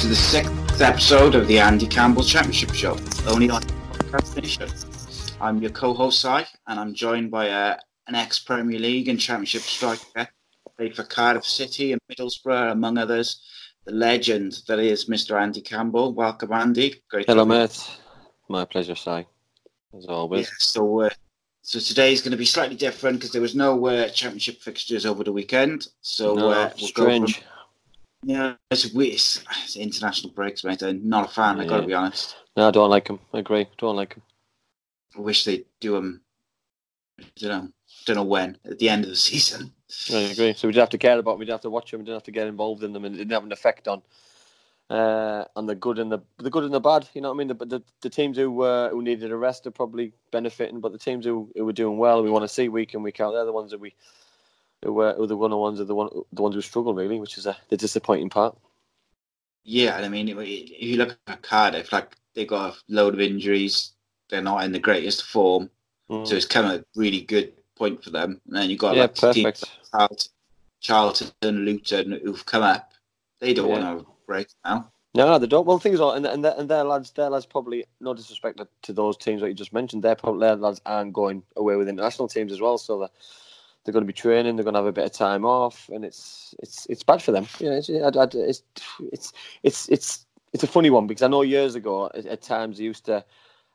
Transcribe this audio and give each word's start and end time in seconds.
to 0.00 0.06
the 0.06 0.16
sixth 0.16 0.80
episode 0.80 1.34
of 1.34 1.46
the 1.46 1.58
Andy 1.58 1.86
Campbell 1.86 2.24
Championship 2.24 2.72
Show, 2.72 2.96
only 3.26 3.50
on 3.50 3.60
Podcast. 4.10 5.34
I'm 5.42 5.60
your 5.60 5.72
co-host, 5.72 6.22
Si, 6.22 6.42
and 6.68 6.80
I'm 6.80 6.94
joined 6.94 7.30
by 7.30 7.50
uh, 7.50 7.76
an 8.06 8.14
ex-Premier 8.14 8.78
League 8.78 9.08
and 9.08 9.20
Championship 9.20 9.60
striker, 9.60 10.26
played 10.78 10.96
for 10.96 11.02
Cardiff 11.02 11.44
City 11.44 11.92
and 11.92 12.00
Middlesbrough, 12.10 12.72
among 12.72 12.96
others, 12.96 13.42
the 13.84 13.92
legend 13.92 14.62
that 14.68 14.78
is 14.78 15.04
Mr. 15.04 15.38
Andy 15.38 15.60
Campbell. 15.60 16.14
Welcome, 16.14 16.50
Andy. 16.52 17.02
Great 17.10 17.26
Hello, 17.26 17.44
mate. 17.44 17.86
My 18.48 18.64
pleasure, 18.64 18.94
Si. 18.94 19.26
As 19.98 20.06
always. 20.06 20.46
Yeah, 20.46 20.54
so, 20.56 21.00
uh, 21.00 21.10
so 21.60 21.78
today's 21.78 22.22
going 22.22 22.30
to 22.30 22.38
be 22.38 22.46
slightly 22.46 22.76
different 22.76 23.18
because 23.18 23.32
there 23.32 23.42
was 23.42 23.54
no 23.54 23.86
uh, 23.86 24.08
Championship 24.08 24.62
fixtures 24.62 25.04
over 25.04 25.24
the 25.24 25.32
weekend. 25.32 25.88
So 26.00 26.34
no, 26.36 26.48
uh, 26.48 26.72
we'll 26.80 26.90
go 26.94 27.04
from- 27.04 27.26
strange. 27.26 27.42
Yeah, 28.22 28.54
it's, 28.70 28.84
it's, 28.84 29.44
it's 29.64 29.76
international 29.76 30.32
breaks, 30.32 30.64
mate. 30.64 30.82
I'm 30.82 31.08
not 31.08 31.28
a 31.28 31.32
fan. 31.32 31.60
I 31.60 31.66
got 31.66 31.76
to 31.76 31.82
Yeah. 31.82 31.86
be 31.88 31.94
honest. 31.94 32.36
No, 32.56 32.68
I 32.68 32.70
don't 32.70 32.90
like 32.90 33.06
them. 33.06 33.20
I 33.32 33.38
agree. 33.38 33.66
Don't 33.78 33.96
like 33.96 34.14
them. 34.14 34.22
I 35.16 35.20
wish 35.20 35.44
they'd 35.44 35.64
do 35.80 35.94
them. 35.94 36.20
I 37.20 37.24
don't 37.40 37.50
know. 37.50 37.72
Don't 38.06 38.16
know 38.16 38.24
when 38.24 38.58
at 38.64 38.78
the 38.78 38.88
end 38.88 39.04
of 39.04 39.10
the 39.10 39.16
season. 39.30 39.72
I 40.12 40.18
agree. 40.32 40.52
So 40.54 40.68
we 40.68 40.72
didn't 40.72 40.82
have 40.82 40.90
to 40.90 40.98
care 40.98 41.18
about 41.18 41.32
them. 41.32 41.38
We 41.40 41.44
didn't 41.46 41.54
have 41.54 41.62
to 41.62 41.70
watch 41.70 41.90
them. 41.90 42.00
We 42.00 42.04
didn't 42.04 42.16
have 42.16 42.22
to 42.24 42.30
get 42.30 42.46
involved 42.46 42.82
in 42.84 42.92
them, 42.92 43.04
and 43.04 43.14
it 43.14 43.18
didn't 43.18 43.32
have 43.32 43.44
an 43.44 43.52
effect 43.52 43.88
on 43.88 44.02
uh, 44.88 45.44
on 45.56 45.66
the 45.66 45.74
good 45.74 45.98
and 45.98 46.10
the 46.12 46.20
the 46.38 46.50
good 46.50 46.64
and 46.64 46.72
the 46.74 46.80
bad. 46.80 47.08
You 47.14 47.20
know 47.22 47.28
what 47.28 47.34
I 47.34 47.38
mean? 47.38 47.48
The 47.48 47.54
the, 47.66 47.82
the 48.02 48.10
teams 48.10 48.36
who 48.36 48.62
uh, 48.62 48.90
who 48.90 49.02
needed 49.02 49.30
a 49.32 49.36
rest 49.36 49.66
are 49.66 49.70
probably 49.72 50.12
benefiting, 50.30 50.80
but 50.80 50.92
the 50.92 50.98
teams 50.98 51.24
who, 51.24 51.50
who 51.56 51.64
were 51.64 51.72
doing 51.72 51.98
well, 51.98 52.22
we 52.22 52.30
want 52.30 52.44
to 52.44 52.48
see 52.48 52.68
week 52.68 52.94
in 52.94 53.02
week 53.02 53.20
out. 53.20 53.32
They're 53.32 53.44
the 53.44 53.52
ones 53.52 53.70
that 53.72 53.80
we 53.80 53.94
who 54.84 54.92
were 54.92 55.14
who 55.14 55.24
are 55.24 55.26
the 55.26 55.36
one 55.36 55.54
ones 55.56 55.80
are 55.80 55.84
the 55.84 55.94
one 55.94 56.08
the 56.32 56.42
ones 56.42 56.54
who 56.54 56.60
struggle 56.60 56.94
really, 56.94 57.18
which 57.18 57.38
is 57.38 57.46
uh, 57.46 57.54
the 57.68 57.76
disappointing 57.76 58.30
part. 58.30 58.56
Yeah, 59.64 59.96
and 59.96 60.04
I 60.04 60.08
mean, 60.08 60.28
if 60.28 60.82
you 60.82 60.96
look 60.96 61.18
at 61.26 61.42
Cardiff, 61.42 61.92
like 61.92 62.16
they 62.34 62.46
got 62.46 62.74
a 62.74 62.76
load 62.88 63.14
of 63.14 63.20
injuries. 63.20 63.92
They're 64.28 64.40
not 64.40 64.64
in 64.64 64.72
the 64.72 64.78
greatest 64.78 65.24
form, 65.24 65.70
Mm. 66.08 66.26
so 66.26 66.34
it's 66.34 66.46
kind 66.46 66.66
of 66.66 66.80
a 66.80 66.84
really 66.96 67.20
good 67.20 67.52
point 67.76 68.02
for 68.02 68.10
them. 68.10 68.40
And 68.46 68.56
then 68.56 68.70
you 68.70 68.76
got 68.76 68.94
yeah, 68.96 69.02
like 69.02 69.14
teams 69.14 69.64
perfect. 69.64 69.70
like 69.92 70.10
Charlton, 70.80 71.30
Luton, 71.42 72.20
who've 72.24 72.46
come 72.46 72.62
up. 72.62 72.92
They 73.40 73.54
don't 73.54 73.68
Yeah. 73.68 73.80
want 73.94 74.04
to 74.04 74.10
a 74.10 74.14
break 74.26 74.48
now. 74.64 74.90
No, 75.14 75.26
no, 75.26 75.38
they 75.38 75.46
don't. 75.48 75.66
Well, 75.66 75.78
things 75.80 76.00
are, 76.00 76.16
and 76.16 76.24
and 76.26 76.44
their, 76.44 76.54
and 76.56 76.68
their 76.68 76.84
lads, 76.84 77.10
their 77.10 77.28
lads 77.30 77.46
probably 77.46 77.84
no 78.00 78.14
disrespect 78.14 78.60
to 78.82 78.92
those 78.92 79.16
teams 79.16 79.40
that 79.40 79.48
you 79.48 79.54
just 79.54 79.72
mentioned. 79.72 80.02
Their 80.04 80.14
probably 80.14 80.46
their 80.46 80.56
lads 80.56 80.80
aren't 80.86 81.12
going 81.12 81.42
away 81.56 81.76
with 81.76 81.88
international 81.88 82.28
teams 82.28 82.52
as 82.52 82.60
well, 82.60 82.78
so 82.78 83.00
they're, 83.00 83.08
they're 83.84 83.92
going 83.92 84.04
to 84.04 84.06
be 84.06 84.12
training. 84.12 84.56
They're 84.56 84.64
going 84.64 84.74
to 84.74 84.80
have 84.80 84.86
a 84.86 84.92
bit 84.92 85.06
of 85.06 85.12
time 85.12 85.44
off, 85.44 85.88
and 85.92 86.04
it's 86.04 86.54
it's 86.58 86.86
it's 86.86 87.02
bad 87.02 87.22
for 87.22 87.32
them. 87.32 87.46
You 87.58 87.70
know, 87.70 87.76
it's 87.76 87.88
it's 87.88 88.62
it's 89.12 89.32
it's 89.62 89.88
it's 89.88 90.26
it's 90.52 90.62
a 90.62 90.66
funny 90.66 90.90
one 90.90 91.06
because 91.06 91.22
I 91.22 91.28
know 91.28 91.42
years 91.42 91.74
ago 91.74 92.10
at, 92.14 92.26
at 92.26 92.42
times 92.42 92.78
you 92.78 92.86
used 92.86 93.06
to. 93.06 93.24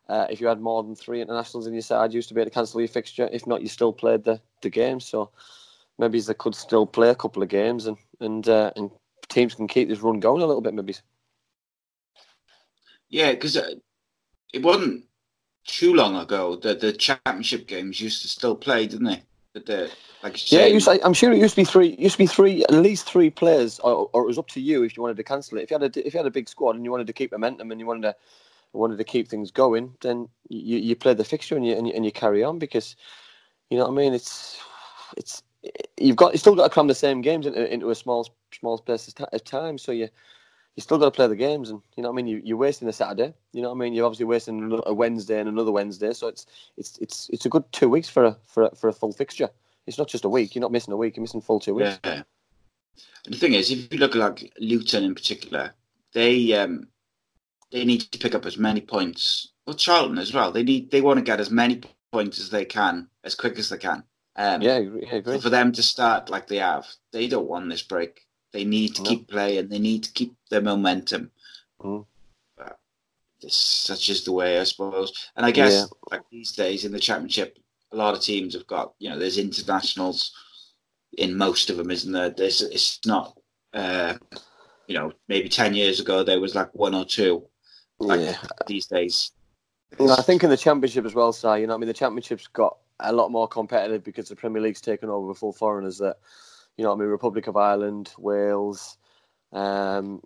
Uh, 0.07 0.27
if 0.29 0.39
you 0.39 0.45
had 0.45 0.61
more 0.61 0.83
than 0.83 0.95
three 0.95 1.19
internationals 1.19 1.66
in 1.66 1.73
your 1.73 1.81
side, 1.81 2.13
you 2.13 2.17
used 2.17 2.27
to 2.27 2.35
be 2.35 2.41
able 2.41 2.51
to 2.51 2.53
cancel 2.53 2.79
your 2.79 2.88
fixture. 2.88 3.27
If 3.31 3.47
not, 3.47 3.63
you 3.63 3.67
still 3.67 3.91
played 3.91 4.23
the, 4.23 4.39
the 4.61 4.69
game. 4.69 4.99
So 4.99 5.31
maybe 5.97 6.19
they 6.19 6.35
could 6.35 6.53
still 6.53 6.85
play 6.85 7.09
a 7.09 7.16
couple 7.16 7.41
of 7.41 7.49
games, 7.49 7.87
and 7.87 7.97
and 8.19 8.47
uh, 8.47 8.72
and 8.75 8.91
teams 9.29 9.55
can 9.55 9.67
keep 9.67 9.89
this 9.89 10.01
run 10.01 10.19
going 10.19 10.43
a 10.43 10.45
little 10.45 10.61
bit. 10.61 10.75
Maybe. 10.75 10.95
Yeah, 13.09 13.31
because 13.31 13.57
uh, 13.57 13.75
it 14.53 14.61
wasn't 14.61 15.05
too 15.66 15.93
long 15.93 16.16
ago 16.16 16.55
that 16.57 16.79
the 16.81 16.93
championship 16.93 17.67
games 17.67 17.99
used 17.99 18.22
to 18.22 18.27
still 18.27 18.55
play, 18.55 18.85
didn't 18.85 19.07
they? 19.07 19.23
Like 20.23 20.51
Yeah, 20.51 20.61
it 20.61 20.73
used 20.73 20.88
to, 20.88 21.05
I'm 21.05 21.13
sure 21.13 21.31
it 21.31 21.38
used 21.38 21.55
to 21.55 21.61
be 21.61 21.66
three. 21.66 21.95
Used 21.99 22.16
to 22.16 22.19
be 22.19 22.27
three, 22.27 22.63
at 22.63 22.73
least 22.73 23.09
three 23.09 23.29
players, 23.29 23.79
or, 23.79 24.09
or 24.13 24.23
it 24.23 24.27
was 24.27 24.38
up 24.38 24.47
to 24.49 24.61
you 24.61 24.83
if 24.83 24.95
you 24.97 25.03
wanted 25.03 25.17
to 25.17 25.23
cancel 25.23 25.57
it. 25.57 25.63
If 25.63 25.71
you 25.71 25.79
had 25.79 25.95
a 25.95 26.07
if 26.07 26.13
you 26.13 26.17
had 26.17 26.27
a 26.27 26.31
big 26.31 26.49
squad 26.49 26.75
and 26.75 26.83
you 26.83 26.91
wanted 26.91 27.07
to 27.07 27.13
keep 27.13 27.31
momentum 27.31 27.71
and 27.71 27.79
you 27.79 27.85
wanted 27.85 28.03
to 28.03 28.16
wanted 28.73 28.97
to 28.97 29.03
keep 29.03 29.27
things 29.27 29.51
going, 29.51 29.95
then 30.01 30.27
you, 30.49 30.77
you 30.77 30.95
play 30.95 31.13
the 31.13 31.23
fixture 31.23 31.55
and 31.55 31.66
you, 31.66 31.75
and 31.75 31.88
you 31.88 31.93
and 31.93 32.05
you 32.05 32.11
carry 32.11 32.43
on 32.43 32.59
because 32.59 32.95
you 33.69 33.77
know 33.77 33.85
what 33.85 33.93
I 33.93 33.95
mean. 33.95 34.13
It's 34.13 34.59
it's 35.17 35.43
you've 35.97 36.17
got 36.17 36.33
you 36.33 36.37
still 36.37 36.55
got 36.55 36.63
to 36.66 36.69
cram 36.69 36.87
the 36.87 36.95
same 36.95 37.22
games 37.22 37.45
into, 37.45 37.73
into 37.73 37.89
a 37.89 37.95
small 37.95 38.27
small 38.51 38.77
space 38.77 39.13
of 39.31 39.43
time, 39.43 39.77
so 39.77 39.91
you 39.91 40.09
you 40.75 40.81
still 40.81 40.97
got 40.97 41.05
to 41.05 41.11
play 41.11 41.27
the 41.27 41.35
games, 41.35 41.69
and 41.69 41.81
you 41.95 42.03
know 42.03 42.09
what 42.09 42.15
I 42.15 42.23
mean. 42.23 42.27
You, 42.27 42.41
you're 42.43 42.57
wasting 42.57 42.87
a 42.87 42.93
Saturday. 42.93 43.33
You 43.53 43.61
know 43.61 43.69
what 43.69 43.75
I 43.75 43.79
mean. 43.79 43.93
You're 43.93 44.05
obviously 44.05 44.25
wasting 44.25 44.79
a 44.85 44.93
Wednesday 44.93 45.39
and 45.39 45.47
another 45.47 45.72
Wednesday, 45.72 46.13
so 46.13 46.27
it's 46.27 46.45
it's 46.77 46.97
it's 46.97 47.29
it's 47.31 47.45
a 47.45 47.49
good 47.49 47.63
two 47.72 47.89
weeks 47.89 48.09
for 48.09 48.25
a 48.25 48.37
for 48.45 48.63
a, 48.63 48.75
for 48.75 48.89
a 48.89 48.93
full 48.93 49.13
fixture. 49.13 49.49
It's 49.87 49.97
not 49.97 50.09
just 50.09 50.25
a 50.25 50.29
week. 50.29 50.53
You're 50.53 50.61
not 50.61 50.72
missing 50.72 50.93
a 50.93 50.97
week. 50.97 51.16
You're 51.16 51.22
missing 51.22 51.41
full 51.41 51.59
two 51.59 51.75
weeks. 51.75 51.99
Yeah. 52.03 52.23
And 53.25 53.33
the 53.33 53.37
thing 53.37 53.53
is, 53.53 53.72
if 53.72 53.91
you 53.91 53.99
look 53.99 54.16
at 54.16 54.19
like 54.19 54.53
Luton 54.59 55.03
in 55.03 55.16
particular, 55.16 55.73
they 56.13 56.53
um 56.53 56.87
they 57.71 57.85
need 57.85 58.01
to 58.01 58.19
pick 58.19 58.35
up 58.35 58.45
as 58.45 58.57
many 58.57 58.81
points. 58.81 59.51
Well, 59.66 59.75
Charlton 59.75 60.17
as 60.17 60.33
well. 60.33 60.51
They 60.51 60.63
need 60.63 60.91
they 60.91 61.01
want 61.01 61.19
to 61.19 61.23
get 61.23 61.39
as 61.39 61.49
many 61.49 61.81
points 62.11 62.39
as 62.39 62.49
they 62.49 62.66
can, 62.66 63.07
as 63.23 63.35
quick 63.35 63.57
as 63.57 63.69
they 63.69 63.78
can. 63.78 64.03
Um, 64.35 64.61
Yeah, 64.61 64.73
I 64.73 64.79
agree. 64.79 65.07
I 65.11 65.16
agree. 65.16 65.35
So 65.35 65.41
for 65.41 65.49
them 65.49 65.71
to 65.71 65.83
start 65.83 66.29
like 66.29 66.47
they 66.47 66.57
have, 66.57 66.85
they 67.11 67.28
don't 67.28 67.47
want 67.47 67.69
this 67.69 67.81
break. 67.81 68.24
They 68.55 68.63
need 68.63 68.96
to 68.96 69.03
No. 69.03 69.09
keep 69.09 69.28
playing. 69.28 69.67
They 69.67 69.79
need 69.79 70.05
to 70.05 70.11
keep 70.13 70.34
their 70.49 70.61
momentum. 70.61 71.29
Mm. 71.81 72.05
But 72.55 72.79
this 73.41 73.53
such 73.53 74.07
is 74.07 74.23
the 74.23 74.31
way, 74.31 74.59
I 74.59 74.63
suppose. 74.63 75.11
And 75.35 75.46
I 75.46 75.52
guess 75.52 75.73
Yeah. 75.73 75.85
like 76.09 76.22
these 76.31 76.53
days 76.53 76.85
in 76.85 76.93
the 76.93 76.99
championship, 77.02 77.59
a 77.91 77.97
lot 77.97 78.13
of 78.16 78.22
teams 78.22 78.53
have 78.53 78.66
got 78.66 78.93
you 78.97 79.09
know 79.09 79.19
there's 79.19 79.37
internationals 79.37 80.31
in 81.17 81.35
most 81.35 81.69
of 81.69 81.75
them, 81.75 81.91
isn't 81.91 82.13
there? 82.13 82.29
There's 82.29 82.61
it's 82.61 83.05
not 83.05 83.37
uh, 83.73 84.17
you 84.87 84.96
know, 84.97 85.11
maybe 85.28 85.49
ten 85.49 85.73
years 85.73 85.99
ago 85.99 86.23
there 86.23 86.40
was 86.40 86.55
like 86.55 86.73
one 86.73 86.96
or 86.96 87.03
two. 87.03 87.46
Like 87.99 88.22
Yeah. 88.22 88.37
these 88.67 88.87
days. 88.87 89.31
And 89.99 90.11
I 90.11 90.22
think 90.22 90.46
in 90.46 90.49
the 90.49 90.55
championship 90.57 91.03
as 91.05 91.13
well, 91.13 91.34
Si, 91.34 91.59
you 91.59 91.67
know, 91.67 91.73
I 91.73 91.78
mean, 91.78 91.87
the 91.87 91.93
championship's 91.93 92.47
got 92.47 92.78
a 93.02 93.11
lot 93.11 93.31
more 93.31 93.49
competitive 93.49 94.03
because 94.03 94.29
the 94.29 94.35
Premier 94.35 94.61
League's 94.61 94.79
taken 94.79 95.09
over 95.09 95.28
with 95.28 95.40
full 95.40 95.52
foreigners. 95.52 95.97
That, 95.97 96.17
you 96.77 96.83
know, 96.83 96.89
what 96.89 96.97
I 96.97 96.99
mean, 96.99 97.09
Republic 97.09 97.47
of 97.47 97.57
Ireland, 97.57 98.11
Wales, 98.17 98.97
um, 99.53 100.22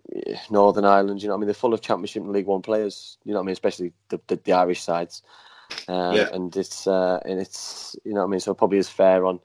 Northern 0.50 0.84
Ireland. 0.84 1.22
You 1.22 1.28
know, 1.28 1.34
what 1.34 1.38
I 1.38 1.40
mean, 1.40 1.46
they're 1.46 1.54
full 1.54 1.74
of 1.74 1.80
Championship 1.80 2.22
and 2.22 2.32
League 2.32 2.46
One 2.46 2.62
players. 2.62 3.18
You 3.24 3.32
know, 3.32 3.38
what 3.38 3.44
I 3.44 3.46
mean, 3.46 3.52
especially 3.52 3.92
the 4.08 4.20
the, 4.26 4.36
the 4.36 4.52
Irish 4.52 4.82
sides. 4.82 5.22
Um, 5.88 6.16
Yeah. 6.16 6.28
And 6.32 6.56
it's 6.56 6.86
uh, 6.86 7.20
and 7.24 7.40
it's 7.40 7.96
you 8.04 8.12
know, 8.12 8.20
what 8.20 8.26
I 8.26 8.30
mean, 8.30 8.40
so 8.40 8.52
it 8.52 8.58
probably 8.58 8.78
is 8.78 8.88
fair 8.88 9.24
on. 9.24 9.40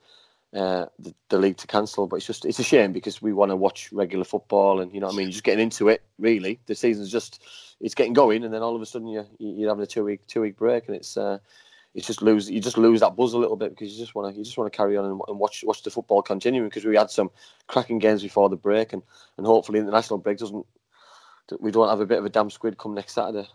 Uh, 0.53 0.85
the, 0.99 1.13
the 1.27 1.37
league 1.37 1.57
to 1.57 1.67
cancel, 1.67 2.07
but 2.07 2.15
it's 2.15 2.25
just 2.25 2.45
it's 2.45 2.59
a 2.59 2.63
shame 2.63 2.93
because 2.93 3.21
we 3.21 3.33
want 3.33 3.51
to 3.51 3.57
watch 3.57 3.91
regular 3.91 4.23
football, 4.23 4.79
and 4.79 4.93
you 4.93 5.01
know 5.01 5.07
what 5.07 5.13
I 5.13 5.17
mean. 5.17 5.25
You're 5.25 5.33
just 5.33 5.43
getting 5.43 5.63
into 5.63 5.89
it, 5.89 6.01
really. 6.17 6.61
The 6.65 6.75
season's 6.75 7.11
just 7.11 7.43
it's 7.81 7.93
getting 7.93 8.13
going, 8.13 8.45
and 8.45 8.53
then 8.53 8.61
all 8.61 8.73
of 8.73 8.81
a 8.81 8.85
sudden 8.85 9.09
you 9.09 9.25
you're 9.37 9.67
having 9.67 9.83
a 9.83 9.85
two 9.85 10.05
week 10.05 10.25
two 10.27 10.39
week 10.39 10.55
break, 10.55 10.87
and 10.87 10.95
it's 10.95 11.17
uh, 11.17 11.39
it's 11.95 12.07
just 12.07 12.21
lose 12.21 12.49
you 12.51 12.59
just 12.59 12.77
lose 12.77 12.99
that 12.99 13.15
buzz 13.15 13.33
a 13.33 13.37
little 13.37 13.55
bit 13.55 13.69
because 13.71 13.91
you 13.91 13.97
just 13.97 14.13
want 14.13 14.31
to 14.31 14.37
you 14.37 14.43
just 14.43 14.57
want 14.57 14.71
to 14.71 14.75
carry 14.75 14.97
on 14.97 15.05
and, 15.05 15.21
and 15.29 15.39
watch 15.39 15.63
watch 15.65 15.81
the 15.81 15.89
football 15.89 16.21
continuing 16.21 16.67
because 16.67 16.83
we 16.83 16.95
had 16.95 17.09
some 17.09 17.31
cracking 17.67 17.99
games 17.99 18.21
before 18.21 18.49
the 18.49 18.57
break, 18.57 18.91
and 18.91 19.01
and 19.37 19.47
hopefully 19.47 19.79
the 19.79 19.89
national 19.89 20.19
break 20.19 20.37
doesn't 20.37 20.65
we 21.59 21.71
don't 21.71 21.89
have 21.89 22.01
a 22.01 22.05
bit 22.05 22.19
of 22.19 22.25
a 22.25 22.29
damn 22.29 22.49
squid 22.49 22.77
come 22.77 22.93
next 22.93 23.13
Saturday. 23.13 23.47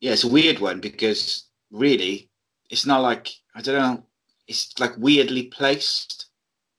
Yeah, 0.00 0.12
it's 0.12 0.24
a 0.24 0.28
weird 0.28 0.58
one 0.58 0.80
because 0.80 1.44
really, 1.70 2.28
it's 2.70 2.86
not 2.86 3.02
like 3.02 3.30
I 3.54 3.62
don't 3.62 3.78
know. 3.78 4.02
It's 4.48 4.78
like 4.80 4.94
weirdly 4.98 5.44
placed. 5.44 6.26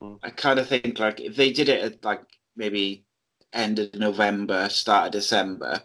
Mm. 0.02 0.18
I 0.22 0.28
kind 0.28 0.58
of 0.58 0.68
think 0.68 0.98
like 0.98 1.20
if 1.20 1.36
they 1.36 1.52
did 1.52 1.70
it 1.70 1.82
at 1.82 2.04
like 2.04 2.20
maybe 2.54 3.06
end 3.54 3.78
of 3.78 3.94
November, 3.94 4.68
start 4.68 5.06
of 5.06 5.12
December, 5.12 5.80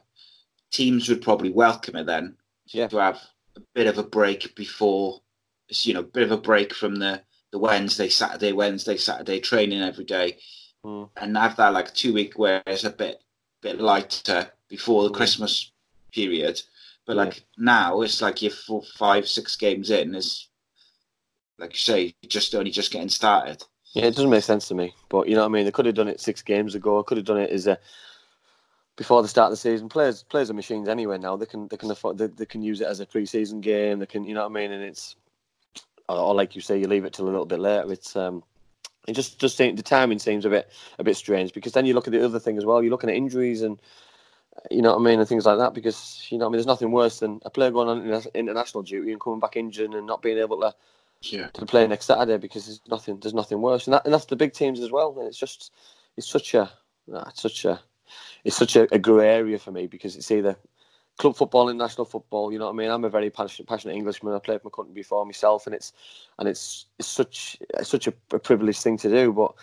teams 0.70 1.08
would 1.08 1.22
probably 1.22 1.52
welcome 1.52 1.96
it 1.96 2.08
then. 2.08 2.36
Yeah. 2.68 2.88
To 2.88 2.98
have 2.98 3.22
a 3.60 3.68
bit 3.76 3.88
of 3.88 3.98
a 3.98 4.04
break 4.04 4.56
before, 4.56 5.22
you 5.70 5.94
know, 5.94 6.00
a 6.02 6.04
bit 6.04 6.24
of 6.24 6.32
a 6.32 6.38
break 6.38 6.74
from 6.74 6.96
the 6.96 7.22
the 7.52 7.58
Wednesday, 7.60 8.10
Saturday, 8.10 8.52
Wednesday, 8.52 8.96
Saturday 8.96 9.40
training 9.40 9.82
every 9.82 10.06
day, 10.06 10.38
Mm. 10.86 11.10
and 11.18 11.36
have 11.36 11.56
that 11.58 11.74
like 11.74 11.94
two 11.94 12.14
week 12.14 12.38
where 12.38 12.62
it's 12.68 12.84
a 12.84 12.90
bit 12.92 13.22
bit 13.62 13.82
lighter 13.82 14.52
before 14.70 15.04
the 15.04 15.10
Mm. 15.10 15.16
Christmas 15.16 15.72
period. 16.14 16.62
But 17.06 17.16
Yeah. 17.16 17.24
like 17.24 17.44
now, 17.58 18.02
it's 18.02 18.22
like 18.22 18.42
you're 18.42 18.52
four, 18.52 18.84
five, 18.84 19.28
six 19.28 19.56
games 19.56 19.90
in. 19.90 20.14
Is 20.16 20.48
like 21.58 21.74
you 21.74 21.80
say, 21.80 22.16
just 22.28 22.54
only 22.56 22.72
just 22.72 22.92
getting 22.92 23.10
started. 23.10 23.64
Yeah, 23.94 24.06
it 24.06 24.16
doesn't 24.16 24.30
make 24.30 24.44
sense 24.44 24.68
to 24.68 24.76
me. 24.76 24.94
But 25.10 25.28
you 25.28 25.34
know 25.36 25.42
what 25.42 25.48
I 25.48 25.50
mean. 25.54 25.66
They 25.66 25.72
could 25.72 25.88
have 25.88 25.96
done 25.96 26.08
it 26.08 26.22
six 26.22 26.42
games 26.44 26.76
ago. 26.76 27.02
Could 27.04 27.18
have 27.18 27.26
done 27.26 27.40
it 27.40 27.50
as 27.50 27.66
a 27.68 27.80
before 29.00 29.22
the 29.22 29.30
start 29.30 29.46
of 29.46 29.51
the 29.51 29.57
season. 29.57 29.88
Players 29.88 30.24
players 30.24 30.50
are 30.50 30.54
machines 30.54 30.90
anyway. 30.90 31.18
Now 31.18 31.38
they 31.38 31.46
can 31.46 31.69
they 31.69 31.78
can 31.78 31.90
afford 31.90 32.18
they, 32.18 32.28
they 32.28 32.46
can 32.46 32.62
use 32.62 32.81
it 32.81 32.88
as 32.88 33.00
a 33.00 33.06
pre-season 33.06 33.62
game. 33.62 34.00
They 34.00 34.06
can 34.06 34.25
you 34.25 34.34
know 34.34 34.42
what 34.42 34.51
I 34.51 34.62
mean. 34.62 34.74
And 34.74 34.84
it's 34.84 35.16
or, 36.10 36.18
or 36.18 36.36
like 36.36 36.54
you 36.54 36.62
say, 36.62 36.78
you 36.78 36.86
leave 36.86 37.06
it 37.06 37.13
till 37.13 37.25
a 37.25 37.31
little 37.31 37.46
bit 37.46 37.60
later. 37.60 37.92
It's 37.94 38.16
um. 38.16 38.44
It 39.07 39.13
just 39.13 39.40
just 39.40 39.56
seem, 39.56 39.78
the 39.78 39.81
timing 39.81 40.19
seems 40.19 40.44
a 40.44 40.50
bit 40.50 40.69
a 41.00 41.04
bit 41.06 41.16
strange 41.16 41.54
because 41.54 41.72
then 41.72 41.86
you 41.86 41.94
look 41.94 42.07
at 42.07 42.12
the 42.12 42.24
other 42.24 42.40
thing 42.40 42.57
as 42.57 42.66
well. 42.66 42.84
You're 42.84 42.92
looking 42.92 43.10
at 43.10 43.16
injuries 43.16 43.62
and 43.62 43.81
you 44.69 44.81
know 44.81 44.92
what 44.92 45.00
I 45.00 45.04
mean 45.04 45.19
and 45.19 45.28
things 45.28 45.46
like 45.46 45.57
that 45.60 45.74
because 45.74 46.28
you 46.30 46.38
know 46.38 46.46
I 46.46 46.50
mean 46.50 46.57
there's 46.57 46.66
nothing 46.66 46.92
worse 46.92 47.19
than 47.19 47.40
a 47.46 47.50
player 47.50 47.72
going 47.72 47.88
on 47.88 48.24
international 48.36 48.84
duty 48.84 49.13
and 49.13 49.22
coming 49.22 49.40
back 49.40 49.56
injured 49.56 49.94
and 49.94 50.06
not 50.06 50.22
being 50.22 50.38
able 50.38 50.60
to 50.60 50.75
Yeah. 51.22 51.48
to 51.54 51.66
play 51.66 51.88
next 51.88 52.07
Saturday 52.07 52.38
because 52.38 52.66
there's 52.66 52.81
nothing 52.90 53.19
there's 53.22 53.34
nothing 53.34 53.62
worse 53.62 53.88
and 53.88 53.94
that 53.94 54.04
and 54.04 54.13
that's 54.13 54.25
the 54.25 54.36
big 54.36 54.54
teams 54.54 54.81
as 54.81 54.92
well 54.92 55.18
and 55.18 55.28
it's 55.28 55.38
just 55.38 55.72
it's 56.18 56.30
such 56.30 56.54
a 56.54 56.69
ah, 57.13 57.30
it's 57.30 57.42
such 57.42 57.63
a 57.66 57.80
it's 58.44 58.56
such 58.56 58.76
a, 58.76 58.88
a 58.94 59.00
grey 59.00 59.30
area 59.30 59.60
for 59.60 59.72
me 59.72 59.88
because 59.88 60.16
it's 60.16 60.32
either 60.32 60.58
club 61.18 61.36
football 61.36 61.70
and 61.70 61.78
national 61.78 62.06
football 62.06 62.52
you 62.52 62.60
know 62.60 62.66
what 62.66 62.74
I 62.74 62.78
mean? 62.78 62.90
I'm 62.90 63.04
a 63.04 63.10
very 63.10 63.30
passionate 63.30 63.68
passionate 63.68 63.96
Englishman. 63.96 64.34
I 64.34 64.40
played 64.40 64.62
for 64.62 64.70
my 64.70 64.76
country 64.76 64.94
before 64.94 65.26
myself 65.26 65.66
and 65.66 65.76
it's 65.76 65.94
and 66.38 66.48
it's 66.48 66.86
it's 66.98 67.08
such 67.08 67.58
it's 67.78 67.90
such 67.90 68.08
a, 68.08 68.14
a 68.32 68.40
privileged 68.40 68.82
thing 68.82 68.98
to 68.98 69.10
do 69.10 69.34
but 69.34 69.54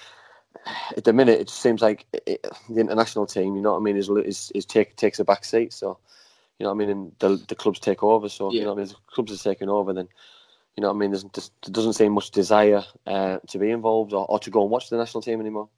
at 0.96 1.04
the 1.04 1.12
minute 1.12 1.40
it 1.40 1.48
just 1.48 1.60
seems 1.60 1.80
like 1.80 2.06
it, 2.26 2.46
the 2.68 2.80
international 2.80 3.26
team 3.26 3.56
you 3.56 3.62
know 3.62 3.72
what 3.72 3.80
I 3.80 3.82
mean 3.82 3.96
is 3.96 4.08
is, 4.08 4.52
is 4.54 4.66
take 4.66 4.96
takes 4.96 5.18
a 5.18 5.24
back 5.24 5.44
seat 5.44 5.72
so 5.72 5.98
you 6.58 6.64
know 6.64 6.72
what 6.72 6.82
I 6.82 6.86
mean? 6.86 6.90
And 6.90 7.12
the, 7.18 7.44
the 7.48 7.54
clubs 7.54 7.78
take 7.78 8.02
over 8.02 8.28
so 8.28 8.50
you 8.52 8.62
know 8.62 8.68
what 8.68 8.74
I 8.74 8.76
mean? 8.76 8.90
If 8.90 8.90
the 8.90 8.96
clubs 9.08 9.32
are 9.32 9.50
taking 9.50 9.68
over 9.68 9.92
then 9.92 10.08
you 10.76 10.82
know 10.82 10.88
what 10.88 10.96
I 10.96 10.98
mean? 10.98 11.10
There's, 11.10 11.24
there's, 11.24 11.50
there 11.64 11.72
doesn't 11.72 11.94
seem 11.94 12.12
much 12.12 12.30
desire 12.30 12.84
uh, 13.06 13.38
to 13.48 13.58
be 13.58 13.70
involved 13.70 14.12
or, 14.12 14.26
or 14.26 14.38
to 14.40 14.50
go 14.50 14.62
and 14.62 14.70
watch 14.70 14.90
the 14.90 14.98
national 14.98 15.22
team 15.22 15.40
anymore. 15.40 15.68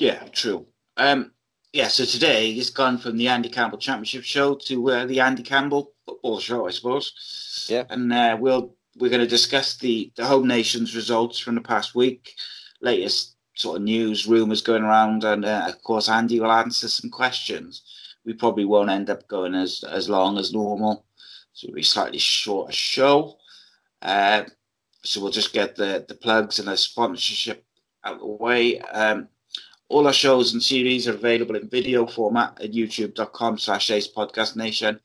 Yeah, 0.00 0.24
true. 0.32 0.66
Um, 0.96 1.32
yeah, 1.74 1.88
so 1.88 2.06
today 2.06 2.52
it's 2.52 2.70
gone 2.70 2.96
from 2.96 3.18
the 3.18 3.28
Andy 3.28 3.50
Campbell 3.50 3.76
Championship 3.76 4.24
Show 4.24 4.54
to 4.54 4.90
uh, 4.90 5.04
the 5.04 5.20
Andy 5.20 5.42
Campbell 5.42 5.92
Football 6.06 6.40
Show, 6.40 6.66
I 6.66 6.70
suppose. 6.70 7.66
Yeah. 7.68 7.84
and 7.90 8.10
uh, 8.10 8.36
we'll 8.40 8.74
we're 8.96 9.10
going 9.10 9.20
to 9.20 9.26
discuss 9.26 9.76
the 9.76 10.10
the 10.16 10.24
home 10.24 10.48
nations 10.48 10.96
results 10.96 11.38
from 11.38 11.54
the 11.54 11.60
past 11.60 11.94
week, 11.94 12.34
latest 12.80 13.36
sort 13.54 13.76
of 13.76 13.82
news, 13.82 14.26
rumours 14.26 14.62
going 14.62 14.84
around, 14.84 15.22
and 15.22 15.44
uh, 15.44 15.66
of 15.68 15.82
course 15.82 16.08
Andy 16.08 16.40
will 16.40 16.50
answer 16.50 16.88
some 16.88 17.10
questions. 17.10 17.82
We 18.24 18.32
probably 18.32 18.64
won't 18.64 18.90
end 18.90 19.10
up 19.10 19.28
going 19.28 19.54
as 19.54 19.84
as 19.84 20.08
long 20.08 20.38
as 20.38 20.54
normal, 20.54 21.04
so 21.52 21.66
it'll 21.66 21.76
be 21.76 21.82
slightly 21.82 22.18
shorter 22.18 22.72
show. 22.72 23.36
Uh, 24.00 24.44
so 25.04 25.20
we'll 25.20 25.30
just 25.30 25.52
get 25.52 25.76
the 25.76 26.06
the 26.08 26.14
plugs 26.14 26.58
and 26.58 26.68
the 26.68 26.76
sponsorship 26.78 27.66
out 28.02 28.14
of 28.14 28.20
the 28.20 28.26
way. 28.26 28.80
Um, 28.80 29.28
all 29.90 30.06
our 30.06 30.12
shows 30.12 30.52
and 30.52 30.62
series 30.62 31.08
are 31.08 31.14
available 31.14 31.56
in 31.56 31.68
video 31.68 32.06
format 32.06 32.56
at 32.62 32.70
youtube.com 32.70 33.58
slash 33.58 33.90
ace 33.90 34.06
podcast 34.06 34.54
nation. 34.54 35.00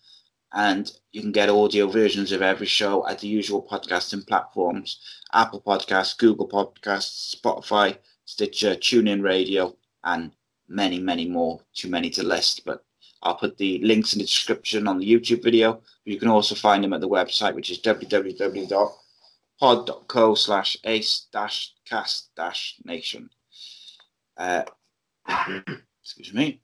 And 0.54 0.92
you 1.12 1.22
can 1.22 1.32
get 1.32 1.50
audio 1.50 1.88
versions 1.88 2.32
of 2.32 2.44
every 2.44 2.68
show 2.68 3.06
at 3.08 3.20
the 3.20 3.28
usual 3.28 3.68
podcasting 3.70 4.28
platforms 4.28 5.00
Apple 5.34 5.62
Podcasts, 5.62 6.16
Google 6.16 6.48
Podcasts, 6.48 7.36
Spotify, 7.36 7.98
Stitcher, 8.26 8.76
TuneIn 8.76 9.24
Radio, 9.24 9.76
and 10.04 10.32
many, 10.70 11.00
many 11.00 11.28
more. 11.28 11.60
Too 11.74 11.90
many 11.90 12.12
to 12.12 12.24
list, 12.24 12.64
but 12.64 12.86
I'll 13.24 13.36
put 13.36 13.58
the 13.58 13.80
links 13.80 14.14
in 14.14 14.20
the 14.20 14.26
description 14.26 14.88
on 14.88 15.00
the 15.00 15.12
YouTube 15.12 15.44
video. 15.44 15.82
You 16.06 16.20
can 16.20 16.30
also 16.30 16.54
find 16.54 16.84
them 16.84 16.94
at 16.94 17.02
the 17.02 17.10
website, 17.10 17.56
which 17.56 17.72
is 17.72 17.82
www.pod.co 17.82 18.86
slash 20.36 20.78
ace 20.84 21.26
dash 21.34 21.74
cast 21.86 22.30
dash 22.36 22.76
nation. 22.86 23.32
Uh, 24.38 24.64
excuse 26.02 26.34
me. 26.34 26.62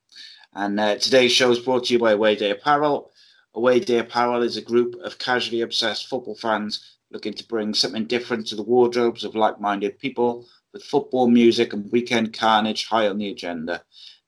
And 0.53 0.79
uh, 0.79 0.97
today's 0.97 1.31
show 1.31 1.51
is 1.51 1.59
brought 1.59 1.85
to 1.85 1.93
you 1.93 1.99
by 1.99 2.11
Away 2.11 2.35
Day 2.35 2.51
Apparel. 2.51 3.11
Away 3.53 3.79
Day 3.79 3.99
Apparel 3.99 4.43
is 4.43 4.57
a 4.57 4.61
group 4.61 4.95
of 5.03 5.17
casually 5.17 5.61
obsessed 5.61 6.07
football 6.07 6.35
fans 6.35 6.97
looking 7.11 7.33
to 7.33 7.47
bring 7.47 7.73
something 7.73 8.05
different 8.05 8.47
to 8.47 8.55
the 8.55 8.63
wardrobes 8.63 9.23
of 9.23 9.35
like-minded 9.35 9.99
people 9.99 10.45
with 10.73 10.83
football 10.83 11.27
music 11.27 11.73
and 11.73 11.91
weekend 11.91 12.33
carnage 12.33 12.87
high 12.87 13.07
on 13.07 13.17
the 13.17 13.29
agenda. 13.29 13.83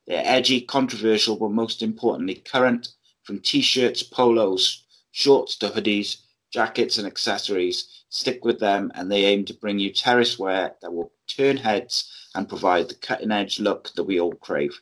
They're 0.07 0.23
edgy, 0.25 0.61
controversial, 0.61 1.37
but 1.37 1.51
most 1.51 1.81
importantly, 1.81 2.35
current, 2.35 2.89
from 3.23 3.39
t-shirts, 3.39 4.03
polos, 4.03 4.83
shorts 5.11 5.55
to 5.57 5.69
hoodies, 5.69 6.17
jackets 6.53 6.99
and 6.99 7.07
accessories. 7.07 8.05
Stick 8.09 8.45
with 8.45 8.59
them 8.59 8.91
and 8.93 9.11
they 9.11 9.25
aim 9.25 9.43
to 9.45 9.55
bring 9.55 9.79
you 9.79 9.91
terrace 9.91 10.37
wear 10.37 10.75
that 10.81 10.93
will 10.93 11.11
turn 11.27 11.57
heads 11.57 12.29
and 12.35 12.47
provide 12.47 12.87
the 12.87 12.95
cutting-edge 12.95 13.59
look 13.59 13.91
that 13.95 14.03
we 14.03 14.19
all 14.19 14.33
crave. 14.33 14.79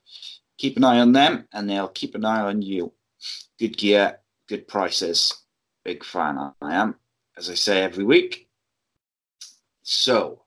Keep 0.58 0.78
an 0.78 0.84
eye 0.84 1.00
on 1.00 1.14
them 1.14 1.48
and 1.54 1.70
they'll 1.70 1.88
keep 1.88 2.14
an 2.14 2.26
eye 2.26 2.42
on 2.42 2.62
you. 2.62 2.92
Good 3.58 3.78
gear, 3.78 4.20
good 4.50 4.68
prices. 4.68 5.34
Big 5.86 6.04
fan 6.04 6.38
I 6.62 6.76
am, 6.76 6.96
as 7.38 7.50
I 7.50 7.56
say 7.56 7.82
every 7.82 8.04
week. 8.04 8.50
So, 9.82 10.44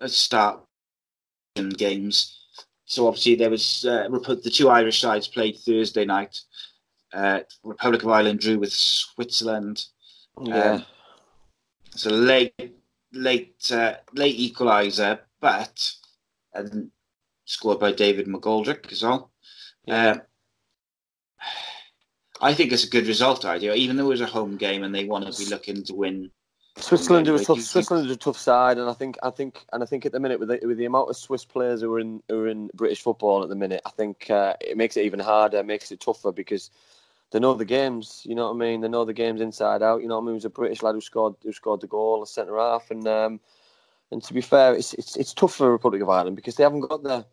let's 0.00 0.16
start 0.16 0.60
games. 1.76 2.40
So 2.84 3.06
obviously 3.06 3.36
there 3.36 3.50
was 3.50 3.86
uh, 3.86 4.08
the 4.08 4.50
two 4.52 4.68
Irish 4.68 5.00
sides 5.00 5.28
played 5.28 5.56
Thursday 5.56 6.04
night. 6.04 6.40
Uh, 7.14 7.40
Republic 7.62 8.02
of 8.02 8.08
Ireland 8.08 8.40
drew 8.40 8.58
with 8.58 8.72
Switzerland. 8.72 9.86
Yeah. 10.42 10.72
Um, 10.72 10.86
It's 11.92 12.06
a 12.06 12.10
late, 12.10 12.74
late, 13.12 13.70
uh, 13.70 13.94
late 14.14 14.36
equaliser, 14.36 15.20
but 15.40 15.92
and 16.54 16.90
scored 17.44 17.78
by 17.78 17.92
David 17.92 18.26
McGoldrick 18.26 18.90
as 18.90 19.02
well. 19.02 19.30
Yeah. 19.86 20.10
Um, 20.10 20.22
I 22.40 22.52
think 22.52 22.72
it's 22.72 22.84
a 22.84 22.90
good 22.90 23.06
result, 23.06 23.44
idea. 23.44 23.74
Even 23.74 23.96
though 23.96 24.06
it 24.06 24.08
was 24.08 24.20
a 24.20 24.26
home 24.26 24.56
game 24.56 24.82
and 24.82 24.92
they 24.92 25.04
want 25.04 25.24
to 25.24 25.44
be 25.44 25.48
looking 25.48 25.84
to 25.84 25.94
win. 25.94 26.30
Switzerland 26.76 27.28
are 27.28 27.36
a 27.36 27.44
tough. 27.44 27.60
Switzerland 27.60 28.06
is 28.06 28.16
a 28.16 28.18
tough 28.18 28.36
side, 28.36 28.78
and 28.78 28.90
I 28.90 28.92
think, 28.92 29.16
I 29.22 29.30
think, 29.30 29.64
and 29.72 29.80
I 29.80 29.86
think 29.86 30.04
at 30.04 30.10
the 30.10 30.18
minute 30.18 30.40
with 30.40 30.48
the, 30.48 30.58
with 30.66 30.76
the 30.76 30.86
amount 30.86 31.10
of 31.10 31.16
Swiss 31.16 31.44
players 31.44 31.82
who 31.82 31.94
are 31.94 32.00
in 32.00 32.20
who 32.28 32.40
are 32.40 32.48
in 32.48 32.68
British 32.74 33.00
football 33.00 33.44
at 33.44 33.48
the 33.48 33.54
minute, 33.54 33.82
I 33.86 33.90
think 33.90 34.28
uh, 34.28 34.54
it 34.60 34.76
makes 34.76 34.96
it 34.96 35.04
even 35.04 35.20
harder, 35.20 35.62
makes 35.62 35.92
it 35.92 36.00
tougher 36.00 36.32
because 36.32 36.70
they 37.30 37.40
know 37.40 37.54
the 37.54 37.64
games. 37.64 38.22
You 38.24 38.34
know 38.34 38.46
what 38.46 38.54
I 38.54 38.58
mean? 38.58 38.80
They 38.80 38.88
know 38.88 39.04
the 39.04 39.12
games 39.12 39.40
inside 39.40 39.82
out. 39.82 40.02
You 40.02 40.08
know 40.08 40.16
what 40.16 40.22
I 40.22 40.26
mean? 40.26 40.34
It 40.34 40.36
was 40.36 40.44
a 40.44 40.50
British 40.50 40.82
lad 40.82 40.94
who 40.94 41.00
scored 41.00 41.34
who 41.42 41.52
scored 41.52 41.80
the 41.80 41.86
goal, 41.86 42.22
a 42.22 42.26
centre 42.26 42.56
half, 42.58 42.90
and 42.90 43.06
um, 43.08 43.40
and 44.10 44.22
to 44.22 44.34
be 44.34 44.40
fair, 44.40 44.74
it's 44.74 44.94
it's 44.94 45.16
it's 45.16 45.34
tough 45.34 45.54
for 45.54 45.64
the 45.64 45.70
Republic 45.70 46.02
of 46.02 46.08
Ireland 46.08 46.36
because 46.36 46.56
they 46.56 46.62
haven't 46.62 46.80
got 46.80 47.02
the 47.02 47.26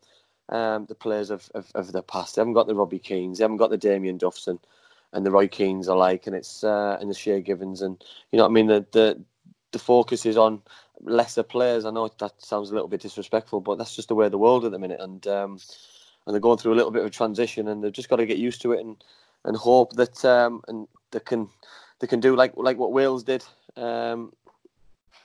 um, 0.49 0.85
the 0.87 0.95
players 0.95 1.29
of, 1.29 1.49
of, 1.55 1.71
of 1.75 1.91
the 1.91 2.03
past. 2.03 2.35
They 2.35 2.41
haven't 2.41 2.53
got 2.53 2.67
the 2.67 2.75
Robbie 2.75 2.99
Keanes. 2.99 3.37
They 3.37 3.43
haven't 3.43 3.57
got 3.57 3.69
the 3.69 3.77
Damien 3.77 4.17
Duffs 4.17 4.47
and, 4.47 4.59
the 5.13 5.31
Roy 5.31 5.47
Keanes 5.47 5.87
alike, 5.87 6.25
and 6.25 6.35
it's 6.35 6.63
uh, 6.63 6.97
and 6.99 7.09
the 7.09 7.13
Shay 7.13 7.41
Givens, 7.41 7.81
and 7.81 8.01
you 8.31 8.37
know 8.37 8.43
what 8.43 8.51
I 8.51 8.53
mean. 8.53 8.67
The 8.67 8.85
the 8.91 9.21
the 9.71 9.79
focus 9.79 10.25
is 10.25 10.37
on 10.37 10.61
lesser 11.01 11.43
players. 11.43 11.85
I 11.85 11.91
know 11.91 12.09
that 12.19 12.41
sounds 12.41 12.69
a 12.69 12.73
little 12.73 12.87
bit 12.87 13.01
disrespectful, 13.01 13.59
but 13.59 13.77
that's 13.77 13.95
just 13.95 14.07
the 14.07 14.15
way 14.15 14.25
of 14.25 14.31
the 14.31 14.37
world 14.37 14.63
at 14.63 14.71
the 14.71 14.79
minute, 14.79 15.01
and 15.01 15.27
um, 15.27 15.59
and 16.25 16.33
they're 16.33 16.39
going 16.39 16.57
through 16.57 16.73
a 16.73 16.79
little 16.79 16.91
bit 16.91 17.03
of 17.03 17.11
transition, 17.11 17.67
and 17.67 17.83
they've 17.83 17.91
just 17.91 18.09
got 18.09 18.17
to 18.17 18.25
get 18.25 18.37
used 18.37 18.61
to 18.61 18.71
it 18.71 18.79
and 18.79 19.03
and 19.45 19.55
hope 19.57 19.93
that 19.93 20.23
um, 20.25 20.61
and 20.67 20.87
they 21.11 21.19
can 21.19 21.49
they 21.99 22.07
can 22.07 22.19
do 22.19 22.35
like 22.35 22.53
like 22.55 22.77
what 22.77 22.91
Wales 22.91 23.23
did 23.23 23.43
um, 23.75 24.33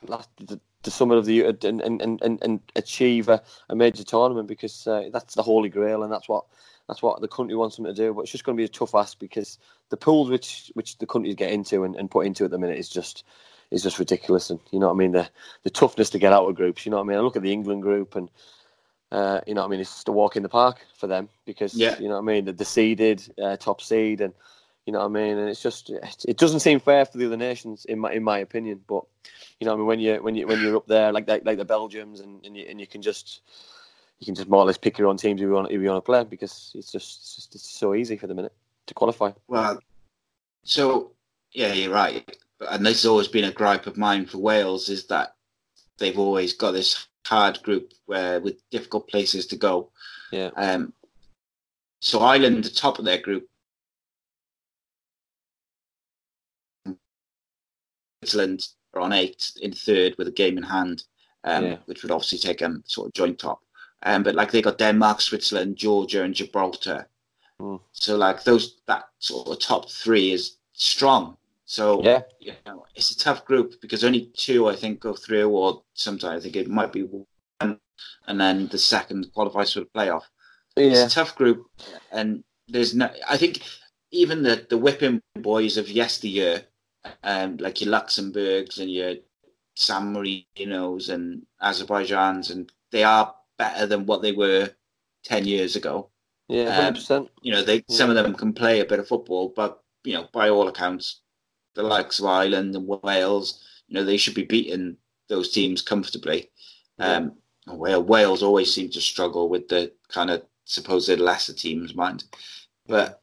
last 0.06 0.28
the, 0.38 0.60
the 0.82 0.90
summer 0.90 1.16
of 1.16 1.26
the 1.26 1.34
year 1.34 1.48
and 1.48 1.80
and, 1.80 2.02
and, 2.02 2.42
and 2.42 2.60
achieve 2.76 3.28
a, 3.28 3.42
a 3.68 3.76
major 3.76 4.04
tournament 4.04 4.48
because 4.48 4.86
uh, 4.86 5.08
that's 5.12 5.34
the 5.34 5.42
holy 5.42 5.68
grail 5.68 6.02
and 6.02 6.12
that's 6.12 6.28
what 6.28 6.44
that's 6.88 7.02
what 7.02 7.20
the 7.20 7.28
country 7.28 7.56
wants 7.56 7.76
them 7.76 7.84
to 7.84 7.94
do. 7.94 8.14
But 8.14 8.22
it's 8.22 8.32
just 8.32 8.44
going 8.44 8.56
to 8.56 8.60
be 8.60 8.64
a 8.64 8.68
tough 8.68 8.94
ask 8.94 9.18
because 9.18 9.58
the 9.90 9.96
pools 9.96 10.30
which 10.30 10.70
which 10.74 10.98
the 10.98 11.06
countries 11.06 11.34
get 11.34 11.50
into 11.50 11.84
and, 11.84 11.96
and 11.96 12.10
put 12.10 12.26
into 12.26 12.44
at 12.44 12.50
the 12.50 12.58
minute 12.58 12.78
is 12.78 12.88
just 12.88 13.24
is 13.70 13.82
just 13.82 13.98
ridiculous. 13.98 14.50
And 14.50 14.60
you 14.70 14.78
know 14.78 14.86
what 14.86 14.94
I 14.94 14.98
mean 14.98 15.12
the 15.12 15.28
the 15.64 15.70
toughness 15.70 16.10
to 16.10 16.18
get 16.18 16.32
out 16.32 16.48
of 16.48 16.54
groups. 16.54 16.86
You 16.86 16.90
know 16.90 16.98
what 16.98 17.04
I 17.04 17.08
mean. 17.08 17.18
I 17.18 17.22
look 17.22 17.36
at 17.36 17.42
the 17.42 17.52
England 17.52 17.82
group 17.82 18.16
and. 18.16 18.30
Uh, 19.12 19.40
you 19.46 19.54
know 19.54 19.60
what 19.60 19.68
I 19.68 19.70
mean? 19.70 19.80
It's 19.80 19.92
just 19.92 20.08
a 20.08 20.12
walk 20.12 20.36
in 20.36 20.42
the 20.42 20.48
park 20.48 20.78
for 20.96 21.06
them 21.06 21.28
because 21.44 21.74
yeah. 21.74 21.98
you 21.98 22.08
know 22.08 22.14
what 22.14 22.30
I 22.30 22.34
mean. 22.34 22.44
The, 22.44 22.52
the 22.52 22.64
seeded, 22.64 23.22
uh, 23.42 23.56
top 23.56 23.80
seed, 23.80 24.20
and 24.20 24.34
you 24.84 24.92
know 24.92 25.00
what 25.00 25.06
I 25.06 25.08
mean? 25.08 25.38
And 25.38 25.48
it's 25.48 25.62
just 25.62 25.90
it 25.90 26.38
doesn't 26.38 26.60
seem 26.60 26.80
fair 26.80 27.04
for 27.04 27.18
the 27.18 27.26
other 27.26 27.36
nations 27.36 27.84
in 27.84 28.00
my 28.00 28.12
in 28.12 28.24
my 28.24 28.38
opinion. 28.38 28.80
But 28.86 29.04
you 29.60 29.66
know, 29.66 29.74
I 29.74 29.76
mean, 29.76 29.86
when 29.86 30.00
you 30.00 30.16
when 30.22 30.34
you 30.34 30.46
when 30.46 30.60
you're 30.60 30.76
up 30.76 30.86
there 30.86 31.12
like 31.12 31.28
like, 31.28 31.44
like 31.44 31.58
the 31.58 31.64
Belgians, 31.64 32.20
and, 32.20 32.44
and 32.44 32.56
you 32.56 32.66
and 32.68 32.80
you 32.80 32.86
can 32.86 33.00
just 33.00 33.42
you 34.18 34.26
can 34.26 34.34
just 34.34 34.48
more 34.48 34.62
or 34.62 34.66
less 34.66 34.78
pick 34.78 34.98
your 34.98 35.08
own 35.08 35.16
teams 35.16 35.40
if 35.40 35.46
you 35.46 35.52
want 35.52 35.70
if 35.70 35.80
you 35.80 35.88
want 35.88 36.04
to 36.04 36.06
play 36.06 36.24
because 36.24 36.72
it's 36.74 36.90
just 36.90 37.20
it's, 37.20 37.36
just, 37.36 37.54
it's 37.54 37.70
so 37.70 37.94
easy 37.94 38.16
for 38.16 38.26
the 38.26 38.34
minute 38.34 38.52
to 38.86 38.94
qualify. 38.94 39.30
Well, 39.48 39.78
so 40.64 41.12
yeah, 41.52 41.72
you're 41.72 41.92
right. 41.92 42.38
And 42.70 42.84
this 42.84 43.02
has 43.02 43.06
always 43.06 43.28
been 43.28 43.44
a 43.44 43.52
gripe 43.52 43.86
of 43.86 43.96
mine 43.96 44.26
for 44.26 44.38
Wales 44.38 44.88
is 44.88 45.06
that 45.06 45.34
they've 45.98 46.18
always 46.18 46.52
got 46.52 46.72
this 46.72 47.06
hard 47.26 47.62
group 47.62 47.92
where 48.06 48.40
with 48.40 48.68
difficult 48.70 49.08
places 49.08 49.46
to 49.48 49.56
go. 49.56 49.90
Yeah. 50.32 50.50
Um. 50.56 50.92
So 52.00 52.20
Ireland, 52.20 52.64
the 52.64 52.70
top 52.70 52.98
of 52.98 53.04
their 53.04 53.20
group, 53.20 53.48
Switzerland 58.22 58.68
are 58.94 59.00
on 59.00 59.12
eight 59.12 59.52
in 59.62 59.72
third 59.72 60.14
with 60.18 60.28
a 60.28 60.32
game 60.32 60.56
in 60.58 60.64
hand, 60.64 61.04
um, 61.44 61.64
Yeah. 61.64 61.78
which 61.86 62.02
would 62.02 62.12
obviously 62.12 62.38
take 62.38 62.58
them 62.58 62.82
sort 62.86 63.08
of 63.08 63.14
joint 63.14 63.38
top. 63.38 63.60
Um, 64.02 64.22
but 64.22 64.34
like 64.34 64.52
they 64.52 64.62
got 64.62 64.78
Denmark, 64.78 65.20
Switzerland, 65.20 65.76
Georgia, 65.76 66.22
and 66.22 66.34
Gibraltar. 66.34 67.08
Mm. 67.60 67.80
So 67.92 68.16
like 68.16 68.44
those 68.44 68.76
that 68.86 69.08
sort 69.18 69.48
of 69.48 69.58
top 69.58 69.90
three 69.90 70.32
is 70.32 70.58
strong. 70.74 71.36
So 71.66 72.02
Yeah. 72.02 72.22
you 72.40 72.52
know, 72.64 72.86
it's 72.94 73.10
a 73.10 73.18
tough 73.18 73.44
group 73.44 73.80
because 73.80 74.04
only 74.04 74.30
two 74.36 74.68
I 74.68 74.76
think 74.76 75.00
go 75.00 75.14
through, 75.14 75.50
or 75.50 75.82
sometimes 75.94 76.40
I 76.40 76.42
think 76.42 76.56
it 76.56 76.68
might 76.68 76.92
be 76.92 77.02
one, 77.02 77.80
and 78.26 78.40
then 78.40 78.68
the 78.68 78.78
second 78.78 79.32
qualifies 79.34 79.72
for 79.72 79.80
the 79.80 79.86
playoff. 79.86 80.22
Yeah. 80.76 80.86
It's 80.86 81.12
a 81.12 81.16
tough 81.16 81.34
group, 81.34 81.66
and 82.12 82.44
there's 82.68 82.94
no. 82.94 83.10
I 83.28 83.36
think 83.36 83.62
even 84.12 84.42
the 84.42 84.66
the 84.68 84.78
whipping 84.78 85.20
boys 85.34 85.76
of 85.76 85.90
yesteryear, 85.90 86.66
um, 87.24 87.56
like 87.56 87.80
your 87.80 87.90
Luxembourgs 87.90 88.78
and 88.78 88.90
your 88.90 89.16
San 89.74 90.14
Marinos 90.14 91.08
and 91.10 91.46
Azerbaijans, 91.62 92.50
and 92.50 92.70
they 92.92 93.02
are 93.02 93.34
better 93.58 93.86
than 93.86 94.06
what 94.06 94.22
they 94.22 94.32
were 94.32 94.70
ten 95.24 95.44
years 95.46 95.74
ago. 95.74 96.10
Yeah. 96.48 96.66
Um, 96.66 96.72
Hundred 96.84 96.94
percent. 96.94 97.30
You 97.42 97.52
know, 97.52 97.62
they 97.62 97.82
some 97.90 98.08
of 98.10 98.14
them 98.14 98.34
can 98.34 98.52
play 98.52 98.78
a 98.80 98.84
bit 98.84 99.00
of 99.00 99.08
football, 99.08 99.52
but 99.56 99.82
you 100.04 100.12
know, 100.12 100.28
by 100.32 100.48
all 100.50 100.68
accounts, 100.68 101.22
the 101.76 101.82
likes 101.82 102.18
of 102.18 102.24
Ireland 102.24 102.74
and 102.74 102.88
Wales, 102.88 103.62
you 103.86 103.94
know, 103.94 104.04
they 104.04 104.16
should 104.16 104.34
be 104.34 104.44
beating 104.44 104.96
those 105.28 105.52
teams 105.52 105.82
comfortably. 105.82 106.50
Um, 106.98 107.34
Wales, 107.68 108.04
Wales 108.04 108.42
always 108.42 108.72
seem 108.72 108.90
to 108.90 109.00
struggle 109.00 109.48
with 109.48 109.68
the 109.68 109.92
kind 110.08 110.30
of 110.30 110.42
supposed 110.64 111.20
lesser 111.20 111.52
teams, 111.52 111.94
mind. 111.94 112.24
But 112.88 113.20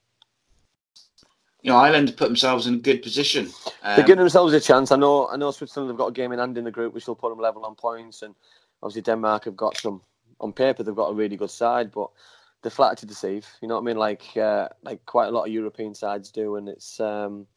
you 1.62 1.72
know, 1.72 1.78
Ireland 1.78 2.14
put 2.18 2.28
themselves 2.28 2.68
in 2.68 2.76
a 2.76 2.78
good 2.78 3.02
position. 3.02 3.50
Um, 3.84 3.96
They're 3.96 4.06
giving 4.06 4.20
themselves 4.20 4.54
a 4.54 4.60
chance. 4.60 4.92
I 4.92 4.98
know. 4.98 5.28
I 5.30 5.38
know 5.38 5.52
Switzerland 5.52 5.90
have 5.90 5.98
got 5.98 6.08
a 6.08 6.12
game 6.12 6.34
in 6.34 6.40
hand 6.40 6.58
in 6.58 6.66
the 6.66 6.72
group, 6.72 6.94
which 6.94 7.08
will 7.08 7.16
put 7.16 7.30
them 7.30 7.40
level 7.40 7.66
on 7.66 7.76
points, 7.76 8.22
and 8.22 8.36
obviously 8.82 9.02
Denmark 9.02 9.46
have 9.46 9.56
got 9.56 9.78
some 9.78 10.02
on 10.42 10.52
paper. 10.52 10.84
They've 10.84 10.94
got 10.94 11.12
a 11.12 11.16
really 11.16 11.38
good 11.38 11.50
side, 11.50 11.92
but 11.92 12.10
they're 12.62 12.70
flat 12.70 12.98
to 12.98 13.06
deceive. 13.06 13.48
You 13.62 13.70
know 13.70 13.76
what 13.76 13.82
I 13.82 13.86
mean? 13.86 13.98
Like 13.98 14.24
uh, 14.36 14.68
like 14.84 15.06
quite 15.06 15.28
a 15.28 15.32
lot 15.32 15.46
of 15.46 15.54
European 15.54 15.96
sides 15.96 16.32
do, 16.32 16.58
and 16.58 16.68
it's 16.68 17.00
um, 17.00 17.48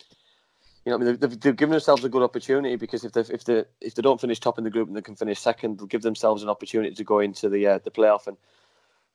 you 0.86 0.90
know 0.90 0.96
I 0.96 1.00
mean. 1.00 1.18
They've, 1.20 1.40
they've 1.40 1.56
given 1.56 1.72
themselves 1.72 2.04
a 2.04 2.08
good 2.08 2.22
opportunity 2.22 2.76
because 2.76 3.04
if 3.04 3.12
they 3.12 3.20
if 3.22 3.44
they 3.44 3.64
if 3.80 3.94
they 3.94 4.02
don't 4.02 4.20
finish 4.20 4.40
top 4.40 4.56
in 4.56 4.64
the 4.64 4.70
group 4.70 4.88
and 4.88 4.96
they 4.96 5.02
can 5.02 5.16
finish 5.16 5.40
second, 5.40 5.78
they'll 5.78 5.86
give 5.86 6.02
themselves 6.02 6.42
an 6.42 6.48
opportunity 6.48 6.94
to 6.94 7.04
go 7.04 7.18
into 7.18 7.48
the 7.48 7.66
uh, 7.66 7.78
the 7.84 7.90
playoff, 7.90 8.28
and 8.28 8.36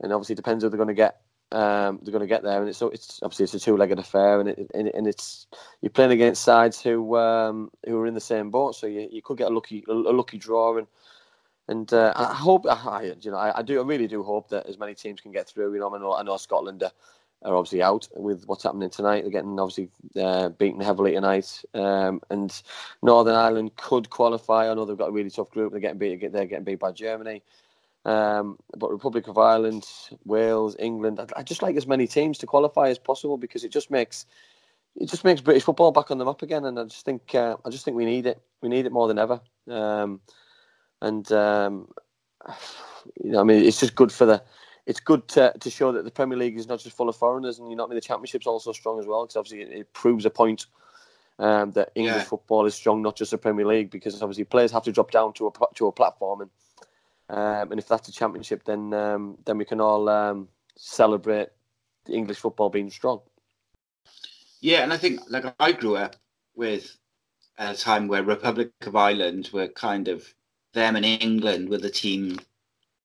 and 0.02 0.14
obviously 0.14 0.34
it 0.34 0.36
depends 0.36 0.64
who 0.64 0.70
they're 0.70 0.78
going 0.78 0.90
to 0.90 0.94
get. 0.94 1.22
Um, 1.54 2.00
they're 2.02 2.14
going 2.14 2.22
to 2.22 2.28
get 2.28 2.44
there, 2.44 2.60
and 2.60 2.70
it's 2.70 2.78
so 2.78 2.90
it's 2.90 3.20
obviously 3.24 3.46
it's 3.46 3.54
a 3.54 3.60
two-legged 3.60 4.00
affair, 4.00 4.40
and 4.40 4.50
it, 4.50 4.72
and, 4.74 4.88
and 4.90 5.08
it's 5.08 5.48
you're 5.82 5.90
playing 5.90 6.12
against 6.12 6.44
sides 6.44 6.82
who 6.82 7.18
um, 7.18 7.72
who 7.86 7.98
are 8.00 8.08
in 8.08 8.14
the 8.14 8.22
same 8.22 8.52
boat, 8.52 8.76
so 8.76 8.88
you, 8.88 9.08
you 9.12 9.22
could 9.22 9.38
get 9.38 9.52
a 9.52 9.54
lucky 9.54 9.84
a 9.90 9.94
lucky 9.94 10.38
draw, 10.38 10.78
and 10.78 10.88
and 11.68 11.94
uh, 11.94 12.14
I 12.16 12.34
hope 12.34 12.66
I 12.70 13.16
you 13.22 13.32
know 13.32 13.38
I, 13.38 13.60
I 13.60 13.62
do 13.62 13.80
I 13.80 13.84
really 13.84 14.08
do 14.08 14.24
hope 14.24 14.50
that 14.50 14.66
as 14.66 14.78
many 14.78 14.94
teams 14.94 15.22
can 15.22 15.32
get 15.32 15.48
through. 15.48 15.74
You 15.74 15.80
know 15.80 15.94
I 15.94 16.00
know 16.00 16.14
I 16.14 16.24
know 16.24 16.38
Scotland 16.38 16.84
are, 16.84 16.92
are 17.44 17.56
obviously 17.56 17.82
out 17.82 18.08
with 18.16 18.46
what's 18.46 18.64
happening 18.64 18.90
tonight. 18.90 19.22
They're 19.22 19.32
getting 19.32 19.60
obviously 19.60 19.90
uh, 20.20 20.50
beaten 20.50 20.82
heavily 20.82 21.14
tonight, 21.14 21.64
um, 21.74 22.22
and 22.30 22.62
Northern 23.02 23.36
Ireland 23.36 23.76
could 23.76 24.10
qualify. 24.10 24.70
I 24.70 24.74
know 24.74 24.86
they've 24.86 24.98
got 24.98 25.10
a 25.10 25.14
really 25.14 25.30
tough 25.30 25.52
group. 25.52 25.72
They're 25.72 25.82
getting 25.82 25.98
beat. 25.98 26.32
They're 26.32 26.46
getting 26.46 26.64
beat 26.64 26.80
by 26.80 26.92
Germany. 26.92 27.42
Um, 28.04 28.58
but 28.78 28.92
Republic 28.92 29.28
of 29.28 29.38
Ireland, 29.38 29.86
Wales, 30.26 30.76
England, 30.80 31.20
I'd, 31.20 31.32
I'd 31.36 31.48
just 31.48 31.62
like 31.62 31.76
as 31.76 31.86
many 31.86 32.08
teams 32.08 32.40
to 32.40 32.48
qualify 32.48 32.90
as 32.90 32.98
possible 32.98 33.38
because 33.38 33.64
it 33.64 33.72
just 33.72 33.92
makes 33.92 34.26
it 34.96 35.10
just 35.10 35.24
makes 35.24 35.42
British 35.42 35.64
football 35.64 35.92
back 35.92 36.12
on 36.12 36.18
the 36.18 36.26
map 36.26 36.42
again, 36.42 36.66
and 36.66 36.78
I 36.78 36.84
just 36.84 37.06
think 37.06 37.34
uh, 37.36 37.58
I 37.64 37.70
just 37.70 37.86
think 37.86 37.96
we 37.96 38.06
need 38.06 38.26
it. 38.26 38.42
We 38.62 38.70
need 38.70 38.86
it 38.86 38.92
more 38.92 39.08
than 39.08 39.20
ever. 39.20 39.40
Um, 39.70 40.20
and 41.02 41.32
um, 41.32 41.88
you 43.24 43.32
know, 43.32 43.40
I 43.40 43.44
mean, 43.44 43.64
it's 43.64 43.80
just 43.80 43.96
good 43.96 44.12
for 44.12 44.26
the. 44.26 44.44
It's 44.86 45.00
good 45.00 45.28
to, 45.30 45.54
to 45.60 45.70
show 45.70 45.92
that 45.92 46.04
the 46.04 46.12
Premier 46.12 46.38
League 46.38 46.58
is 46.58 46.68
not 46.68 46.80
just 46.80 46.96
full 46.96 47.10
of 47.10 47.16
foreigners, 47.16 47.60
and 47.60 47.70
you 47.70 47.76
know, 47.76 47.86
I 47.86 47.88
mean, 47.88 47.96
the 47.96 48.02
Championship's 48.02 48.48
also 48.48 48.72
strong 48.72 49.00
as 49.00 49.06
well 49.06 49.24
because 49.24 49.36
obviously 49.36 49.62
it, 49.62 49.72
it 49.72 49.94
proves 49.94 50.26
a 50.26 50.30
point 50.30 50.66
um, 51.40 51.72
that 51.72 51.92
English 51.96 52.16
Yeah. 52.16 52.24
football 52.24 52.66
is 52.66 52.76
strong, 52.76 53.02
not 53.02 53.16
just 53.16 53.32
the 53.32 53.38
Premier 53.38 53.66
League, 53.66 53.92
because 53.92 54.22
obviously 54.22 54.44
players 54.44 54.72
have 54.72 54.84
to 54.84 54.92
drop 54.92 55.12
down 55.12 55.34
to 55.34 55.48
a 55.48 55.52
to 55.76 55.88
a 55.88 55.92
platform, 55.92 56.42
and 56.42 56.50
um, 57.30 57.72
and 57.72 57.80
if 57.80 57.88
that's 57.88 58.10
a 58.10 58.12
championship, 58.12 58.64
then 58.66 58.94
um, 58.94 59.38
then 59.46 59.58
we 59.58 59.66
can 59.66 59.80
all 59.80 60.10
um, 60.10 60.48
celebrate 60.76 61.50
the 62.06 62.14
English 62.14 62.38
football 62.38 62.70
being 62.70 62.90
strong. 62.90 63.22
Yeah, 64.60 64.84
and 64.84 64.94
I 64.94 64.98
think 64.98 65.22
like 65.30 65.46
I 65.60 65.72
grew 65.72 65.96
up 65.96 66.16
with 66.56 66.98
a 67.58 67.74
time 67.76 68.08
where 68.08 68.24
Republic 68.24 68.72
of 68.86 68.96
Ireland 68.96 69.50
were 69.54 69.68
kind 69.68 70.08
of 70.08 70.34
them 70.74 70.96
and 70.96 71.06
England 71.06 71.70
were 71.70 71.78
the 71.78 71.90
team, 71.90 72.40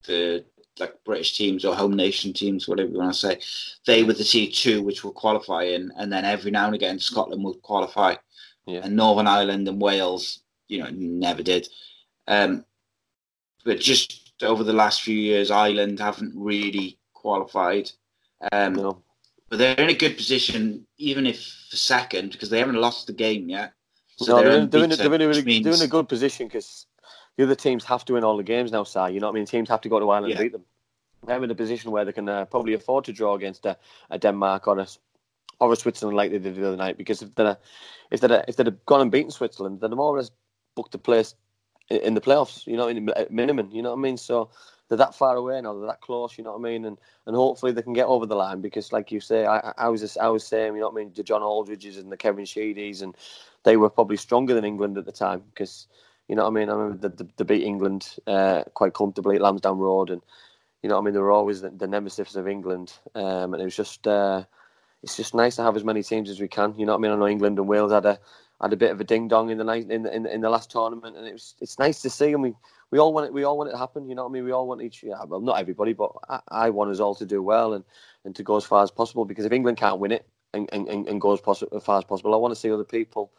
the 0.07 0.45
like 0.79 0.95
British 1.05 1.37
teams 1.37 1.65
or 1.65 1.75
home 1.75 1.95
nation 1.95 2.33
teams, 2.33 2.69
whatever 2.69 2.91
you 2.91 2.99
want 2.99 3.13
to 3.13 3.19
say. 3.19 3.41
They 3.87 4.03
were 4.05 4.13
the 4.13 4.25
T 4.25 4.51
two 4.51 4.83
which 4.83 5.05
were 5.05 5.11
qualifying, 5.13 5.91
and 5.97 6.13
then 6.13 6.25
every 6.25 6.51
now 6.51 6.67
and 6.67 6.75
again 6.75 6.99
Scotland 6.99 7.43
would 7.45 7.63
qualify, 7.63 8.17
Yeah. 8.67 8.81
and 8.85 8.97
Northern 8.97 9.27
Ireland 9.27 9.69
and 9.69 9.81
Wales, 9.81 10.41
you 10.69 10.79
know, 10.79 10.91
never 10.91 11.43
did. 11.43 11.69
Um, 12.29 12.65
but 13.65 13.81
just 13.81 14.33
over 14.43 14.63
the 14.65 14.73
last 14.73 15.03
few 15.03 15.17
years, 15.17 15.51
Ireland 15.51 15.99
haven't 15.99 16.33
really 16.37 16.99
qualified. 17.15 17.91
Um, 18.53 18.75
know, 18.75 19.03
but 19.49 19.59
they're 19.59 19.75
in 19.77 19.91
a 19.91 19.95
good 19.95 20.17
position, 20.17 20.87
even 20.99 21.27
if 21.27 21.39
for 21.71 21.77
second, 21.77 22.33
because 22.33 22.51
they 22.51 22.59
haven't 22.59 22.77
lost 22.77 23.07
the 23.07 23.13
game 23.13 23.49
yet. 23.49 23.73
So 24.19 24.37
no, 24.37 24.43
they're, 24.43 24.45
they're, 24.51 24.61
in, 24.61 24.71
they're, 24.71 24.85
in, 24.85 24.91
unbeaten, 24.93 25.11
they're, 25.11 25.15
in 25.15 25.23
a, 25.23 25.29
really- 25.29 25.43
means, 25.43 25.65
they're 25.65 25.75
in 25.75 25.83
a 25.83 25.87
good 25.89 26.09
position 26.09 26.49
because 26.49 26.87
the 27.37 27.45
other 27.45 27.55
teams 27.55 27.85
have 27.85 28.05
to 28.07 28.15
win 28.15 28.25
all 28.25 28.37
the 28.37 28.43
games 28.43 28.73
now, 28.73 28.85
Si. 28.85 28.99
You 29.11 29.21
know 29.21 29.27
what 29.27 29.33
I 29.33 29.35
mean? 29.35 29.47
Teams 29.47 29.69
have 29.69 29.81
to 29.83 29.89
go 29.89 30.01
to 30.01 30.11
Ireland 30.11 30.33
Yeah. 30.33 30.41
and 30.41 30.45
beat 30.45 30.53
them. 30.53 30.65
They're 31.27 31.43
in 31.43 31.51
a 31.51 31.55
position 31.55 31.91
where 31.91 32.05
they 32.05 32.13
can 32.13 32.29
uh, 32.29 32.45
probably 32.45 32.75
afford 32.75 33.05
to 33.05 33.13
draw 33.13 33.35
against 33.35 33.67
a, 33.67 33.77
a 34.11 34.19
Denmark 34.19 34.69
or 34.69 34.79
a, 34.79 34.87
or 35.61 35.73
a 35.73 35.77
Switzerland 35.77 36.17
like 36.17 36.31
they 36.31 36.39
did 36.39 36.55
the 36.55 36.67
other 36.67 36.77
night. 36.77 36.97
Because 36.97 37.23
if 37.23 37.35
they're 37.35 37.57
if 38.11 38.21
they'd 38.21 38.31
if 38.49 38.57
they'd 38.57 38.67
have 38.67 38.87
gone 38.87 39.01
and 39.01 39.11
beaten 39.11 39.31
Switzerland, 39.31 39.81
then 39.81 39.91
they'd 39.91 39.97
more 39.97 40.15
or 40.15 40.19
less 40.19 40.31
booked 40.77 40.95
a 40.95 40.99
place 40.99 41.35
in, 41.89 41.99
in 41.99 42.15
the 42.15 42.21
playoffs. 42.21 42.67
You 42.67 42.77
know, 42.77 42.89
in 42.89 43.09
at 43.11 43.31
minimum. 43.33 43.71
You 43.73 43.83
know 43.83 43.91
what 43.91 43.99
I 43.99 44.03
mean? 44.03 44.17
So 44.17 44.51
they're 44.89 44.99
that 44.99 45.15
far 45.15 45.37
away 45.37 45.61
now. 45.61 45.75
They're 45.75 45.89
that 45.89 46.01
close. 46.01 46.39
You 46.39 46.45
know 46.45 46.53
what 46.53 46.61
I 46.61 46.71
mean? 46.71 46.85
And 46.85 46.99
and 47.27 47.35
hopefully 47.35 47.73
they 47.73 47.83
can 47.83 47.95
get 47.95 48.07
over 48.07 48.27
the 48.27 48.37
line 48.37 48.61
because, 48.61 48.93
like 48.93 49.11
you 49.11 49.21
say, 49.21 49.47
I, 49.47 49.73
I 49.77 49.89
was 49.89 50.17
I 50.17 50.29
was 50.29 50.47
saying, 50.47 50.75
you 50.75 50.81
know 50.81 50.89
what 50.91 51.01
I 51.01 51.05
mean? 51.05 51.13
The 51.15 51.25
John 51.25 51.43
Aldridges 51.43 51.97
and 51.99 52.13
the 52.13 52.17
Kevin 52.17 52.45
Sheedys 52.45 53.03
and 53.03 53.17
they 53.65 53.77
were 53.77 53.91
probably 53.91 54.17
stronger 54.17 54.55
than 54.55 54.65
England 54.65 54.97
at 54.97 55.07
the 55.07 55.13
time 55.13 55.43
because 55.53 55.89
You 56.29 56.35
know 56.35 56.43
what 56.43 56.51
I 56.51 56.55
mean? 56.55 56.69
I 56.69 56.75
remember 56.75 57.09
the 57.09 57.29
they 57.37 57.45
beat 57.45 57.65
England 57.65 58.17
uh, 58.27 58.65
quite 58.75 58.95
comfortably 58.95 59.37
at 59.37 59.43
Lansdowne 59.43 59.79
Road, 59.79 60.11
and 60.11 60.23
you 60.83 60.89
know 60.89 60.97
what 60.97 61.03
I 61.03 61.05
mean. 61.05 61.15
They 61.15 61.21
were 61.21 61.33
always 61.33 61.61
the, 61.61 61.71
the 61.71 61.87
nemesis 61.87 62.35
of 62.35 62.49
England, 62.49 62.95
um, 63.15 63.55
and 63.55 63.61
it 63.61 63.65
was 63.65 63.77
just 63.77 64.07
uh, 64.07 64.45
it's 65.03 65.17
just 65.17 65.35
nice 65.35 65.57
to 65.57 65.63
have 65.63 65.77
as 65.77 65.85
many 65.85 66.03
teams 66.03 66.29
as 66.29 66.41
we 66.41 66.49
can. 66.49 66.75
You 66.77 66.87
know 66.87 66.93
what 66.93 66.99
I 66.99 67.03
mean? 67.03 67.13
I 67.13 67.17
know 67.17 67.29
England 67.29 67.59
and 67.59 67.69
Wales 67.69 67.93
had 67.93 68.07
a 68.07 68.19
had 68.61 68.73
a 68.73 68.77
bit 68.77 68.91
of 68.91 69.01
a 69.01 69.05
ding 69.05 69.29
dong 69.29 69.51
in 69.51 69.59
the 69.59 69.65
night 69.65 69.89
in, 69.91 70.07
in 70.07 70.27
in 70.27 70.41
the 70.41 70.51
last 70.51 70.71
tournament, 70.71 71.17
and 71.17 71.27
it 71.27 71.33
was 71.33 71.55
it's 71.61 71.79
nice 71.79 72.03
to 72.03 72.11
see. 72.11 72.33
And 72.33 72.43
we 72.43 72.55
we 72.91 72.99
all 72.99 73.13
want 73.13 73.27
it. 73.27 73.33
We 73.33 73.45
all 73.45 73.57
want 73.57 73.69
it 73.69 73.73
to 73.73 73.79
happen. 73.79 74.09
You 74.09 74.17
know 74.17 74.25
what 74.25 74.31
I 74.31 74.33
mean? 74.33 74.45
We 74.45 74.53
all 74.53 74.67
want 74.67 74.83
each. 74.83 75.03
Yeah, 75.05 75.23
well, 75.25 75.41
not 75.41 75.61
everybody, 75.61 75.93
but 75.93 76.13
I, 76.29 76.41
I 76.49 76.71
want 76.71 76.91
us 76.91 77.01
all 77.01 77.15
to 77.17 77.27
do 77.27 77.43
well 77.43 77.73
and 77.75 77.85
and 78.25 78.35
to 78.35 78.43
go 78.43 78.57
as 78.57 78.65
far 78.65 78.83
as 78.83 78.91
possible. 78.91 79.25
Because 79.25 79.45
if 79.45 79.53
England 79.53 79.79
can't 79.79 80.01
win 80.01 80.13
it 80.13 80.27
and 80.53 80.69
and, 80.73 80.89
and 80.89 81.21
go 81.21 81.35
as, 81.35 81.41
poss- 81.41 81.63
as 81.63 81.85
far 81.85 81.99
as 81.99 82.05
possible, 82.05 82.35
I 82.35 82.39
want 82.39 82.53
to 82.53 82.61
see 82.61 82.73
other 82.73 82.85
people. 82.85 83.31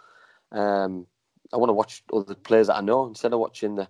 Um, 0.54 1.08
I 1.54 1.58
want 1.58 1.70
to 1.70 1.74
watch 1.74 2.04
other 2.14 2.36
players 2.36 2.68
that 2.68 2.78
I 2.78 2.82
know 2.82 3.06
instead 3.06 3.34
of 3.34 3.40
watching 3.40 3.76
the 3.76 3.88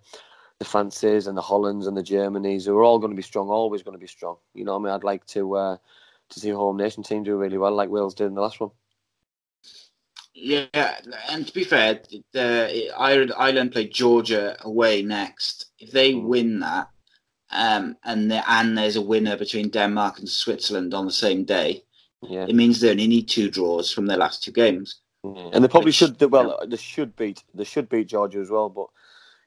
the 0.60 0.66
Frances 0.66 1.28
and 1.28 1.38
the 1.38 1.42
Hollands 1.42 1.86
and 1.86 1.96
the 1.96 2.02
Germanys 2.02 2.66
who 2.66 2.76
are 2.78 2.84
all 2.84 2.98
going 2.98 3.12
to 3.12 3.16
be 3.16 3.22
strong, 3.22 3.50
always 3.50 3.84
going 3.84 3.94
to 3.94 4.00
be 4.00 4.08
strong. 4.08 4.38
You 4.56 4.66
know 4.66 4.74
what 4.74 4.80
I 4.80 4.84
mean? 4.86 4.94
I'd 4.94 5.04
like 5.04 5.26
to 5.28 5.56
uh, 5.56 5.78
to 6.30 6.40
see 6.40 6.50
a 6.50 6.56
home 6.56 6.78
nation 6.78 7.04
team 7.04 7.24
do 7.24 7.38
really 7.38 7.58
well, 7.58 7.72
like 7.72 7.90
Wales 7.90 8.16
did 8.16 8.28
in 8.28 8.36
the 8.36 8.42
last 8.42 8.60
one. 8.60 8.72
Yeah, 10.34 10.68
and 11.30 11.48
to 11.48 11.54
be 11.54 11.64
fair, 11.64 12.00
the 12.32 12.92
Ireland, 12.96 13.34
Ireland 13.36 13.72
play 13.72 13.88
Georgia 13.88 14.56
away 14.62 15.02
next. 15.02 15.66
If 15.80 15.92
they 15.92 16.14
mm. 16.14 16.24
win 16.26 16.60
that, 16.60 16.90
um, 17.52 17.98
and 18.04 18.30
the, 18.30 18.48
and 18.48 18.78
there's 18.78 18.98
a 18.98 19.02
winner 19.02 19.36
between 19.36 19.70
Denmark 19.70 20.20
and 20.20 20.30
Switzerland 20.30 20.94
on 20.94 21.06
the 21.06 21.12
same 21.12 21.44
day, 21.44 21.84
yeah. 22.22 22.46
it 22.48 22.54
means 22.54 22.80
they 22.80 22.92
only 22.92 23.08
need 23.08 23.28
two 23.28 23.50
draws 23.50 23.92
from 23.92 24.06
their 24.06 24.18
last 24.18 24.44
two 24.44 24.52
games. 24.52 25.00
Yeah. 25.24 25.50
And 25.54 25.64
they 25.64 25.68
probably 25.68 25.90
which, 25.90 25.96
should. 25.96 26.22
Well, 26.22 26.60
they 26.68 26.78
should 26.78 27.16
beat. 27.16 27.44
They 27.54 27.64
should 27.64 27.90
beat 27.90 28.08
Georgia 28.08 28.40
as 28.40 28.50
well. 28.50 28.70
But 28.70 28.88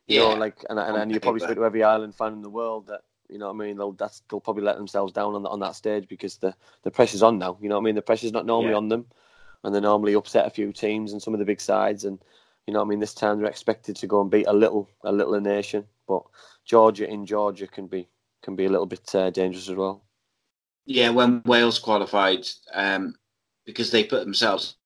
you 0.06 0.20
yeah, 0.20 0.34
know, 0.34 0.40
like, 0.40 0.64
and 0.68 0.78
and, 0.78 0.96
and 0.96 1.12
you 1.12 1.20
probably 1.20 1.40
speak 1.40 1.56
to 1.56 1.64
every 1.64 1.84
island 1.84 2.14
fan 2.14 2.32
in 2.32 2.42
the 2.42 2.50
world 2.50 2.88
that 2.88 3.02
you 3.30 3.38
know 3.38 3.52
what 3.52 3.62
I 3.62 3.66
mean? 3.66 3.76
They'll 3.76 3.92
that's 3.92 4.22
they'll 4.28 4.40
probably 4.40 4.64
let 4.64 4.76
themselves 4.76 5.12
down 5.12 5.34
on 5.34 5.42
the, 5.42 5.48
on 5.48 5.60
that 5.60 5.76
stage 5.76 6.08
because 6.08 6.36
the 6.36 6.54
the 6.82 6.90
pressure's 6.90 7.22
on 7.22 7.38
now. 7.38 7.56
You 7.60 7.68
know 7.68 7.76
what 7.76 7.82
I 7.82 7.84
mean? 7.84 7.94
The 7.94 8.02
pressure's 8.02 8.32
not 8.32 8.46
normally 8.46 8.72
yeah. 8.72 8.78
on 8.78 8.88
them, 8.88 9.06
and 9.62 9.74
they 9.74 9.80
normally 9.80 10.14
upset 10.14 10.46
a 10.46 10.50
few 10.50 10.72
teams 10.72 11.12
and 11.12 11.22
some 11.22 11.34
of 11.34 11.38
the 11.38 11.46
big 11.46 11.60
sides. 11.60 12.04
And 12.04 12.18
you 12.66 12.72
know 12.72 12.80
what 12.80 12.86
I 12.86 12.88
mean? 12.88 13.00
This 13.00 13.14
time 13.14 13.38
they're 13.38 13.50
expected 13.50 13.96
to 13.96 14.06
go 14.06 14.20
and 14.20 14.30
beat 14.30 14.46
a 14.46 14.52
little 14.52 14.88
a 15.04 15.12
little 15.12 15.40
nation, 15.40 15.84
but 16.08 16.22
Georgia 16.64 17.08
in 17.08 17.24
Georgia 17.24 17.66
can 17.66 17.86
be 17.86 18.08
can 18.42 18.56
be 18.56 18.64
a 18.64 18.70
little 18.70 18.86
bit 18.86 19.14
uh, 19.14 19.30
dangerous 19.30 19.68
as 19.68 19.76
well. 19.76 20.02
Yeah, 20.86 21.10
when 21.10 21.42
Wales 21.44 21.78
qualified, 21.78 22.46
um, 22.72 23.14
because 23.64 23.90
they 23.90 24.02
put 24.02 24.24
themselves, 24.24 24.76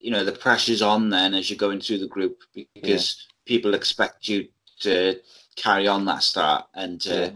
you 0.00 0.10
know 0.10 0.24
the 0.24 0.32
pressure's 0.32 0.82
on 0.82 1.10
then 1.10 1.34
as 1.34 1.50
you're 1.50 1.56
going 1.56 1.80
through 1.80 1.98
the 1.98 2.06
group 2.06 2.42
because 2.54 3.26
yeah. 3.28 3.54
people 3.54 3.74
expect 3.74 4.28
you 4.28 4.46
to 4.80 5.18
carry 5.56 5.88
on 5.88 6.04
that 6.04 6.22
start. 6.22 6.66
And 6.74 7.04
uh, 7.06 7.30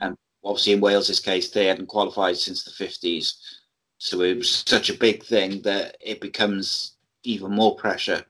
and 0.00 0.16
obviously 0.44 0.72
in 0.72 0.80
Wales's 0.80 1.20
case, 1.20 1.50
they 1.50 1.66
hadn't 1.66 1.86
qualified 1.86 2.36
since 2.36 2.64
the 2.64 2.70
fifties, 2.70 3.60
so 3.98 4.22
it 4.22 4.38
was 4.38 4.64
such 4.66 4.90
a 4.90 4.94
big 4.94 5.24
thing 5.24 5.62
that 5.62 5.96
it 6.00 6.20
becomes 6.20 6.96
even 7.24 7.52
more 7.52 7.76
pressure, 7.76 8.24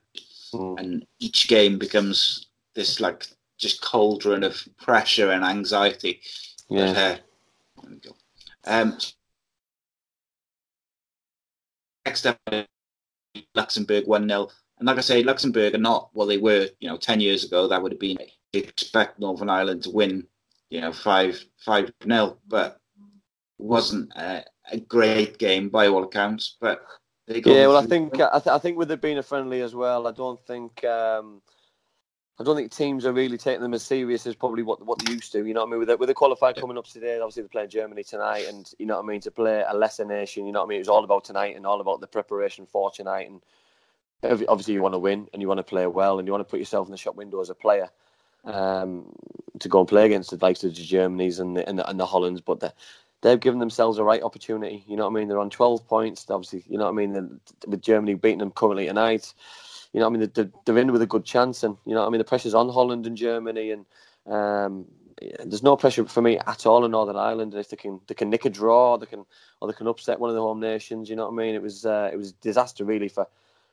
mm. 0.53 0.79
and 0.79 1.05
each 1.19 1.47
game 1.47 1.77
becomes 1.77 2.47
this 2.73 2.99
like 2.99 3.27
just 3.57 3.81
cauldron 3.81 4.43
of 4.43 4.67
pressure 4.77 5.31
and 5.31 5.43
anxiety. 5.43 6.21
Yeah. 6.69 6.93
But, 6.93 6.97
uh, 6.97 8.13
um, 8.65 8.97
next 12.05 12.25
up, 12.25 12.39
Luxembourg 13.55 14.07
1 14.07 14.27
0. 14.27 14.47
And 14.79 14.87
like 14.87 14.97
I 14.97 15.01
say, 15.01 15.23
Luxembourg 15.23 15.75
are 15.75 15.79
not 15.79 16.09
what 16.13 16.25
they 16.25 16.37
were, 16.37 16.67
you 16.79 16.89
know, 16.89 16.97
10 16.97 17.19
years 17.19 17.43
ago. 17.43 17.67
That 17.67 17.81
would 17.81 17.91
have 17.91 17.99
been 17.99 18.17
expect 18.53 19.19
Northern 19.19 19.49
Ireland 19.49 19.83
to 19.83 19.91
win, 19.91 20.25
you 20.69 20.81
know, 20.81 20.91
five 20.91 21.43
five 21.57 21.91
nil, 22.05 22.39
but 22.47 22.79
it 23.59 23.65
wasn't 23.65 24.11
a, 24.15 24.43
a, 24.71 24.79
great 24.79 25.37
game 25.37 25.69
by 25.69 25.87
all 25.87 26.03
accounts. 26.03 26.57
But 26.59 26.81
yeah, 27.27 27.67
well, 27.67 27.77
I 27.77 27.85
think 27.85 28.15
I, 28.15 28.39
th- 28.39 28.47
I, 28.47 28.57
think 28.57 28.77
with 28.77 28.91
it 28.91 29.01
being 29.01 29.17
a 29.17 29.23
friendly 29.23 29.61
as 29.61 29.75
well, 29.75 30.07
I 30.07 30.11
don't 30.11 30.43
think 30.47 30.83
um, 30.83 31.41
I 32.39 32.43
don't 32.43 32.55
think 32.55 32.71
teams 32.71 33.05
are 33.05 33.11
really 33.11 33.37
taking 33.37 33.61
them 33.61 33.73
as 33.73 33.83
serious 33.83 34.25
as 34.25 34.35
probably 34.35 34.63
what 34.63 34.85
what 34.85 34.99
they 34.99 35.13
used 35.13 35.31
to. 35.33 35.45
You 35.45 35.53
know 35.53 35.61
what 35.61 35.67
I 35.67 35.71
mean? 35.71 35.79
With 35.79 35.87
the, 35.89 35.97
with 35.97 36.07
the 36.07 36.15
qualifier 36.15 36.55
coming 36.55 36.77
up 36.77 36.87
today, 36.87 37.19
obviously 37.19 37.43
they're 37.43 37.49
playing 37.49 37.69
Germany 37.69 38.03
tonight, 38.03 38.45
and 38.47 38.71
you 38.79 38.85
know 38.85 38.95
what 38.95 39.03
I 39.03 39.07
mean 39.07 39.21
to 39.21 39.31
play 39.31 39.63
a 39.67 39.75
lesser 39.75 40.05
nation. 40.05 40.45
You 40.45 40.53
know 40.53 40.59
what 40.59 40.67
I 40.67 40.69
mean? 40.69 40.77
It 40.77 40.81
was 40.81 40.89
all 40.89 41.03
about 41.03 41.25
tonight 41.25 41.55
and 41.55 41.65
all 41.65 41.81
about 41.81 41.99
the 41.99 42.07
preparation 42.07 42.65
for 42.65 42.91
tonight 42.91 43.29
and 43.29 43.41
obviously 44.23 44.73
you 44.73 44.81
want 44.81 44.93
to 44.93 44.99
win 44.99 45.27
and 45.33 45.41
you 45.41 45.47
want 45.47 45.59
to 45.59 45.63
play 45.63 45.87
well 45.87 46.19
and 46.19 46.27
you 46.27 46.31
want 46.31 46.45
to 46.45 46.49
put 46.49 46.59
yourself 46.59 46.87
in 46.87 46.91
the 46.91 46.97
shop 46.97 47.15
window 47.15 47.39
as 47.39 47.49
a 47.49 47.55
player 47.55 47.89
um, 48.45 49.05
to 49.59 49.69
go 49.69 49.79
and 49.79 49.87
play 49.87 50.05
against 50.05 50.31
the 50.31 50.37
likes 50.37 50.63
of 50.63 50.75
the 50.75 50.81
Germanys 50.81 51.39
and 51.39 51.57
the, 51.57 51.67
and 51.67 51.79
the, 51.79 51.89
and 51.89 51.99
the 51.99 52.05
Hollands, 52.05 52.41
but 52.41 52.73
they've 53.21 53.39
given 53.39 53.59
themselves 53.59 53.97
a 53.97 54.03
right 54.03 54.23
opportunity. 54.23 54.83
You 54.87 54.97
know 54.97 55.09
what 55.09 55.17
I 55.17 55.19
mean? 55.19 55.27
They're 55.27 55.39
on 55.39 55.49
12 55.49 55.87
points. 55.87 56.25
Obviously, 56.29 56.63
you 56.67 56.77
know 56.77 56.85
what 56.85 56.91
I 56.91 57.05
mean? 57.05 57.39
With 57.67 57.81
Germany 57.81 58.13
beating 58.15 58.39
them 58.39 58.51
currently 58.51 58.87
tonight, 58.87 59.33
you 59.93 59.99
know 59.99 60.07
I 60.07 60.09
mean? 60.09 60.31
They're, 60.33 60.51
they're 60.65 60.77
in 60.77 60.91
with 60.91 61.01
a 61.01 61.07
good 61.07 61.25
chance, 61.25 61.63
and 61.63 61.77
you 61.85 61.95
know 61.95 62.05
I 62.05 62.09
mean? 62.09 62.19
The 62.19 62.25
pressure's 62.25 62.53
on 62.53 62.69
Holland 62.69 63.05
and 63.07 63.17
Germany, 63.17 63.71
and 63.71 63.85
um, 64.25 64.85
there's 65.43 65.63
no 65.63 65.75
pressure 65.75 66.05
for 66.05 66.21
me 66.21 66.37
at 66.37 66.65
all 66.65 66.85
in 66.85 66.91
Northern 66.91 67.15
Ireland. 67.15 67.53
And 67.53 67.59
if 67.59 67.69
they 67.69 67.77
can, 67.77 67.99
they 68.07 68.13
can 68.13 68.29
nick 68.29 68.45
a 68.45 68.49
draw, 68.49 68.97
they 68.97 69.05
can, 69.05 69.25
or 69.59 69.67
they 69.67 69.73
can 69.73 69.87
upset 69.87 70.19
one 70.19 70.29
of 70.29 70.35
the 70.35 70.41
home 70.41 70.59
nations. 70.59 71.09
You 71.09 71.15
know 71.15 71.25
what 71.25 71.33
I 71.33 71.45
mean? 71.45 71.55
It 71.55 71.61
was, 71.61 71.85
uh, 71.85 72.09
it 72.11 72.17
was 72.17 72.33
disaster 72.33 72.85
really 72.85 73.09
for 73.09 73.27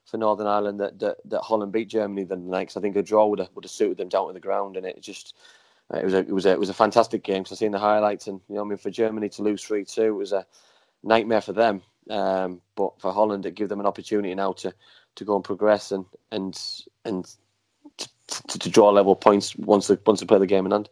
for 0.07 0.19
Northern 0.19 0.47
Ireland 0.47 0.79
that, 0.81 0.99
that, 1.01 1.17
that 1.25 1.43
Holland 1.43 1.73
beat 1.73 1.89
Germany 1.89 2.23
the 2.23 2.37
night 2.37 2.69
because 2.69 2.77
I 2.77 2.81
think 2.81 2.95
a 2.95 3.03
draw 3.03 3.27
would 3.27 3.41
have, 3.41 3.49
would 3.57 3.65
have 3.65 3.73
suited 3.73 3.99
them 3.99 4.09
down 4.09 4.29
to 4.29 4.33
the 4.33 4.41
ground 4.41 4.77
and 4.77 4.87
it 4.87 5.03
just 5.03 5.35
uh, 5.93 5.99
it 5.99 6.05
was 6.05 6.15
a 6.15 6.19
it 6.19 6.31
was 6.31 6.47
a 6.47 6.51
it 6.51 6.61
was 6.61 6.69
a 6.69 6.75
fantastic 6.75 7.25
game. 7.25 7.45
So 7.45 7.55
I've 7.55 7.59
seen 7.59 7.73
the 7.73 7.79
highlights 7.79 8.29
and 8.29 8.41
you 8.49 8.55
know 8.55 8.63
I 8.63 8.65
mean 8.65 8.79
for 8.79 8.91
Germany 8.91 9.29
to 9.31 9.43
lose 9.43 9.65
three 9.65 9.85
two 9.85 10.15
was 10.15 10.33
a 10.33 10.47
nightmare 11.03 11.41
for 11.41 11.53
them. 11.53 11.83
Um, 12.09 12.61
but 12.77 13.01
for 13.01 13.13
Holland, 13.13 13.47
it 13.47 13.57
gave 13.57 13.69
them 13.69 13.81
an 13.81 13.87
opportunity 13.87 14.33
now 14.35 14.53
to, 14.53 14.73
to 15.17 15.25
go 15.25 15.35
and 15.35 15.45
progress 15.45 15.93
and 15.93 16.05
and 16.31 16.59
and 17.05 17.35
to, 17.97 18.59
to, 18.59 18.71
draw 18.71 18.91
level 18.91 19.15
points 19.15 19.57
once 19.57 19.87
they 19.87 19.97
once 20.07 20.21
they 20.21 20.27
play 20.27 20.39
the 20.39 20.47
game 20.47 20.67
in 20.67 20.73
hand. 20.73 20.89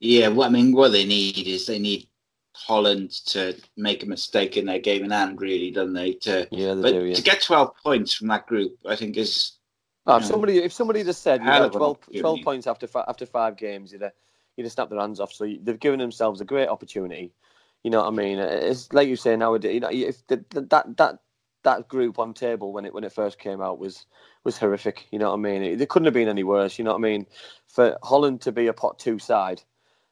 Yeah, 0.00 0.28
well, 0.28 0.48
I 0.48 0.50
mean, 0.50 0.72
what 0.72 0.92
they 0.92 1.04
need 1.04 1.46
is 1.46 1.66
they 1.66 1.78
need 1.78 2.08
Holland 2.54 3.10
to 3.26 3.56
make 3.76 4.02
a 4.02 4.06
mistake 4.06 4.56
in 4.56 4.66
their 4.66 4.78
game 4.78 5.04
in 5.04 5.10
hand, 5.10 5.40
really, 5.40 5.70
don't 5.70 5.92
they? 5.92 6.12
To 6.14 6.48
yeah, 6.50 6.74
they 6.74 6.82
but 6.82 6.92
do, 6.92 7.04
yeah. 7.04 7.14
to 7.14 7.22
get 7.22 7.42
twelve 7.42 7.72
points 7.82 8.14
from 8.14 8.28
that 8.28 8.46
group, 8.46 8.76
I 8.86 8.96
think 8.96 9.16
is. 9.16 9.52
Oh, 10.06 10.16
if 10.16 10.22
know, 10.22 10.28
somebody 10.28 10.58
if 10.58 10.72
somebody 10.72 11.04
just 11.04 11.22
said 11.22 11.40
you 11.40 11.46
know, 11.46 11.68
12, 11.68 11.98
12 12.18 12.40
points 12.42 12.66
after 12.66 12.88
after 13.06 13.26
five 13.26 13.58
games, 13.58 13.92
you'd 13.92 14.00
have, 14.00 14.12
you'd 14.56 14.64
have 14.64 14.72
snapped 14.72 14.90
their 14.90 15.00
hands 15.00 15.20
off. 15.20 15.32
So 15.32 15.44
they've 15.62 15.78
given 15.78 15.98
themselves 15.98 16.40
a 16.40 16.46
great 16.46 16.68
opportunity. 16.68 17.32
You 17.84 17.90
know 17.90 18.02
what 18.02 18.12
I 18.12 18.16
mean? 18.16 18.38
It's 18.38 18.90
like 18.92 19.08
you 19.08 19.16
say 19.16 19.36
nowadays. 19.36 19.74
You 19.74 19.80
know, 19.80 19.90
if 19.90 20.26
the, 20.26 20.42
the, 20.50 20.62
that 20.62 20.96
that 20.96 21.18
that 21.68 21.88
group 21.88 22.18
on 22.18 22.34
table 22.34 22.72
when 22.72 22.84
it 22.84 22.94
when 22.94 23.04
it 23.04 23.12
first 23.12 23.38
came 23.38 23.60
out 23.60 23.78
was 23.78 24.06
was 24.44 24.58
horrific. 24.58 25.06
You 25.10 25.18
know 25.18 25.30
what 25.30 25.38
I 25.38 25.42
mean? 25.42 25.62
It, 25.62 25.80
it 25.80 25.88
couldn't 25.88 26.06
have 26.06 26.14
been 26.14 26.28
any 26.28 26.44
worse. 26.44 26.78
You 26.78 26.84
know 26.84 26.92
what 26.92 26.98
I 26.98 27.10
mean? 27.10 27.26
For 27.66 27.96
Holland 28.02 28.40
to 28.42 28.52
be 28.52 28.66
a 28.66 28.72
pot 28.72 28.98
two 28.98 29.18
side 29.18 29.62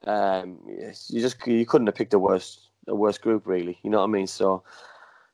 um, 0.07 0.59
you 0.66 1.21
just 1.21 1.45
you 1.47 1.66
couldn't 1.66 1.87
have 1.87 1.97
picked 1.97 2.14
a 2.14 2.19
worse 2.19 2.69
a 2.87 2.95
worse 2.95 3.19
group 3.19 3.47
really. 3.47 3.79
You 3.83 3.90
know 3.90 3.99
what 3.99 4.05
I 4.05 4.12
mean? 4.12 4.27
So, 4.27 4.62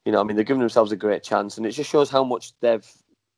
you 0.05 0.13
know, 0.13 0.21
I 0.21 0.25
mean 0.25 0.37
they're 0.37 0.45
giving 0.45 0.61
themselves 0.61 0.93
a 0.93 0.97
great 0.97 1.23
chance, 1.23 1.57
and 1.57 1.67
it 1.67 1.73
just 1.73 1.91
shows 1.91 2.11
how 2.11 2.25
much 2.25 2.53
they've 2.61 2.87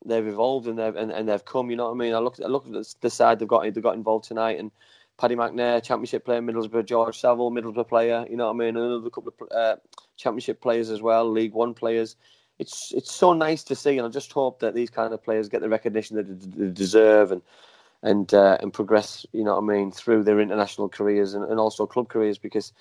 they've 0.06 0.26
evolved 0.26 0.66
and 0.66 0.78
they've 0.78 0.94
and, 0.96 1.10
and 1.10 1.28
they've 1.28 1.44
come. 1.44 1.70
You 1.70 1.76
know 1.76 1.86
what 1.86 1.94
I 1.94 1.98
mean? 1.98 2.14
I 2.14 2.18
look 2.18 2.36
I 2.42 2.48
look 2.48 2.66
at 2.66 2.86
the 3.00 3.10
side 3.10 3.38
they've 3.38 3.48
got 3.48 3.62
they 3.62 3.80
got 3.80 3.96
involved 3.96 4.26
tonight, 4.26 4.58
and 4.58 4.70
Paddy 5.18 5.34
McNair, 5.34 5.82
Championship 5.82 6.24
player, 6.24 6.40
Middlesbrough, 6.40 6.86
George 6.86 7.18
Saville, 7.18 7.50
Middlesbrough 7.50 7.88
player. 7.88 8.26
You 8.28 8.36
know 8.36 8.46
what 8.46 8.54
I 8.54 8.66
mean? 8.66 8.76
Another 8.76 9.10
couple 9.10 9.34
of 9.40 9.56
uh, 9.56 9.76
Championship 10.16 10.60
players 10.60 10.90
as 10.90 11.02
well, 11.02 11.28
League 11.30 11.54
One 11.54 11.74
players. 11.74 12.16
It's 12.58 12.92
it's 12.92 13.12
so 13.12 13.32
nice 13.32 13.64
to 13.64 13.74
see, 13.74 13.98
and 13.98 14.06
I 14.06 14.10
just 14.10 14.32
hope 14.32 14.60
that 14.60 14.74
these 14.74 14.90
kind 14.90 15.12
of 15.12 15.22
players 15.22 15.48
get 15.48 15.60
the 15.60 15.68
recognition 15.68 16.16
that 16.16 16.56
they 16.56 16.70
deserve, 16.70 17.32
and 17.32 17.42
and 18.04 18.32
uh, 18.32 18.58
and 18.60 18.72
progress. 18.72 19.26
You 19.32 19.42
know 19.42 19.54
what 19.54 19.64
I 19.64 19.76
mean 19.76 19.90
through 19.90 20.22
their 20.22 20.38
international 20.38 20.88
careers 20.88 21.34
and, 21.34 21.44
and 21.44 21.58
also 21.58 21.86
club 21.86 22.08
careers 22.08 22.38
because 22.38 22.72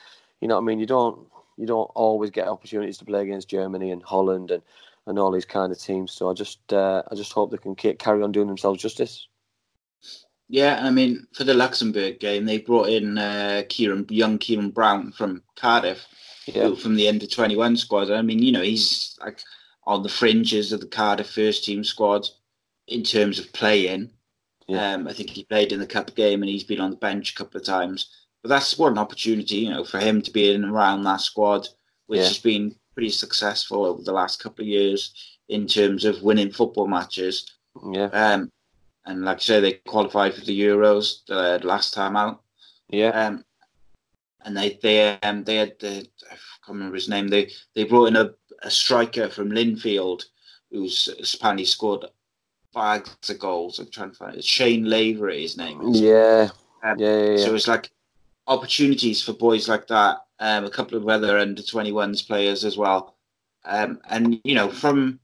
you 0.42 0.48
know 0.48 0.56
what 0.56 0.62
I 0.62 0.66
mean 0.66 0.80
you 0.80 0.86
don't 0.86 1.28
you 1.58 1.66
don't 1.66 1.90
always 1.96 2.30
get 2.30 2.48
opportunities 2.48 2.98
to 3.00 3.06
play 3.06 3.22
against 3.22 3.50
Germany 3.50 3.92
and 3.92 4.04
Holland 4.04 4.52
and, 4.52 4.62
and 5.06 5.18
all 5.18 5.32
these 5.32 5.46
kind 5.46 5.72
of 5.72 5.80
teams. 5.80 6.12
So 6.12 6.30
I 6.30 6.34
just 6.34 6.72
uh, 6.72 7.04
I 7.10 7.16
just 7.16 7.34
hope 7.34 7.50
they 7.52 7.58
can 7.58 7.76
carry 7.76 8.22
on 8.22 8.32
doing 8.32 8.48
themselves 8.48 8.82
justice. 8.82 9.28
Yeah, 10.50 10.82
I 10.84 10.92
mean 10.92 11.26
for 11.34 11.46
the 11.46 11.54
Luxembourg 11.54 12.20
game 12.20 12.46
they 12.46 12.60
brought 12.60 12.90
in 12.90 13.18
uh, 13.18 13.64
Ciaron 13.70 14.06
young 14.12 14.38
Ciaron 14.38 14.74
Brown 14.74 15.14
from 15.14 15.42
Cardiff, 15.56 16.06
yeah. 16.46 16.76
from 16.76 16.96
the 16.96 17.08
under 17.08 17.26
twenty 17.28 17.56
one 17.56 17.78
squad. 17.78 18.12
I 18.12 18.22
mean 18.22 18.44
you 18.44 18.52
know 18.52 18.62
he's 18.62 19.18
like 19.22 19.40
on 19.86 20.04
the 20.04 20.10
fringes 20.10 20.72
of 20.72 20.80
the 20.80 20.88
Cardiff 20.88 21.30
first 21.30 21.64
team 21.64 21.84
squad 21.84 22.28
in 22.88 23.04
terms 23.04 23.40
of 23.40 23.52
playing. 23.54 24.10
Yeah. 24.68 24.94
Um, 24.94 25.08
I 25.08 25.14
think 25.14 25.30
he 25.30 25.44
played 25.44 25.72
in 25.72 25.80
the 25.80 25.88
cup 25.88 26.16
game 26.16 26.42
and 26.42 26.50
he's 26.50 26.64
been 26.64 26.80
on 26.80 26.92
the 26.92 26.98
bench 26.98 27.32
a 27.32 27.36
couple 27.36 27.60
of 27.60 27.66
times. 27.66 28.10
But 28.42 28.50
that's 28.50 28.78
what 28.78 28.92
an 28.92 28.98
opportunity, 28.98 29.58
you 29.58 29.70
know, 29.70 29.84
for 29.84 30.00
him 30.00 30.22
to 30.22 30.32
be 30.32 30.54
in 30.54 30.64
and 30.64 30.72
around 30.72 31.04
that 31.04 31.22
squad, 31.22 31.68
which 32.08 32.20
yeah. 32.20 32.28
has 32.28 32.40
been 32.40 32.76
pretty 32.94 33.10
successful 33.10 33.86
over 33.86 34.02
the 34.02 34.12
last 34.12 34.42
couple 34.42 34.64
of 34.64 34.68
years 34.68 35.38
in 35.50 35.68
terms 35.68 36.06
of 36.06 36.24
winning 36.24 36.52
football 36.52 36.88
matches. 36.88 37.52
Yeah. 37.92 38.08
Um, 38.08 38.52
and 39.06 39.26
like 39.26 39.38
I 39.38 39.40
say, 39.40 39.60
they 39.60 39.74
qualified 39.74 40.34
for 40.34 40.46
the 40.46 40.60
Euros 40.60 41.22
uh, 41.30 41.60
last 41.66 41.94
time 41.94 42.16
out. 42.16 42.42
Yeah. 42.90 43.10
Um, 43.10 43.44
and 44.46 44.58
they 44.58 44.80
they 44.82 45.18
um 45.22 45.44
they 45.44 45.56
had 45.56 45.80
the 45.80 46.08
I 46.30 46.36
can't 46.66 46.78
remember 46.78 46.96
his 46.96 47.10
name. 47.10 47.28
They 47.28 47.52
they 47.76 47.84
brought 47.84 48.08
in 48.08 48.16
a, 48.16 48.32
a 48.64 48.72
striker 48.72 49.30
from 49.30 49.50
Linfield 49.52 50.24
who's 50.72 51.10
apparently 51.36 51.66
scored 51.66 52.06
bags 52.74 53.30
of 53.30 53.40
goals. 53.40 53.80
I'm 53.80 53.90
trying 53.92 54.12
to 54.12 54.16
find 54.18 54.36
it. 54.36 54.44
Shane 54.44 54.86
Lavery, 54.86 55.42
his 55.44 55.58
name 55.58 55.82
is. 55.82 56.02
Yeah. 56.02 56.50
Um, 56.84 56.98
Yeah, 57.00 57.18
yeah, 57.18 57.30
yeah. 57.32 57.38
So 57.38 57.56
it's 57.56 57.68
like 57.68 57.92
opportunities 58.48 59.22
for 59.22 59.34
boys 59.34 59.68
like 59.70 59.88
that. 59.88 60.18
Um, 60.40 60.66
a 60.66 60.70
couple 60.70 60.98
of 60.98 61.08
other 61.08 61.38
under 61.38 61.62
21s 61.62 62.26
players 62.26 62.66
as 62.66 62.78
well. 62.78 63.16
Um, 63.66 64.02
and 64.10 64.42
you 64.44 64.56
know, 64.56 64.70
from 64.70 65.20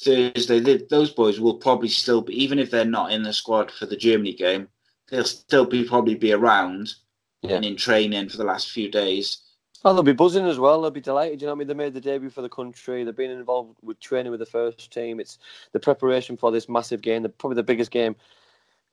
Thursday, 0.00 0.60
th 0.60 0.88
those 0.88 1.10
boys 1.12 1.38
will 1.38 1.58
probably 1.58 1.88
still 1.88 2.22
be, 2.22 2.32
even 2.42 2.58
if 2.58 2.70
they're 2.70 2.84
not 2.84 3.12
in 3.12 3.22
the 3.22 3.32
squad 3.32 3.70
for 3.70 3.86
the 3.86 3.96
Germany 3.96 4.32
game, 4.32 4.68
they'll 5.08 5.24
still 5.24 5.66
be 5.66 5.84
probably 5.84 6.16
be 6.16 6.32
around 6.32 6.94
Yeah. 7.42 7.56
and 7.56 7.64
in 7.64 7.76
training 7.76 8.28
for 8.30 8.38
the 8.38 8.44
last 8.44 8.70
few 8.70 8.90
days. 8.90 9.43
Oh, 9.84 9.92
they'll 9.92 10.02
be 10.02 10.12
buzzing 10.12 10.46
as 10.46 10.58
well. 10.58 10.80
They'll 10.80 10.90
be 10.90 11.00
delighted. 11.00 11.42
You 11.42 11.46
know 11.46 11.52
what 11.52 11.58
I 11.58 11.58
mean? 11.58 11.68
They 11.68 11.74
made 11.74 11.92
the 11.92 12.00
debut 12.00 12.30
for 12.30 12.40
the 12.40 12.48
country. 12.48 13.04
They've 13.04 13.14
been 13.14 13.30
involved 13.30 13.76
with 13.82 14.00
training 14.00 14.30
with 14.30 14.40
the 14.40 14.46
first 14.46 14.90
team. 14.90 15.20
It's 15.20 15.38
the 15.72 15.80
preparation 15.80 16.38
for 16.38 16.50
this 16.50 16.68
massive 16.68 17.02
game, 17.02 17.22
the, 17.22 17.28
probably 17.28 17.56
the 17.56 17.64
biggest 17.64 17.90
game. 17.90 18.16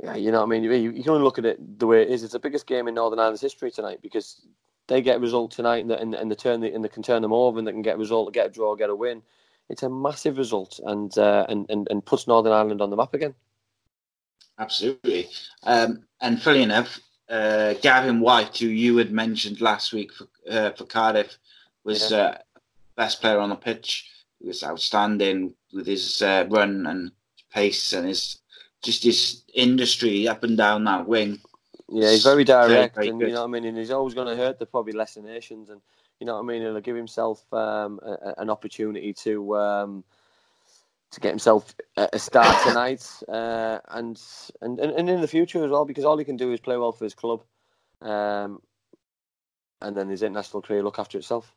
Yeah, 0.04 0.15
you 0.15 0.32
know 0.32 0.39
what 0.39 0.47
I 0.47 0.49
mean? 0.49 0.63
You, 0.63 0.71
you 0.71 1.04
can 1.04 1.13
only 1.13 1.23
look 1.23 1.38
at 1.39 1.45
it 1.45 1.80
the 1.80 1.88
way 1.88 2.01
it 2.01 2.10
is. 2.10 2.23
It's 2.23 2.34
the 2.34 2.39
biggest 2.39 2.67
game 2.67 2.88
in 2.88 2.95
Northern 2.95 3.19
Ireland's 3.19 3.41
history 3.41 3.71
tonight 3.71 3.99
because 4.01 4.41
they 4.88 5.01
get 5.01 5.17
a 5.17 5.19
result 5.19 5.51
tonight 5.51 5.84
and, 5.84 5.91
and, 5.91 6.13
and 6.13 6.30
they 6.30 6.36
turn 6.36 6.60
the, 6.60 6.73
and 6.73 6.84
they 6.84 6.89
can 6.89 7.04
turn 7.04 7.21
them 7.21 7.32
over 7.32 7.58
and 7.58 7.67
they 7.67 7.71
can 7.71 7.84
get 7.84 7.95
a 7.95 7.99
result, 7.99 8.34
get 8.34 8.47
a 8.47 8.49
draw, 8.49 8.75
get 8.75 8.89
a 8.89 8.95
win. 8.95 9.21
It's 9.69 9.84
a 9.84 9.89
massive 9.89 10.38
result 10.38 10.82
and 10.86 11.17
uh, 11.17 11.45
and, 11.47 11.65
and 11.69 11.88
and 11.89 12.06
puts 12.06 12.27
Northern 12.27 12.51
Ireland 12.51 12.82
on 12.82 12.89
the 12.89 12.97
map 12.97 13.13
again. 13.13 13.34
Absolutely. 14.60 15.30
Um, 15.63 16.04
and 16.19 16.41
funny 16.41 16.62
enough, 16.62 16.99
uh, 17.31 17.73
Gavin 17.81 18.19
Whyte, 18.19 18.57
who 18.57 18.67
you 18.67 18.97
had 18.97 19.11
mentioned 19.11 19.61
last 19.61 19.93
week 19.93 20.11
for 20.13 20.27
uh, 20.49 20.71
for 20.71 20.85
Cardiff, 20.85 21.37
was 21.83 22.11
uh, 22.11 22.37
best 22.95 23.21
player 23.21 23.39
on 23.39 23.49
the 23.49 23.55
pitch. 23.55 24.09
He 24.39 24.47
was 24.47 24.63
outstanding 24.63 25.53
with 25.73 25.87
his 25.87 26.21
uh, 26.21 26.45
run 26.49 26.85
and 26.87 27.11
pace 27.53 27.93
and 27.93 28.07
his 28.07 28.39
just 28.81 29.03
his 29.03 29.43
industry 29.53 30.27
up 30.27 30.43
and 30.43 30.57
down 30.57 30.83
that 30.85 31.07
wing. 31.07 31.39
Yeah, 31.89 32.11
he's 32.11 32.23
very 32.23 32.43
Very, 32.43 32.67
direct, 32.67 32.95
very 32.95 33.09
and 33.09 33.19
good. 33.19 33.27
you 33.29 33.33
know 33.33 33.41
what 33.41 33.47
I 33.49 33.51
mean. 33.51 33.65
And 33.65 33.77
he's 33.77 33.91
always 33.91 34.13
going 34.13 34.27
to 34.27 34.35
hurt 34.35 34.59
the 34.59 34.65
probably 34.65 34.93
lesser 34.93 35.21
nations, 35.21 35.69
and 35.69 35.81
you 36.19 36.25
know 36.25 36.35
what 36.35 36.43
I 36.43 36.45
mean. 36.45 36.61
He'll 36.61 36.79
give 36.79 36.95
himself 36.95 37.43
um, 37.53 37.99
a- 38.03 38.33
an 38.37 38.49
opportunity 38.49 39.13
to 39.13 39.55
um, 39.57 40.03
to 41.12 41.19
get 41.19 41.30
himself 41.30 41.76
a, 41.97 42.17
start 42.17 42.56
tonight, 42.65 43.06
uh, 43.28 43.80
and, 43.89 44.19
and 44.62 44.80
and 44.80 45.10
in 45.10 45.21
the 45.21 45.28
future 45.28 45.63
as 45.63 45.71
well, 45.71 45.86
because 45.86 46.06
all 46.06 46.17
he 46.17 46.26
can 46.26 46.38
do 46.38 46.52
is 46.52 46.60
play 46.60 46.78
well 46.78 46.91
for 46.91 47.04
his 47.04 47.13
club, 47.13 47.43
um, 48.02 48.62
and 49.82 49.95
then 49.95 50.10
his 50.10 50.24
international 50.24 50.62
career 50.62 50.84
look 50.84 51.00
after 51.00 51.17
itself. 51.17 51.54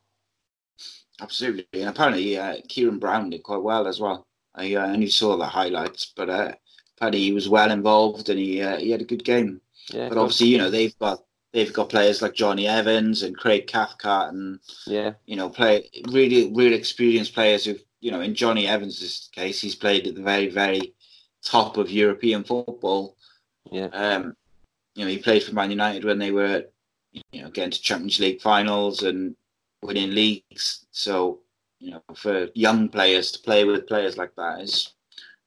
Absolutely, 1.20 1.66
and 1.74 1.88
apparently 1.88 2.36
uh, 2.36 2.56
Ciaron 2.68 2.98
Brown 2.98 3.30
did 3.30 3.42
quite 3.42 3.62
well 3.62 3.86
as 3.86 4.00
well. 4.00 4.26
I 4.54 4.74
uh, 4.74 4.86
only 4.86 5.08
saw 5.08 5.36
the 5.36 5.46
highlights, 5.46 6.12
but 6.16 6.28
uh, 6.28 6.52
apparently 6.96 7.20
he 7.20 7.32
was 7.32 7.48
well 7.48 7.70
involved 7.70 8.28
and 8.28 8.38
he 8.38 8.62
uh, 8.62 8.78
he 8.78 8.90
had 8.90 9.00
a 9.00 9.06
good 9.06 9.24
game. 9.24 9.60
Yeah, 9.90 10.08
But 10.08 10.18
obviously, 10.18 10.48
you 10.48 10.58
know 10.58 10.70
they've 10.70 10.98
got 10.98 11.22
they've 11.52 11.72
got 11.72 11.88
players 11.88 12.20
like 12.20 12.34
Jonny 12.34 12.66
Evans 12.66 13.22
and 13.22 13.36
Craig 13.36 13.66
Cathcart 13.66 14.34
and 14.34 14.58
yeah, 14.86 15.14
you 15.26 15.36
know, 15.36 15.48
play 15.48 15.88
really, 16.08 16.52
really 16.52 16.74
experienced 16.74 17.34
players 17.34 17.64
who, 17.64 17.76
you 18.04 18.10
know, 18.10 18.20
in 18.20 18.34
Jonny 18.34 18.66
Evans' 18.66 19.30
case, 19.32 19.62
he's 19.62 19.74
played 19.74 20.06
at 20.06 20.14
the 20.14 20.20
very, 20.20 20.50
very 20.50 20.92
top 21.42 21.78
of 21.78 21.90
European 21.90 22.44
football. 22.44 23.16
yeah, 23.72 23.86
Um, 23.86 24.36
you 24.94 25.06
know, 25.06 25.10
he 25.10 25.16
played 25.16 25.42
for 25.42 25.54
Man 25.54 25.70
United 25.70 26.04
when 26.04 26.18
they 26.18 26.30
were, 26.30 26.66
you 27.32 27.42
know, 27.42 27.48
getting 27.48 27.70
to 27.70 27.80
Champions 27.80 28.20
League 28.20 28.42
finals 28.42 29.02
and 29.04 29.34
winning 29.82 30.10
leagues. 30.10 30.84
So, 30.90 31.40
you 31.80 31.92
know, 31.92 32.02
for 32.14 32.48
young 32.54 32.90
players 32.90 33.32
to 33.32 33.38
play 33.38 33.64
with 33.64 33.86
players 33.86 34.18
like 34.18 34.36
that 34.36 34.60
is 34.60 34.92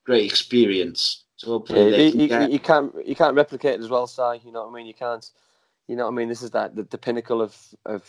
great 0.04 0.24
experience. 0.24 1.26
So 1.36 1.46
hopefully 1.50 1.84
yeah. 1.84 1.96
they 1.96 2.06
You, 2.06 2.10
can 2.10 2.20
you, 2.20 2.28
get, 2.28 2.50
you 2.50 2.58
can't 2.58 3.06
you 3.06 3.14
can't 3.14 3.36
replicate 3.36 3.74
it 3.74 3.84
as 3.84 3.88
well, 3.88 4.08
Si. 4.08 4.40
You 4.44 4.50
know 4.50 4.64
what 4.64 4.72
I 4.72 4.74
mean? 4.74 4.86
You 4.86 4.94
can't. 4.94 5.30
You 5.86 5.94
know 5.94 6.06
what 6.06 6.12
I 6.12 6.16
mean? 6.16 6.28
This 6.28 6.42
is 6.42 6.50
that 6.50 6.74
the, 6.74 6.82
the 6.82 6.98
pinnacle 6.98 7.40
of, 7.40 7.56
of 7.86 8.02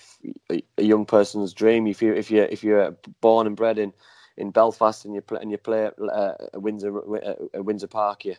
a, 0.51 0.63
a 0.79 0.83
young 0.83 1.05
person's 1.05 1.53
dream. 1.53 1.85
If 1.85 2.01
you 2.01 2.13
if 2.13 2.31
you 2.31 2.41
if 2.41 2.63
you're 2.63 2.97
born 3.21 3.45
and 3.45 3.55
bred 3.55 3.77
in, 3.77 3.93
in 4.39 4.51
Belfast 4.51 5.05
and 5.05 5.13
you 5.13 5.21
play 5.21 5.39
and 5.41 5.51
you 5.51 5.57
play 5.57 5.85
at 5.85 5.93
uh, 5.99 6.33
Windsor 6.55 6.97
at 7.53 7.65
Windsor 7.65 7.87
Park, 7.87 8.25
you 8.25 8.35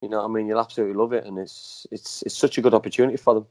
you 0.00 0.08
know 0.08 0.18
what 0.18 0.30
I 0.30 0.32
mean. 0.32 0.46
You'll 0.46 0.60
absolutely 0.60 0.96
love 0.96 1.12
it, 1.12 1.24
and 1.26 1.38
it's 1.38 1.86
it's 1.90 2.22
it's 2.22 2.36
such 2.36 2.58
a 2.58 2.62
good 2.62 2.74
opportunity 2.74 3.16
for 3.16 3.34
them. 3.34 3.46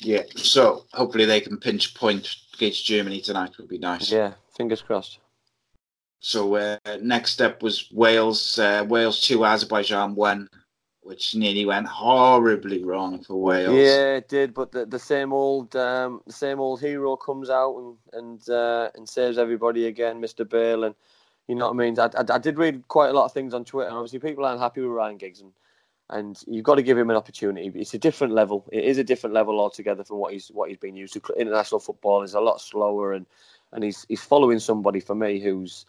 yeah. 0.00 0.22
So 0.36 0.84
hopefully 0.92 1.26
they 1.26 1.40
can 1.40 1.58
pinch 1.58 1.94
a 1.94 1.98
point 1.98 2.28
against 2.54 2.84
Germany 2.84 3.20
tonight 3.20 3.56
would 3.58 3.68
be 3.68 3.78
nice. 3.78 4.10
Yeah, 4.10 4.34
fingers 4.56 4.82
crossed. 4.82 5.18
So 6.20 6.54
uh, 6.56 6.78
next 7.02 7.32
step 7.32 7.62
was 7.62 7.90
Wales. 7.92 8.58
Uh, 8.58 8.84
Wales 8.88 9.20
two, 9.20 9.44
Azerbaijan 9.44 10.14
one, 10.14 10.48
which 11.04 11.34
nearly 11.34 11.66
went 11.66 11.86
horribly 11.86 12.82
wrong 12.82 13.22
for 13.22 13.36
Wales. 13.36 13.76
Yeah, 13.76 14.16
it 14.16 14.28
did, 14.28 14.54
but 14.54 14.72
the, 14.72 14.86
the 14.86 14.98
same 14.98 15.32
old 15.32 15.76
um, 15.76 16.22
same 16.28 16.60
old 16.60 16.80
hero 16.80 17.14
comes 17.14 17.50
out 17.50 17.76
and 17.76 17.96
and 18.14 18.48
uh, 18.48 18.88
and 18.94 19.08
saves 19.08 19.38
everybody 19.38 19.86
again, 19.86 20.20
Mr. 20.20 20.48
Bale, 20.48 20.84
and 20.84 20.94
you 21.46 21.54
know 21.54 21.66
what 21.66 21.74
I 21.74 21.76
mean. 21.76 21.98
I, 21.98 22.06
I, 22.06 22.34
I 22.34 22.38
did 22.38 22.58
read 22.58 22.88
quite 22.88 23.10
a 23.10 23.12
lot 23.12 23.26
of 23.26 23.32
things 23.32 23.52
on 23.52 23.64
Twitter. 23.64 23.90
Obviously, 23.90 24.18
people 24.18 24.46
aren't 24.46 24.60
happy 24.60 24.80
with 24.80 24.90
Ryan 24.90 25.18
Giggs, 25.18 25.42
and 25.42 25.52
and 26.10 26.42
you've 26.46 26.64
got 26.64 26.76
to 26.76 26.82
give 26.82 26.96
him 26.96 27.10
an 27.10 27.16
opportunity. 27.16 27.70
It's 27.74 27.94
a 27.94 27.98
different 27.98 28.32
level. 28.32 28.66
It 28.72 28.84
is 28.84 28.98
a 28.98 29.04
different 29.04 29.34
level 29.34 29.60
altogether 29.60 30.04
from 30.04 30.18
what 30.18 30.32
he's 30.32 30.48
what 30.48 30.70
he's 30.70 30.78
been 30.78 30.96
used 30.96 31.12
to. 31.14 31.34
International 31.38 31.80
football 31.80 32.22
is 32.22 32.34
a 32.34 32.40
lot 32.40 32.62
slower, 32.62 33.12
and 33.12 33.26
and 33.72 33.84
he's 33.84 34.06
he's 34.08 34.22
following 34.22 34.58
somebody 34.58 35.00
for 35.00 35.14
me 35.14 35.38
who's 35.38 35.84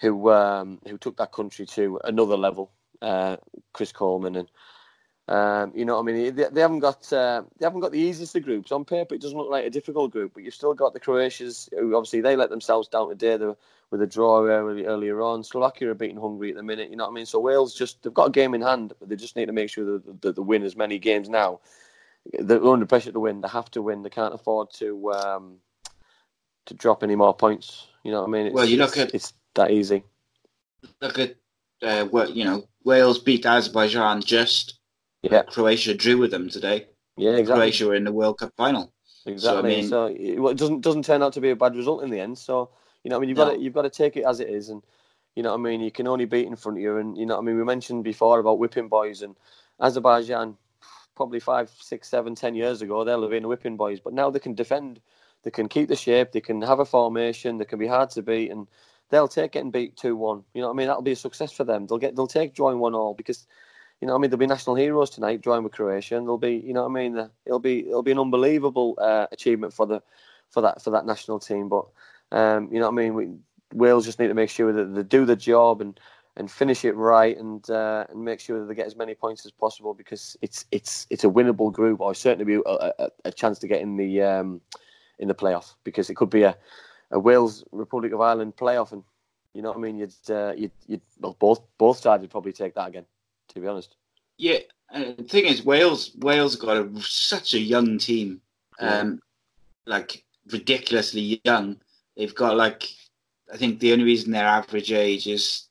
who 0.00 0.30
um, 0.30 0.80
who 0.86 0.98
took 0.98 1.16
that 1.16 1.32
country 1.32 1.64
to 1.64 1.98
another 2.04 2.36
level, 2.36 2.70
uh, 3.02 3.36
Chris 3.72 3.92
Coleman, 3.92 4.36
and 4.36 4.48
um, 5.26 5.72
you 5.74 5.84
know 5.84 5.94
what 5.94 6.08
I 6.08 6.12
mean. 6.12 6.34
They, 6.34 6.44
they 6.44 6.60
haven't 6.60 6.80
got 6.80 7.10
uh, 7.12 7.42
they 7.58 7.64
haven't 7.66 7.80
got 7.80 7.92
the 7.92 8.00
easiest 8.00 8.36
of 8.36 8.42
groups 8.44 8.72
on 8.72 8.84
paper. 8.84 9.14
It 9.14 9.20
doesn't 9.20 9.36
look 9.36 9.50
like 9.50 9.64
a 9.64 9.70
difficult 9.70 10.12
group, 10.12 10.32
but 10.34 10.42
you've 10.42 10.54
still 10.54 10.74
got 10.74 10.92
the 10.92 11.00
Croatians 11.00 11.68
who 11.78 11.96
obviously 11.96 12.20
they 12.20 12.36
let 12.36 12.50
themselves 12.50 12.88
down 12.88 13.08
today 13.08 13.36
the, 13.36 13.56
with 13.90 14.02
a 14.02 14.06
draw 14.06 14.44
early, 14.44 14.84
earlier 14.84 15.22
on. 15.22 15.42
Slovakia 15.42 15.90
are 15.90 15.94
beating 15.94 16.20
Hungary 16.20 16.50
at 16.50 16.56
the 16.56 16.62
minute. 16.62 16.90
You 16.90 16.96
know 16.96 17.04
what 17.04 17.12
I 17.12 17.14
mean. 17.14 17.26
So 17.26 17.40
Wales 17.40 17.74
just 17.74 18.02
they've 18.02 18.12
got 18.12 18.28
a 18.28 18.32
game 18.32 18.54
in 18.54 18.60
hand, 18.60 18.92
but 19.00 19.08
they 19.08 19.16
just 19.16 19.36
need 19.36 19.46
to 19.46 19.52
make 19.52 19.70
sure 19.70 19.98
that, 19.98 20.22
that 20.22 20.36
they 20.36 20.42
win 20.42 20.62
as 20.62 20.76
many 20.76 20.98
games 20.98 21.28
now. 21.28 21.60
They're 22.32 22.64
under 22.64 22.86
pressure 22.86 23.12
to 23.12 23.20
win. 23.20 23.40
They 23.40 23.48
have 23.48 23.70
to 23.72 23.82
win. 23.82 24.02
They 24.02 24.10
can't 24.10 24.34
afford 24.34 24.72
to 24.74 25.12
um, 25.12 25.56
to 26.66 26.74
drop 26.74 27.02
any 27.02 27.16
more 27.16 27.34
points. 27.34 27.86
You 28.02 28.12
know 28.12 28.20
what 28.22 28.28
I 28.28 28.32
mean? 28.32 28.46
It's, 28.46 28.54
Well, 28.54 28.64
you 28.66 28.76
look 28.76 28.96
at- 28.98 29.14
it's 29.14 29.32
that 29.54 29.70
easy. 29.70 30.04
Look 31.00 31.18
at 31.18 31.36
uh, 31.84 32.26
you 32.26 32.44
know. 32.44 32.64
Wales 32.84 33.18
beat 33.18 33.46
Azerbaijan 33.46 34.20
just. 34.20 34.78
Yeah, 35.22 35.42
Croatia 35.44 35.94
drew 35.94 36.18
with 36.18 36.30
them 36.30 36.50
today. 36.50 36.86
yeah, 37.16 37.30
exactly. 37.30 37.62
Croatia 37.62 37.86
were 37.86 37.94
in 37.94 38.04
the 38.04 38.12
World 38.12 38.38
Cup 38.38 38.52
final. 38.58 38.92
Exactly. 39.24 39.76
mean- 39.76 39.88
So, 39.88 40.06
it, 40.06 40.56
doesn't 40.58 40.82
doesn't 40.82 41.04
turn 41.06 41.22
out 41.22 41.32
to 41.32 41.40
be 41.40 41.48
a 41.50 41.56
bad 41.56 41.74
result 41.74 42.02
in 42.02 42.10
the 42.10 42.20
end. 42.20 42.36
So 42.36 42.68
you 43.04 43.10
know, 43.10 43.16
I 43.16 43.20
mean, 43.20 43.28
you've 43.30 43.38
No. 43.38 43.46
got 43.46 43.52
to, 43.54 43.58
you've 43.58 43.72
got 43.72 43.82
to 43.82 43.90
take 43.90 44.16
it 44.18 44.24
as 44.24 44.40
it 44.40 44.48
is, 44.50 44.68
and 44.68 44.82
you 45.34 45.42
know, 45.42 45.50
what 45.52 45.60
I 45.60 45.62
mean, 45.62 45.80
you 45.80 45.90
can 45.90 46.06
only 46.06 46.26
beat 46.26 46.46
in 46.46 46.56
front 46.56 46.76
of 46.78 46.82
you, 46.82 46.98
and 46.98 47.16
you 47.16 47.24
know, 47.26 47.36
what 47.36 47.42
I 47.42 47.44
mean, 47.46 47.56
we 47.56 47.64
mentioned 47.64 48.04
before 48.04 48.38
about 48.38 48.58
whipping 48.58 48.88
boys 48.88 49.22
and 49.22 49.34
Azerbaijan, 49.80 50.56
probably 51.14 51.40
five, 51.40 51.70
six, 51.80 52.08
seven, 52.08 52.34
ten 52.34 52.54
years 52.54 52.82
ago, 52.82 53.02
they'll 53.04 53.22
have 53.22 53.30
been 53.30 53.48
whipping 53.48 53.76
boys, 53.76 54.00
but 54.00 54.12
now 54.12 54.30
they 54.30 54.38
can 54.38 54.54
defend, 54.54 55.00
they 55.42 55.50
can 55.50 55.68
keep 55.68 55.88
the 55.88 55.96
shape, 55.96 56.32
they 56.32 56.40
can 56.40 56.60
have 56.62 56.80
a 56.80 56.84
formation, 56.84 57.58
they 57.58 57.64
can 57.64 57.78
be 57.78 57.86
hard 57.86 58.10
to 58.10 58.22
beat, 58.22 58.50
and 58.50 58.68
they'll 59.10 59.28
take 59.28 59.52
getting 59.52 59.70
beat 59.70 59.96
two 59.96 60.16
one. 60.16 60.44
You 60.54 60.60
know, 60.60 60.68
what 60.68 60.74
I 60.74 60.76
mean, 60.76 60.86
that'll 60.86 61.02
be 61.02 61.12
a 61.12 61.16
success 61.16 61.52
for 61.52 61.64
them. 61.64 61.86
They'll 61.86 61.98
get 61.98 62.16
they'll 62.16 62.26
take 62.26 62.54
drawing 62.54 62.78
one 62.78 62.94
all 62.94 63.14
because. 63.14 63.46
You 64.00 64.08
know, 64.08 64.16
I 64.16 64.18
mean, 64.18 64.28
there'll 64.28 64.40
be 64.40 64.46
national 64.46 64.74
heroes 64.74 65.08
tonight, 65.08 65.40
drawing 65.40 65.62
with 65.62 65.72
Croatia, 65.72 66.16
and 66.16 66.26
there'll 66.26 66.36
be, 66.36 66.56
you 66.56 66.74
know, 66.74 66.82
what 66.82 66.90
I 66.90 66.92
mean, 66.92 67.16
uh, 67.16 67.28
it'll 67.46 67.60
be, 67.60 67.88
it'll 67.88 68.02
be 68.02 68.10
an 68.10 68.18
unbelievable 68.18 68.98
uh, 68.98 69.28
achievement 69.32 69.72
for 69.72 69.86
the, 69.86 70.02
for 70.50 70.60
that, 70.62 70.82
for 70.82 70.90
that 70.90 71.06
national 71.06 71.38
team. 71.38 71.68
But, 71.70 71.86
um, 72.32 72.68
you 72.70 72.80
know, 72.80 72.90
what 72.90 73.00
I 73.00 73.02
mean, 73.02 73.14
we, 73.14 73.28
Wales 73.72 74.04
just 74.04 74.18
need 74.18 74.28
to 74.28 74.34
make 74.34 74.50
sure 74.50 74.72
that 74.72 74.94
they 74.94 75.04
do 75.04 75.24
the 75.24 75.36
job 75.36 75.80
and, 75.80 75.98
and 76.36 76.50
finish 76.50 76.84
it 76.84 76.96
right, 76.96 77.38
and 77.38 77.70
uh, 77.70 78.04
and 78.10 78.22
make 78.22 78.40
sure 78.40 78.58
that 78.58 78.66
they 78.66 78.74
get 78.74 78.86
as 78.86 78.96
many 78.96 79.14
points 79.14 79.46
as 79.46 79.52
possible 79.52 79.94
because 79.94 80.36
it's 80.42 80.66
it's 80.72 81.06
it's 81.08 81.24
a 81.24 81.28
winnable 81.28 81.72
group, 81.72 82.00
or 82.00 82.14
certainly 82.14 82.44
be 82.44 82.60
a, 82.66 82.92
a, 82.98 83.10
a 83.26 83.32
chance 83.32 83.58
to 83.60 83.68
get 83.68 83.80
in 83.80 83.96
the 83.96 84.20
um, 84.20 84.60
in 85.18 85.28
the 85.28 85.34
playoff 85.34 85.74
because 85.84 86.10
it 86.10 86.16
could 86.16 86.30
be 86.30 86.42
a, 86.42 86.56
a 87.10 87.18
Wales 87.18 87.64
Republic 87.72 88.12
of 88.12 88.20
Ireland 88.20 88.56
playoff, 88.56 88.92
and 88.92 89.02
you 89.52 89.62
know 89.62 89.68
what 89.68 89.78
I 89.78 89.80
mean. 89.80 89.98
You'd 89.98 90.30
uh, 90.30 90.52
you'd, 90.56 90.72
you'd 90.86 91.00
well 91.18 91.36
both 91.38 91.62
both 91.78 91.98
sides 91.98 92.20
would 92.22 92.30
probably 92.30 92.52
take 92.52 92.74
that 92.74 92.88
again, 92.88 93.06
to 93.48 93.60
be 93.60 93.66
honest. 93.66 93.96
Yeah, 94.36 94.58
and 94.90 95.16
the 95.16 95.24
thing 95.24 95.46
is, 95.46 95.64
Wales 95.64 96.12
Wales 96.18 96.56
got 96.56 96.76
a, 96.76 97.00
such 97.00 97.54
a 97.54 97.58
young 97.58 97.98
team, 97.98 98.40
um, 98.80 99.20
like 99.86 100.24
ridiculously 100.50 101.40
young. 101.44 101.80
They've 102.16 102.34
got 102.34 102.56
like, 102.56 102.88
I 103.52 103.56
think 103.56 103.80
the 103.80 103.92
only 103.92 104.04
reason 104.04 104.32
their 104.32 104.46
average 104.46 104.92
age 104.92 105.26
is 105.26 105.68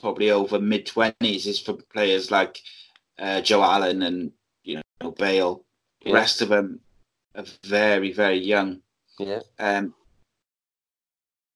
probably 0.00 0.30
over 0.30 0.58
mid 0.60 0.86
twenties 0.86 1.46
is 1.46 1.60
for 1.60 1.74
players 1.74 2.30
like 2.30 2.60
uh, 3.18 3.40
Joe 3.40 3.62
Allen 3.62 4.02
and 4.02 4.32
you 4.64 4.80
know 5.00 5.10
Bale. 5.12 5.64
The 6.04 6.12
rest 6.12 6.40
of 6.40 6.48
them 6.48 6.80
are 7.34 7.44
very 7.64 8.12
very 8.12 8.38
young. 8.38 8.80
Yeah. 9.18 9.40
Um, 9.58 9.94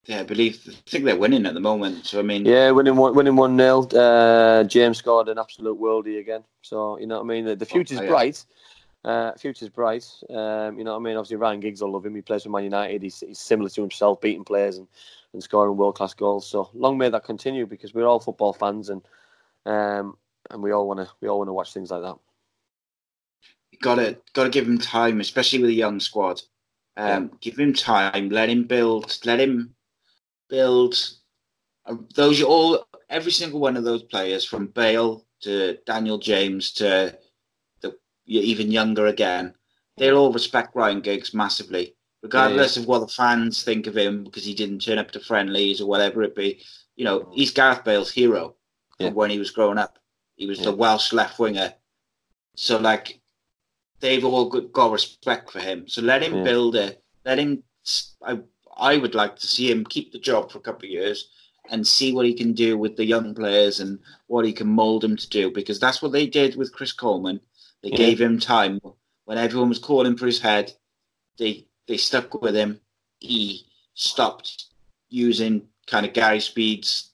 yeah, 0.06 0.20
I 0.20 0.22
believe 0.24 0.60
I 0.68 0.90
think 0.90 1.04
they're 1.04 1.16
winning 1.16 1.46
at 1.46 1.54
the 1.54 1.60
moment. 1.60 2.06
So 2.06 2.18
I 2.18 2.22
mean, 2.22 2.44
Yeah, 2.44 2.70
winning 2.70 2.96
one, 2.96 3.14
winning 3.14 3.36
one 3.36 3.56
0 3.56 3.82
uh, 3.88 4.64
James 4.64 4.98
scored 4.98 5.28
an 5.28 5.38
absolute 5.38 5.80
worldie 5.80 6.18
again. 6.20 6.44
So 6.62 6.98
you 6.98 7.06
know 7.06 7.16
what 7.16 7.24
I 7.24 7.26
mean. 7.26 7.44
The, 7.46 7.56
the 7.56 7.66
future's 7.66 8.00
Oh, 8.00 8.02
yeah. 8.02 8.08
bright. 8.08 8.44
Uh, 9.04 9.32
future's 9.34 9.68
bright. 9.68 10.06
Um, 10.30 10.78
you 10.78 10.84
know 10.84 10.92
what 10.92 11.00
I 11.00 11.02
mean. 11.02 11.16
Obviously, 11.16 11.36
Ryan 11.36 11.60
Giggs 11.60 11.82
will 11.82 11.92
love 11.92 12.06
him. 12.06 12.14
He 12.14 12.22
plays 12.22 12.42
for 12.44 12.48
Man 12.48 12.64
United. 12.64 13.02
He's, 13.02 13.20
he's 13.20 13.38
similar 13.38 13.68
to 13.68 13.80
himself, 13.82 14.20
beating 14.20 14.44
players 14.44 14.78
and, 14.78 14.88
and 15.34 15.42
scoring 15.42 15.76
world 15.76 15.96
class 15.96 16.14
goals. 16.14 16.46
So 16.46 16.70
long 16.72 16.96
may 16.96 17.10
that 17.10 17.24
continue 17.24 17.66
because 17.66 17.92
we're 17.92 18.06
all 18.06 18.20
football 18.20 18.52
fans 18.54 18.88
and 18.88 19.02
um, 19.66 20.16
and 20.50 20.62
we 20.62 20.72
all 20.72 20.86
want 20.86 21.00
to 21.00 21.08
we 21.20 21.28
all 21.28 21.38
want 21.38 21.48
to 21.48 21.52
watch 21.54 21.72
things 21.72 21.90
like 21.90 22.02
that. 22.02 22.16
gotta 23.80 24.18
gotta 24.32 24.50
give 24.50 24.66
him 24.66 24.78
time, 24.78 25.20
especially 25.20 25.60
with 25.60 25.70
a 25.70 25.74
young 25.74 26.00
squad. 26.00 26.42
Um, 26.96 27.32
Give 27.40 27.58
him 27.58 27.72
time. 27.72 28.28
Let 28.28 28.48
him 28.48 28.64
build. 28.64 29.18
Let 29.24 29.40
him 29.40 29.73
build. 30.48 30.94
Uh, 31.86 31.96
those 32.14 32.40
are 32.40 32.46
all 32.46 32.86
every 33.10 33.32
single 33.32 33.60
one 33.60 33.76
of 33.76 33.84
those 33.84 34.02
players, 34.04 34.44
from 34.44 34.66
Bale 34.68 35.24
to 35.42 35.78
Daniel 35.86 36.18
James 36.18 36.72
to 36.72 37.18
the 37.82 37.94
even 38.26 38.70
younger 38.72 39.06
again. 39.06 39.54
They'll 39.96 40.16
all 40.16 40.32
respect 40.32 40.74
Ryan 40.74 41.00
Giggs 41.00 41.34
massively, 41.34 41.94
regardless 42.22 42.76
of 42.76 42.86
what 42.86 43.00
the 43.00 43.08
fans 43.08 43.62
think 43.62 43.86
of 43.86 43.96
him 43.96 44.24
because 44.24 44.44
he 44.44 44.54
didn't 44.54 44.80
turn 44.80 44.98
up 44.98 45.10
to 45.12 45.20
friendlies 45.20 45.80
or 45.80 45.86
whatever 45.86 46.22
it 46.22 46.34
be. 46.34 46.62
You 46.96 47.04
know, 47.04 47.30
he's 47.32 47.52
Gareth 47.52 47.84
Bale's 47.84 48.10
hero 48.10 48.56
Yeah. 48.98 49.08
from 49.08 49.14
when 49.14 49.30
he 49.30 49.38
was 49.38 49.50
growing 49.50 49.78
up. 49.78 49.98
He 50.36 50.46
was 50.46 50.58
the 50.58 50.72
Welsh 50.72 51.12
left 51.12 51.38
winger. 51.38 51.74
So 52.56 52.78
like 52.78 53.20
they've 54.00 54.24
all 54.24 54.48
got, 54.48 54.72
got 54.72 54.90
respect 54.92 55.50
for 55.52 55.60
him. 55.60 55.86
So 55.86 56.02
let 56.02 56.22
him 56.22 56.36
Yeah. 56.38 56.44
build 56.44 56.76
it. 56.76 57.02
Let 57.24 57.38
him. 57.38 57.62
I 58.22 58.40
I 58.76 58.96
would 58.96 59.14
like 59.14 59.36
to 59.36 59.46
see 59.46 59.70
him 59.70 59.84
keep 59.84 60.12
the 60.12 60.18
job 60.18 60.50
for 60.50 60.58
a 60.58 60.62
couple 60.62 60.86
of 60.86 60.90
years 60.90 61.28
and 61.70 61.86
see 61.86 62.12
what 62.12 62.26
he 62.26 62.34
can 62.34 62.52
do 62.52 62.76
with 62.76 62.96
the 62.96 63.04
young 63.06 63.34
players 63.34 63.80
and 63.80 63.98
what 64.26 64.44
he 64.44 64.52
can 64.52 64.66
mould 64.68 65.02
them 65.02 65.16
to 65.16 65.28
do 65.28 65.50
because 65.50 65.80
that's 65.80 66.02
what 66.02 66.12
they 66.12 66.26
did 66.26 66.56
with 66.56 66.72
Chris 66.72 66.92
Coleman. 66.92 67.40
They 67.82 67.90
Yeah. 67.90 67.96
gave 67.96 68.20
him 68.20 68.38
time 68.38 68.80
when 69.24 69.38
everyone 69.38 69.68
was 69.70 69.78
calling 69.78 70.16
for 70.16 70.26
his 70.26 70.40
head. 70.40 70.72
They 71.38 71.66
they 71.86 71.96
stuck 71.96 72.40
with 72.42 72.54
him. 72.54 72.80
He 73.20 73.66
stopped 73.94 74.66
using 75.08 75.68
kind 75.86 76.06
of 76.06 76.12
Gary 76.12 76.40
Speed's 76.40 77.10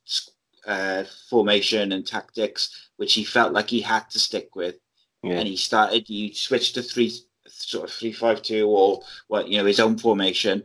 uh, 0.66 1.04
formation 1.28 1.92
and 1.92 2.06
tactics, 2.06 2.90
which 2.96 3.14
he 3.14 3.24
felt 3.24 3.52
like 3.52 3.68
he 3.70 3.80
had 3.80 4.08
to 4.10 4.18
stick 4.18 4.54
with 4.54 4.76
Yeah, 5.22 5.38
and 5.38 5.48
he 5.48 5.56
started 5.56 6.06
he 6.06 6.32
switched 6.34 6.74
to 6.74 6.82
three 6.82 7.12
sort 7.46 7.88
of 7.88 7.94
three 7.94 8.12
five 8.12 8.42
two 8.42 8.68
or 8.68 9.02
what 9.28 9.48
you 9.48 9.58
know 9.58 9.64
his 9.66 9.80
own 9.80 9.98
formation 9.98 10.64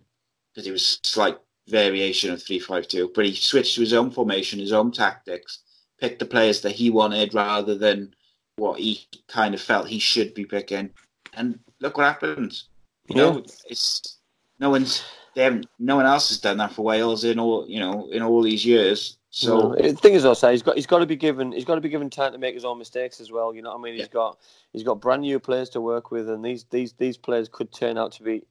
because 0.56 0.68
it 0.68 0.72
was 0.72 1.00
slight 1.04 1.38
variation 1.68 2.32
of 2.32 2.42
three 2.42 2.60
five 2.60 2.88
two 2.88 3.12
but 3.14 3.26
he 3.26 3.34
switched 3.34 3.76
to 3.76 3.82
his 3.82 3.94
own 3.94 4.10
formation 4.10 4.60
his 4.60 4.72
own 4.72 4.92
tactics 4.92 5.60
picked 6.00 6.20
the 6.20 6.26
players 6.26 6.62
that 6.62 6.72
he 6.72 6.90
wanted 6.90 7.34
rather 7.34 7.76
than 7.76 8.14
what 8.58 8.80
he 8.80 9.06
kind 9.28 9.54
of 9.54 9.62
felt 9.62 9.88
he 9.88 10.00
should 10.00 10.34
be 10.34 10.46
picking 10.46 10.90
and 11.34 11.60
look 11.82 11.98
what 11.98 12.06
happens 12.06 12.70
you 13.08 13.16
know 13.16 13.44
it's 13.68 14.20
no 14.60 14.70
one's 14.70 15.04
they 15.34 15.44
haven't 15.44 15.66
no 15.80 15.96
one 15.96 16.06
else 16.06 16.30
has 16.30 16.40
done 16.40 16.58
that 16.58 16.72
for 16.72 16.86
Wales 16.86 17.24
in 17.24 17.40
all 17.40 17.66
you 17.68 17.80
know 17.80 18.08
in 18.12 18.22
all 18.22 18.42
these 18.42 18.66
years 18.66 19.18
so 19.32 19.74
No, 19.74 19.76
the 19.76 19.94
thing 19.94 20.14
is, 20.14 20.24
also 20.24 20.50
he's 20.50 20.62
got 20.64 20.76
he's 20.78 20.88
got 20.88 21.00
to 21.00 21.06
be 21.06 21.18
given 21.18 21.52
he's 21.52 21.66
got 21.66 21.76
to 21.76 21.82
be 21.82 21.90
given 21.90 22.10
time 22.10 22.32
to 22.32 22.38
make 22.38 22.54
his 22.54 22.64
own 22.64 22.78
mistakes 22.80 23.20
as 23.20 23.34
well. 23.34 23.54
You 23.54 23.64
know 23.64 23.72
what 23.72 23.80
I 23.80 23.84
mean? 23.84 23.96
He's 23.96 24.04
Yeah. 24.04 24.14
got 24.14 24.40
he's 24.72 24.84
got 24.84 25.02
brand 25.02 25.24
new 25.24 25.42
players 25.42 25.70
to 25.72 25.82
work 25.82 26.10
with, 26.10 26.30
and 26.30 26.44
these 26.44 26.64
these 26.70 26.94
these 26.94 27.18
players 27.18 27.50
could 27.52 27.74
turn 27.74 27.98
out 27.98 28.14
to 28.14 28.24
be 28.24 28.44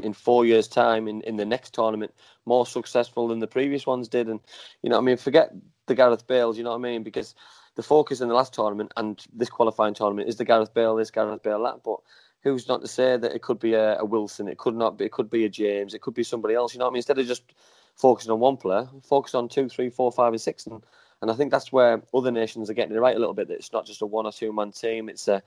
in 0.00 0.12
four 0.12 0.44
years' 0.44 0.68
time 0.68 1.08
in, 1.08 1.22
in 1.22 1.36
the 1.36 1.44
next 1.44 1.74
tournament 1.74 2.12
more 2.44 2.66
successful 2.66 3.28
than 3.28 3.38
the 3.38 3.46
previous 3.46 3.86
ones 3.86 4.08
did. 4.08 4.28
And 4.28 4.40
you 4.82 4.90
know, 4.90 4.98
I 4.98 5.00
mean, 5.00 5.16
forget 5.16 5.52
the 5.86 5.94
Gareth 5.94 6.26
Bales. 6.26 6.58
You 6.58 6.64
know 6.64 6.70
what 6.70 6.76
I 6.76 6.80
mean? 6.80 7.02
Because 7.02 7.34
the 7.76 7.82
focus 7.82 8.20
in 8.20 8.28
the 8.28 8.34
last 8.34 8.52
tournament 8.52 8.92
and 8.96 9.24
this 9.32 9.50
qualifying 9.50 9.94
tournament 9.94 10.28
is 10.28 10.36
the 10.36 10.44
Gareth 10.44 10.74
Bale, 10.74 10.96
this 10.96 11.10
Gareth 11.10 11.42
Bale, 11.42 11.62
that. 11.64 11.82
But 11.84 11.98
who's 12.42 12.68
not 12.68 12.80
to 12.82 12.88
say 12.88 13.16
that 13.16 13.34
it 13.34 13.42
could 13.42 13.58
be 13.58 13.74
a, 13.74 13.98
a 13.98 14.04
Wilson? 14.04 14.48
It 14.48 14.58
could 14.58 14.76
not 14.76 14.98
be. 14.98 15.06
It 15.06 15.12
could 15.12 15.30
be 15.30 15.44
a 15.44 15.48
James. 15.48 15.94
It 15.94 16.02
could 16.02 16.14
be 16.14 16.22
somebody 16.22 16.54
else. 16.54 16.74
You 16.74 16.78
know 16.78 16.86
what 16.86 16.90
I 16.90 16.94
mean? 16.94 16.98
Instead 16.98 17.18
of 17.18 17.26
just 17.26 17.52
focusing 17.96 18.30
on 18.32 18.40
one 18.40 18.56
player, 18.56 18.88
focus 19.02 19.34
on 19.34 19.48
two, 19.48 19.68
three, 19.68 19.88
four, 19.88 20.12
five, 20.12 20.32
and 20.32 20.40
six. 20.40 20.66
And, 20.66 20.82
and 21.22 21.30
I 21.30 21.34
think 21.34 21.50
that's 21.50 21.72
where 21.72 22.02
other 22.12 22.30
nations 22.30 22.68
are 22.68 22.74
getting 22.74 22.94
it 22.94 23.00
right 23.00 23.16
a 23.16 23.18
little 23.18 23.34
bit. 23.34 23.48
That 23.48 23.54
it's 23.54 23.72
not 23.72 23.86
just 23.86 24.02
a 24.02 24.06
one 24.06 24.26
or 24.26 24.32
two 24.32 24.52
man 24.52 24.72
team. 24.72 25.08
It's 25.08 25.28
a 25.28 25.42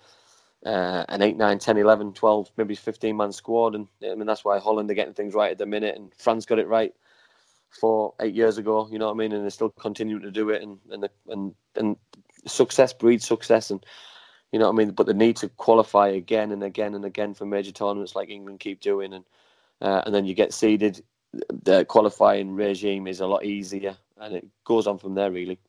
uh, 0.66 1.06
an 1.10 1.22
8, 1.22 1.38
9, 1.38 1.60
10, 1.60 1.78
11, 1.78 2.14
12, 2.14 2.52
maybe 2.58 2.76
15 2.76 3.16
man 3.16 3.32
squad. 3.32 3.76
And 3.76 3.88
I 4.04 4.16
mean, 4.16 4.26
that's 4.26 4.44
why 4.44 4.60
Holland 4.60 4.92
are 4.92 4.96
getting 4.96 5.14
things 5.14 5.34
right 5.34 5.52
at 5.52 5.58
the 5.58 5.66
minute. 5.66 5.96
And 5.96 6.14
France 6.18 6.46
got 6.46 6.60
it 6.60 6.68
right 6.68 6.94
four, 7.70 8.14
eight 8.20 8.34
years 8.34 8.58
ago, 8.58 8.88
you 8.92 9.00
know 9.00 9.06
what 9.06 9.14
I 9.14 9.18
mean? 9.18 9.32
And 9.32 9.44
they're 9.44 9.50
still 9.50 9.70
continuing 9.70 10.24
to 10.24 10.32
do 10.32 10.50
it. 10.50 10.62
And, 10.62 10.80
and, 10.92 11.10
and, 11.28 11.56
and 11.76 11.98
success 12.46 12.94
breeds 12.94 13.26
success. 13.26 13.72
And, 13.72 13.86
you 14.52 14.60
know 14.60 14.66
what 14.66 14.74
I 14.74 14.78
mean? 14.78 14.92
But 14.92 15.06
the 15.06 15.14
need 15.14 15.38
to 15.38 15.50
qualify 15.50 16.10
again 16.10 16.52
and 16.52 16.64
again 16.64 16.96
and 16.96 17.06
again 17.06 17.34
for 17.34 17.46
major 17.46 17.72
tournaments 17.72 18.16
like 18.16 18.30
England 18.30 18.60
keep 18.60 18.82
doing. 18.82 19.14
And, 19.14 19.26
uh, 19.82 20.02
and 20.06 20.14
then 20.14 20.26
you 20.26 20.34
get 20.34 20.54
seeded. 20.54 21.04
The 21.64 21.86
qualifying 21.86 22.56
regime 22.56 23.08
is 23.08 23.20
a 23.20 23.28
lot 23.28 23.46
easier. 23.46 23.96
And 24.18 24.36
it 24.36 24.48
goes 24.66 24.88
on 24.88 24.98
from 24.98 25.14
there, 25.14 25.32
really. 25.32 25.60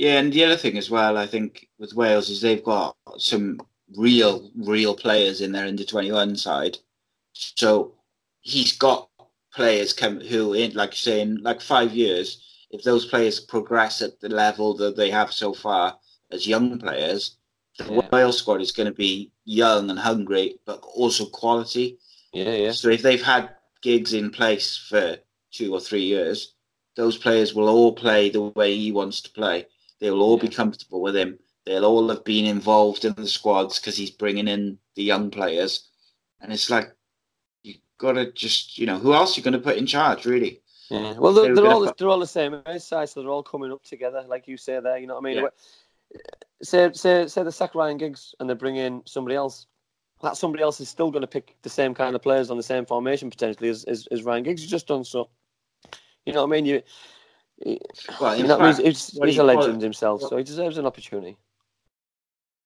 Yeah, 0.00 0.18
and 0.18 0.32
the 0.32 0.44
other 0.46 0.56
thing 0.56 0.78
as 0.78 0.88
well, 0.88 1.18
I 1.18 1.26
think 1.26 1.68
with 1.78 1.92
Wales 1.92 2.30
is 2.30 2.40
they've 2.40 2.64
got 2.64 2.96
some 3.18 3.60
real, 3.98 4.50
real 4.56 4.94
players 4.94 5.42
in 5.42 5.52
their 5.52 5.66
under 5.66 5.84
twenty 5.84 6.10
one 6.10 6.36
side. 6.36 6.78
So 7.34 7.92
he's 8.40 8.72
got 8.78 9.10
players 9.52 9.92
come 9.92 10.18
who, 10.18 10.54
in 10.54 10.72
like 10.72 10.92
you 10.92 10.96
say, 10.96 11.20
in 11.20 11.42
like 11.42 11.60
five 11.60 11.92
years, 11.92 12.42
if 12.70 12.82
those 12.82 13.04
players 13.04 13.40
progress 13.40 14.00
at 14.00 14.18
the 14.20 14.30
level 14.30 14.74
that 14.78 14.96
they 14.96 15.10
have 15.10 15.34
so 15.34 15.52
far 15.52 15.98
as 16.30 16.46
young 16.46 16.78
players, 16.78 17.36
the 17.76 17.84
Yeah. 17.84 18.08
Wales 18.10 18.38
squad 18.38 18.62
is 18.62 18.72
going 18.72 18.88
to 18.88 18.96
be 18.96 19.30
young 19.44 19.90
and 19.90 19.98
hungry, 19.98 20.58
but 20.64 20.80
also 20.94 21.26
quality. 21.26 21.98
Yeah, 22.32 22.54
yeah. 22.54 22.72
So 22.72 22.88
if 22.88 23.02
they've 23.02 23.22
had 23.22 23.50
Giggs 23.82 24.14
in 24.14 24.30
place 24.30 24.78
for 24.78 25.18
two 25.52 25.74
or 25.74 25.80
three 25.80 26.04
years, 26.04 26.54
those 26.96 27.18
players 27.18 27.54
will 27.54 27.68
all 27.68 27.92
play 27.92 28.30
the 28.30 28.40
way 28.40 28.74
he 28.74 28.92
wants 28.92 29.20
to 29.20 29.30
play. 29.30 29.66
They 30.00 30.10
will 30.10 30.22
all 30.22 30.38
be 30.38 30.48
comfortable 30.48 31.00
with 31.00 31.16
him. 31.16 31.38
They'll 31.66 31.84
all 31.84 32.08
have 32.08 32.24
been 32.24 32.46
involved 32.46 33.04
in 33.04 33.14
the 33.14 33.26
squads 33.26 33.78
because 33.78 33.96
he's 33.96 34.10
bringing 34.10 34.48
in 34.48 34.78
the 34.96 35.02
young 35.02 35.30
players. 35.30 35.88
And 36.40 36.52
it's 36.52 36.70
like, 36.70 36.90
you 37.62 37.74
got 37.98 38.12
to 38.12 38.32
just, 38.32 38.78
you 38.78 38.86
know, 38.86 38.98
who 38.98 39.12
else 39.12 39.36
are 39.36 39.40
you 39.40 39.44
going 39.44 39.52
to 39.52 39.58
put 39.58 39.76
in 39.76 39.86
charge, 39.86 40.24
really? 40.24 40.62
Yeah. 40.90 41.18
Well, 41.18 41.32
They 41.34 41.42
they're, 41.42 41.54
they're 41.54 41.66
all 41.66 41.84
put- 41.84 41.98
they're 41.98 42.08
all 42.08 42.18
the 42.18 42.26
same 42.26 42.60
age 42.66 42.82
size, 42.82 43.12
so 43.12 43.20
they're 43.20 43.30
all 43.30 43.42
coming 43.42 43.70
up 43.70 43.82
together, 43.84 44.24
like 44.26 44.48
you 44.48 44.56
say 44.56 44.80
there. 44.80 44.98
You 44.98 45.06
know 45.06 45.14
what 45.14 45.24
I 45.24 45.34
mean? 45.34 45.44
Yeah. 45.44 45.48
Say 46.62 46.90
say 46.92 47.26
say 47.28 47.42
the 47.44 47.52
sack 47.52 47.74
Ryan 47.76 47.96
Giggs 47.96 48.34
and 48.40 48.50
they 48.50 48.54
bring 48.54 48.76
in 48.76 49.02
somebody 49.06 49.36
else. 49.36 49.66
That 50.22 50.36
somebody 50.36 50.62
else 50.62 50.80
is 50.80 50.88
still 50.88 51.10
going 51.10 51.22
to 51.22 51.28
pick 51.28 51.56
the 51.62 51.70
same 51.70 51.94
kind 51.94 52.14
of 52.14 52.22
players 52.22 52.50
on 52.50 52.56
the 52.56 52.62
same 52.62 52.84
formation 52.84 53.30
potentially 53.30 53.70
as, 53.70 53.84
as, 53.84 54.06
as 54.10 54.22
Ryan 54.24 54.42
Giggs 54.42 54.60
has 54.62 54.70
just 54.70 54.88
done. 54.88 55.04
So, 55.04 55.30
you 56.26 56.32
know 56.32 56.44
what 56.44 56.52
I 56.52 56.56
mean? 56.56 56.66
You 56.66 56.82
Well, 57.64 58.34
in 58.34 58.46
know 58.46 58.56
what 58.56 58.62
I 58.62 58.66
mean? 58.66 58.74
fact, 58.74 58.86
He's, 58.86 59.08
he's 59.10 59.38
a 59.38 59.42
it? 59.42 59.44
legend 59.44 59.82
himself, 59.82 60.22
so 60.22 60.36
he 60.36 60.44
deserves 60.44 60.78
an 60.78 60.86
opportunity. 60.86 61.36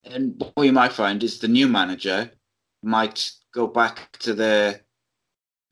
And 0.04 0.42
what 0.54 0.64
you 0.64 0.72
might 0.72 0.92
find 0.92 1.22
is 1.22 1.38
the 1.38 1.48
new 1.48 1.66
manager 1.66 2.30
might 2.82 3.32
go 3.52 3.66
back 3.66 4.12
to 4.18 4.34
the 4.34 4.80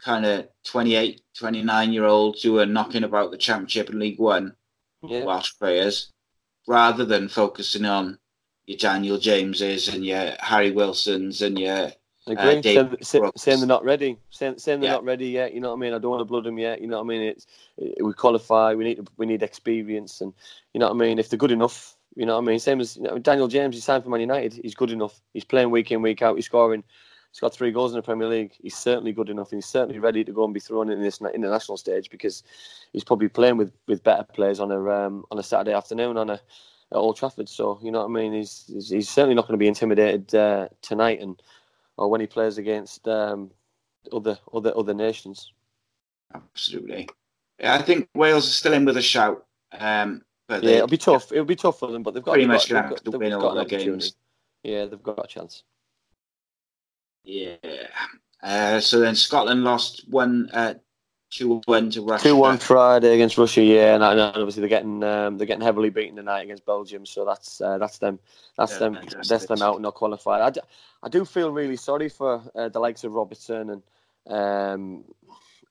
kind 0.03 0.25
of 0.25 0.49
28, 0.65 1.21
29 1.39 1.93
year 1.93 2.07
olds 2.07 2.43
who 2.43 2.59
are 2.59 2.67
knocking 2.67 3.05
about 3.05 3.31
the 3.31 3.39
Championship 3.39 3.91
and 3.91 4.01
League 4.01 4.19
One. 4.19 4.55
Yeah, 5.05 5.25
Welsh 5.25 5.53
players 5.59 6.13
rather 6.69 7.05
than 7.05 7.29
focusing 7.29 7.85
on 7.85 8.19
your 8.67 8.79
Daniel 8.79 9.19
Jameses 9.19 9.93
and 9.93 10.05
your 10.05 10.33
Harry 10.39 10.71
Wilsons 10.71 11.43
and 11.43 11.59
your 11.59 11.91
I 12.29 12.33
uh, 12.35 12.51
agree. 12.51 12.97
Saying, 13.03 13.31
saying 13.37 13.59
they're 13.59 13.67
not 13.67 13.85
ready. 13.85 14.17
Saying, 14.31 14.59
saying 14.59 14.81
they're 14.81 14.91
Yeah. 14.91 14.97
not 14.97 15.05
ready 15.05 15.29
yet. 15.29 15.55
You 15.55 15.61
know 15.61 15.71
what 15.71 15.77
I 15.77 15.81
mean? 15.81 15.95
I 15.95 15.99
don't 15.99 16.11
want 16.11 16.21
to 16.21 16.25
blood 16.25 16.45
them 16.45 16.59
yet. 16.59 16.81
You 16.81 16.87
know 16.87 16.99
what 16.99 17.05
I 17.05 17.09
mean? 17.09 17.23
It's 17.23 17.47
we 18.01 18.13
qualify. 18.13 18.75
We 18.75 18.85
need 18.85 19.09
we 19.17 19.27
need 19.27 19.43
experience, 19.43 20.21
and 20.21 20.33
you 20.73 20.79
know 20.79 20.87
what 20.87 20.95
I 20.95 20.99
mean. 20.99 21.19
If 21.19 21.31
they're 21.31 21.39
good 21.39 21.51
enough, 21.51 21.97
you 22.15 22.25
know 22.27 22.37
what 22.37 22.45
I 22.45 22.47
mean. 22.47 22.59
Same 22.59 22.81
as 22.81 22.97
you 22.97 23.03
know, 23.03 23.19
Daniel 23.19 23.49
James. 23.49 23.75
He's 23.75 23.85
signed 23.85 24.05
for 24.05 24.11
Man 24.11 24.21
United. 24.21 24.55
He's 24.55 24.75
good 24.75 24.93
enough. 24.93 25.21
He's 25.33 25.45
playing 25.45 25.71
week 25.71 25.91
in 25.91 26.01
week 26.01 26.23
out. 26.23 26.37
He's 26.37 26.47
scoring. 26.47 26.85
He's 27.33 27.41
got 27.41 27.55
three 27.55 27.73
goals 27.73 27.93
in 27.93 27.97
the 27.97 28.03
Premier 28.03 28.29
League. 28.29 28.53
He's 28.63 28.77
certainly 28.77 29.13
good 29.13 29.31
enough. 29.31 29.51
And 29.53 29.57
he's 29.57 29.71
certainly 29.71 29.99
ready 29.99 30.23
to 30.23 30.33
go 30.33 30.45
and 30.45 30.53
be 30.53 30.61
thrown 30.61 30.91
in 30.91 31.01
this 31.01 31.19
na- 31.19 31.31
international 31.31 31.79
stage 31.79 32.11
because 32.11 32.43
he's 32.93 33.05
probably 33.05 33.29
playing 33.29 33.57
with, 33.57 33.73
with 33.89 34.05
better 34.05 34.23
players 34.23 34.61
on 34.61 34.71
a 34.71 34.91
um, 34.91 35.25
on 35.31 35.39
a 35.39 35.43
Saturday 35.43 35.73
afternoon 35.73 36.19
on 36.19 36.31
a 36.31 36.35
at 36.35 36.99
Old 36.99 37.17
Trafford. 37.17 37.49
So 37.49 37.81
you 37.83 37.91
know 37.91 38.01
what 38.01 38.11
I 38.11 38.13
mean. 38.13 38.35
He's 38.35 38.65
he's, 38.69 38.91
he's 38.91 39.09
certainly 39.09 39.35
not 39.35 39.49
going 39.49 39.59
to 39.59 39.63
be 39.63 39.67
intimidated 39.67 40.35
uh, 40.35 40.69
tonight 40.83 41.21
and 41.21 41.43
or 41.97 42.11
when 42.11 42.21
he 42.21 42.27
plays 42.27 42.59
against 42.59 43.07
um, 43.09 43.51
other 44.13 44.39
other 44.53 44.73
other 44.77 44.95
nations. 44.95 45.53
absolutely. 46.35 47.09
Yeah, 47.59 47.75
I 47.75 47.83
think 47.83 48.09
Wales 48.15 48.47
is 48.47 48.55
still 48.55 48.73
in 48.73 48.85
with 48.85 48.97
a 48.97 49.03
shout. 49.03 49.47
Um, 49.73 50.23
But 50.49 50.65
Yeah, 50.65 50.77
it'll 50.77 50.89
be 50.89 50.99
tough. 50.99 51.31
It'll 51.33 51.45
be 51.45 51.57
tough 51.57 51.79
for 51.79 51.91
them, 51.93 52.03
but 52.03 52.15
they've 52.15 52.23
got 52.23 52.33
Pretty 52.33 52.47
much 52.47 52.69
got, 52.69 52.91
got, 52.91 53.05
to 53.05 53.19
win 53.19 53.31
got 53.31 53.43
all 53.43 53.55
their 53.55 53.65
games. 53.65 54.15
Yeah, 54.63 54.87
they've 54.87 55.03
got 55.03 55.25
a 55.25 55.29
chance. 55.29 55.65
Yeah. 57.25 57.57
Uh, 58.43 58.81
so 58.81 58.99
then 58.99 59.15
Scotland 59.15 59.63
lost 59.63 60.09
one, 60.09 60.51
uh, 60.53 60.75
two 61.33 61.63
one 61.67 61.91
to 61.91 62.03
Russia. 62.03 62.23
Two 62.23 62.37
one 62.37 62.59
Friday 62.59 63.15
against 63.15 63.39
Russia, 63.39 63.63
yeah, 63.63 63.95
and, 63.95 64.05
and 64.05 64.21
obviously 64.21 64.61
they're 64.61 64.69
getting 64.69 65.03
um, 65.03 65.39
they're 65.39 65.47
getting 65.47 65.65
heavily 65.65 65.91
beaten 65.91 66.17
tonight 66.17 66.43
against 66.43 66.67
Belgium, 66.67 67.07
so 67.07 67.25
that's 67.25 67.61
uh, 67.61 67.79
that's 67.79 67.99
them 67.99 68.19
that's 68.57 68.75
Yeah, 68.75 68.79
them 68.79 68.99
that's 69.27 69.47
them 69.47 69.63
out 69.63 69.81
not 69.81 69.95
qualified. 69.95 70.43
I, 70.43 70.51
d- 70.51 70.61
I 71.03 71.09
do 71.09 71.25
feel 71.25 71.51
really 71.51 71.77
sorry 71.77 72.09
for 72.09 72.43
uh, 72.55 72.69
the 72.69 72.79
likes 72.79 73.05
of 73.05 73.13
Robertson 73.13 73.71
and 73.71 73.83
um, 74.29 75.05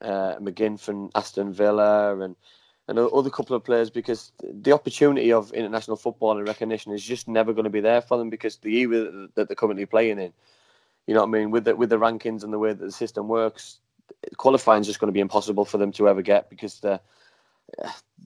uh, 0.01 0.35
McGinn 0.39 0.79
from 0.79 1.11
Aston 1.15 1.53
Villa 1.53 2.19
and 2.19 2.35
and 2.87 2.97
other 2.99 3.29
couple 3.29 3.55
of 3.55 3.63
players 3.63 3.89
because 3.89 4.33
the 4.43 4.71
opportunity 4.73 5.31
of 5.31 5.53
international 5.53 5.95
football 5.95 6.37
and 6.37 6.45
recognition 6.45 6.91
is 6.91 7.03
just 7.03 7.27
never 7.27 7.53
going 7.53 7.63
to 7.63 7.69
be 7.69 7.79
there 7.79 8.01
for 8.01 8.17
them 8.17 8.29
because 8.29 8.57
the 8.57 8.75
era 8.79 9.03
that- 9.03 9.35
that 9.35 9.47
they're 9.47 9.55
currently 9.55 9.85
playing 9.85 10.19
in, 10.19 10.33
you 11.05 11.13
know 11.13 11.21
what 11.21 11.27
I 11.27 11.31
mean, 11.31 11.51
with 11.51 11.65
the 11.65 11.75
with 11.75 11.89
the 11.91 11.99
rankings 11.99 12.43
and 12.43 12.51
the 12.51 12.57
way 12.59 12.73
that 12.73 12.83
the 12.83 12.91
system 12.91 13.27
works, 13.27 13.79
qualifying 14.37 14.81
is 14.81 14.87
just 14.87 14.99
going 14.99 15.07
to 15.09 15.13
be 15.13 15.19
impossible 15.19 15.65
for 15.65 15.77
them 15.77 15.91
to 15.93 16.07
ever 16.07 16.21
get 16.21 16.49
because 16.49 16.79
they're 16.79 16.99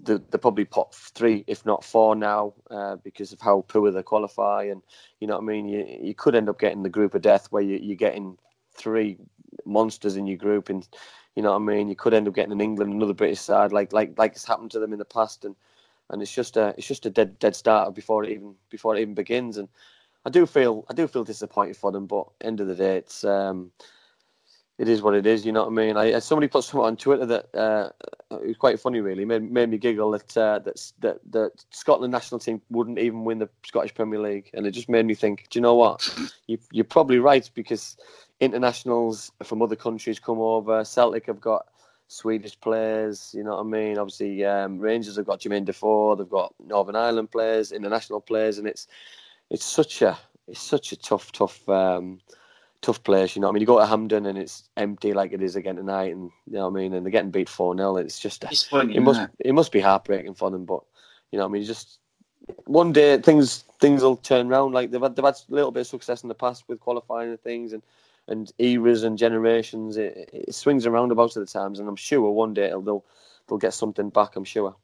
they're, 0.04 0.20
they're 0.30 0.40
probably 0.40 0.66
pot 0.66 0.94
three, 0.94 1.44
if 1.48 1.66
not 1.66 1.84
four 1.84 2.16
now, 2.16 2.54
uh, 2.70 2.96
because 2.98 3.32
of 3.32 3.42
how 3.42 3.64
poor 3.68 3.92
they 3.92 4.04
qualify. 4.04 4.64
And 4.64 4.82
you 5.20 5.28
know 5.28 5.36
what 5.36 5.44
I 5.44 5.46
mean. 5.46 5.68
You 5.68 5.86
you 6.02 6.14
could 6.16 6.36
end 6.36 6.50
up 6.50 6.60
getting 6.60 6.84
the 6.84 6.90
group 6.90 7.16
of 7.16 7.22
death 7.22 7.48
where 7.52 7.64
you, 7.64 7.78
you're 7.82 7.96
getting 7.96 8.38
three 8.74 9.18
monsters 9.66 10.18
in 10.18 10.28
your 10.28 10.38
group, 10.38 10.70
and 10.70 10.88
you 11.36 11.44
know 11.44 11.52
what 11.52 11.62
I 11.62 11.66
mean. 11.66 11.88
You 11.88 11.96
could 11.96 12.14
end 12.14 12.28
up 12.28 12.36
getting 12.36 12.52
an 12.52 12.62
England, 12.62 12.94
another 12.94 13.14
British 13.14 13.40
side, 13.40 13.72
like 13.72 13.94
like 13.94 14.18
like 14.18 14.34
it's 14.34 14.48
happened 14.48 14.72
to 14.72 14.80
them 14.80 14.94
in 14.94 15.00
the 15.00 15.06
past, 15.06 15.46
and 15.46 15.56
and 16.10 16.22
it's 16.22 16.34
just 16.34 16.58
a 16.58 16.74
it's 16.78 16.88
just 16.88 17.06
a 17.06 17.10
dead 17.10 17.40
dead 17.40 17.56
starter 17.56 17.92
before 17.92 18.24
it 18.24 18.32
even 18.32 18.56
before 18.70 18.96
it 18.96 19.02
even 19.02 19.14
begins. 19.14 19.58
And 19.58 19.70
I 20.26 20.30
do 20.30 20.46
feel 20.46 20.86
I 20.90 20.94
do 20.94 21.08
feel 21.08 21.24
disappointed 21.24 21.78
for 21.78 21.92
them, 21.92 22.06
but 22.08 22.28
end 22.42 22.60
of 22.60 22.68
the 22.68 22.76
day, 22.76 22.98
it's 22.98 23.24
um, 23.24 23.72
it 24.78 24.90
is 24.90 25.02
what 25.02 25.16
it 25.16 25.26
is. 25.26 25.46
You 25.46 25.52
know 25.52 25.62
what 25.62 25.72
I 25.72 25.86
mean? 25.86 25.98
I, 25.98 26.20
somebody 26.20 26.48
put 26.48 26.64
something 26.64 26.86
on 26.86 26.98
Twitter 26.98 27.26
that 27.26 27.56
uh, 27.56 27.90
it 28.32 28.48
was 28.48 28.58
quite 28.58 28.80
funny. 28.80 29.00
Really 29.00 29.26
made 29.26 29.50
made 29.50 29.70
me 29.70 29.78
giggle 29.78 30.12
that 30.12 30.38
uh, 30.38 30.60
that 30.60 30.92
that 31.00 31.20
the 31.30 31.52
Scotland 31.72 32.12
national 32.12 32.40
team 32.40 32.62
wouldn't 32.70 33.00
even 33.00 33.24
win 33.24 33.40
the 33.40 33.50
Scottish 33.66 33.94
Premier 33.94 34.20
League, 34.20 34.50
and 34.54 34.68
it 34.68 34.72
just 34.72 34.90
made 34.90 35.06
me 35.06 35.16
think. 35.16 35.48
Do 35.50 35.60
you 35.60 35.62
know 35.62 35.76
what? 35.76 36.08
You, 36.48 36.60
you're 36.72 36.86
probably 36.86 37.18
right 37.18 37.50
because 37.56 37.98
internationals 38.40 39.32
from 39.44 39.64
other 39.64 39.76
countries 39.76 40.20
come 40.20 40.38
over. 40.38 40.86
Celtic 40.86 41.26
have 41.26 41.42
got 41.42 41.66
Swedish 42.08 42.60
players. 42.60 43.34
You 43.36 43.44
know 43.44 43.56
what 43.56 43.62
I 43.62 43.64
mean? 43.64 43.98
Obviously, 43.98 44.46
um, 44.46 44.78
Rangers 44.78 45.16
have 45.16 45.26
got 45.26 45.40
Jermaine 45.40 45.66
Defoe. 45.66 46.16
They've 46.16 46.30
got 46.30 46.54
Northern 46.64 46.96
Ireland 46.96 47.32
players, 47.32 47.72
international 47.72 48.22
players, 48.22 48.60
and 48.60 48.68
it's 48.68 48.88
it's 49.50 49.66
such 49.66 50.04
a 50.04 50.18
it's 50.48 50.62
such 50.62 50.92
a 50.92 50.98
tough 50.98 51.32
tough. 51.32 51.68
Um, 51.68 52.20
tough 52.86 53.04
place. 53.04 53.36
You 53.36 53.42
know, 53.42 53.50
I 53.50 53.52
mean, 53.52 53.62
you 53.62 53.68
go 53.68 53.80
to 53.80 53.86
Hampden 53.86 54.26
and 54.26 54.38
it's 54.38 54.70
empty 54.78 55.14
like 55.14 55.34
it 55.34 55.42
is 55.42 55.56
again 55.56 55.76
tonight, 55.76 56.14
and 56.14 56.32
you 56.46 56.54
know 56.54 56.70
what 56.70 56.80
I 56.80 56.82
mean, 56.82 56.94
and 56.94 57.06
they're 57.06 57.12
getting 57.12 57.32
beat 57.32 57.50
four 57.50 57.76
0 57.76 57.98
It's 57.98 58.20
just 58.20 58.48
Disappointing, 58.48 58.96
it 58.96 59.02
must 59.02 59.28
it 59.40 59.54
must 59.54 59.72
be 59.72 59.80
heartbreaking 59.80 60.36
for 60.36 60.52
them. 60.52 60.66
But 60.66 60.84
you 61.32 61.40
know, 61.40 61.46
I 61.46 61.48
mean, 61.48 61.64
just 61.64 62.00
one 62.66 62.94
day 62.94 63.18
things 63.18 63.64
things 63.80 64.04
will 64.04 64.18
turn 64.18 64.52
around. 64.52 64.74
Like 64.74 64.92
they've 64.92 65.02
had 65.02 65.16
they've 65.16 65.26
had 65.26 65.36
a 65.50 65.54
little 65.54 65.72
bit 65.72 65.82
of 65.82 65.88
success 65.88 66.24
in 66.24 66.30
the 66.30 66.36
past 66.36 66.64
with 66.68 66.80
qualifying 66.80 67.30
and 67.30 67.42
things, 67.42 67.74
and 67.74 67.82
and 68.28 68.52
eras 68.60 69.04
and 69.04 69.18
generations. 69.18 69.98
It, 69.98 70.30
it 70.32 70.56
swings 70.56 70.86
around 70.86 71.12
about 71.12 71.36
at 71.36 71.46
the 71.46 71.52
times, 71.52 71.80
and 71.80 71.90
I'm 71.90 71.96
sure 71.96 72.30
one 72.30 72.54
day 72.54 72.68
it'll, 72.68 72.82
they'll 72.82 73.06
they'll 73.48 73.58
get 73.58 73.74
something 73.74 74.10
back. 74.10 74.36
I'm 74.36 74.44
sure. 74.44 74.76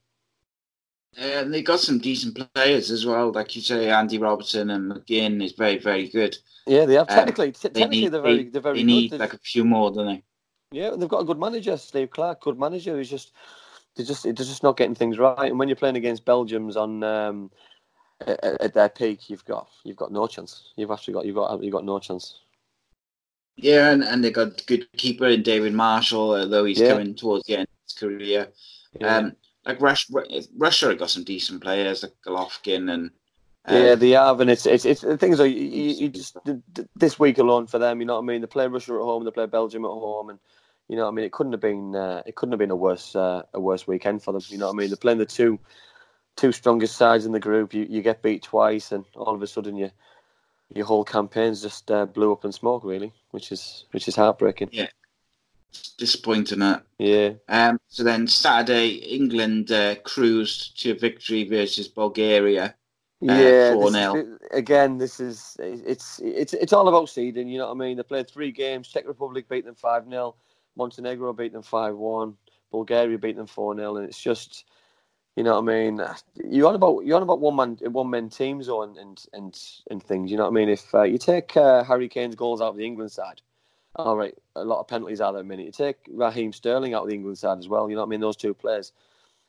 And 1.18 1.54
they 1.54 1.62
got 1.62 1.80
some 1.82 2.00
decent 2.00 2.40
players 2.54 2.90
as 2.90 3.06
well, 3.06 3.32
like 3.32 3.56
you 3.56 3.62
say, 3.62 3.90
Andy 3.90 4.18
Robertson 4.18 4.70
and 4.70 4.92
McGinn 4.92 5.44
is 5.44 5.52
very, 5.52 5.78
very 5.78 6.08
good. 6.08 6.38
Yeah, 6.66 6.86
they 6.86 6.94
have 6.94 7.10
Um, 7.10 7.16
technically. 7.16 7.52
t- 7.52 7.68
They 7.68 7.82
technically, 7.82 8.02
need, 8.02 8.08
they're 8.12 8.22
very 8.22 8.44
they, 8.44 8.50
they're 8.50 8.62
very 8.62 8.78
they 8.78 8.82
good. 8.84 8.88
need 8.88 9.12
They've- 9.12 9.20
like 9.20 9.34
a 9.34 9.38
few 9.40 9.66
more, 9.66 9.92
don't 9.92 10.08
they? 10.08 10.24
Yeah, 10.72 10.92
they've 10.92 11.10
got 11.10 11.22
a 11.22 11.26
good 11.26 11.38
manager, 11.40 11.76
Steve 11.76 12.12
Clarke, 12.12 12.40
good 12.42 12.58
manager. 12.58 12.96
Who's 12.96 13.10
just 13.10 13.34
they're 13.96 14.06
just 14.06 14.24
they're 14.24 14.32
just 14.34 14.64
not 14.64 14.78
getting 14.78 14.96
things 14.96 15.18
right. 15.20 15.50
And 15.50 15.60
when 15.60 15.68
you're 15.68 15.76
playing 15.76 15.98
against 15.98 16.24
Belgium's 16.24 16.78
on 16.78 17.04
um, 17.04 17.52
at, 18.26 18.42
at 18.62 18.74
their 18.74 18.88
peak, 18.88 19.30
you've 19.30 19.44
got 19.44 19.68
you've 19.84 19.98
got 19.98 20.14
no 20.14 20.28
chance. 20.28 20.72
You've 20.78 20.92
actually 20.92 21.14
got 21.16 21.26
you've 21.26 21.36
got 21.36 21.62
you've 21.62 21.74
got 21.74 21.84
no 21.84 22.00
chance. 22.00 22.40
Yeah, 23.58 23.92
and, 23.92 24.02
and 24.02 24.24
they 24.24 24.32
got 24.32 24.66
good 24.66 24.88
keeper 24.94 25.26
in 25.28 25.44
David 25.44 25.74
Marshall, 25.74 26.36
although 26.36 26.64
he's 26.64 26.80
Yeah. 26.80 26.92
coming 26.94 27.16
towards 27.16 27.46
the 27.48 27.56
end 27.58 27.64
of 27.64 27.70
his 27.86 27.94
career. 27.98 28.48
Yeah, 28.98 29.18
Um, 29.18 29.36
like 29.66 29.82
Russia, 29.82 30.14
Russia 30.58 30.90
have 30.90 31.00
got 31.00 31.10
some 31.10 31.24
decent 31.24 31.62
players 31.62 32.04
like 32.04 32.14
Golovin 32.26 32.92
and 32.92 33.12
uh, 33.70 33.76
yeah 33.76 33.96
they 33.96 34.10
have, 34.12 34.40
and 34.40 34.50
it's 34.50 34.66
it's 34.66 34.86
it's 34.86 35.02
the 35.02 35.18
things 35.18 35.40
are 35.40 35.46
you, 35.46 35.62
you, 35.62 35.96
you 35.96 36.10
just 36.10 36.36
th- 36.46 36.58
th- 36.74 36.88
this 36.96 37.20
week 37.20 37.38
alone 37.38 37.68
for 37.68 37.78
them. 37.78 38.00
You 38.00 38.08
know 38.08 38.16
what 38.16 38.24
I 38.24 38.26
mean? 38.26 38.42
They 38.42 38.48
play 38.48 38.68
Russia 38.68 38.94
at 38.94 39.02
home, 39.02 39.24
they 39.24 39.32
play 39.32 39.46
Belgium 39.46 39.86
at 39.86 39.90
home, 39.90 40.30
and 40.32 40.40
you 40.88 40.96
know 40.96 41.04
what 41.04 41.12
I 41.12 41.14
mean. 41.14 41.26
It 41.26 41.32
couldn't 41.32 41.52
have 41.52 41.62
been 41.62 41.96
uh, 41.96 42.24
it 42.26 42.36
couldn't 42.36 42.54
have 42.54 42.60
been 42.60 42.72
a 42.72 42.76
worse 42.76 43.16
uh, 43.16 43.44
a 43.54 43.60
worse 43.60 43.86
weekend 43.86 44.24
for 44.24 44.34
them. 44.34 44.42
You 44.48 44.58
know 44.58 44.68
what 44.68 44.74
I 44.74 44.78
mean? 44.78 44.90
They're 44.90 44.98
playing 44.98 45.20
the 45.20 45.26
two 45.28 45.60
two 46.36 46.52
strongest 46.52 46.98
sides 46.98 47.28
in 47.28 47.32
the 47.32 47.40
group. 47.40 47.74
You 47.74 47.86
you 47.88 48.02
get 48.02 48.24
beat 48.24 48.42
twice, 48.42 48.92
and 48.92 49.06
all 49.16 49.36
of 49.36 49.42
a 49.42 49.48
sudden 49.48 49.76
you. 49.76 49.92
Your 50.74 50.86
whole 50.86 51.04
campaign's 51.04 51.62
just 51.62 51.92
uh, 51.92 52.06
blew 52.06 52.32
up 52.32 52.46
in 52.46 52.54
smoke, 52.54 52.86
really, 52.86 53.12
which 53.32 53.52
is 53.52 53.84
which 53.92 54.08
is 54.08 54.16
heartbreaking. 54.16 54.70
Disappointing. 55.98 56.60
That. 56.60 56.84
Yeah, 56.98 57.32
Um, 57.48 57.80
so 57.88 58.04
then 58.04 58.28
Saturday, 58.28 58.90
England 58.90 59.72
uh, 59.72 59.96
cruised 60.04 60.80
to 60.82 60.96
victory 60.98 61.44
versus 61.48 61.88
Bulgaria. 61.88 62.76
Uh, 63.24 63.34
yeah. 63.34 63.74
4-0. 63.74 64.14
this 64.14 64.24
is- 64.26 64.38
again, 64.52 64.98
this 64.98 65.20
is 65.20 65.56
it's 65.60 66.20
it's 66.24 66.54
it's 66.54 66.74
all 66.74 66.88
about 66.88 67.08
seeding. 67.10 67.48
You 67.48 67.60
know 67.60 67.68
what 67.68 67.76
I 67.76 67.78
mean? 67.88 67.98
They 67.98 68.04
played 68.04 68.30
three 68.30 68.52
games. 68.52 68.88
Czech 68.88 69.08
Republic 69.08 69.48
beat 69.48 69.66
them 69.66 69.76
five 69.76 70.06
0 70.10 70.36
Montenegro 70.76 71.34
beat 71.34 71.54
them 71.54 71.62
five 71.62 71.96
one. 71.96 72.36
Bulgaria 72.72 73.18
beat 73.18 73.36
them 73.36 73.48
four 73.48 73.76
0 73.76 73.98
and 73.98 74.08
it's 74.08 74.22
just. 74.22 74.66
You 75.38 75.46
know 75.46 75.62
what 75.62 75.72
I 75.72 75.74
mean? 75.74 76.02
You're 76.50 76.68
on 76.68 76.76
about 76.76 77.06
you're 77.06 77.16
on 77.16 77.24
about 77.24 77.40
one 77.40 77.56
man 77.56 77.78
one 77.94 78.10
man 78.10 78.30
teams 78.30 78.68
and 78.68 78.98
and 78.98 79.26
and, 79.32 79.58
and 79.90 80.04
things. 80.04 80.30
You 80.30 80.36
know 80.36 80.44
what 80.44 80.50
I 80.50 80.54
mean? 80.54 80.68
If 80.70 80.94
uh, 80.94 81.04
you 81.04 81.18
take 81.18 81.56
uh, 81.56 81.86
Harry 81.86 82.10
Kane's 82.10 82.36
goals 82.36 82.60
out 82.60 82.68
of 82.70 82.76
the 82.76 82.86
England 82.86 83.14
side, 83.14 83.42
all 83.96 84.18
right, 84.18 84.36
a 84.56 84.64
lot 84.64 84.80
of 84.80 84.88
penalties 84.88 85.22
out 85.22 85.34
there. 85.34 85.44
Minute 85.44 85.66
you 85.66 85.72
take 85.72 85.98
Raheem 86.10 86.54
Sterling 86.54 86.94
out 86.94 87.04
of 87.04 87.10
the 87.10 87.16
England 87.16 87.38
side 87.38 87.60
as 87.60 87.68
well. 87.68 87.90
You 87.90 87.96
know 87.96 88.02
what 88.02 88.08
I 88.08 88.12
mean? 88.12 88.22
Those 88.22 88.38
two 88.38 88.54
players, 88.54 88.92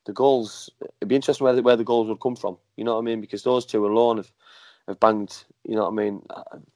the 0.04 0.12
goals. 0.12 0.70
It'd 0.80 1.08
be 1.08 1.14
interesting 1.16 1.44
where 1.44 1.54
the, 1.54 1.62
where 1.62 1.76
the 1.76 1.84
goals 1.84 2.08
would 2.08 2.20
come 2.20 2.36
from. 2.36 2.58
You 2.76 2.84
know 2.84 2.94
what 2.94 3.02
I 3.02 3.04
mean? 3.04 3.20
Because 3.20 3.42
those 3.42 3.64
two 3.66 3.86
alone 3.86 4.16
have 4.18 4.32
have 4.88 5.00
banged. 5.00 5.44
You 5.64 5.76
know 5.76 5.82
what 5.82 5.92
I 5.92 6.04
mean? 6.04 6.22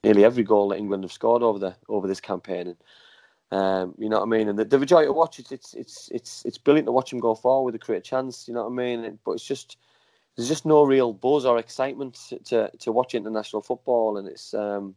Nearly 0.04 0.24
every 0.24 0.44
goal 0.44 0.68
that 0.68 0.78
England 0.78 1.04
have 1.04 1.12
scored 1.12 1.42
over 1.42 1.58
the 1.58 1.76
over 1.88 2.06
this 2.06 2.20
campaign. 2.20 2.68
And, 2.68 2.76
um, 3.52 3.94
you 3.98 4.08
know 4.08 4.20
what 4.20 4.26
I 4.26 4.38
mean? 4.38 4.48
And 4.48 4.58
the, 4.58 4.64
the 4.64 4.86
joy 4.86 5.04
to 5.04 5.12
watch 5.12 5.38
it, 5.38 5.52
it's 5.52 5.74
it's 5.74 6.08
it's 6.12 6.44
it's 6.44 6.58
brilliant 6.58 6.86
to 6.86 6.92
watch 6.92 7.10
them 7.10 7.20
go 7.20 7.34
forward. 7.34 7.74
They 7.74 7.78
create 7.78 7.98
a 7.98 8.02
chance. 8.02 8.46
You 8.46 8.54
know 8.54 8.64
what 8.64 8.72
I 8.72 8.74
mean? 8.74 9.18
But 9.24 9.32
it's 9.32 9.46
just 9.46 9.76
there's 10.36 10.48
just 10.48 10.66
no 10.66 10.84
real 10.84 11.12
buzz 11.12 11.44
or 11.44 11.58
excitement 11.58 12.14
to 12.28 12.38
to, 12.38 12.70
to 12.78 12.92
watch 12.92 13.14
international 13.14 13.62
football, 13.62 14.18
and 14.18 14.28
it's 14.28 14.54
um, 14.54 14.94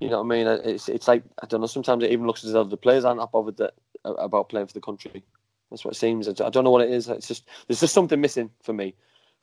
you 0.00 0.08
know 0.08 0.22
what 0.22 0.34
I 0.34 0.36
mean? 0.36 0.46
Uh, 0.46 0.58
it's 0.64 0.88
it's 0.88 1.06
like 1.06 1.22
I 1.42 1.46
don't 1.46 1.60
know. 1.60 1.66
Sometimes 1.66 2.02
it 2.02 2.10
even 2.10 2.26
looks 2.26 2.44
as 2.44 2.52
though 2.52 2.64
the 2.64 2.76
players 2.76 3.04
aren't 3.04 3.20
that 3.20 3.32
bothered 3.32 3.58
that, 3.58 3.74
about 4.04 4.48
playing 4.48 4.66
for 4.66 4.72
the 4.72 4.80
country. 4.80 5.24
That's 5.70 5.84
what 5.84 5.94
it 5.94 5.98
seems. 5.98 6.28
I 6.28 6.32
don't 6.50 6.64
know 6.64 6.70
what 6.70 6.82
it 6.82 6.90
is. 6.90 7.08
It's 7.08 7.28
just 7.28 7.48
there's 7.68 7.80
just 7.80 7.94
something 7.94 8.20
missing 8.20 8.50
for 8.62 8.72
me 8.72 8.94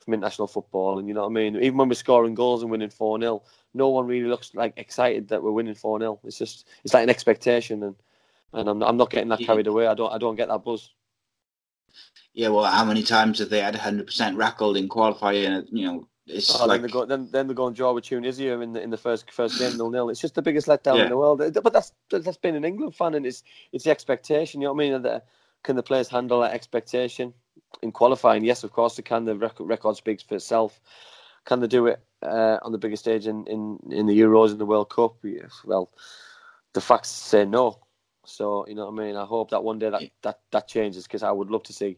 from 0.08 0.14
international 0.14 0.48
football. 0.48 0.98
And 0.98 1.08
you 1.08 1.14
know 1.14 1.22
what 1.22 1.30
I 1.30 1.32
mean? 1.32 1.56
Even 1.56 1.76
when 1.76 1.88
we're 1.88 1.94
scoring 1.94 2.34
goals 2.34 2.62
and 2.62 2.70
winning 2.70 2.90
4 2.90 3.20
0, 3.20 3.42
no 3.74 3.88
one 3.88 4.06
really 4.06 4.28
looks 4.28 4.54
like 4.54 4.74
excited 4.76 5.28
that 5.28 5.42
we're 5.42 5.52
winning 5.52 5.74
4 5.74 6.00
0. 6.00 6.20
It's 6.24 6.38
just, 6.38 6.68
it's 6.84 6.94
like 6.94 7.02
an 7.02 7.10
expectation. 7.10 7.82
And, 7.82 7.94
and 8.52 8.68
I'm, 8.68 8.82
I'm 8.82 8.96
not 8.96 9.10
getting 9.10 9.28
that 9.28 9.40
carried 9.40 9.66
away. 9.66 9.86
I 9.86 9.94
don't, 9.94 10.12
I 10.12 10.18
don't 10.18 10.36
get 10.36 10.48
that 10.48 10.64
buzz. 10.64 10.90
Yeah, 12.32 12.48
well, 12.48 12.64
how 12.64 12.84
many 12.84 13.02
times 13.02 13.38
have 13.40 13.50
they 13.50 13.60
had 13.60 13.74
hundred 13.74 14.06
percent 14.06 14.36
record 14.36 14.76
in 14.76 14.88
qualifying? 14.88 15.66
You 15.72 15.86
know, 15.86 16.08
it's 16.28 16.60
Oh, 16.60 16.66
like 16.66 16.80
then, 16.80 16.82
they 16.82 16.92
go, 16.92 17.04
then, 17.04 17.28
then 17.30 17.46
they 17.46 17.54
go 17.54 17.66
and 17.66 17.76
draw 17.76 17.92
with 17.92 18.04
Tunisia 18.04 18.60
in 18.60 18.72
the 18.72 18.82
in 18.82 18.90
the 18.90 18.96
first 18.96 19.30
first 19.30 19.58
game 19.58 19.76
nil 19.76 19.90
nil. 19.90 20.08
It's 20.10 20.20
just 20.20 20.34
the 20.34 20.42
biggest 20.42 20.66
letdown 20.66 20.96
Yeah. 20.96 21.04
in 21.04 21.08
the 21.08 21.16
world. 21.16 21.38
But 21.38 21.72
that's 21.72 21.92
that's 22.10 22.36
been 22.36 22.54
an 22.54 22.64
England 22.64 22.94
fan, 22.94 23.14
and 23.14 23.26
it's 23.26 23.42
it's 23.72 23.84
the 23.84 23.90
expectation. 23.90 24.60
You 24.60 24.68
know 24.68 24.74
what 24.74 24.84
I 24.84 24.90
mean? 24.90 25.02
That, 25.02 25.26
can 25.62 25.76
the 25.76 25.82
players 25.82 26.08
handle 26.08 26.40
that 26.40 26.52
expectation 26.52 27.34
in 27.82 27.92
qualifying? 27.92 28.44
Yes, 28.44 28.64
of 28.64 28.72
course 28.72 28.96
they 28.96 29.02
can. 29.02 29.24
The 29.24 29.36
record, 29.36 29.68
record 29.68 29.96
speaks 29.96 30.22
for 30.22 30.36
itself. 30.36 30.80
Can 31.44 31.60
they 31.60 31.66
do 31.66 31.86
it 31.86 32.00
uh, 32.22 32.58
on 32.62 32.72
the 32.72 32.78
biggest 32.78 33.02
stage 33.02 33.26
in, 33.26 33.46
in, 33.46 33.78
in 33.90 34.06
the 34.06 34.18
Euros 34.18 34.50
and 34.50 34.60
the 34.60 34.66
World 34.66 34.90
Cup? 34.90 35.16
Yes. 35.22 35.62
Well, 35.64 35.90
the 36.74 36.80
facts 36.80 37.08
say 37.10 37.44
no. 37.44 37.78
So 38.24 38.66
you 38.68 38.74
know 38.74 38.90
what 38.90 39.02
I 39.02 39.06
mean. 39.06 39.16
I 39.16 39.24
hope 39.24 39.50
that 39.50 39.64
one 39.64 39.78
day 39.78 39.90
that 39.90 40.02
that, 40.22 40.40
that 40.50 40.68
changes 40.68 41.04
because 41.04 41.22
I 41.22 41.32
would 41.32 41.50
love 41.50 41.62
to 41.64 41.72
see 41.72 41.96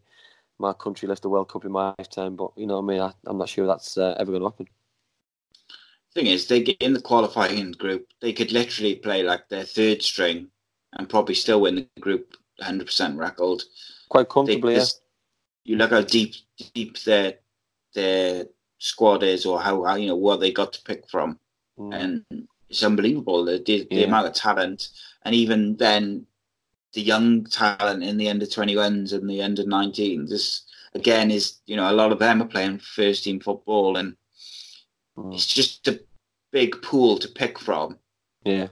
my 0.60 0.72
country 0.74 1.08
lift 1.08 1.22
the 1.22 1.28
World 1.28 1.48
Cup 1.48 1.64
in 1.64 1.72
my 1.72 1.94
lifetime. 1.98 2.36
But 2.36 2.52
you 2.56 2.66
know 2.66 2.80
what 2.80 2.92
I 2.92 2.96
mean. 2.96 3.00
I, 3.00 3.12
I'm 3.26 3.38
not 3.38 3.48
sure 3.48 3.66
that's 3.66 3.96
uh, 3.96 4.14
ever 4.20 4.30
going 4.30 4.42
to 4.42 4.48
happen. 4.48 4.68
thing 6.14 6.26
is, 6.26 6.46
they 6.46 6.62
get 6.62 6.76
in 6.80 6.92
the 6.92 7.00
qualifying 7.00 7.72
group. 7.72 8.06
They 8.20 8.32
could 8.32 8.52
literally 8.52 8.96
play 8.96 9.22
like 9.22 9.48
their 9.48 9.64
third 9.64 10.02
string 10.02 10.48
and 10.92 11.08
probably 11.08 11.34
still 11.34 11.62
win 11.62 11.76
the 11.76 12.00
group 12.00 12.36
hundred 12.60 12.86
percent 12.86 13.18
record. 13.18 13.62
Quite 14.10 14.28
They, 14.28 14.34
comfortably, 14.34 14.76
yeah. 14.76 14.84
You 15.64 15.76
look 15.76 15.90
how 15.90 16.02
deep 16.02 16.34
deep 16.74 16.98
their 17.04 17.34
their 17.94 18.46
squad 18.78 19.22
is 19.22 19.46
or 19.46 19.60
how, 19.60 19.84
how 19.84 19.96
you 19.96 20.08
know 20.08 20.16
what 20.16 20.40
they 20.40 20.52
got 20.52 20.72
to 20.74 20.82
pick 20.82 21.08
from, 21.08 21.38
mm. 21.78 21.94
and 21.94 22.46
it's 22.68 22.82
unbelievable 22.82 23.44
the 23.44 23.62
the, 23.64 23.86
yeah. 23.90 23.96
the, 23.96 24.04
amount 24.04 24.26
of 24.26 24.34
talent, 24.34 24.88
and 25.24 25.34
even 25.34 25.76
then, 25.76 26.26
the 26.92 27.00
young 27.00 27.44
talent 27.44 28.02
in 28.02 28.16
the 28.16 28.28
under 28.28 28.46
twenty 28.46 28.76
ones 28.76 29.12
and 29.12 29.28
the 29.28 29.42
under 29.42 29.64
nineteen. 29.66 30.26
This 30.26 30.62
again 30.94 31.30
is 31.30 31.58
you 31.66 31.76
know 31.76 31.90
a 31.90 31.94
lot 31.94 32.12
of 32.12 32.18
them 32.18 32.42
are 32.42 32.46
playing 32.46 32.78
first 32.78 33.24
team 33.24 33.40
football, 33.40 33.96
and 33.96 34.16
mm. 35.16 35.34
it's 35.34 35.46
just 35.46 35.86
a 35.88 36.00
big 36.50 36.80
pool 36.82 37.18
to 37.18 37.28
pick 37.28 37.58
from. 37.58 37.98
Yeah. 38.44 38.68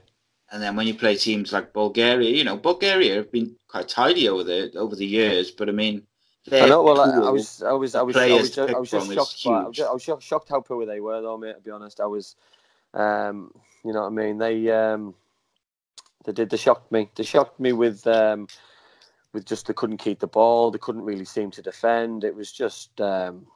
And 0.51 0.63
then 0.63 0.75
when 0.75 0.87
you 0.87 0.95
play 0.95 1.15
teams 1.15 1.53
like 1.53 1.73
Bulgaria, 1.73 2.31
you 2.31 2.43
know 2.43 2.57
Bulgaria 2.57 3.15
have 3.15 3.31
been 3.31 3.55
quite 3.67 3.87
tidy 3.87 4.27
over 4.27 4.43
the 4.43 4.71
over 4.75 4.95
the 4.95 5.05
years, 5.05 5.51
but 5.51 5.69
I 5.69 5.71
mean 5.71 6.07
I 6.51 6.67
know. 6.67 6.83
Well, 6.83 7.01
I, 7.01 7.27
I, 7.27 7.29
was, 7.29 7.61
I 7.61 7.71
was, 7.71 7.95
I 7.95 8.01
was, 8.01 8.17
I 8.17 8.27
was, 8.27 8.57
I 8.57 8.79
was 8.79 8.89
just 8.89 9.13
shocked. 9.13 9.43
By, 9.45 9.51
I, 9.51 9.67
was 9.67 9.75
just, 9.75 9.89
I 9.89 9.93
was 9.93 10.03
just 10.03 10.23
shocked 10.23 10.49
how 10.49 10.61
poor 10.61 10.85
they 10.85 10.99
were, 10.99 11.21
though, 11.21 11.37
mate. 11.37 11.55
To 11.55 11.61
be 11.61 11.71
honest, 11.71 11.99
I 11.99 12.05
was, 12.05 12.35
um, 12.93 13.51
you 13.83 13.93
know 13.93 14.01
what 14.01 14.07
I 14.07 14.09
mean. 14.09 14.37
They, 14.37 14.69
um, 14.71 15.13
they 16.25 16.31
did. 16.31 16.49
They 16.49 16.57
shocked 16.57 16.91
me. 16.91 17.09
They 17.15 17.23
shocked 17.23 17.59
me 17.59 17.73
with, 17.73 18.05
um, 18.07 18.47
with 19.33 19.45
just 19.45 19.67
they 19.67 19.73
couldn't 19.73 19.97
keep 19.97 20.19
the 20.19 20.27
ball. 20.27 20.71
They 20.71 20.79
couldn't 20.79 21.03
really 21.03 21.25
seem 21.25 21.51
to 21.51 21.61
defend. 21.61 22.23
It 22.23 22.35
was 22.35 22.51
just, 22.51 22.99
um, 23.01 23.47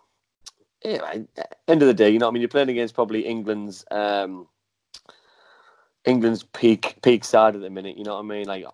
yeah. 0.83 1.23
End 1.67 1.81
of 1.81 1.87
the 1.87 1.93
day, 1.93 2.09
you 2.09 2.19
know 2.19 2.27
what 2.27 2.31
I 2.31 2.33
mean. 2.33 2.41
You're 2.41 2.49
playing 2.49 2.69
against 2.69 2.95
probably 2.95 3.25
England's, 3.25 3.85
um, 3.91 4.47
England's 6.05 6.43
peak 6.43 6.97
peak 7.01 7.23
side 7.23 7.55
at 7.55 7.61
the 7.61 7.69
minute. 7.69 7.97
You 7.97 8.03
know 8.03 8.15
what 8.15 8.25
I 8.25 8.27
mean? 8.27 8.45
Like 8.45 8.65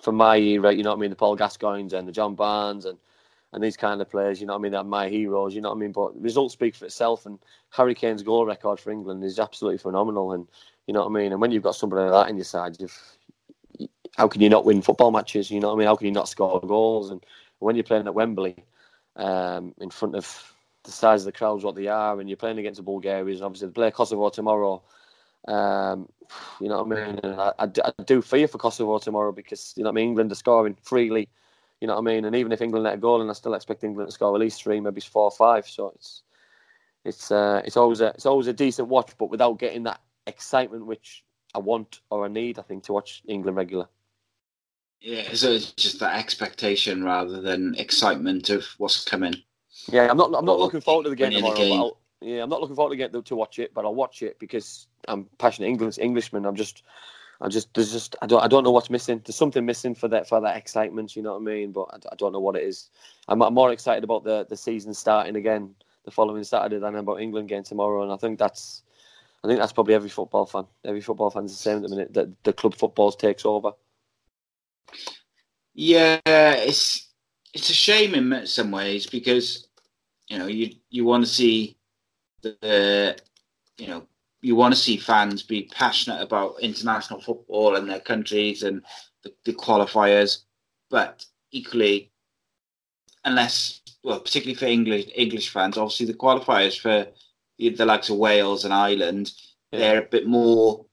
from 0.00 0.16
my 0.16 0.36
era, 0.36 0.72
you 0.72 0.82
know 0.82 0.90
what 0.90 0.98
I 0.98 1.00
mean. 1.00 1.10
The 1.10 1.16
Paul 1.16 1.36
Gascoignes 1.36 1.92
and 1.92 2.06
the 2.06 2.12
John 2.12 2.34
Barnes 2.34 2.84
and 2.84 2.98
and 3.52 3.62
these 3.62 3.76
kind 3.76 4.00
of 4.00 4.10
players, 4.10 4.40
you 4.40 4.46
know 4.46 4.54
what 4.54 4.60
I 4.60 4.62
mean, 4.62 4.72
they're 4.72 4.84
my 4.84 5.08
heroes, 5.08 5.54
you 5.54 5.60
know 5.60 5.68
what 5.68 5.76
I 5.76 5.80
mean? 5.80 5.92
But 5.92 6.18
results 6.20 6.54
speak 6.54 6.74
for 6.74 6.86
itself, 6.86 7.26
and 7.26 7.38
Harry 7.70 7.94
Kane's 7.94 8.22
goal 8.22 8.46
record 8.46 8.80
for 8.80 8.90
England 8.90 9.22
is 9.24 9.38
absolutely 9.38 9.76
phenomenal, 9.76 10.32
and 10.32 10.48
you 10.86 10.94
know 10.94 11.00
what 11.00 11.10
I 11.10 11.22
mean? 11.22 11.32
And 11.32 11.40
when 11.40 11.50
you've 11.50 11.62
got 11.62 11.74
somebody 11.74 12.08
like 12.08 12.26
that 12.26 12.30
in 12.30 12.36
your 12.36 12.44
side, 12.44 12.76
you've, 12.78 12.98
how 14.16 14.28
can 14.28 14.40
you 14.40 14.48
not 14.48 14.64
win 14.64 14.82
football 14.82 15.10
matches? 15.10 15.50
You 15.50 15.60
know 15.60 15.68
what 15.68 15.74
I 15.74 15.78
mean? 15.78 15.86
How 15.86 15.96
can 15.96 16.06
you 16.06 16.12
not 16.12 16.28
score 16.28 16.60
goals? 16.60 17.10
And 17.10 17.24
when 17.58 17.76
you're 17.76 17.84
playing 17.84 18.06
at 18.06 18.14
Wembley, 18.14 18.56
um, 19.16 19.74
in 19.80 19.90
front 19.90 20.16
of 20.16 20.54
the 20.84 20.90
size 20.90 21.22
of 21.22 21.26
the 21.26 21.32
crowds, 21.32 21.64
what 21.64 21.74
they 21.74 21.86
are, 21.86 22.18
and 22.18 22.28
you're 22.28 22.36
playing 22.36 22.58
against 22.58 22.78
the 22.78 22.82
Bulgarians, 22.82 23.42
obviously 23.42 23.68
they 23.68 23.72
play 23.72 23.90
Kosovo 23.90 24.30
tomorrow. 24.30 24.82
Um, 25.48 26.08
you 26.60 26.68
know 26.68 26.82
what 26.82 26.98
I 26.98 27.06
mean? 27.06 27.20
And 27.22 27.40
I, 27.40 27.52
I, 27.58 27.64
I 27.98 28.02
do 28.04 28.22
fear 28.22 28.48
for 28.48 28.58
Kosovo 28.58 28.98
tomorrow 28.98 29.32
because 29.32 29.74
you 29.76 29.82
know 29.82 29.90
what 29.90 29.94
I 29.94 30.02
mean. 30.02 30.08
England 30.08 30.32
are 30.32 30.36
scoring 30.36 30.76
freely 30.82 31.28
you 31.82 31.88
know 31.88 31.94
what 31.94 32.08
I 32.08 32.14
mean? 32.14 32.24
And 32.26 32.36
even 32.36 32.52
if 32.52 32.62
England 32.62 32.84
let 32.84 32.94
a 32.94 32.96
goal, 32.96 33.20
and 33.20 33.28
I 33.28 33.32
still 33.32 33.54
expect 33.54 33.82
England 33.82 34.06
to 34.06 34.12
score 34.12 34.32
at 34.32 34.40
least 34.40 34.62
three, 34.62 34.78
maybe 34.78 35.00
four 35.00 35.24
or 35.24 35.30
five. 35.32 35.66
So 35.66 35.88
it's 35.96 36.22
it's 37.04 37.32
uh, 37.32 37.60
it's 37.64 37.76
always 37.76 38.00
a 38.00 38.10
it's 38.10 38.24
always 38.24 38.46
a 38.46 38.52
decent 38.52 38.86
watch, 38.86 39.10
but 39.18 39.30
without 39.30 39.58
getting 39.58 39.82
that 39.82 40.00
excitement 40.26 40.86
which 40.86 41.24
I 41.54 41.58
want 41.58 42.00
or 42.10 42.24
I 42.24 42.28
need, 42.28 42.58
I 42.58 42.62
think, 42.62 42.84
to 42.84 42.92
watch 42.92 43.22
England 43.26 43.56
regular. 43.56 43.88
Yeah, 45.00 45.34
so 45.34 45.50
it's 45.50 45.72
just 45.72 45.98
that 46.00 46.16
expectation 46.16 47.02
rather 47.02 47.40
than 47.40 47.74
excitement 47.76 48.50
of 48.50 48.64
what's 48.78 49.04
coming. 49.04 49.34
Yeah, 49.90 50.08
I'm 50.08 50.16
not 50.16 50.32
I'm 50.34 50.44
not 50.44 50.60
looking 50.60 50.80
forward 50.80 51.04
to 51.04 51.10
the 51.10 51.16
game 51.16 51.32
tomorrow. 51.32 51.54
The 51.54 51.60
game. 51.60 51.90
yeah, 52.20 52.42
I'm 52.42 52.48
not 52.48 52.60
looking 52.60 52.76
forward 52.76 52.92
to 52.92 52.96
get 52.96 53.12
to 53.12 53.36
watch 53.36 53.58
it, 53.58 53.74
but 53.74 53.84
I'll 53.84 53.94
watch 53.94 54.22
it 54.22 54.38
because 54.38 54.86
I'm 55.08 55.24
passionate 55.38 55.68
English 55.68 55.98
Englishman. 55.98 56.46
I'm 56.46 56.54
just 56.54 56.84
I 57.40 57.48
just 57.48 57.74
there's 57.74 57.90
just 57.90 58.14
I 58.22 58.26
don't 58.26 58.42
I 58.42 58.46
don't 58.46 58.62
know 58.62 58.70
what's 58.70 58.90
missing. 58.90 59.20
There's 59.24 59.34
something 59.34 59.66
missing 59.66 59.96
for 59.96 60.06
that 60.08 60.28
for 60.28 60.40
that 60.40 60.56
excitement. 60.56 61.16
You 61.16 61.22
know 61.22 61.32
what 61.32 61.40
I 61.40 61.44
mean? 61.44 61.72
But 61.72 61.88
I, 61.92 61.96
I 62.12 62.16
don't 62.16 62.32
know 62.32 62.40
what 62.40 62.54
it 62.54 62.62
is. 62.62 62.90
I'm, 63.26 63.42
I'm, 63.42 63.54
more 63.54 63.72
excited 63.72 64.04
about 64.04 64.22
the 64.22 64.46
the 64.48 64.56
season 64.56 64.94
starting 64.94 65.34
again 65.34 65.74
the 66.04 66.12
following 66.12 66.44
Saturday 66.44 66.78
than 66.78 66.94
about 66.94 67.20
England 67.20 67.48
game 67.48 67.64
tomorrow. 67.64 68.02
And 68.04 68.12
I 68.12 68.16
think 68.16 68.38
that's 68.38 68.81
I 69.44 69.48
think 69.48 69.58
that's 69.58 69.72
probably 69.72 69.94
every 69.94 70.08
football 70.08 70.46
fan. 70.46 70.66
Every 70.84 71.00
football 71.00 71.30
fan's 71.30 71.52
the 71.52 71.58
same 71.58 71.76
at 71.78 71.82
the 71.82 71.88
minute. 71.88 72.14
That 72.14 72.44
the 72.44 72.52
club 72.52 72.76
football 72.76 73.10
takes 73.10 73.44
over. 73.44 73.72
Yeah, 75.74 76.20
it's 76.26 77.08
it's 77.54 77.70
a 77.70 77.74
shame 77.74 78.14
in 78.14 78.46
some 78.46 78.70
ways 78.70 79.06
because 79.06 79.68
you 80.28 80.38
know 80.38 80.46
you 80.46 80.74
you 80.90 81.04
want 81.04 81.24
to 81.24 81.30
see 81.30 81.76
the 82.42 83.16
you 83.78 83.88
know 83.88 84.06
you 84.42 84.54
want 84.54 84.74
to 84.74 84.80
see 84.80 84.96
fans 84.96 85.42
be 85.42 85.70
passionate 85.72 86.20
about 86.20 86.60
international 86.60 87.20
football 87.20 87.76
and 87.76 87.88
their 87.88 88.00
countries 88.00 88.64
and 88.64 88.82
the, 89.22 89.32
the 89.44 89.52
qualifiers, 89.52 90.42
but 90.90 91.24
equally, 91.52 92.10
unless 93.24 93.80
well, 94.04 94.20
particularly 94.20 94.56
for 94.56 94.66
English 94.66 95.06
English 95.14 95.50
fans, 95.50 95.78
obviously 95.78 96.06
the 96.06 96.14
qualifiers 96.14 96.78
for 96.78 97.06
the, 97.70 97.86
likes 97.86 98.10
of 98.10 98.16
Wales 98.16 98.64
and 98.64 98.74
Ireland, 98.74 99.32
yeah. 99.70 99.78
they're 99.78 100.02
a 100.02 100.08
bit 100.08 100.26
more, 100.26 100.86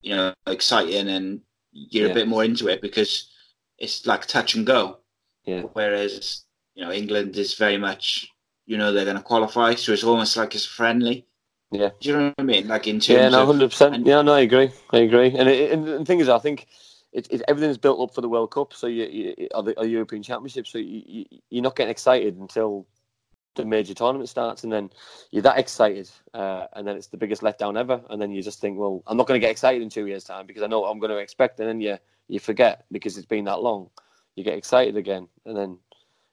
you 0.00 0.14
know, 0.14 0.34
exciting 0.46 1.08
and 1.08 1.40
you're 1.72 2.06
yeah. 2.06 2.12
a 2.12 2.14
bit 2.14 2.28
more 2.28 2.44
into 2.44 2.68
it 2.68 2.80
because 2.80 3.30
it's 3.78 4.06
like 4.06 4.26
touch 4.26 4.54
and 4.54 4.66
go. 4.66 4.98
Yeah. 5.44 5.62
Whereas 5.72 6.44
you 6.74 6.84
know 6.84 6.92
England 6.92 7.36
is 7.36 7.54
very 7.54 7.78
much, 7.78 8.28
you 8.66 8.76
know, 8.76 8.92
they're 8.92 9.04
going 9.04 9.16
to 9.16 9.22
qualify, 9.22 9.74
so 9.74 9.92
it's 9.92 10.04
almost 10.04 10.36
like 10.36 10.54
it's 10.54 10.66
friendly. 10.66 11.26
Yeah. 11.70 11.90
Do 12.00 12.08
you 12.08 12.16
know 12.16 12.24
what 12.26 12.34
I 12.38 12.42
mean? 12.42 12.68
Like 12.68 12.86
in 12.86 13.00
terms 13.00 13.08
Yeah, 13.08 13.28
no, 13.28 13.46
hundred 13.46 13.70
percent. 13.70 14.06
Yeah, 14.06 14.22
no, 14.22 14.34
I 14.34 14.40
agree. 14.40 14.70
I 14.90 14.98
agree. 14.98 15.36
And, 15.36 15.48
it, 15.48 15.72
and 15.72 15.86
the 15.86 16.04
thing 16.04 16.20
is, 16.20 16.28
I 16.28 16.38
think 16.38 16.68
it, 17.12 17.26
it, 17.30 17.42
everything's 17.48 17.78
built 17.78 18.00
up 18.00 18.14
for 18.14 18.20
the 18.20 18.28
World 18.28 18.50
Cup, 18.52 18.72
so 18.72 18.86
you, 18.86 19.04
you 19.04 19.48
or 19.54 19.62
the 19.62 19.78
or 19.78 19.86
European 19.86 20.22
Championship. 20.22 20.66
So 20.66 20.78
you, 20.78 21.02
you, 21.06 21.24
you're 21.50 21.62
not 21.62 21.76
getting 21.76 21.90
excited 21.90 22.36
until 22.36 22.86
the 23.56 23.64
major 23.64 23.94
tournament 23.94 24.28
starts, 24.28 24.62
and 24.62 24.72
then 24.72 24.90
you're 25.30 25.42
that 25.42 25.58
excited, 25.58 26.08
uh, 26.34 26.66
and 26.74 26.86
then 26.86 26.96
it's 26.96 27.08
the 27.08 27.16
biggest 27.16 27.42
letdown 27.42 27.78
ever. 27.78 28.00
And 28.10 28.20
then 28.20 28.30
you 28.30 28.42
just 28.42 28.60
think, 28.60 28.78
well, 28.78 29.02
I'm 29.06 29.16
not 29.16 29.26
going 29.26 29.40
to 29.40 29.44
get 29.44 29.50
excited 29.50 29.82
in 29.82 29.88
two 29.88 30.06
years' 30.06 30.24
time 30.24 30.46
because 30.46 30.62
I 30.62 30.66
know 30.66 30.80
what 30.80 30.90
I'm 30.90 30.98
going 30.98 31.10
to 31.10 31.18
expect, 31.18 31.58
and 31.60 31.68
then 31.68 31.80
you 31.80 31.98
you 32.28 32.40
forget 32.40 32.84
because 32.92 33.16
it's 33.16 33.26
been 33.26 33.44
that 33.44 33.62
long. 33.62 33.90
You 34.36 34.44
get 34.44 34.58
excited 34.58 34.96
again, 34.96 35.28
and 35.44 35.56
then 35.56 35.78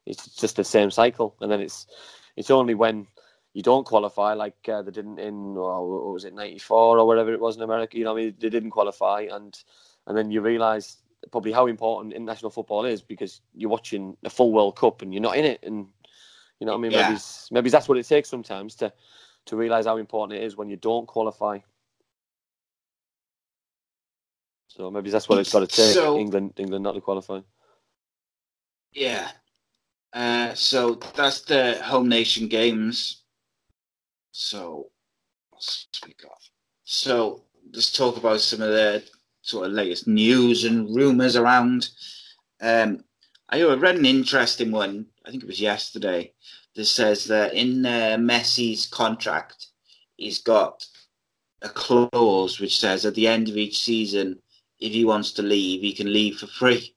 it's 0.05 0.35
just 0.35 0.57
the 0.57 0.63
same 0.63 0.91
cycle, 0.91 1.35
and 1.41 1.51
then 1.51 1.61
it's 1.61 1.87
it's 2.35 2.51
only 2.51 2.75
when 2.75 3.07
you 3.53 3.61
don't 3.61 3.85
qualify 3.85 4.33
like 4.33 4.57
uh, 4.67 4.81
they 4.81 4.91
didn't 4.91 5.19
in 5.19 5.53
what 5.53 6.13
was 6.13 6.25
it 6.25 6.33
'94 6.33 6.99
or 6.99 7.07
whatever 7.07 7.33
it 7.33 7.39
was 7.39 7.55
in 7.55 7.63
America. 7.63 7.97
You 7.97 8.05
know, 8.05 8.13
I 8.13 8.21
mean, 8.21 8.35
they 8.39 8.49
didn't 8.49 8.71
qualify, 8.71 9.27
and 9.31 9.57
and 10.07 10.17
then 10.17 10.31
you 10.31 10.41
realise 10.41 10.97
probably 11.31 11.53
how 11.53 11.67
important 11.67 12.13
international 12.13 12.51
football 12.51 12.83
is 12.83 13.01
because 13.01 13.39
you're 13.55 13.69
watching 13.69 14.17
a 14.25 14.29
full 14.29 14.51
World 14.51 14.75
Cup 14.75 15.01
and 15.01 15.13
you're 15.13 15.21
not 15.21 15.37
in 15.37 15.45
it, 15.45 15.59
and 15.63 15.87
you 16.63 16.65
know, 16.65 16.71
what 16.73 16.79
I 16.79 16.81
mean, 16.81 16.91
yeah. 16.91 17.09
maybe 17.09 17.21
maybe 17.51 17.69
that's 17.69 17.89
what 17.89 17.97
it 17.97 18.07
takes 18.07 18.29
sometimes 18.29 18.75
to 18.75 18.93
to 19.47 19.57
realise 19.57 19.85
how 19.85 19.97
important 19.97 20.39
it 20.39 20.45
is 20.45 20.55
when 20.55 20.69
you 20.69 20.77
don't 20.77 21.05
qualify. 21.05 21.59
So 24.67 24.89
maybe 24.89 25.09
that's 25.09 25.27
what 25.27 25.39
it's 25.39 25.51
got 25.51 25.59
to 25.59 25.67
take 25.67 25.93
so, 25.93 26.17
England 26.17 26.53
England 26.57 26.83
not 26.83 26.93
to 26.93 27.01
qualify. 27.01 27.41
Yeah. 28.93 29.27
Uh, 30.13 30.53
so 30.53 30.95
that's 31.15 31.41
the 31.41 31.79
home 31.83 32.07
nation 32.07 32.47
games 32.47 33.23
so, 34.33 34.89
speak 35.59 36.23
off. 36.25 36.49
So, 36.83 37.43
let's 37.71 37.91
talk 37.91 38.17
about 38.17 38.41
some 38.41 38.61
of 38.61 38.69
the 38.69 39.03
sort 39.41 39.67
of 39.67 39.73
latest 39.73 40.07
news 40.07 40.65
and 40.65 40.93
rumours 40.93 41.35
around. 41.35 41.89
Um, 42.59 43.03
I 43.49 43.61
read 43.61 43.95
an 43.95 44.07
interesting 44.07 44.71
one, 44.71 45.05
I 45.25 45.31
think 45.31 45.43
it 45.43 45.47
was 45.47 45.61
yesterday, 45.61 46.33
that 46.75 46.85
says 46.85 47.25
that 47.25 47.53
in 47.53 47.85
uh, 47.85 48.17
Messi's 48.19 48.85
contract, 48.85 49.67
he's 50.17 50.39
got 50.39 50.85
a 51.61 51.69
clause 51.69 52.59
which 52.59 52.79
says 52.79 53.05
at 53.05 53.15
the 53.15 53.27
end 53.27 53.47
of 53.47 53.57
each 53.57 53.79
season, 53.79 54.39
if 54.79 54.91
he 54.91 55.05
wants 55.05 55.31
to 55.33 55.41
leave, 55.41 55.81
he 55.81 55.93
can 55.93 56.11
leave 56.11 56.39
for 56.39 56.47
free, 56.47 56.93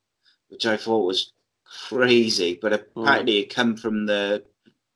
which 0.48 0.66
I 0.66 0.76
thought 0.76 1.06
was 1.06 1.32
crazy. 1.64 2.58
But 2.60 2.72
hmm. 2.72 3.00
apparently, 3.00 3.34
mm. 3.34 3.42
it 3.42 3.54
come 3.54 3.76
from 3.76 4.06
the 4.06 4.44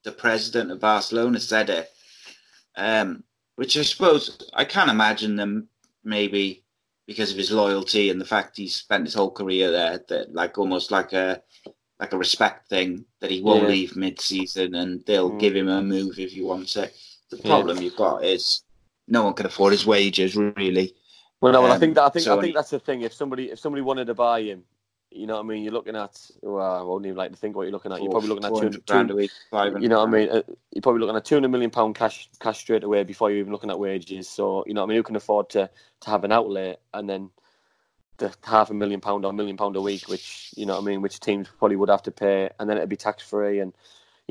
the 0.03 0.13
president 0.13 0.71
of 0.71 0.81
Barcelona 0.81 1.39
said 1.39 1.69
it, 1.69 1.91
um, 2.75 3.23
which 3.57 3.77
I 3.77 3.83
suppose 3.83 4.39
I 4.55 4.65
can't 4.65 4.91
imagine 4.91 5.37
them 5.37 5.69
maybe 6.03 6.65
because 7.07 7.31
of 7.31 7.37
his 7.37 7.51
loyalty 7.51 8.09
and 8.09 8.19
the 8.19 8.25
fact 8.25 8.57
he 8.57 8.67
spent 8.67 9.05
his 9.05 9.15
whole 9.15 9.31
career 9.31 9.71
there, 9.71 10.01
that 10.09 10.35
like 10.35 10.57
almost 10.57 10.91
like 10.91 11.13
a 11.13 11.43
like 12.01 12.13
a 12.15 12.19
respect 12.19 12.69
thing 12.69 13.05
that 13.21 13.31
he 13.31 13.43
won't 13.43 13.65
yeah. 13.65 13.69
leave 13.69 13.95
mid-season 13.95 14.75
and 14.75 15.05
they'll 15.07 15.31
mm. 15.31 15.39
give 15.39 15.55
him 15.55 15.69
a 15.69 15.83
move 15.83 16.19
if 16.19 16.33
he 16.33 16.43
wants 16.43 16.77
it. 16.77 16.97
The 17.31 17.37
problem 17.37 17.77
yeah. 17.77 17.85
you've 17.85 17.97
got 17.97 18.25
is 18.25 18.63
no 19.07 19.25
one 19.25 19.35
can 19.35 19.47
afford 19.47 19.73
his 19.73 19.87
wages 19.87 20.35
really. 20.35 20.95
Well, 21.41 21.53
no, 21.53 21.63
well, 21.63 21.71
um, 21.71 21.77
I 21.77 21.79
think 21.79 21.95
that 21.95 22.05
I 22.05 22.09
think 22.09 22.25
so 22.25 22.39
I 22.39 22.41
think 22.41 22.55
that's 22.55 22.71
the 22.71 22.79
thing. 22.79 23.03
If 23.03 23.13
somebody 23.13 23.51
if 23.51 23.59
somebody 23.59 23.83
wanted 23.83 24.07
to 24.07 24.15
buy 24.15 24.43
him, 24.43 24.65
you 25.11 25.27
know 25.27 25.35
what 25.35 25.45
I 25.45 25.49
mean? 25.49 25.63
You're 25.63 25.73
looking 25.73 25.97
at, 25.97 26.19
well, 26.43 26.81
I 26.81 26.83
won't 26.83 27.05
even 27.05 27.17
like 27.17 27.33
to 27.33 27.37
think 27.37 27.57
what 27.57 27.63
you're 27.63 27.73
looking 27.73 27.93
at. 27.93 28.01
You're 28.01 28.11
probably 28.11 28.29
looking 28.29 28.45
at 28.45 28.51
200 28.51 28.87
grand 28.87 29.11
a 29.11 29.17
week. 29.17 29.31
You 29.53 29.89
know 29.89 29.99
what 29.99 30.09
I 30.09 30.13
mean? 30.13 30.29
Uh, 30.29 30.43
you're 30.73 30.83
probably 30.83 31.01
looking 31.01 31.17
at 31.17 31.25
200 31.25 31.49
million 31.49 31.71
pound 31.71 31.97
cash 31.97 32.29
cash 32.39 32.61
straight 32.61 32.85
away 32.85 33.03
before 33.05 33.31
you're 33.31 33.41
even 33.41 33.53
looking 33.53 33.71
at 33.71 33.79
wages. 33.79 34.29
So, 34.29 34.65
you 34.67 34.75
know 34.75 34.83
what 34.83 34.87
I 34.87 34.89
mean? 34.89 34.97
Who 34.99 35.03
can 35.03 35.17
afford 35.17 35.51
to, 35.51 35.69
to 36.01 36.11
have 36.11 36.25
an 36.25 36.33
outlet 36.33 36.81
and 36.95 37.09
then 37.09 37.31
the 38.21 38.33
half 38.45 38.71
a 38.71 38.75
million 38.75 39.01
pound 39.01 39.25
or 39.25 39.31
a 39.31 39.35
million 39.35 39.57
pound 39.57 39.75
a 39.77 39.81
week, 39.81 40.09
which, 40.09 40.55
you 40.57 40.67
know 40.67 40.79
I 40.79 40.81
mean? 40.81 41.03
Which 41.03 41.19
teams 41.19 41.49
probably 41.59 41.77
would 41.77 41.91
have 41.91 42.05
to 42.05 42.13
pay 42.13 42.51
and 42.59 42.71
then 42.71 42.77
it'd 42.77 42.89
be 42.89 42.97
tax 42.97 43.23
free. 43.25 43.59
And, 43.59 43.73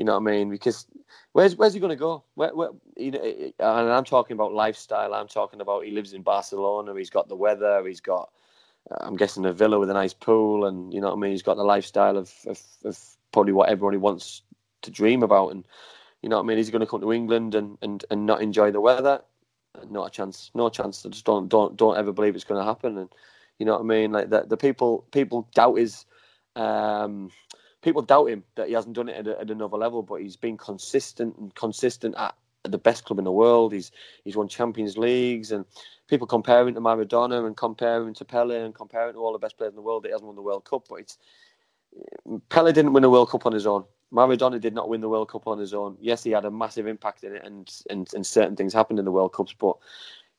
You 0.00 0.06
know 0.06 0.18
what 0.18 0.30
I 0.30 0.32
mean? 0.32 0.48
Because 0.48 0.86
where's 1.32 1.56
where's 1.56 1.74
he 1.74 1.80
going 1.80 1.96
to 1.98 2.04
go? 2.08 2.24
Where, 2.34 2.54
where, 2.54 2.70
you 2.96 3.10
know, 3.10 3.20
and 3.20 3.92
I'm 3.92 4.04
talking 4.04 4.34
about 4.34 4.54
lifestyle. 4.54 5.12
I'm 5.12 5.28
talking 5.28 5.60
about 5.60 5.84
he 5.84 5.90
lives 5.90 6.14
in 6.14 6.22
Barcelona. 6.22 6.94
He's 6.96 7.10
got 7.10 7.28
the 7.28 7.36
weather. 7.36 7.86
He's 7.86 8.00
got, 8.00 8.30
I'm 9.02 9.16
guessing, 9.16 9.44
a 9.44 9.52
villa 9.52 9.78
with 9.78 9.90
a 9.90 9.94
nice 9.94 10.14
pool, 10.14 10.64
and 10.64 10.94
you 10.94 11.02
know 11.02 11.08
what 11.08 11.18
I 11.18 11.20
mean. 11.20 11.32
He's 11.32 11.42
got 11.42 11.58
the 11.58 11.64
lifestyle 11.64 12.16
of 12.16 12.32
of, 12.46 12.58
of 12.84 12.98
probably 13.32 13.52
what 13.52 13.68
everybody 13.68 13.98
wants 13.98 14.42
to 14.82 14.90
dream 14.90 15.22
about, 15.22 15.52
and 15.52 15.66
you 16.22 16.30
know 16.30 16.36
what 16.36 16.44
I 16.44 16.48
mean. 16.48 16.56
He's 16.56 16.70
going 16.70 16.80
to 16.80 16.90
come 16.90 17.02
to 17.02 17.12
England 17.12 17.54
and, 17.54 17.76
and, 17.82 18.02
and 18.10 18.24
not 18.24 18.40
enjoy 18.40 18.70
the 18.70 18.80
weather. 18.80 19.20
Not 19.90 20.06
a 20.06 20.10
chance. 20.10 20.50
No 20.54 20.70
chance. 20.70 21.04
I 21.04 21.10
just 21.10 21.26
don't 21.26 21.48
don't 21.48 21.76
don't 21.76 21.98
ever 21.98 22.12
believe 22.12 22.34
it's 22.34 22.44
going 22.44 22.60
to 22.60 22.64
happen. 22.64 22.96
And 22.96 23.10
you 23.60 23.66
know 23.66 23.74
what 23.74 23.82
I 23.82 23.84
mean. 23.84 24.10
Like 24.10 24.30
the 24.30 24.42
the 24.42 24.56
people 24.56 25.06
people 25.12 25.48
doubt 25.54 25.78
his. 25.78 26.04
Um, 26.56 27.30
people 27.82 28.02
doubt 28.02 28.26
him 28.26 28.44
that 28.56 28.68
he 28.68 28.74
hasn't 28.74 28.94
done 28.94 29.08
it 29.08 29.16
at, 29.16 29.26
a, 29.26 29.40
at 29.40 29.50
another 29.50 29.76
level, 29.78 30.02
but 30.02 30.16
he's 30.16 30.36
been 30.36 30.58
consistent 30.58 31.34
and 31.38 31.54
consistent 31.54 32.14
at, 32.18 32.34
the 32.64 32.78
best 32.78 33.04
club 33.04 33.18
in 33.18 33.24
the 33.24 33.32
world. 33.32 33.72
He's 33.72 33.90
he's 34.24 34.36
won 34.36 34.48
Champions 34.48 34.98
Leagues, 34.98 35.50
and 35.50 35.64
people 36.08 36.26
comparing 36.26 36.74
to 36.74 36.80
Maradona 36.80 37.46
and 37.46 37.56
comparing 37.56 38.12
to 38.14 38.24
Pele 38.24 38.64
and 38.64 38.74
comparing 38.74 39.14
to 39.14 39.18
all 39.18 39.32
the 39.32 39.38
best 39.38 39.56
players 39.56 39.72
in 39.72 39.76
the 39.76 39.82
world. 39.82 40.04
He 40.04 40.10
hasn't 40.10 40.26
won 40.26 40.36
the 40.36 40.42
World 40.42 40.64
Cup, 40.64 40.86
but 40.88 40.96
it's 40.96 41.18
Pele 42.50 42.72
didn't 42.72 42.92
win 42.92 43.04
a 43.04 43.10
World 43.10 43.30
Cup 43.30 43.46
on 43.46 43.52
his 43.52 43.66
own. 43.66 43.84
Maradona 44.12 44.60
did 44.60 44.74
not 44.74 44.88
win 44.88 45.00
the 45.00 45.08
World 45.08 45.30
Cup 45.30 45.46
on 45.46 45.58
his 45.58 45.72
own. 45.72 45.96
Yes, 46.00 46.24
he 46.24 46.32
had 46.32 46.44
a 46.44 46.50
massive 46.50 46.86
impact 46.86 47.24
in 47.24 47.34
it, 47.34 47.44
and 47.44 47.70
and, 47.88 48.12
and 48.14 48.26
certain 48.26 48.56
things 48.56 48.74
happened 48.74 48.98
in 48.98 49.04
the 49.04 49.12
World 49.12 49.32
Cups. 49.32 49.54
But 49.58 49.76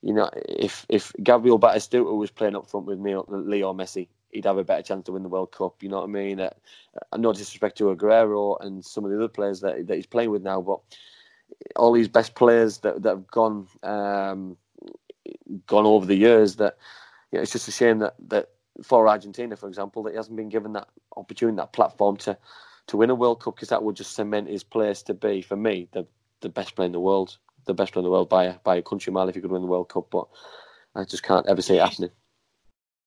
you 0.01 0.13
know, 0.13 0.29
if 0.47 0.85
if 0.89 1.13
Gabriel 1.21 1.59
Batistuta 1.59 2.15
was 2.15 2.31
playing 2.31 2.55
up 2.55 2.67
front 2.67 2.87
with 2.87 2.99
me, 2.99 3.15
Leo 3.27 3.73
Messi, 3.73 4.07
he'd 4.31 4.45
have 4.45 4.57
a 4.57 4.63
better 4.63 4.81
chance 4.81 5.05
to 5.05 5.11
win 5.11 5.23
the 5.23 5.29
World 5.29 5.51
Cup. 5.51 5.83
You 5.83 5.89
know 5.89 5.97
what 5.97 6.09
I 6.09 6.13
mean? 6.13 6.39
Uh, 6.39 6.49
no 7.17 7.33
disrespect 7.33 7.77
to 7.77 7.95
Aguero 7.95 8.57
and 8.61 8.83
some 8.83 9.05
of 9.05 9.11
the 9.11 9.17
other 9.17 9.27
players 9.27 9.61
that 9.61 9.87
that 9.87 9.95
he's 9.95 10.05
playing 10.07 10.31
with 10.31 10.41
now, 10.41 10.61
but 10.61 10.79
all 11.75 11.91
these 11.91 12.07
best 12.07 12.35
players 12.35 12.79
that 12.79 13.03
that 13.03 13.09
have 13.09 13.27
gone 13.27 13.67
um, 13.83 14.57
gone 15.67 15.85
over 15.85 16.05
the 16.05 16.15
years, 16.15 16.55
that 16.55 16.77
you 17.31 17.37
know, 17.37 17.43
it's 17.43 17.51
just 17.51 17.67
a 17.67 17.71
shame 17.71 17.99
that 17.99 18.15
that 18.27 18.49
for 18.83 19.07
Argentina, 19.07 19.55
for 19.55 19.67
example, 19.67 20.01
that 20.03 20.11
he 20.11 20.17
hasn't 20.17 20.37
been 20.37 20.49
given 20.49 20.73
that 20.73 20.87
opportunity, 21.15 21.57
that 21.57 21.73
platform 21.73 22.17
to 22.17 22.37
to 22.87 22.97
win 22.97 23.09
a 23.09 23.15
World 23.15 23.41
Cup, 23.41 23.55
because 23.55 23.69
that 23.69 23.83
would 23.83 23.95
just 23.95 24.15
cement 24.15 24.49
his 24.49 24.63
place 24.63 25.03
to 25.03 25.13
be, 25.13 25.41
for 25.41 25.55
me, 25.55 25.87
the 25.91 26.07
the 26.39 26.49
best 26.49 26.75
player 26.75 26.87
in 26.87 26.91
the 26.91 26.99
world, 26.99 27.37
the 27.65 27.73
best 27.73 27.93
player 27.93 28.01
in 28.01 28.05
the 28.05 28.11
world 28.11 28.29
by 28.29 28.45
a, 28.45 28.53
by 28.63 28.77
a 28.77 28.81
country 28.81 29.11
mile 29.11 29.29
if 29.29 29.35
he 29.35 29.41
could 29.41 29.51
win 29.51 29.61
the 29.61 29.67
World 29.67 29.89
Cup. 29.89 30.07
But 30.11 30.27
I 30.95 31.03
just 31.03 31.23
can't 31.23 31.47
ever 31.47 31.61
see 31.61 31.75
it 31.75 31.81
happening. 31.81 32.11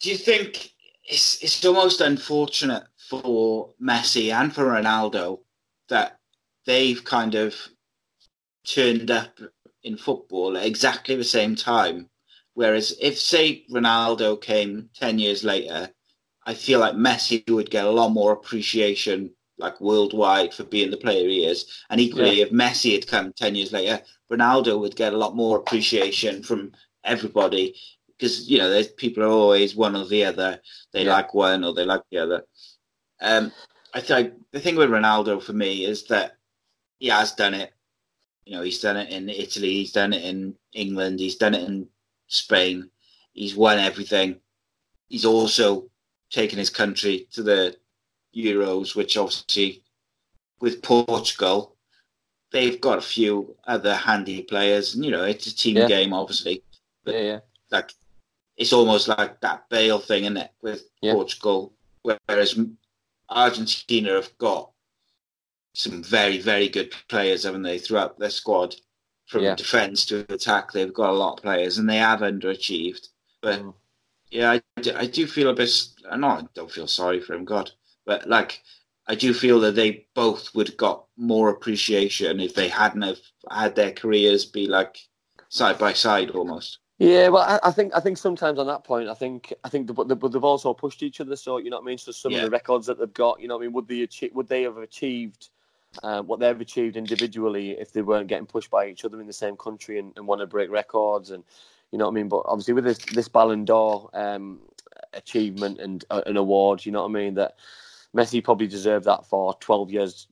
Do 0.01 0.11
you 0.11 0.17
think 0.17 0.73
it's 1.05 1.43
it's 1.43 1.65
almost 1.65 2.01
unfortunate 2.01 2.85
for 3.09 3.75
Messi 3.81 4.33
and 4.33 4.55
for 4.55 4.65
Ronaldo 4.65 5.41
that 5.89 6.19
they've 6.67 7.05
kind 7.05 7.35
of 7.35 7.55
turned 8.67 9.11
up 9.11 9.39
in 9.83 9.97
football 9.97 10.57
at 10.57 10.67
exactly 10.67 11.15
the 11.15 11.25
same 11.25 11.55
time. 11.55 12.09
Whereas 12.55 12.97
if 13.01 13.21
say 13.21 13.65
Ronaldo 13.71 14.41
came 14.41 14.89
ten 14.95 15.19
years 15.19 15.45
later, 15.45 15.91
I 16.47 16.55
feel 16.55 16.81
like 16.81 16.95
Messi 16.95 17.49
would 17.51 17.71
get 17.71 17.85
a 17.85 17.91
lot 17.91 18.11
more 18.11 18.33
appreciation 18.33 19.35
like 19.59 19.81
worldwide 19.81 20.53
for 20.53 20.65
being 20.65 20.91
the 20.91 20.97
player 20.97 21.29
he 21.29 21.45
is. 21.45 21.83
And 21.91 22.01
equally 22.01 22.39
yeah. 22.39 22.45
if 22.45 22.51
Messi 22.51 22.93
had 22.93 23.07
come 23.07 23.33
ten 23.33 23.55
years 23.55 23.73
later, 23.73 24.01
Ronaldo 24.31 24.79
would 24.81 24.97
get 24.97 25.13
a 25.13 25.19
lot 25.19 25.37
more 25.37 25.59
appreciation 25.59 26.43
from 26.43 26.73
everybody 27.05 27.75
because 28.17 28.49
you 28.49 28.59
know 28.59 28.71
there's 28.71 28.89
people 28.89 29.23
are 29.23 29.29
always 29.29 29.77
one 29.77 29.97
or 29.97 30.07
the 30.07 30.25
other. 30.25 30.61
They 30.93 31.05
yeah. 31.05 31.13
like 31.13 31.35
one 31.35 31.65
or 31.65 31.75
they 31.75 31.85
like 31.85 32.03
the 32.11 32.19
other. 32.19 32.45
Um, 33.21 33.53
I 33.93 34.01
think 34.01 34.35
the 34.51 34.61
thing 34.61 34.77
with 34.77 34.91
Ronaldo 34.91 35.43
for 35.43 35.53
me 35.53 35.85
is 35.85 36.05
that 36.05 36.37
he 36.99 37.09
has 37.09 37.33
done 37.33 37.55
it. 37.55 37.73
You 38.45 38.57
know, 38.57 38.63
he's 38.63 38.81
done 38.81 38.97
it 38.97 39.11
in 39.11 39.29
Italy, 39.29 39.71
he's 39.71 39.93
done 39.93 40.13
it 40.13 40.23
in 40.23 40.55
England, 40.75 41.21
he's 41.21 41.37
done 41.37 41.55
it 41.55 41.67
in 41.67 41.89
Spain. 42.27 42.91
He's 43.33 43.57
won 43.57 43.79
everything. 43.79 44.41
He's 45.09 45.25
also 45.25 45.91
taken 46.31 46.59
his 46.59 46.71
country 46.71 47.29
to 47.33 47.43
the 47.43 47.77
Euros, 48.37 48.95
which 48.95 49.17
obviously 49.17 49.83
with 50.61 50.83
Portugal, 50.83 51.77
they've 52.53 52.81
got 52.81 52.99
a 52.99 53.03
few 53.03 53.57
other 53.67 53.95
handy 53.95 54.43
players. 54.43 54.95
And, 54.95 55.05
you 55.05 55.11
know, 55.11 55.25
it's 55.25 55.47
a 55.47 55.57
team 55.57 55.77
yeah. 55.77 55.89
game, 55.89 56.13
obviously. 56.13 56.63
But 57.05 57.15
yeah, 57.15 57.21
yeah. 57.21 57.39
Like 57.71 57.93
it's 58.57 58.73
almost 58.73 59.09
like 59.09 59.41
that 59.41 59.69
Bale 59.69 59.99
thing, 59.99 60.25
isn't 60.25 60.37
it, 60.37 60.51
with. 60.63 60.85
Portugal? 61.13 61.73
Whereas 62.03 62.59
Argentina 63.29 64.15
have 64.15 64.37
got 64.39 64.71
some 65.75 66.03
very, 66.03 66.39
very 66.39 66.69
good 66.69 66.93
players, 67.09 67.45
haven't 67.45 67.63
they, 67.63 67.79
throughout 67.79 68.19
their 68.19 68.31
squad? 68.31 68.75
From 69.27 69.43
defence 69.57 70.05
to 70.07 70.27
attack, 70.29 70.73
they've 70.73 70.93
got 70.93 71.11
a 71.11 71.15
lot 71.15 71.39
of 71.39 71.43
players, 71.43 71.79
and 71.79 71.89
they 71.89 71.97
have 71.97 72.21
underachieved. 72.21 73.09
But 73.41 73.63
mm. 73.63 73.75
yeah, 74.31 74.53
I, 74.53 74.63
I 74.97 75.07
do 75.07 75.27
feel 75.27 75.49
a 75.49 75.55
bit. 75.55 75.71
No, 76.17 76.29
I 76.29 76.43
don't 76.55 76.71
feel 76.71 76.87
sorry 76.87 77.21
for 77.21 77.33
him, 77.33 77.47
God, 77.47 77.71
but 78.07 78.29
like 78.29 78.63
I 79.07 79.15
do 79.15 79.35
feel 79.35 79.61
that 79.61 79.75
they 79.75 80.07
both 80.15 80.55
would 80.55 80.69
have 80.69 80.77
got 80.77 81.05
more 81.17 81.51
appreciation 81.51 82.41
if 82.41 82.55
they 82.55 82.69
hadn't 82.69 83.03
have 83.03 83.19
had 83.51 83.77
their 83.77 83.93
careers 83.93 84.45
be 84.47 84.67
like 84.67 84.99
side 85.49 85.79
by 85.79 85.93
side 85.93 86.31
almost. 86.31 86.79
Yeah, 86.99 87.29
well, 87.29 87.43
I, 87.43 87.69
I, 87.69 87.71
think 87.73 87.93
I 87.95 88.01
think 88.01 88.19
sometimes 88.19 88.59
on 88.59 88.69
that 88.69 88.85
point, 88.85 89.09
I 89.09 89.15
think 89.15 89.53
I 89.65 89.69
think, 89.69 89.89
the, 89.89 89.93
but 89.93 90.33
they've 90.33 90.45
also 90.45 90.73
pushed 90.73 91.03
each 91.03 91.21
other. 91.21 91.35
So 91.35 91.59
you 91.59 91.69
know 91.69 91.77
what 91.77 91.85
I 91.85 91.87
mean. 91.87 91.99
So 91.99 92.13
some 92.13 92.33
yeah. 92.33 92.39
of 92.39 92.45
the 92.45 92.51
records 92.51 92.87
that 92.87 92.99
they've 92.99 93.13
got, 93.13 93.41
you 93.41 93.49
know, 93.49 93.57
what 93.57 93.65
I 93.65 93.67
mean, 93.67 93.75
would 93.75 93.89
they 93.89 94.03
achieve, 94.03 94.33
would 94.35 94.49
they 94.49 94.63
have 94.63 94.79
achieved 94.79 95.51
uh, 96.03 96.23
what 96.23 96.39
they've 96.41 96.61
achieved 96.61 96.97
individually 96.97 97.73
if 97.73 97.93
they 97.93 98.03
weren't 98.03 98.29
getting 98.29 98.47
pushed 98.47 98.71
by 98.71 98.87
each 98.87 99.05
other 99.05 99.21
in 99.21 99.27
the 99.27 99.33
same 99.33 99.57
country 99.57 99.99
and, 99.99 100.13
and 100.17 100.27
want 100.27 100.41
to 100.41 100.47
break 100.47 100.71
records 100.71 101.31
and 101.31 101.45
you 101.91 101.99
know 101.99 102.07
what 102.07 102.13
I 102.13 102.15
mean. 102.15 102.29
But 102.29 102.43
obviously 102.47 102.75
with 102.75 102.85
this 102.85 102.99
this 102.99 103.29
Ballon 103.29 103.65
d'Or 103.65 104.09
um, 104.15 104.61
achievement 105.13 105.81
and 105.81 106.05
uh, 106.11 106.23
an 106.27 106.37
award, 106.37 106.87
you 106.87 106.93
know 106.93 107.03
what 107.03 107.11
I 107.11 107.13
mean, 107.13 107.35
that 107.35 107.57
Messi 108.15 108.43
probably 108.43 108.67
deserved 108.67 109.07
that 109.07 109.27
for 109.27 109.55
12 109.61 109.91
years 109.91 110.27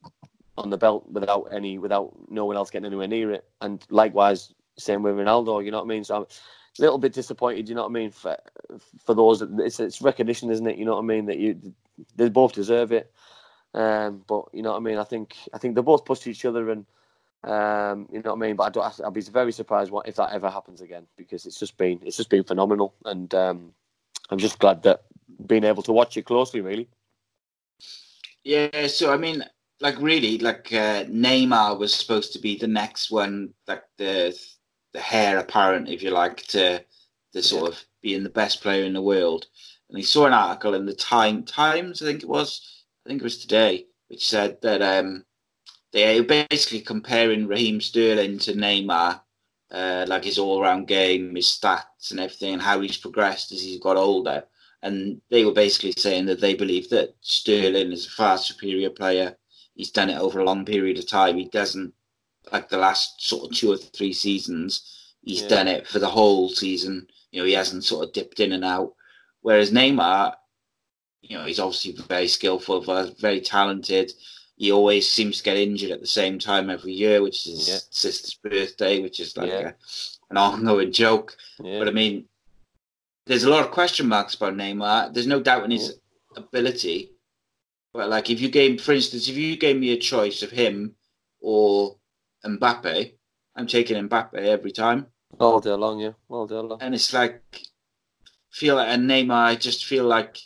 on 0.59 0.71
the 0.71 0.77
belt 0.77 1.09
without 1.11 1.49
any 1.53 1.79
without 1.79 2.13
no 2.29 2.45
one 2.45 2.57
else 2.57 2.71
getting 2.71 2.87
anywhere 2.87 3.09
near 3.09 3.33
it, 3.33 3.45
and 3.61 3.85
likewise 3.91 4.53
same 4.79 5.03
with 5.03 5.15
Ronaldo, 5.15 5.65
you 5.65 5.71
know 5.71 5.79
what 5.79 5.85
I 5.85 5.89
mean? 5.89 6.05
So 6.05 6.17
I'm 6.17 6.23
a 6.23 6.27
little 6.83 6.99
bit 6.99 7.13
disappointed, 7.13 7.69
you 7.69 7.75
know 7.75 7.83
what 7.83 7.91
I 7.91 7.93
mean? 7.93 8.11
For 8.11 8.37
for 9.05 9.15
those, 9.15 9.43
it's 9.43 9.81
it's 9.81 10.03
recognition, 10.03 10.51
isn't 10.51 10.67
it? 10.67 10.79
You 10.79 10.85
know 10.85 10.93
what 10.93 11.03
I 11.03 11.07
mean? 11.07 11.27
That 11.27 11.39
you 11.39 11.75
they 12.17 12.29
both 12.29 12.53
deserve 12.53 12.93
it. 12.93 13.13
Um, 13.75 14.23
but 14.27 14.47
you 14.53 14.63
know 14.63 14.73
what 14.73 14.79
I 14.79 14.81
mean? 14.81 14.99
I 14.99 15.05
think 15.05 15.37
I 15.53 15.59
think 15.59 15.75
they 15.75 15.83
both 15.83 16.05
pushed 16.05 16.27
each 16.27 16.45
other, 16.45 16.71
and 16.71 16.87
um, 17.45 18.09
you 18.13 18.23
know 18.23 18.35
what 18.35 18.45
I 18.45 18.47
mean. 18.47 18.57
But 18.57 18.65
I 18.65 18.71
don't. 18.71 19.01
I'll 19.01 19.11
be 19.11 19.23
very 19.23 19.53
surprised 19.53 19.91
what 19.91 20.09
if 20.09 20.17
that 20.17 20.33
ever 20.33 20.51
happens 20.51 20.81
again 20.81 21.07
because 21.17 21.47
it's 21.47 21.59
just 21.59 21.77
been 21.77 22.01
it's 22.05 22.17
just 22.17 22.31
been 22.31 22.45
phenomenal, 22.45 22.95
and 23.05 23.35
um, 23.35 23.73
I'm 24.31 24.39
just 24.39 24.59
glad 24.59 24.83
that 24.83 25.05
being 25.47 25.65
able 25.65 25.83
to 25.85 25.93
watch 25.93 26.17
it 26.17 26.27
closely, 26.27 26.61
really. 26.61 26.89
Yeah. 28.45 28.87
So 28.87 29.13
I 29.13 29.17
mean, 29.17 29.45
like 29.81 30.01
really, 30.01 30.39
like 30.39 30.73
uh, 30.73 31.05
Neymar 31.05 31.79
was 31.79 31.95
supposed 31.95 32.33
to 32.33 32.39
be 32.39 32.57
the 32.57 32.69
next 32.69 33.11
one, 33.11 33.55
like 33.67 33.83
the 33.99 34.37
the 34.93 35.15
heir 35.15 35.39
apparent, 35.39 35.89
if 35.89 36.03
you 36.03 36.11
like, 36.11 36.47
to 36.49 36.85
the 37.33 37.43
sort 37.43 37.63
yeah. 37.63 37.69
of 37.71 37.85
being 38.03 38.23
the 38.23 38.29
best 38.29 38.61
player 38.61 38.85
in 38.85 38.93
the 38.93 39.03
world. 39.03 39.47
And 39.89 39.99
he 39.99 40.05
saw 40.05 40.27
an 40.27 40.33
article 40.33 40.75
in 40.75 40.87
the 40.87 40.95
Time 40.95 41.45
Times, 41.45 42.03
I 42.03 42.07
think 42.07 42.23
it 42.23 42.29
was, 42.29 42.85
I 43.05 43.09
think 43.09 43.21
it 43.21 43.25
was 43.25 43.39
today, 43.39 43.87
which 44.09 44.29
said 44.29 44.59
that 44.63 44.83
um, 44.83 45.25
they 45.93 46.21
were 46.21 46.27
basically 46.27 46.81
comparing 46.81 47.47
Raheem 47.47 47.81
Sterling 47.81 48.39
to 48.41 48.53
Neymar, 48.53 49.21
uh, 49.71 50.07
like 50.09 50.25
his 50.25 50.39
all-round 50.39 50.89
game, 50.89 51.35
his 51.35 51.47
stats 51.47 52.11
and 52.11 52.21
everything, 52.21 52.55
and 52.55 52.63
how 52.63 52.81
he's 52.81 52.97
progressed 52.97 53.53
as 53.53 53.63
he's 53.63 53.81
got 53.81 53.97
older. 53.97 54.45
And 54.83 55.21
they 55.31 55.45
were 55.45 55.53
basically 55.53 55.93
saying 55.93 56.27
that 56.27 56.41
they 56.41 56.55
believe 56.55 56.91
that 56.91 57.15
Sterling 57.21 57.93
is 57.93 58.07
a 58.07 58.11
far 58.11 58.37
superior 58.37 58.91
player. 58.91 59.37
He's 59.75 59.91
done 59.91 60.11
it 60.11 60.19
over 60.19 60.41
a 60.41 60.45
long 60.45 60.65
period 60.65 60.99
of 60.99 61.09
time. 61.09 61.39
He 61.39 61.47
doesn't 61.47 61.95
like 62.51 62.69
the 62.69 62.79
last 62.79 63.27
sort 63.27 63.51
of 63.51 63.57
two 63.57 63.73
or 63.73 63.77
three 63.77 64.13
seasons, 64.13 65.15
he's 65.23 65.43
yeah. 65.43 65.49
done 65.49 65.69
it 65.69 65.87
for 65.87 65.99
the 65.99 66.09
whole 66.09 66.49
season. 66.49 67.07
You 67.31 67.41
know, 67.41 67.47
he 67.47 67.53
hasn't 67.53 67.85
sort 67.85 68.07
of 68.07 68.13
dipped 68.13 68.41
in 68.41 68.53
and 68.53 68.65
out. 68.65 68.95
Whereas 69.43 69.71
Neymar, 69.71 70.35
you 71.23 71.37
know, 71.37 71.45
he's 71.45 71.61
obviously 71.61 71.93
very 72.09 72.29
skillful, 72.29 72.81
very 73.21 73.41
talented. 73.41 74.13
He 74.57 74.71
always 74.71 75.11
seems 75.11 75.39
to 75.39 75.45
get 75.45 75.57
injured 75.57 75.91
at 75.91 76.01
the 76.01 76.07
same 76.07 76.39
time 76.39 76.69
every 76.69 76.93
year, 76.93 77.23
which 77.23 77.47
is 77.47 77.69
yeah. 77.69 77.75
his 77.75 77.89
sister's 77.91 78.35
birthday, 78.35 79.01
which 79.01 79.19
is 79.19 79.37
like 79.37 79.49
yeah. 79.49 79.71
a, 79.71 79.75
an 80.31 80.37
ongoing 80.37 80.93
joke. 80.93 81.37
But 81.59 81.89
I 81.89 81.91
mean, 81.91 82.27
there's 83.27 83.45
a 83.45 83.51
lot 83.51 83.65
of 83.65 83.71
question 83.71 84.09
marks 84.09 84.35
about 84.35 84.55
Neymar. 84.55 85.13
There's 85.13 85.27
no 85.27 85.41
doubt 85.41 85.65
in 85.65 85.71
his 85.71 85.91
mm-hmm. 85.91 86.43
ability. 86.43 87.13
But 87.93 88.09
like, 88.09 88.31
if 88.31 88.41
you 88.41 88.49
gave, 88.49 88.81
for 88.81 88.93
instance, 88.93 89.29
if 89.29 89.37
you 89.37 89.57
gave 89.57 89.77
me 89.77 89.93
a 89.93 89.99
choice 89.99 90.43
of 90.43 90.51
him 90.51 90.97
or 91.41 91.97
Mbappe, 92.45 93.13
I'm 93.55 93.67
taking 93.67 94.09
Mbappe 94.09 94.35
every 94.35 94.73
time. 94.73 95.07
All 95.39 95.61
day 95.61 95.73
long, 95.73 96.01
yeah. 96.01 96.13
All 96.29 96.47
day 96.47 96.57
long. 96.57 96.79
And 96.81 96.95
it's 96.95 97.13
like, 97.13 97.43
feel 98.51 98.77
like, 98.77 98.89
and 98.89 99.09
Neymar, 99.09 99.33
I 99.33 99.57
just 99.57 99.85
feel 99.85 100.05
like 100.05 100.39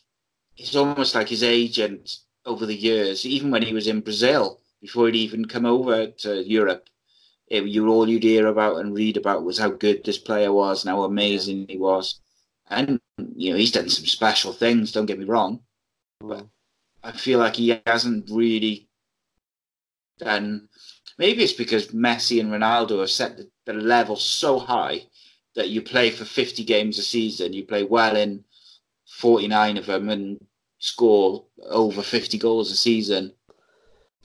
it's 0.57 0.77
almost 0.77 1.14
like 1.14 1.29
his 1.29 1.43
agent 1.43 2.18
over 2.45 2.66
the 2.66 2.74
years, 2.74 3.27
even 3.27 3.51
when 3.51 3.62
he 3.62 3.74
was 3.74 3.87
in 3.87 4.01
Brazil 4.01 4.61
before 4.81 5.07
he'd 5.07 5.16
even 5.16 5.45
come 5.45 5.66
over 5.66 6.07
to 6.07 6.49
Europe, 6.49 6.89
it, 7.49 7.64
you 7.64 7.89
all 7.89 8.09
you'd 8.09 8.22
hear 8.22 8.47
about 8.47 8.77
and 8.77 8.95
read 8.95 9.16
about 9.16 9.45
was 9.45 9.59
how 9.59 9.70
good 9.70 10.05
this 10.05 10.18
player 10.18 10.53
was 10.53 10.85
and 10.85 10.91
how 10.91 11.03
amazing 11.03 11.66
he 11.68 11.77
was. 11.77 12.20
And 12.69 13.01
you 13.37 13.51
know 13.51 13.57
he's 13.57 13.73
done 13.73 13.89
some 13.89 14.07
special 14.07 14.53
things. 14.53 14.93
Don't 14.93 15.07
get 15.07 15.19
me 15.19 15.25
wrong, 15.25 15.61
hmm. 16.21 16.29
but 16.29 16.47
I 17.03 17.12
feel 17.12 17.39
like 17.39 17.57
he 17.57 17.81
hasn't 17.87 18.31
really 18.31 18.89
done. 20.19 20.69
Maybe 21.19 21.43
it's 21.43 21.53
because 21.53 21.89
Messi 21.89 22.41
and 22.41 22.51
Ronaldo 22.51 23.01
have 23.01 23.11
set 23.11 23.37
the, 23.37 23.49
the 23.64 23.73
level 23.73 24.17
so 24.17 24.59
high 24.59 25.07
that 25.55 25.71
you 25.71 25.81
play 25.81 26.11
for 26.11 26.25
50 26.25 26.64
games 26.64 26.99
a 26.99 27.03
season, 27.03 27.53
you 27.53 27.64
play 27.64 27.83
well 27.83 28.14
in 28.14 28.45
49 29.07 29.79
of 29.79 29.87
them, 29.87 30.11
and 30.11 30.45
score 30.79 31.45
over 31.71 32.03
50 32.03 32.39
goals 32.39 32.71
a 32.71 32.77
season 32.77 33.33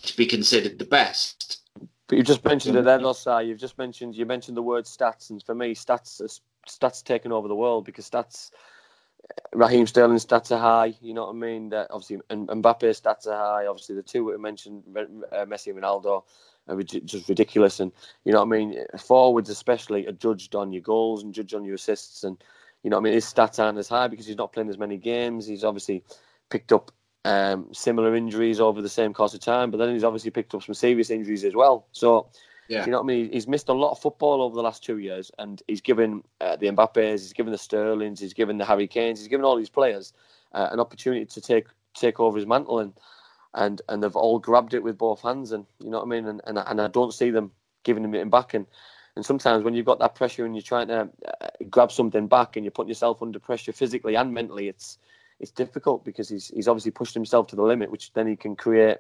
to 0.04 0.16
be 0.18 0.26
considered 0.26 0.78
the 0.78 0.86
best. 0.86 1.62
But 2.08 2.18
you 2.18 2.24
just 2.24 2.44
mentioned 2.44 2.76
it 2.76 2.84
then, 2.84 3.02
Osai. 3.02 3.48
You've 3.48 3.60
just 3.60 3.78
mentioned 3.78 4.16
you 4.16 4.26
mentioned 4.26 4.58
the 4.58 4.62
word 4.62 4.86
stats, 4.86 5.30
and 5.30 5.42
for 5.42 5.56
me, 5.56 5.74
stats 5.74 6.22
stats 6.68 7.04
taking 7.04 7.32
over 7.32 7.48
the 7.48 7.56
world 7.56 7.86
because 7.86 8.10
stats. 8.10 8.52
Raheem 9.54 9.86
Sterling 9.86 10.18
stats 10.18 10.52
are 10.52 10.60
high, 10.60 10.96
you 11.00 11.14
know 11.14 11.26
what 11.26 11.36
I 11.36 11.38
mean. 11.38 11.70
That 11.70 11.88
obviously, 11.92 12.20
and 12.30 12.48
Mbappe 12.48 12.82
stats 12.82 13.28
are 13.28 13.38
high. 13.38 13.68
Obviously, 13.68 13.96
the 13.96 14.02
two 14.02 14.26
we 14.26 14.38
mentioned, 14.38 14.84
uh, 14.98 15.46
Messi 15.46 15.68
and 15.68 15.82
Ronaldo, 15.82 16.24
are 16.68 16.84
just 16.84 17.30
ridiculous. 17.30 17.80
And 17.80 17.92
you 18.26 18.32
know 18.32 18.44
what 18.44 18.56
I 18.56 18.60
mean. 18.60 18.86
Forwards, 19.00 19.50
especially, 19.50 20.08
are 20.08 20.12
judged 20.12 20.56
on 20.56 20.72
your 20.74 20.82
goals 20.82 21.24
and 21.24 21.34
judged 21.34 21.54
on 21.54 21.64
your 21.64 21.76
assists. 21.76 22.24
And 22.24 22.44
you 22.84 22.90
know 22.90 22.98
what 22.98 23.02
I 23.02 23.04
mean. 23.06 23.14
His 23.14 23.26
stats 23.26 23.60
aren't 23.64 23.78
as 23.78 23.88
high 23.88 24.08
because 24.08 24.26
he's 24.26 24.38
not 24.38 24.54
playing 24.54 24.70
as 24.70 24.78
many 24.78 24.98
games. 24.98 25.46
He's 25.46 25.64
obviously 25.64 26.04
picked 26.50 26.72
up 26.72 26.92
um, 27.26 27.68
similar 27.72 28.16
injuries 28.16 28.60
over 28.60 28.82
the 28.82 28.90
same 28.90 29.14
course 29.14 29.34
of 29.34 29.40
time, 29.40 29.72
but 29.72 29.78
then 29.78 29.94
he's 29.94 30.04
obviously 30.04 30.32
picked 30.32 30.54
up 30.56 30.64
some 30.64 30.76
serious 30.76 31.10
injuries 31.10 31.46
as 31.46 31.56
well. 31.56 31.88
So, 31.92 32.28
yeah. 32.72 32.86
you 32.86 32.92
know 32.92 33.00
what 33.00 33.04
I 33.04 33.08
mean? 33.08 33.32
He's 33.32 33.48
missed 33.48 33.68
a 33.68 33.74
lot 33.74 33.92
of 33.92 34.00
football 34.00 34.42
over 34.42 34.56
the 34.56 34.62
last 34.62 34.84
two 34.84 35.00
years, 35.00 35.30
and 35.38 35.62
he's 35.68 35.82
given 35.82 36.24
uh, 36.40 36.56
the 36.56 36.68
Mbappes, 36.68 37.12
he's 37.12 37.34
given 37.34 37.52
the 37.52 37.58
Sterlings, 37.58 38.20
he's 38.20 38.34
given 38.34 38.58
the 38.58 38.66
Harry 38.66 38.88
Kanes, 38.88 39.18
he's 39.18 39.28
given 39.28 39.46
all 39.46 39.58
these 39.58 39.70
players 39.70 40.14
uh, 40.54 40.70
an 40.72 40.80
opportunity 40.80 41.26
to 41.26 41.42
take 41.42 41.68
take 41.94 42.20
over 42.20 42.38
his 42.38 42.48
mantle, 42.48 42.80
and 42.80 42.94
and 43.54 43.82
and 43.90 44.02
they've 44.02 44.16
all 44.16 44.40
grabbed 44.40 44.74
it 44.74 44.84
with 44.84 44.98
both 44.98 45.22
hands, 45.22 45.52
and 45.52 45.66
you 45.80 45.90
know 45.90 45.98
what 45.98 46.06
I 46.06 46.10
mean? 46.10 46.28
And 46.28 46.42
and, 46.46 46.58
and 46.58 46.82
I 46.82 46.88
don't 46.88 47.14
see 47.14 47.30
them 47.30 47.52
giving 47.84 48.04
him 48.04 48.16
it 48.16 48.30
back, 48.30 48.54
and 48.54 48.66
and 49.16 49.26
sometimes 49.26 49.64
when 49.64 49.74
you've 49.74 49.86
got 49.86 50.00
that 50.00 50.16
pressure 50.16 50.46
and 50.46 50.56
you're 50.56 50.62
trying 50.62 50.88
to 50.88 51.10
uh, 51.42 51.48
grab 51.70 51.92
something 51.92 52.28
back 52.28 52.56
and 52.56 52.64
you're 52.64 52.72
putting 52.72 52.90
yourself 52.90 53.22
under 53.22 53.40
pressure 53.40 53.74
physically 53.74 54.16
and 54.16 54.34
mentally, 54.34 54.70
it's 54.70 54.98
it's 55.42 55.52
difficult 55.52 56.06
because 56.06 56.30
he's 56.30 56.48
he's 56.56 56.68
obviously 56.68 56.92
pushed 56.92 57.14
himself 57.14 57.48
to 57.48 57.56
the 57.56 57.64
limit, 57.64 57.92
which 57.92 58.14
then 58.14 58.28
he 58.28 58.36
can 58.36 58.56
create 58.56 58.98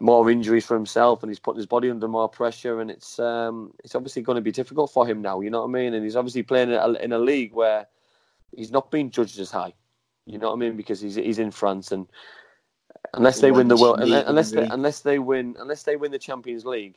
more 0.00 0.30
injuries 0.30 0.66
for 0.66 0.74
himself, 0.74 1.22
and 1.22 1.30
he's 1.30 1.38
putting 1.38 1.58
his 1.58 1.66
body 1.66 1.90
under 1.90 2.08
more 2.08 2.28
pressure, 2.28 2.80
and 2.80 2.90
it's 2.90 3.18
um, 3.18 3.72
it's 3.82 3.94
obviously 3.94 4.22
going 4.22 4.36
to 4.36 4.42
be 4.42 4.52
difficult 4.52 4.92
for 4.92 5.06
him 5.06 5.22
now. 5.22 5.40
You 5.40 5.50
know 5.50 5.62
what 5.62 5.68
I 5.68 5.72
mean? 5.72 5.94
And 5.94 6.04
he's 6.04 6.16
obviously 6.16 6.42
playing 6.42 6.70
in 6.70 6.76
a, 6.76 6.92
in 6.94 7.12
a 7.12 7.18
league 7.18 7.52
where 7.52 7.86
he's 8.54 8.70
not 8.70 8.90
being 8.90 9.10
judged 9.10 9.38
as 9.38 9.50
high. 9.50 9.74
You 10.26 10.38
know 10.38 10.48
what 10.48 10.56
I 10.56 10.58
mean? 10.58 10.76
Because 10.76 11.00
he's 11.00 11.14
he's 11.14 11.38
in 11.38 11.50
France, 11.50 11.90
and 11.90 12.06
unless 13.14 13.40
they 13.40 13.50
win 13.50 13.68
the 13.68 13.76
world, 13.76 14.00
unless, 14.00 14.26
unless 14.26 14.50
they, 14.50 14.66
unless 14.66 15.00
they 15.00 15.18
win 15.18 15.56
unless 15.58 15.82
they 15.82 15.96
win 15.96 16.12
the 16.12 16.18
Champions 16.18 16.64
League, 16.64 16.96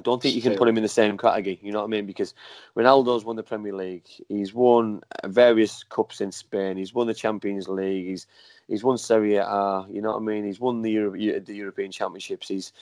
I 0.00 0.02
don't 0.02 0.22
think 0.22 0.34
you 0.34 0.40
can 0.40 0.56
put 0.56 0.66
him 0.66 0.78
in 0.78 0.82
the 0.82 0.88
same 0.88 1.18
category. 1.18 1.60
You 1.62 1.72
know 1.72 1.80
what 1.80 1.84
I 1.84 1.88
mean? 1.88 2.06
Because 2.06 2.32
Ronaldo's 2.74 3.22
won 3.22 3.36
the 3.36 3.42
Premier 3.42 3.74
League. 3.74 4.08
He's 4.28 4.54
won 4.54 5.02
various 5.26 5.84
cups 5.84 6.22
in 6.22 6.32
Spain. 6.32 6.78
He's 6.78 6.94
won 6.94 7.06
the 7.06 7.12
Champions 7.12 7.68
League. 7.68 8.06
He's 8.06 8.26
he's 8.66 8.82
won 8.82 8.96
Serie 8.96 9.36
A. 9.36 9.86
You 9.90 10.00
know 10.00 10.12
what 10.12 10.22
I 10.22 10.24
mean? 10.24 10.46
He's 10.46 10.58
won 10.58 10.80
the 10.80 10.90
Euro, 10.92 11.10
the 11.12 11.54
European 11.54 11.92
Championships. 11.92 12.48
He's 12.48 12.72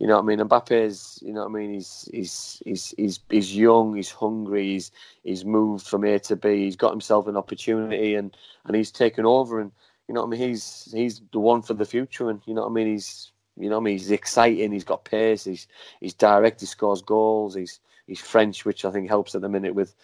you 0.00 0.08
know 0.08 0.16
what 0.16 0.24
I 0.24 0.26
mean? 0.26 0.40
Mbappe's, 0.40 1.22
you 1.22 1.32
know 1.32 1.42
what 1.46 1.50
I 1.50 1.60
mean? 1.60 1.74
He's 1.74 2.08
he's 2.12 2.60
he's 2.64 2.94
he's 2.96 3.20
he's 3.30 3.56
young. 3.56 3.94
He's 3.94 4.10
hungry. 4.10 4.72
He's 4.72 4.90
he's 5.22 5.44
moved 5.44 5.86
from 5.86 6.02
A 6.04 6.18
to 6.18 6.34
B. 6.34 6.64
He's 6.64 6.74
got 6.74 6.90
himself 6.90 7.28
an 7.28 7.36
opportunity, 7.36 8.16
and 8.16 8.36
and 8.64 8.74
he's 8.74 8.90
taken 8.90 9.24
over. 9.24 9.60
And 9.60 9.70
you 10.08 10.14
know 10.14 10.22
what 10.22 10.34
I 10.34 10.38
mean? 10.38 10.48
He's 10.48 10.90
he's 10.92 11.22
the 11.30 11.38
one 11.38 11.62
for 11.62 11.74
the 11.74 11.84
future. 11.84 12.30
And 12.30 12.40
you 12.46 12.54
know 12.54 12.62
what 12.62 12.70
I 12.70 12.72
mean? 12.72 12.88
He's 12.88 13.30
you 13.56 13.70
know, 13.70 13.76
I 13.76 13.80
mean, 13.80 13.98
he's 13.98 14.10
exciting. 14.10 14.72
He's 14.72 14.84
got 14.84 15.04
pace. 15.04 15.44
He's 15.44 15.66
he's 16.00 16.14
direct. 16.14 16.60
He 16.60 16.66
scores 16.66 17.02
goals. 17.02 17.54
He's 17.54 17.80
he's 18.06 18.20
French, 18.20 18.64
which 18.64 18.84
I 18.84 18.90
think 18.90 19.08
helps 19.08 19.34
at 19.34 19.42
the 19.42 19.48
minute 19.48 19.74
with 19.74 19.94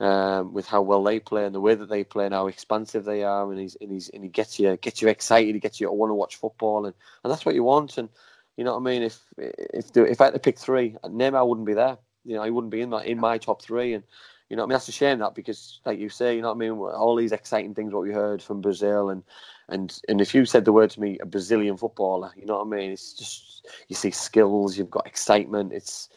um, 0.00 0.54
with 0.54 0.66
how 0.66 0.80
well 0.80 1.02
they 1.04 1.20
play 1.20 1.44
and 1.44 1.54
the 1.54 1.60
way 1.60 1.74
that 1.74 1.90
they 1.90 2.04
play 2.04 2.24
and 2.24 2.34
how 2.34 2.46
expansive 2.46 3.04
they 3.04 3.22
are. 3.22 3.50
And 3.50 3.60
he's 3.60 3.76
and 3.80 3.90
he's 3.90 4.08
and 4.10 4.22
he 4.22 4.30
gets 4.30 4.58
you 4.58 4.76
gets 4.78 5.02
you 5.02 5.08
excited. 5.08 5.54
He 5.54 5.60
gets 5.60 5.80
you 5.80 5.88
to 5.88 5.92
want 5.92 6.10
to 6.10 6.14
watch 6.14 6.36
football, 6.36 6.86
and, 6.86 6.94
and 7.22 7.30
that's 7.30 7.44
what 7.44 7.54
you 7.54 7.64
want. 7.64 7.98
And 7.98 8.08
you 8.56 8.64
know 8.64 8.72
what 8.72 8.80
I 8.80 8.92
mean? 8.92 9.02
If 9.02 9.20
if 9.36 9.92
the, 9.92 10.04
if 10.04 10.20
I 10.20 10.24
had 10.24 10.34
to 10.34 10.40
pick 10.40 10.58
three, 10.58 10.96
Neymar 11.04 11.46
wouldn't 11.46 11.66
be 11.66 11.74
there. 11.74 11.98
You 12.24 12.36
know, 12.36 12.44
he 12.44 12.50
wouldn't 12.50 12.72
be 12.72 12.80
in 12.80 12.90
my 12.90 13.04
in 13.04 13.18
my 13.18 13.36
top 13.36 13.62
three. 13.62 13.92
And 13.92 14.04
you 14.48 14.56
know, 14.56 14.62
I 14.64 14.66
mean, 14.66 14.72
that's 14.72 14.88
a 14.88 14.92
shame 14.92 15.18
that 15.20 15.34
because, 15.34 15.80
like 15.84 15.98
you 15.98 16.08
say, 16.08 16.34
you 16.34 16.42
know 16.42 16.48
what 16.48 16.56
I 16.56 16.58
mean. 16.58 16.72
All 16.72 17.14
these 17.14 17.32
exciting 17.32 17.74
things 17.74 17.92
what 17.92 18.02
we 18.02 18.12
heard 18.12 18.42
from 18.42 18.60
Brazil 18.60 19.10
and 19.10 19.22
and 19.70 20.00
and 20.08 20.20
if 20.20 20.34
you 20.34 20.44
said 20.44 20.64
the 20.64 20.72
word 20.72 20.90
to 20.90 21.00
me, 21.00 21.18
a 21.20 21.26
Brazilian 21.26 21.76
footballer, 21.76 22.32
you 22.36 22.46
know 22.46 22.58
what 22.58 22.66
I 22.66 22.70
mean? 22.70 22.90
It's 22.90 23.14
just 23.14 23.68
you 23.88 23.96
see 23.96 24.10
skills, 24.10 24.76
you've 24.76 24.90
got 24.90 25.06
excitement. 25.06 25.72
It's 25.72 26.08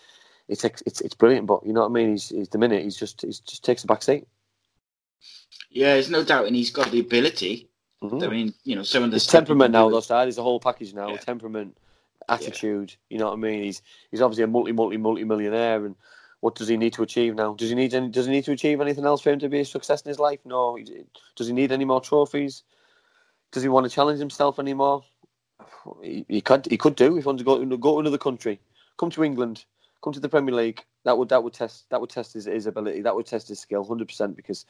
it's 0.48 0.64
it's 0.64 1.02
it's 1.02 1.14
brilliant. 1.14 1.48
But 1.48 1.66
you 1.66 1.74
know 1.74 1.82
what 1.82 1.92
I 1.92 1.94
mean? 1.94 2.12
He's, 2.12 2.30
he's 2.30 2.50
the 2.50 2.58
minute 2.58 2.84
he's 2.84 2.98
just 2.98 3.22
he's 3.22 3.40
just 3.40 3.64
takes 3.64 3.84
a 3.84 3.88
back 3.88 4.04
seat. 4.04 4.28
Yeah, 5.70 5.94
there's 5.94 6.10
no 6.10 6.24
doubt, 6.24 6.48
and 6.48 6.56
he's 6.56 6.72
got 6.72 6.92
the 6.92 7.00
ability. 7.00 7.70
Mm-hmm. 8.04 8.24
I 8.24 8.28
mean, 8.28 8.54
you 8.64 8.76
know, 8.76 8.84
some 8.84 9.04
of 9.04 9.12
the 9.12 9.20
temperament 9.20 9.72
now, 9.72 9.90
though, 9.90 10.02
side 10.02 10.28
is 10.28 10.38
a 10.38 10.44
whole 10.44 10.60
package 10.60 10.94
now. 10.94 11.10
Yeah. 11.10 11.18
Temperament, 11.18 11.78
attitude. 12.28 12.92
Yeah. 12.92 13.16
You 13.16 13.20
know 13.20 13.28
what 13.28 13.34
I 13.34 13.38
mean? 13.38 13.64
He's 13.64 13.82
he's 14.12 14.22
obviously 14.22 14.44
a 14.44 14.48
multi 14.48 14.72
multi 14.72 14.98
multi 14.98 15.24
millionaire, 15.24 15.86
and 15.86 15.96
what 16.42 16.56
does 16.56 16.68
he 16.68 16.76
need 16.76 16.94
to 16.94 17.04
achieve 17.04 17.36
now? 17.36 17.54
Does 17.54 17.70
he 17.70 17.76
need 17.76 17.94
any, 17.94 18.10
does 18.10 18.26
he 18.26 18.32
need 18.32 18.44
to 18.46 18.52
achieve 18.52 18.82
anything 18.82 19.06
else 19.06 19.22
for 19.22 19.32
him 19.32 19.40
to 19.40 19.50
be 19.50 19.62
a 19.62 19.66
success 19.66 20.02
in 20.02 20.10
his 20.10 20.20
life? 20.20 20.40
No. 20.44 20.78
Does 21.38 21.48
he 21.48 21.54
need 21.54 21.72
any 21.72 21.86
more 21.86 22.02
trophies? 22.02 22.64
Does 23.54 23.62
he 23.62 23.70
want 23.70 23.86
to 23.86 23.90
challenge 23.90 24.20
himself 24.20 24.58
anymore? 24.58 25.04
He, 26.02 26.26
he 26.28 26.42
could 26.42 26.66
he 26.66 26.76
could 26.76 26.96
do 26.96 27.18
if 27.18 27.24
he 27.24 27.28
wants 27.28 27.42
to 27.42 27.46
go 27.46 27.64
to 27.64 27.78
go 27.78 27.94
to 27.94 28.00
another 28.00 28.18
country, 28.18 28.60
come 28.98 29.12
to 29.12 29.24
England, 29.24 29.64
come 30.04 30.12
to 30.12 30.20
the 30.20 30.28
Premier 30.28 30.56
League. 30.56 30.84
That 31.06 31.18
would 31.20 31.30
that 31.30 31.44
would 31.44 31.54
test 31.54 31.88
that 31.92 32.02
would 32.02 32.10
test 32.10 32.34
his, 32.34 32.46
his 32.46 32.66
ability. 32.66 33.02
That 33.04 33.16
would 33.16 33.28
test 33.28 33.48
his 33.48 33.60
skill, 33.60 33.86
hundred 33.86 34.08
percent. 34.08 34.36
Because 34.36 34.66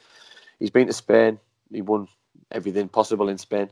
he's 0.58 0.70
been 0.70 0.86
to 0.86 0.92
Spain, 0.92 1.40
he 1.72 1.80
won 1.80 2.08
everything 2.52 2.88
possible 2.88 3.30
in 3.30 3.38
Spain. 3.38 3.70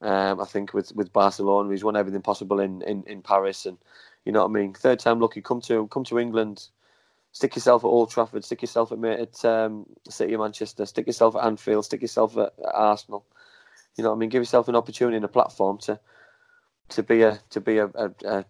Um, 0.00 0.40
I 0.40 0.44
think 0.44 0.72
with 0.72 0.94
with 0.94 1.12
Barcelona, 1.12 1.70
he's 1.70 1.82
won 1.82 1.96
everything 1.96 2.22
possible 2.22 2.60
in, 2.60 2.80
in, 2.82 3.02
in 3.08 3.22
Paris, 3.22 3.66
and 3.66 3.76
you 4.24 4.30
know 4.30 4.42
what 4.42 4.50
I 4.50 4.60
mean. 4.60 4.72
Third 4.72 5.00
time 5.00 5.18
lucky, 5.18 5.40
come 5.40 5.62
to 5.62 5.88
come 5.88 6.04
to 6.04 6.20
England, 6.20 6.68
stick 7.32 7.56
yourself 7.56 7.82
at 7.82 7.88
Old 7.88 8.12
Trafford, 8.12 8.44
stick 8.44 8.62
yourself 8.62 8.92
at 8.92 9.02
at 9.04 9.44
um, 9.44 9.86
City 10.08 10.34
of 10.34 10.40
Manchester, 10.40 10.86
stick 10.86 11.08
yourself 11.08 11.34
at 11.34 11.44
Anfield, 11.44 11.86
stick 11.86 12.02
yourself 12.02 12.36
at, 12.36 12.52
at 12.58 12.74
Arsenal 12.74 13.26
you 13.96 14.04
know, 14.04 14.10
what 14.10 14.16
I 14.16 14.18
mean, 14.18 14.28
give 14.28 14.40
yourself 14.40 14.68
an 14.68 14.76
opportunity 14.76 15.16
and 15.16 15.24
a 15.24 15.28
platform 15.28 15.78
to 15.82 15.98
to 16.90 17.02
be 17.02 17.22
a 17.22 17.40
to 17.50 17.60
be 17.60 17.78
a, 17.78 17.86
a, 17.86 18.44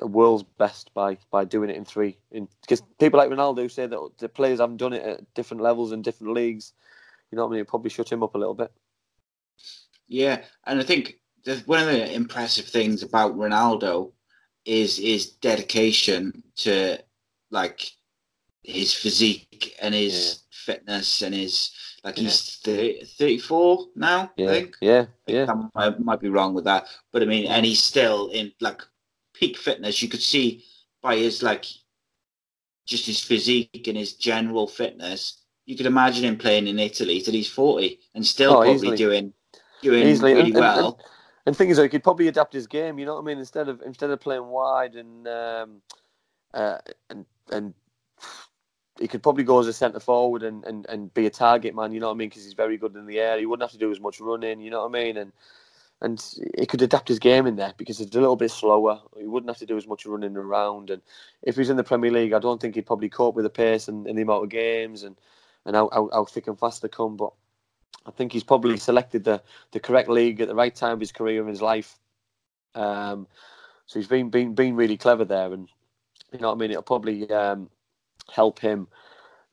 a 0.00 0.06
world's 0.06 0.44
best 0.58 0.92
by 0.94 1.18
by 1.30 1.44
doing 1.44 1.70
it 1.70 1.76
in 1.76 1.84
three. 1.84 2.18
Because 2.62 2.82
people 2.98 3.18
like 3.18 3.30
Ronaldo 3.30 3.70
say 3.70 3.86
that 3.86 4.10
the 4.18 4.28
players 4.28 4.60
haven't 4.60 4.76
done 4.76 4.92
it 4.92 5.02
at 5.02 5.34
different 5.34 5.62
levels 5.62 5.92
and 5.92 6.04
different 6.04 6.34
leagues. 6.34 6.72
You 7.30 7.36
know 7.36 7.44
what 7.44 7.50
I 7.50 7.52
mean? 7.52 7.60
It 7.60 7.68
probably 7.68 7.90
shut 7.90 8.10
him 8.10 8.22
up 8.22 8.34
a 8.34 8.38
little 8.38 8.54
bit. 8.54 8.72
Yeah, 10.06 10.42
and 10.64 10.80
I 10.80 10.84
think 10.84 11.20
one 11.66 11.80
of 11.80 11.86
the 11.86 12.12
impressive 12.12 12.66
things 12.66 13.02
about 13.02 13.36
Ronaldo 13.36 14.12
is 14.64 14.98
his 14.98 15.30
dedication 15.30 16.42
to 16.56 16.98
like 17.50 17.90
his 18.62 18.92
physique 18.94 19.76
and 19.80 19.94
his 19.94 20.42
yeah. 20.50 20.74
fitness 20.74 21.22
and 21.22 21.34
his 21.34 21.70
like 22.04 22.16
yeah. 22.16 22.24
he's 22.24 22.56
30, 22.64 23.04
34 23.04 23.86
now, 23.96 24.30
yeah. 24.36 24.46
I 24.46 24.48
think. 24.50 24.76
Yeah, 24.80 25.06
yeah. 25.26 25.46
I 25.48 25.88
might, 25.90 26.00
might 26.00 26.20
be 26.20 26.28
wrong 26.28 26.54
with 26.54 26.64
that, 26.64 26.86
but 27.12 27.22
I 27.22 27.26
mean, 27.26 27.46
and 27.46 27.66
he's 27.66 27.82
still 27.82 28.28
in 28.28 28.52
like 28.60 28.82
peak 29.34 29.56
fitness. 29.56 30.02
You 30.02 30.08
could 30.08 30.22
see 30.22 30.64
by 31.02 31.16
his 31.16 31.42
like 31.42 31.66
just 32.86 33.06
his 33.06 33.22
physique 33.22 33.86
and 33.86 33.96
his 33.96 34.14
general 34.14 34.66
fitness. 34.66 35.42
You 35.66 35.76
could 35.76 35.86
imagine 35.86 36.24
him 36.24 36.38
playing 36.38 36.66
in 36.66 36.78
Italy 36.78 37.20
till 37.20 37.34
he's 37.34 37.50
40 37.50 37.98
and 38.14 38.26
still 38.26 38.52
oh, 38.52 38.62
probably 38.62 38.74
easily. 38.74 38.96
doing 38.96 39.32
doing 39.82 40.06
easily. 40.06 40.34
really 40.34 40.50
and, 40.50 40.60
well. 40.60 40.86
And, 40.86 40.96
and, 41.46 41.56
things 41.56 41.78
like 41.78 41.84
he 41.84 41.98
could 41.98 42.04
probably 42.04 42.28
adapt 42.28 42.54
his 42.54 42.66
game. 42.66 42.98
You 42.98 43.06
know 43.06 43.14
what 43.14 43.22
I 43.22 43.24
mean? 43.24 43.38
Instead 43.38 43.68
of 43.68 43.82
instead 43.82 44.10
of 44.10 44.20
playing 44.20 44.46
wide 44.46 44.94
and 44.94 45.28
um, 45.28 45.82
uh, 46.54 46.78
and 47.10 47.26
and 47.52 47.74
he 49.00 49.08
could 49.08 49.22
probably 49.22 49.44
go 49.44 49.60
as 49.60 49.66
a 49.66 49.72
centre 49.72 50.00
forward 50.00 50.42
and, 50.42 50.64
and, 50.64 50.86
and 50.88 51.14
be 51.14 51.26
a 51.26 51.30
target 51.30 51.74
man. 51.74 51.92
You 51.92 52.00
know 52.00 52.08
what 52.08 52.14
I 52.14 52.16
mean? 52.16 52.28
Because 52.28 52.44
he's 52.44 52.54
very 52.54 52.76
good 52.76 52.96
in 52.96 53.06
the 53.06 53.20
air. 53.20 53.38
He 53.38 53.46
wouldn't 53.46 53.62
have 53.62 53.72
to 53.72 53.78
do 53.78 53.90
as 53.90 54.00
much 54.00 54.20
running. 54.20 54.60
You 54.60 54.70
know 54.70 54.86
what 54.86 54.98
I 54.98 55.04
mean? 55.04 55.16
And 55.16 55.32
and 56.00 56.34
he 56.56 56.64
could 56.66 56.82
adapt 56.82 57.08
his 57.08 57.18
game 57.18 57.46
in 57.46 57.56
there 57.56 57.74
because 57.76 58.00
it's 58.00 58.14
a 58.14 58.20
little 58.20 58.36
bit 58.36 58.50
slower. 58.50 59.00
He 59.16 59.26
wouldn't 59.26 59.50
have 59.50 59.58
to 59.58 59.66
do 59.66 59.76
as 59.76 59.86
much 59.86 60.06
running 60.06 60.36
around. 60.36 60.90
And 60.90 61.02
if 61.42 61.56
he's 61.56 61.70
in 61.70 61.76
the 61.76 61.84
Premier 61.84 62.12
League, 62.12 62.32
I 62.32 62.38
don't 62.38 62.60
think 62.60 62.74
he'd 62.76 62.86
probably 62.86 63.08
cope 63.08 63.34
with 63.34 63.44
the 63.44 63.50
pace 63.50 63.88
and, 63.88 64.06
and 64.06 64.16
the 64.16 64.22
amount 64.22 64.44
of 64.44 64.50
games 64.50 65.02
and 65.02 65.16
and 65.64 65.74
how, 65.74 65.90
how, 65.92 66.08
how 66.12 66.24
thick 66.24 66.46
and 66.46 66.58
fast 66.58 66.82
they 66.82 66.88
come. 66.88 67.16
But 67.16 67.32
I 68.06 68.12
think 68.12 68.32
he's 68.32 68.44
probably 68.44 68.76
selected 68.76 69.24
the, 69.24 69.42
the 69.72 69.80
correct 69.80 70.08
league 70.08 70.40
at 70.40 70.48
the 70.48 70.54
right 70.54 70.74
time 70.74 70.92
of 70.92 71.00
his 71.00 71.12
career 71.12 71.40
and 71.40 71.50
his 71.50 71.62
life. 71.62 71.98
Um, 72.74 73.26
So 73.86 73.98
he's 73.98 74.08
been 74.08 74.28
been 74.30 74.54
been 74.54 74.76
really 74.76 74.98
clever 74.98 75.24
there, 75.24 75.52
and 75.52 75.66
you 76.30 76.38
know 76.38 76.48
what 76.48 76.56
I 76.56 76.58
mean. 76.58 76.70
It'll 76.70 76.82
probably 76.82 77.28
um, 77.30 77.70
help 78.30 78.58
him 78.58 78.88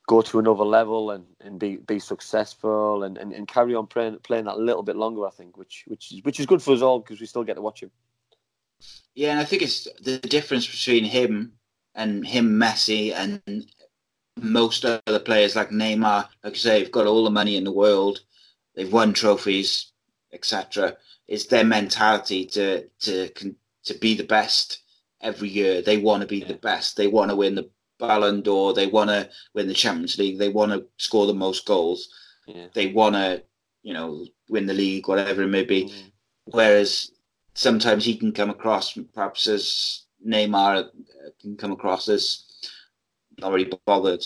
go 0.06 0.22
to 0.22 0.38
another 0.38 0.64
level 0.64 1.10
and, 1.10 1.24
and 1.40 1.58
be, 1.58 1.76
be 1.76 1.98
successful 1.98 3.02
and, 3.02 3.18
and, 3.18 3.32
and 3.32 3.48
carry 3.48 3.74
on 3.74 3.86
playing 3.86 4.18
playing 4.20 4.44
that 4.44 4.54
a 4.54 4.58
little 4.58 4.82
bit 4.82 4.96
longer. 4.96 5.26
I 5.26 5.30
think, 5.30 5.56
which 5.56 5.84
which 5.86 6.12
is 6.12 6.22
which 6.22 6.40
is 6.40 6.46
good 6.46 6.62
for 6.62 6.72
us 6.74 6.82
all 6.82 7.00
because 7.00 7.20
we 7.20 7.26
still 7.26 7.44
get 7.44 7.54
to 7.54 7.62
watch 7.62 7.82
him. 7.82 7.90
Yeah, 9.14 9.32
and 9.32 9.40
I 9.40 9.44
think 9.44 9.62
it's 9.62 9.88
the 10.02 10.18
difference 10.18 10.66
between 10.66 11.04
him 11.04 11.52
and 11.94 12.26
him, 12.26 12.60
Messi, 12.60 13.12
and 13.14 13.66
most 14.36 14.84
other 14.84 15.18
players 15.18 15.56
like 15.56 15.70
Neymar. 15.70 16.28
Like 16.44 16.52
I 16.52 16.56
say, 16.56 16.82
they've 16.82 16.92
got 16.92 17.06
all 17.06 17.24
the 17.24 17.30
money 17.30 17.56
in 17.56 17.64
the 17.64 17.72
world, 17.72 18.20
they've 18.74 18.92
won 18.92 19.12
trophies, 19.12 19.92
etc. 20.32 20.96
It's 21.26 21.46
their 21.46 21.64
mentality 21.64 22.46
to 22.46 22.86
to 23.00 23.30
to 23.84 23.94
be 23.94 24.14
the 24.14 24.24
best 24.24 24.82
every 25.20 25.48
year. 25.48 25.82
They 25.82 25.96
want 25.96 26.20
to 26.20 26.28
be 26.28 26.44
the 26.44 26.54
best. 26.54 26.96
They 26.96 27.06
want 27.06 27.30
to 27.30 27.36
win 27.36 27.54
the 27.54 27.70
Ballon 27.98 28.42
d'Or. 28.42 28.72
They 28.74 28.86
want 28.86 29.10
to 29.10 29.28
win 29.54 29.68
the 29.68 29.74
Champions 29.74 30.18
League. 30.18 30.38
They 30.38 30.48
want 30.48 30.72
to 30.72 30.86
score 30.98 31.26
the 31.26 31.34
most 31.34 31.66
goals. 31.66 32.08
Yeah. 32.46 32.66
They 32.74 32.88
want 32.88 33.14
to, 33.14 33.42
you 33.82 33.94
know, 33.94 34.26
win 34.48 34.66
the 34.66 34.74
league, 34.74 35.08
whatever 35.08 35.42
it 35.42 35.48
may 35.48 35.64
be. 35.64 35.84
Mm. 35.84 36.12
Whereas 36.46 37.10
sometimes 37.54 38.04
he 38.04 38.16
can 38.16 38.32
come 38.32 38.50
across, 38.50 38.98
perhaps 39.14 39.46
as 39.46 40.04
Neymar 40.26 40.84
uh, 40.84 40.88
can 41.40 41.56
come 41.56 41.72
across 41.72 42.08
as 42.08 42.44
not 43.38 43.52
really 43.52 43.72
bothered. 43.86 44.24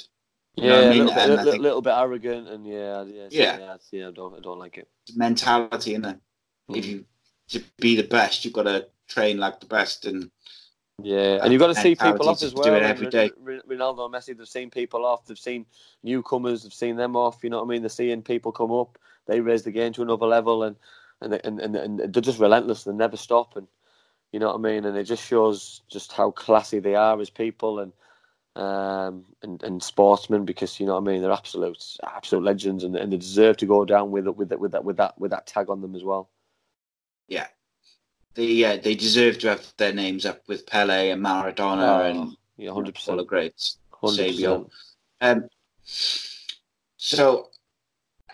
You 0.57 0.69
yeah, 0.69 0.79
I 0.81 0.91
mean? 0.91 1.03
a, 1.03 1.05
little 1.05 1.37
bit, 1.37 1.45
think, 1.45 1.63
little, 1.63 1.83
bit, 1.83 1.95
arrogant, 1.95 2.49
and 2.49 2.67
yeah, 2.67 3.03
yeah, 3.05 3.29
yeah, 3.31 3.59
yeah, 3.59 3.77
yeah, 3.93 4.09
I 4.09 4.11
don't, 4.11 4.37
I 4.37 4.41
don't 4.41 4.59
like 4.59 4.79
it. 4.79 4.89
Mentality, 5.15 5.95
and 5.95 6.05
mm. 6.05 6.19
if 6.69 6.87
you 6.87 7.05
to 7.51 7.63
be 7.79 7.97
the 7.97 8.07
best, 8.07 8.45
you've 8.45 8.55
got 8.55 8.65
to 8.65 8.89
train 9.09 9.39
like 9.39 9.61
the 9.61 9.67
best, 9.67 10.07
and 10.07 10.31
yeah, 11.05 11.39
and 11.43 11.53
you've 11.53 11.61
got 11.61 11.69
to 11.69 11.75
see 11.75 11.95
people 11.95 12.29
off 12.29 12.43
as 12.43 12.55
well. 12.55 12.65
Do 12.65 12.75
it 12.75 12.83
every 12.83 13.09
day. 13.09 13.31
Ronaldo 13.41 14.05
and 14.07 14.15
Messi, 14.15 14.37
they've 14.37 14.49
seen 14.49 14.71
people 14.71 15.05
off. 15.05 15.27
They've 15.27 15.39
seen 15.39 15.67
newcomers. 16.03 16.63
They've 16.63 16.73
seen 16.73 16.97
them 16.97 17.17
off. 17.17 17.43
You 17.43 17.51
know 17.51 17.59
what 17.59 17.67
I 17.67 17.69
mean? 17.69 17.83
They're 17.83 17.89
seeing 17.89 18.23
people 18.23 18.53
come 18.53 18.73
up. 18.73 18.99
They 19.27 19.41
raise 19.41 19.63
the 19.63 19.71
game 19.71 19.93
to 19.95 20.03
another 20.03 20.27
level, 20.27 20.63
and 20.63 20.77
and 21.21 21.35
and 21.45 21.61
and, 21.61 21.77
and 21.77 21.99
they're 21.99 22.23
just 22.23 22.41
relentless. 22.41 22.85
They 22.85 22.93
never 22.93 23.17
stop, 23.17 23.57
and 23.57 23.67
you 24.33 24.41
know 24.41 24.49
what 24.49 24.57
I 24.57 24.59
mean. 24.59 24.85
And 24.85 24.97
it 24.97 25.05
just 25.05 25.27
shows 25.27 25.83
just 25.89 26.13
how 26.13 26.31
classy 26.31 26.79
they 26.79 26.95
are 26.95 27.21
as 27.21 27.31
people 27.31 27.81
and 27.81 27.93
um 28.57 29.25
and, 29.43 29.63
and 29.63 29.81
sportsmen 29.81 30.45
because 30.45 30.81
you 30.81 30.87
know 30.87 30.95
what 30.95 31.09
I 31.09 31.13
mean. 31.13 31.23
They're 31.23 31.31
absolute 31.31 31.97
absolute 32.05 32.45
legends, 32.45 32.85
and, 32.85 32.97
and 32.97 33.13
they 33.13 33.17
deserve 33.17 33.57
to 33.59 33.67
go 33.67 33.85
down 33.85 34.11
with 34.11 34.27
with 34.27 34.53
with 34.53 34.73
that 34.73 34.85
with 34.85 34.97
that 34.97 35.21
with 35.21 35.31
that 35.31 35.47
tag 35.47 35.71
on 35.71 35.81
them 35.81 35.95
as 35.95 36.03
well. 36.03 36.29
Yeah, 37.29 37.47
they 38.35 38.47
yeah 38.47 38.77
they 38.77 38.95
deserve 38.95 39.39
to 39.39 39.49
have 39.49 39.73
their 39.77 39.93
names 39.93 40.25
up 40.25 40.43
with 40.47 40.67
Pele 40.67 41.11
and 41.11 41.25
Maradona 41.25 42.01
oh, 42.01 42.05
and 42.05 42.37
yeah, 42.57 42.73
hundred 42.73 42.95
percent 42.95 43.19
all 43.19 43.25
the 43.25 43.29
greats. 43.29 43.79
100%. 44.03 44.71
Um, 45.21 45.49
so 46.97 47.51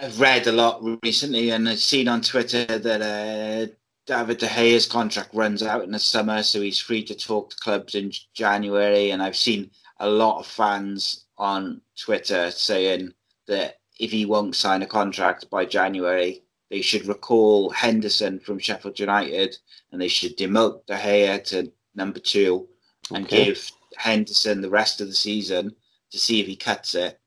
I've 0.00 0.20
read 0.20 0.46
a 0.46 0.52
lot 0.52 0.82
recently, 1.02 1.50
and 1.50 1.68
I've 1.68 1.78
seen 1.78 2.08
on 2.08 2.20
Twitter 2.20 2.78
that 2.78 3.02
uh, 3.02 3.72
David 4.06 4.38
De 4.38 4.48
Gea's 4.48 4.86
contract 4.86 5.30
runs 5.32 5.62
out 5.62 5.84
in 5.84 5.90
the 5.90 5.98
summer, 5.98 6.42
so 6.42 6.60
he's 6.60 6.78
free 6.78 7.02
to 7.04 7.14
talk 7.14 7.50
to 7.50 7.56
clubs 7.56 7.94
in 7.94 8.12
January. 8.34 9.10
And 9.10 9.22
I've 9.22 9.36
seen 9.36 9.70
a 9.98 10.08
lot 10.08 10.38
of 10.38 10.46
fans 10.46 11.24
on 11.38 11.80
Twitter 11.98 12.50
saying 12.50 13.12
that 13.46 13.78
if 13.98 14.10
he 14.10 14.26
won't 14.26 14.54
sign 14.54 14.82
a 14.82 14.86
contract 14.86 15.48
by 15.50 15.64
January, 15.64 16.42
they 16.70 16.82
should 16.82 17.06
recall 17.06 17.70
Henderson 17.70 18.40
from 18.40 18.58
Sheffield 18.58 18.98
United 18.98 19.56
and 19.92 20.00
they 20.00 20.08
should 20.08 20.36
demote 20.36 20.86
De 20.86 20.96
Gea 20.96 21.42
to 21.44 21.72
number 21.94 22.18
two 22.18 22.68
and 23.14 23.24
okay. 23.24 23.46
give 23.46 23.70
Henderson 23.96 24.60
the 24.60 24.70
rest 24.70 25.00
of 25.00 25.06
the 25.06 25.14
season 25.14 25.74
to 26.10 26.18
see 26.18 26.40
if 26.40 26.46
he 26.46 26.56
cuts 26.56 26.94
it. 26.94 27.20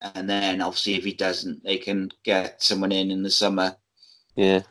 And 0.00 0.28
then 0.28 0.60
obviously 0.60 0.94
if 0.94 1.04
he 1.04 1.14
doesn't, 1.14 1.64
they 1.64 1.78
can 1.78 2.10
get 2.24 2.62
someone 2.62 2.92
in 2.92 3.10
in 3.10 3.22
the 3.22 3.30
summer. 3.30 3.76
Yeah. 4.36 4.62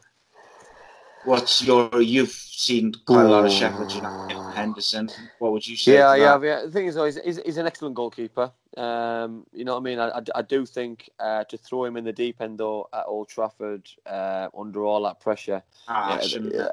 What's 1.25 1.63
your? 1.63 2.01
You've 2.01 2.31
seen 2.31 2.93
quite 3.05 3.25
a 3.25 3.29
lot 3.29 3.45
of 3.45 3.51
Sheffield 3.51 3.91
United. 3.91 4.43
Henderson. 4.53 5.09
What 5.39 5.51
would 5.51 5.67
you 5.67 5.75
say? 5.75 5.93
Yeah, 5.93 6.15
yeah, 6.15 6.41
yeah. 6.41 6.61
The 6.63 6.71
thing 6.71 6.87
is, 6.87 6.95
though, 6.95 7.05
he's, 7.05 7.19
he's, 7.21 7.39
he's 7.43 7.57
an 7.57 7.65
excellent 7.65 7.95
goalkeeper. 7.95 8.51
Um, 8.77 9.45
you 9.53 9.65
know 9.65 9.73
what 9.73 9.81
I 9.81 9.83
mean? 9.83 9.99
I, 9.99 10.09
I, 10.09 10.21
I 10.35 10.41
do 10.41 10.65
think 10.65 11.09
uh, 11.19 11.43
to 11.45 11.57
throw 11.57 11.85
him 11.85 11.97
in 11.97 12.03
the 12.03 12.13
deep 12.13 12.41
end 12.41 12.57
though 12.57 12.87
at 12.93 13.03
Old 13.05 13.29
Trafford 13.29 13.87
uh, 14.05 14.47
under 14.57 14.83
all 14.83 15.03
that 15.03 15.19
pressure, 15.19 15.61
ah, 15.87 16.19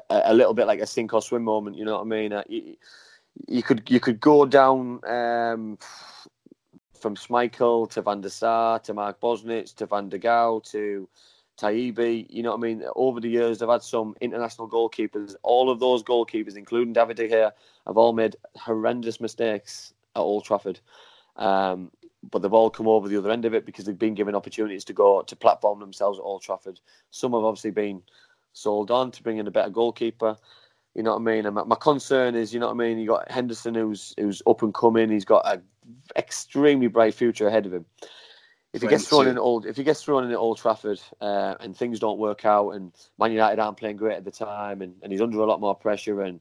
a, 0.09 0.21
a, 0.25 0.33
little 0.33 0.53
bit 0.53 0.65
like 0.65 0.79
a 0.79 0.87
sink 0.87 1.13
or 1.13 1.21
swim 1.21 1.43
moment. 1.43 1.77
You 1.77 1.85
know 1.85 1.97
what 1.97 2.01
I 2.01 2.05
mean? 2.05 2.33
Uh, 2.33 2.43
you, 2.47 2.75
you, 3.47 3.61
could 3.61 3.89
you 3.89 3.99
could 3.99 4.19
go 4.19 4.45
down 4.45 4.99
um, 5.05 5.77
from 6.99 7.15
Schmeichel 7.15 7.89
to 7.91 8.01
Van 8.01 8.21
der 8.21 8.29
Sar 8.29 8.79
to 8.79 8.93
Mark 8.95 9.19
Bosnich 9.19 9.75
to 9.75 9.85
Van 9.85 10.09
der 10.09 10.17
Gouw 10.17 10.63
to 10.71 11.07
Taibi, 11.57 12.25
you 12.29 12.43
know 12.43 12.51
what 12.51 12.59
I 12.59 12.61
mean? 12.61 12.83
Over 12.95 13.19
the 13.19 13.29
years, 13.29 13.59
they've 13.59 13.69
had 13.69 13.83
some 13.83 14.15
international 14.21 14.69
goalkeepers. 14.69 15.35
All 15.43 15.69
of 15.69 15.79
those 15.79 16.03
goalkeepers, 16.03 16.57
including 16.57 16.93
David 16.93 17.17
De 17.17 17.29
Gea, 17.29 17.51
have 17.85 17.97
all 17.97 18.13
made 18.13 18.35
horrendous 18.55 19.19
mistakes 19.21 19.93
at 20.15 20.19
Old 20.19 20.45
Trafford. 20.45 20.79
Um, 21.35 21.91
but 22.29 22.41
they've 22.41 22.53
all 22.53 22.69
come 22.69 22.87
over 22.87 23.07
the 23.07 23.17
other 23.17 23.31
end 23.31 23.45
of 23.45 23.53
it 23.53 23.65
because 23.65 23.85
they've 23.85 23.97
been 23.97 24.13
given 24.13 24.35
opportunities 24.35 24.85
to 24.85 24.93
go 24.93 25.21
to 25.21 25.35
platform 25.35 25.79
themselves 25.79 26.19
at 26.19 26.23
Old 26.23 26.41
Trafford. 26.41 26.79
Some 27.09 27.33
have 27.33 27.43
obviously 27.43 27.71
been 27.71 28.01
sold 28.53 28.91
on 28.91 29.11
to 29.11 29.23
bring 29.23 29.37
in 29.37 29.47
a 29.47 29.51
better 29.51 29.69
goalkeeper. 29.69 30.37
You 30.93 31.03
know 31.03 31.11
what 31.11 31.21
I 31.21 31.23
mean? 31.35 31.45
And 31.45 31.55
my, 31.55 31.63
my 31.63 31.75
concern 31.75 32.35
is, 32.35 32.53
you 32.53 32.59
know 32.59 32.67
what 32.67 32.73
I 32.73 32.77
mean. 32.77 32.99
You 32.99 33.07
got 33.07 33.31
Henderson, 33.31 33.73
who's 33.75 34.13
who's 34.17 34.41
up 34.45 34.61
and 34.61 34.73
coming. 34.73 35.09
He's 35.09 35.25
got 35.25 35.51
an 35.51 35.63
extremely 36.15 36.87
bright 36.87 37.13
future 37.13 37.47
ahead 37.47 37.65
of 37.65 37.73
him 37.73 37.85
if 38.73 38.81
he 38.81 38.87
gets 38.87 39.07
thrown 39.07 39.27
in 39.27 39.37
old, 39.37 39.65
if 39.65 39.75
he 39.75 39.83
gets 39.83 40.03
thrown 40.03 40.23
in 40.23 40.31
at 40.31 40.37
Old 40.37 40.57
Trafford 40.57 41.01
uh, 41.19 41.55
and 41.59 41.75
things 41.75 41.99
don't 41.99 42.19
work 42.19 42.45
out, 42.45 42.71
and 42.71 42.91
Man 43.19 43.31
United 43.31 43.59
aren't 43.59 43.77
playing 43.77 43.97
great 43.97 44.15
at 44.15 44.23
the 44.23 44.31
time, 44.31 44.81
and, 44.81 44.95
and 45.01 45.11
he's 45.11 45.21
under 45.21 45.39
a 45.39 45.45
lot 45.45 45.59
more 45.59 45.75
pressure, 45.75 46.21
and 46.21 46.39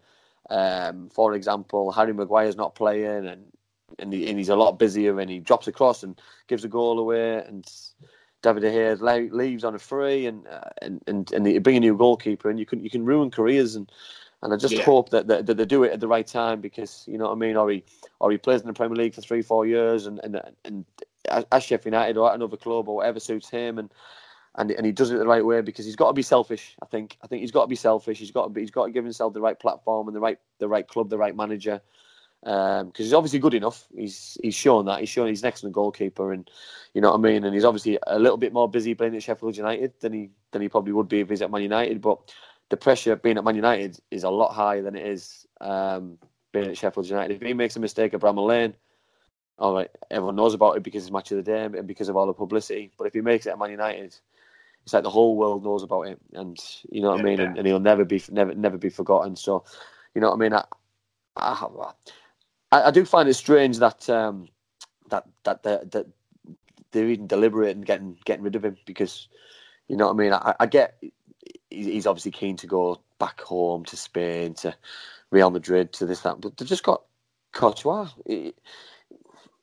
um, 0.48 1.08
for 1.10 1.34
example, 1.34 1.90
Harry 1.90 2.12
Maguire's 2.12 2.56
not 2.56 2.74
playing, 2.74 3.26
and 3.26 3.44
and, 3.98 4.12
he, 4.12 4.28
and, 4.28 4.38
he's 4.38 4.48
a 4.48 4.56
lot 4.56 4.78
busier, 4.78 5.18
and 5.18 5.28
he 5.28 5.40
drops 5.40 5.66
across 5.66 6.04
and 6.04 6.20
gives 6.46 6.64
a 6.64 6.68
goal 6.68 7.00
away, 7.00 7.42
and 7.44 7.68
David 8.42 8.60
De 8.60 8.70
Gea 8.70 9.32
leaves 9.32 9.64
on 9.64 9.74
a 9.74 9.78
free, 9.78 10.26
and 10.26 10.46
uh, 10.46 10.70
and 10.80 11.02
and 11.08 11.32
and 11.32 11.44
they 11.44 11.58
bring 11.58 11.76
a 11.76 11.80
new 11.80 11.96
goalkeeper, 11.96 12.48
and 12.48 12.60
you 12.60 12.66
can 12.66 12.82
you 12.82 12.90
can 12.90 13.04
ruin 13.04 13.32
careers, 13.32 13.74
and 13.74 13.90
and 14.42 14.54
I 14.54 14.56
just 14.56 14.74
yeah. 14.74 14.84
hope 14.84 15.10
that, 15.10 15.26
that, 15.26 15.46
that 15.46 15.56
they 15.56 15.66
do 15.66 15.84
it 15.84 15.92
at 15.92 16.00
the 16.00 16.08
right 16.08 16.26
time 16.26 16.60
because 16.60 17.04
you 17.06 17.18
know 17.18 17.24
what 17.24 17.32
I 17.32 17.36
mean, 17.36 17.56
or 17.56 17.70
he 17.70 17.84
or 18.20 18.30
he 18.30 18.38
plays 18.38 18.60
in 18.60 18.68
the 18.68 18.72
Premier 18.72 18.96
League 18.96 19.14
for 19.14 19.20
three 19.20 19.42
four 19.42 19.66
years, 19.66 20.06
and 20.06 20.20
and 20.22 20.40
and 20.64 20.84
as 21.28 21.62
Sheffield 21.62 21.92
United 21.92 22.16
or 22.16 22.30
at 22.30 22.34
another 22.34 22.56
club 22.56 22.88
or 22.88 22.96
whatever 22.96 23.20
suits 23.20 23.48
him, 23.48 23.78
and 23.78 23.90
and 24.56 24.70
and 24.72 24.84
he 24.86 24.92
does 24.92 25.10
it 25.10 25.18
the 25.18 25.26
right 25.26 25.44
way 25.44 25.60
because 25.60 25.84
he's 25.84 25.96
got 25.96 26.08
to 26.08 26.12
be 26.12 26.22
selfish. 26.22 26.76
I 26.82 26.86
think 26.86 27.16
I 27.22 27.26
think 27.26 27.40
he's 27.40 27.52
got 27.52 27.62
to 27.62 27.68
be 27.68 27.76
selfish. 27.76 28.18
He's 28.18 28.30
got 28.30 28.44
to 28.44 28.50
be, 28.50 28.60
he's 28.60 28.70
got 28.70 28.86
to 28.86 28.92
give 28.92 29.04
himself 29.04 29.32
the 29.32 29.40
right 29.40 29.58
platform 29.58 30.08
and 30.08 30.16
the 30.16 30.20
right 30.20 30.38
the 30.58 30.68
right 30.68 30.86
club, 30.86 31.10
the 31.10 31.18
right 31.18 31.36
manager. 31.36 31.80
Because 32.42 32.80
um, 32.82 32.92
he's 32.96 33.12
obviously 33.12 33.38
good 33.38 33.54
enough. 33.54 33.86
He's 33.94 34.38
he's 34.42 34.54
shown 34.54 34.86
that. 34.86 35.00
He's 35.00 35.10
shown 35.10 35.28
he's 35.28 35.42
an 35.42 35.48
excellent 35.48 35.74
goalkeeper, 35.74 36.32
and 36.32 36.50
you 36.94 37.00
know 37.00 37.10
what 37.10 37.18
I 37.18 37.20
mean. 37.20 37.44
And 37.44 37.54
he's 37.54 37.66
obviously 37.66 37.98
a 38.06 38.18
little 38.18 38.38
bit 38.38 38.52
more 38.52 38.68
busy 38.68 38.94
playing 38.94 39.14
at 39.14 39.22
Sheffield 39.22 39.56
United 39.56 39.92
than 40.00 40.12
he 40.12 40.30
than 40.50 40.62
he 40.62 40.68
probably 40.68 40.92
would 40.92 41.08
be 41.08 41.20
if 41.20 41.28
he's 41.28 41.42
at 41.42 41.50
Man 41.50 41.62
United. 41.62 42.00
But 42.00 42.34
the 42.70 42.78
pressure 42.78 43.14
being 43.14 43.36
at 43.36 43.44
Man 43.44 43.56
United 43.56 43.98
is 44.10 44.24
a 44.24 44.30
lot 44.30 44.54
higher 44.54 44.80
than 44.80 44.96
it 44.96 45.06
is 45.06 45.46
um, 45.60 46.18
being 46.52 46.70
at 46.70 46.78
Sheffield 46.78 47.08
United. 47.08 47.34
If 47.34 47.42
he 47.42 47.52
makes 47.52 47.76
a 47.76 47.80
mistake 47.80 48.14
at 48.14 48.20
Bramall 48.20 48.46
Lane, 48.46 48.74
all 49.60 49.74
right, 49.74 49.90
everyone 50.10 50.36
knows 50.36 50.54
about 50.54 50.76
it 50.76 50.82
because 50.82 51.04
it's 51.04 51.12
match 51.12 51.30
of 51.30 51.36
the 51.36 51.42
day 51.42 51.64
and 51.64 51.86
because 51.86 52.08
of 52.08 52.16
all 52.16 52.26
the 52.26 52.32
publicity. 52.32 52.90
But 52.96 53.06
if 53.06 53.12
he 53.12 53.20
makes 53.20 53.46
it 53.46 53.50
at 53.50 53.58
Man 53.58 53.70
United, 53.70 54.16
it's 54.84 54.92
like 54.92 55.02
the 55.02 55.10
whole 55.10 55.36
world 55.36 55.62
knows 55.62 55.82
about 55.82 56.08
it, 56.08 56.18
and 56.32 56.58
you 56.90 57.02
know 57.02 57.10
what 57.10 57.18
yeah, 57.18 57.22
I 57.22 57.24
mean. 57.24 57.38
Yeah. 57.38 57.44
And, 57.44 57.58
and, 57.58 57.66
he'll 57.66 57.78
never 57.78 58.04
be 58.04 58.22
never 58.30 58.54
never 58.54 58.78
be 58.78 58.88
forgotten. 58.88 59.36
So, 59.36 59.64
you 60.14 60.20
know 60.22 60.30
what 60.30 60.36
I 60.36 60.38
mean. 60.38 60.54
I 60.54 60.64
I, 62.72 62.82
I 62.84 62.90
do 62.90 63.04
find 63.04 63.28
it 63.28 63.34
strange 63.34 63.78
that 63.78 64.08
um, 64.08 64.48
that 65.10 65.26
that 65.44 65.62
that, 65.64 65.90
that 65.92 66.06
they're 66.92 67.08
even 67.08 67.26
deliberate 67.26 67.76
and 67.76 67.84
getting 67.84 68.16
getting 68.24 68.44
rid 68.44 68.56
of 68.56 68.64
him 68.64 68.78
because 68.86 69.28
you 69.88 69.96
know 69.96 70.06
what 70.06 70.14
I 70.14 70.16
mean. 70.16 70.32
I, 70.32 70.54
I 70.58 70.66
get 70.66 71.02
he's 71.68 72.06
obviously 72.06 72.30
keen 72.30 72.56
to 72.56 72.66
go 72.66 73.00
back 73.18 73.40
home 73.42 73.84
to 73.84 73.96
Spain 73.96 74.54
to 74.54 74.74
Real 75.30 75.50
Madrid 75.50 75.92
to 75.94 76.06
this 76.06 76.20
that, 76.20 76.40
but 76.40 76.56
they've 76.56 76.66
just 76.66 76.82
got 76.82 77.02
Courtois. 77.52 78.08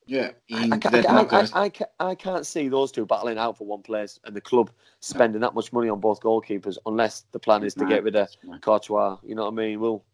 Yeah, 0.08 0.32
I, 0.54 0.80
I, 0.86 1.42
I, 1.54 1.72
I, 2.00 2.16
can't 2.16 2.46
see 2.46 2.70
those 2.70 2.94
two 2.94 3.06
battling 3.06 3.38
out 3.38 3.58
for 3.58 3.68
one 3.68 3.82
place 3.82 4.20
and 4.24 4.34
the 4.34 4.40
club 4.40 4.72
spending 5.02 5.42
that 5.42 5.54
much 5.54 5.74
money 5.74 5.90
on 5.90 6.00
both 6.00 6.22
goalkeepers 6.22 6.78
unless 6.86 7.26
the 7.34 7.40
plan 7.40 7.64
is 7.64 7.74
to 7.74 7.86
get 7.86 8.04
rid 8.04 8.16
of 8.16 8.30
Courtois. 8.62 9.18
You 9.22 9.36
know 9.36 9.44
what 9.44 9.52
I 9.52 9.56
mean? 9.56 9.82
Will 9.82 10.06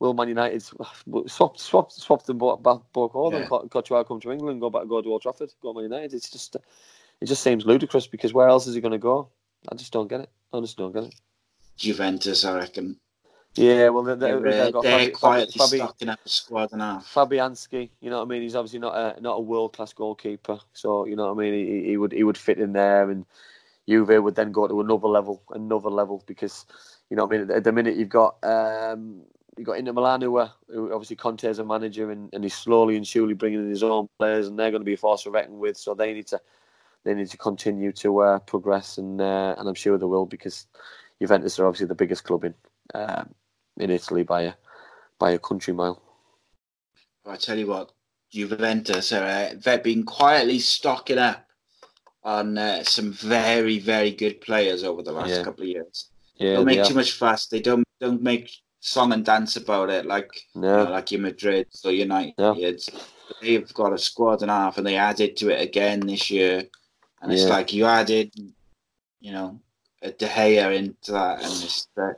Will 0.00 0.14
Man 0.14 0.28
United 0.28 0.62
swap 1.26 1.58
swap 1.58 1.92
swap 1.92 2.24
them 2.24 2.38
both 2.38 2.62
both 2.92 3.12
over? 3.14 3.38
Yeah. 3.38 3.68
Courtois 3.70 4.02
come 4.02 4.18
to 4.20 4.32
England, 4.32 4.60
go 4.60 4.68
back, 4.68 4.88
go 4.88 5.00
to 5.00 5.08
Old 5.08 5.22
Trafford, 5.22 5.52
go 5.62 5.72
to 5.72 5.80
Man 5.80 5.90
United. 5.90 6.14
It's 6.14 6.28
just 6.28 6.56
it 7.20 7.26
just 7.26 7.42
seems 7.42 7.66
ludicrous 7.66 8.06
because 8.06 8.34
where 8.34 8.48
else 8.48 8.66
is 8.66 8.74
he 8.74 8.80
going 8.80 8.92
to 8.92 8.98
go? 8.98 9.28
I 9.70 9.76
just 9.76 9.92
don't 9.92 10.08
get 10.08 10.20
it. 10.20 10.30
I 10.52 10.60
just 10.60 10.76
don't 10.76 10.92
get 10.92 11.04
it. 11.04 11.14
Juventus, 11.76 12.44
I 12.44 12.58
reckon. 12.58 12.98
Yeah, 13.56 13.88
well, 13.88 14.04
they, 14.04 14.14
they, 14.14 14.30
They're, 14.30 14.40
they've 14.40 14.72
got 14.72 14.82
they're 14.84 14.98
Fabi, 15.08 15.12
quietly 15.12 15.54
Fabi, 15.58 15.76
stocking 15.76 16.08
up 16.08 16.20
a 16.24 16.28
squad 16.28 16.70
half. 16.72 17.12
Fabianski, 17.12 17.90
you 18.00 18.08
know 18.08 18.18
what 18.18 18.26
I 18.26 18.28
mean? 18.28 18.42
He's 18.42 18.54
obviously 18.54 18.78
not 18.78 18.94
a 18.94 19.20
not 19.20 19.38
a 19.38 19.40
world 19.40 19.72
class 19.72 19.92
goalkeeper, 19.92 20.60
so 20.72 21.04
you 21.04 21.16
know 21.16 21.32
what 21.32 21.42
I 21.42 21.50
mean. 21.50 21.66
He, 21.66 21.88
he 21.90 21.96
would 21.96 22.12
he 22.12 22.22
would 22.22 22.38
fit 22.38 22.58
in 22.58 22.72
there, 22.72 23.10
and 23.10 23.26
Juve 23.88 24.22
would 24.22 24.36
then 24.36 24.52
go 24.52 24.68
to 24.68 24.80
another 24.80 25.08
level, 25.08 25.42
another 25.50 25.90
level, 25.90 26.22
because 26.26 26.64
you 27.10 27.16
know 27.16 27.24
what 27.24 27.34
I 27.34 27.38
mean. 27.38 27.50
At 27.50 27.64
the 27.64 27.72
minute, 27.72 27.96
you've 27.96 28.08
got 28.08 28.36
um, 28.44 29.22
you've 29.58 29.66
got 29.66 29.78
Inter 29.78 29.92
Milan, 29.92 30.20
who, 30.20 30.36
are, 30.36 30.52
who 30.68 30.92
obviously 30.92 31.16
Conte 31.16 31.42
is 31.42 31.58
a 31.58 31.64
manager, 31.64 32.12
and, 32.12 32.32
and 32.32 32.44
he's 32.44 32.54
slowly 32.54 32.96
and 32.96 33.06
surely 33.06 33.34
bringing 33.34 33.60
in 33.60 33.68
his 33.68 33.82
own 33.82 34.08
players, 34.18 34.46
and 34.46 34.56
they're 34.56 34.70
going 34.70 34.82
to 34.82 34.86
be 34.86 34.94
a 34.94 34.96
force 34.96 35.24
to 35.24 35.30
reckon 35.30 35.58
with. 35.58 35.76
So 35.76 35.92
they 35.92 36.12
need 36.14 36.28
to 36.28 36.40
they 37.02 37.14
need 37.14 37.30
to 37.30 37.36
continue 37.36 37.90
to 37.92 38.20
uh, 38.20 38.38
progress, 38.38 38.96
and 38.96 39.20
uh, 39.20 39.56
and 39.58 39.68
I'm 39.68 39.74
sure 39.74 39.98
they 39.98 40.06
will 40.06 40.26
because 40.26 40.68
Juventus 41.20 41.58
are 41.58 41.66
obviously 41.66 41.88
the 41.88 41.96
biggest 41.96 42.22
club 42.22 42.44
in 42.44 42.54
um, 42.94 43.34
in 43.80 43.90
Italy 43.90 44.22
by 44.22 44.42
a 44.42 44.52
by 45.18 45.32
a 45.32 45.38
country 45.38 45.72
mile. 45.74 46.00
I 47.26 47.36
tell 47.36 47.58
you 47.58 47.66
what, 47.66 47.92
Juventus 48.30 49.12
are 49.12 49.24
uh, 49.24 49.54
they've 49.62 49.82
been 49.82 50.04
quietly 50.04 50.58
stocking 50.58 51.18
up 51.18 51.46
on 52.22 52.58
uh, 52.58 52.82
some 52.84 53.12
very 53.12 53.78
very 53.78 54.10
good 54.10 54.40
players 54.40 54.84
over 54.84 55.02
the 55.02 55.12
last 55.12 55.30
Yeah. 55.30 55.44
couple 55.44 55.62
of 55.62 55.68
years. 55.68 56.10
Yeah, 56.36 56.54
don't 56.54 56.64
make 56.66 56.84
too 56.84 56.94
much 56.94 57.12
fuss. 57.12 57.46
They 57.46 57.60
don't 57.60 57.84
don't 58.00 58.22
make 58.22 58.50
song 58.80 59.12
and 59.12 59.24
dance 59.24 59.56
about 59.56 59.90
it 59.90 60.06
like 60.06 60.30
you 60.54 60.62
know, 60.62 60.84
like 60.84 61.10
your 61.10 61.20
Madrid 61.20 61.66
or 61.84 61.92
United. 61.92 62.34
Yeah. 62.38 62.72
They've 63.40 63.72
got 63.74 63.92
a 63.92 63.98
squad 63.98 64.42
and 64.42 64.50
a 64.50 64.54
half, 64.54 64.78
and 64.78 64.86
they 64.86 64.96
added 64.96 65.36
to 65.36 65.50
it 65.50 65.60
again 65.62 66.00
this 66.00 66.30
year. 66.30 66.64
And 67.22 67.30
it's 67.32 67.44
like 67.44 67.72
you 67.72 67.84
added, 67.84 68.32
you 69.20 69.32
know, 69.32 69.60
a 70.02 70.10
De 70.10 70.26
Gea 70.26 70.74
into 70.74 71.12
that, 71.12 71.42
and 71.42 71.52
it's 71.62 71.86
uh, 71.96 72.14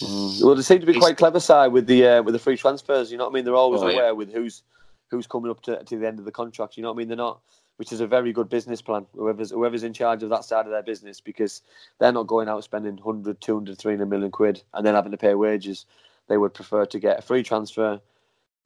Mm. 0.00 0.42
Well, 0.42 0.54
they 0.54 0.62
seem 0.62 0.80
to 0.80 0.86
be 0.86 0.98
quite 0.98 1.16
clever 1.16 1.40
side 1.40 1.68
with 1.68 1.86
the 1.86 2.06
uh, 2.06 2.22
with 2.22 2.32
the 2.34 2.38
free 2.38 2.56
transfers. 2.56 3.10
You 3.10 3.18
know 3.18 3.24
what 3.24 3.30
I 3.30 3.34
mean? 3.34 3.44
They're 3.44 3.54
always 3.54 3.82
Oh, 3.82 3.88
yeah. 3.88 3.94
aware 3.96 4.14
with 4.14 4.32
who's 4.32 4.62
who's 5.10 5.26
coming 5.26 5.50
up 5.50 5.62
to, 5.62 5.82
to 5.84 5.96
the 5.98 6.06
end 6.06 6.18
of 6.18 6.24
the 6.24 6.32
contract. 6.32 6.76
You 6.76 6.82
know 6.82 6.90
what 6.90 6.96
I 6.96 6.98
mean? 6.98 7.08
They're 7.08 7.16
not, 7.16 7.40
which 7.76 7.92
is 7.92 8.00
a 8.00 8.06
very 8.06 8.32
good 8.32 8.48
business 8.48 8.82
plan. 8.82 9.06
Whoever's 9.14 9.50
whoever's 9.50 9.84
in 9.84 9.92
charge 9.92 10.22
of 10.22 10.30
that 10.30 10.44
side 10.44 10.66
of 10.66 10.72
their 10.72 10.82
business 10.82 11.20
because 11.20 11.62
they're 11.98 12.12
not 12.12 12.26
going 12.26 12.48
out 12.48 12.64
spending 12.64 12.96
100, 12.96 13.40
200, 13.40 13.78
300 13.78 14.06
million 14.06 14.30
quid 14.30 14.62
and 14.74 14.84
then 14.84 14.94
having 14.94 15.12
to 15.12 15.18
pay 15.18 15.34
wages. 15.34 15.86
They 16.28 16.36
would 16.36 16.54
prefer 16.54 16.84
to 16.86 16.98
get 16.98 17.20
a 17.20 17.22
free 17.22 17.44
transfer, 17.44 18.00